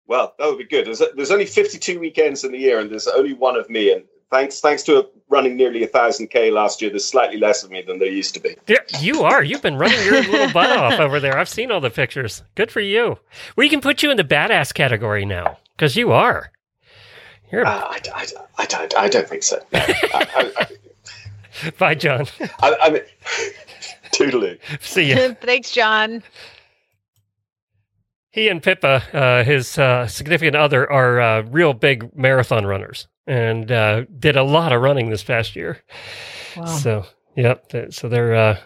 Well, 0.10 0.36
that 0.40 0.48
would 0.48 0.58
be 0.58 0.64
good. 0.64 0.86
There's, 0.88 1.02
there's 1.18 1.32
only 1.32 1.46
52 1.46 2.00
weekends 2.00 2.46
in 2.46 2.54
the 2.54 2.58
year, 2.58 2.80
and 2.80 2.90
there's 2.90 3.08
only 3.08 3.34
one 3.34 3.58
of 3.58 3.70
me. 3.70 3.92
And 3.92 4.04
thanks 4.32 4.60
thanks 4.60 4.84
to 4.84 5.10
running 5.30 5.56
nearly 5.58 5.84
a 5.84 5.88
thousand 5.88 6.28
k 6.28 6.52
last 6.52 6.82
year, 6.82 6.90
there's 6.90 7.06
slightly 7.06 7.38
less 7.38 7.64
of 7.64 7.72
me 7.72 7.82
than 7.82 8.00
there 8.00 8.10
used 8.10 8.34
to 8.36 8.40
be. 8.40 8.56
Yeah, 8.68 8.78
you 9.00 9.24
are. 9.24 9.44
You've 9.44 9.62
been 9.62 9.78
running 9.78 10.04
your 10.06 10.24
little 10.24 10.52
butt 10.54 10.76
off 10.76 11.00
over 11.00 11.20
there. 11.20 11.38
I've 11.38 11.50
seen 11.50 11.72
all 11.72 11.82
the 11.82 11.90
pictures. 11.90 12.44
Good 12.56 12.72
for 12.72 12.80
you. 12.80 13.18
We 13.56 13.70
can 13.70 13.82
put 13.82 14.04
you 14.04 14.12
in 14.12 14.18
the 14.18 14.24
badass 14.24 14.74
category 14.74 15.26
now 15.26 15.58
because 15.76 15.96
you 15.96 16.12
are. 16.12 16.52
You're 17.52 17.66
Uh, 17.66 17.70
I, 17.72 18.00
I, 18.14 18.28
I, 18.58 18.66
don't, 18.66 18.98
I 18.98 19.08
don't 19.10 19.28
think 19.28 19.44
so. 19.44 19.62
No. 19.72 19.80
I, 19.80 20.52
I, 20.58 21.70
bye, 21.78 21.96
John. 21.96 22.26
I, 22.60 22.76
I 22.82 22.90
mean, 22.90 23.04
toodaloo. 24.14 24.60
See 24.82 25.10
you. 25.10 25.34
Thanks, 25.36 25.72
John. 25.72 26.24
He 28.32 28.50
and 28.50 28.62
Pippa, 28.62 29.02
uh, 29.14 29.44
his 29.44 29.80
uh, 29.80 30.08
significant 30.08 30.56
other, 30.56 30.92
are 30.92 31.20
uh, 31.20 31.42
real 31.44 31.74
big 31.74 32.16
marathon 32.16 32.66
runners 32.66 33.08
and 33.28 33.72
uh, 33.72 34.06
did 34.18 34.36
a 34.36 34.44
lot 34.44 34.74
of 34.74 34.82
running 34.82 35.10
this 35.10 35.24
past 35.24 35.56
year. 35.56 35.82
So, 36.80 37.06
yep. 37.36 37.72
So 37.92 38.10
they're 38.10 38.34
uh, 38.34 38.60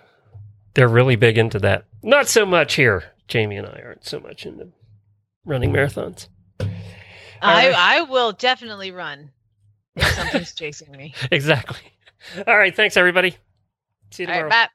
they're 0.76 0.88
really 0.88 1.16
big 1.18 1.38
into 1.38 1.60
that. 1.60 1.86
Not 2.04 2.28
so 2.28 2.46
much 2.46 2.76
here. 2.76 3.04
Jamie 3.28 3.58
and 3.58 3.68
I 3.68 3.82
aren't 3.84 4.06
so 4.06 4.20
much 4.20 4.46
into 4.46 4.70
running 5.46 5.72
marathons. 5.72 6.28
I 6.60 6.68
right. 7.42 7.76
I 7.76 8.02
will 8.02 8.34
definitely 8.34 8.92
run 8.92 9.32
if 9.96 10.06
something's 10.06 10.54
chasing 10.54 10.92
me. 10.92 11.16
Exactly. 11.32 11.80
All 12.46 12.58
right. 12.58 12.76
Thanks, 12.76 12.98
everybody. 12.98 13.36
See 14.12 14.24
you 14.24 14.28
tomorrow. 14.28 14.68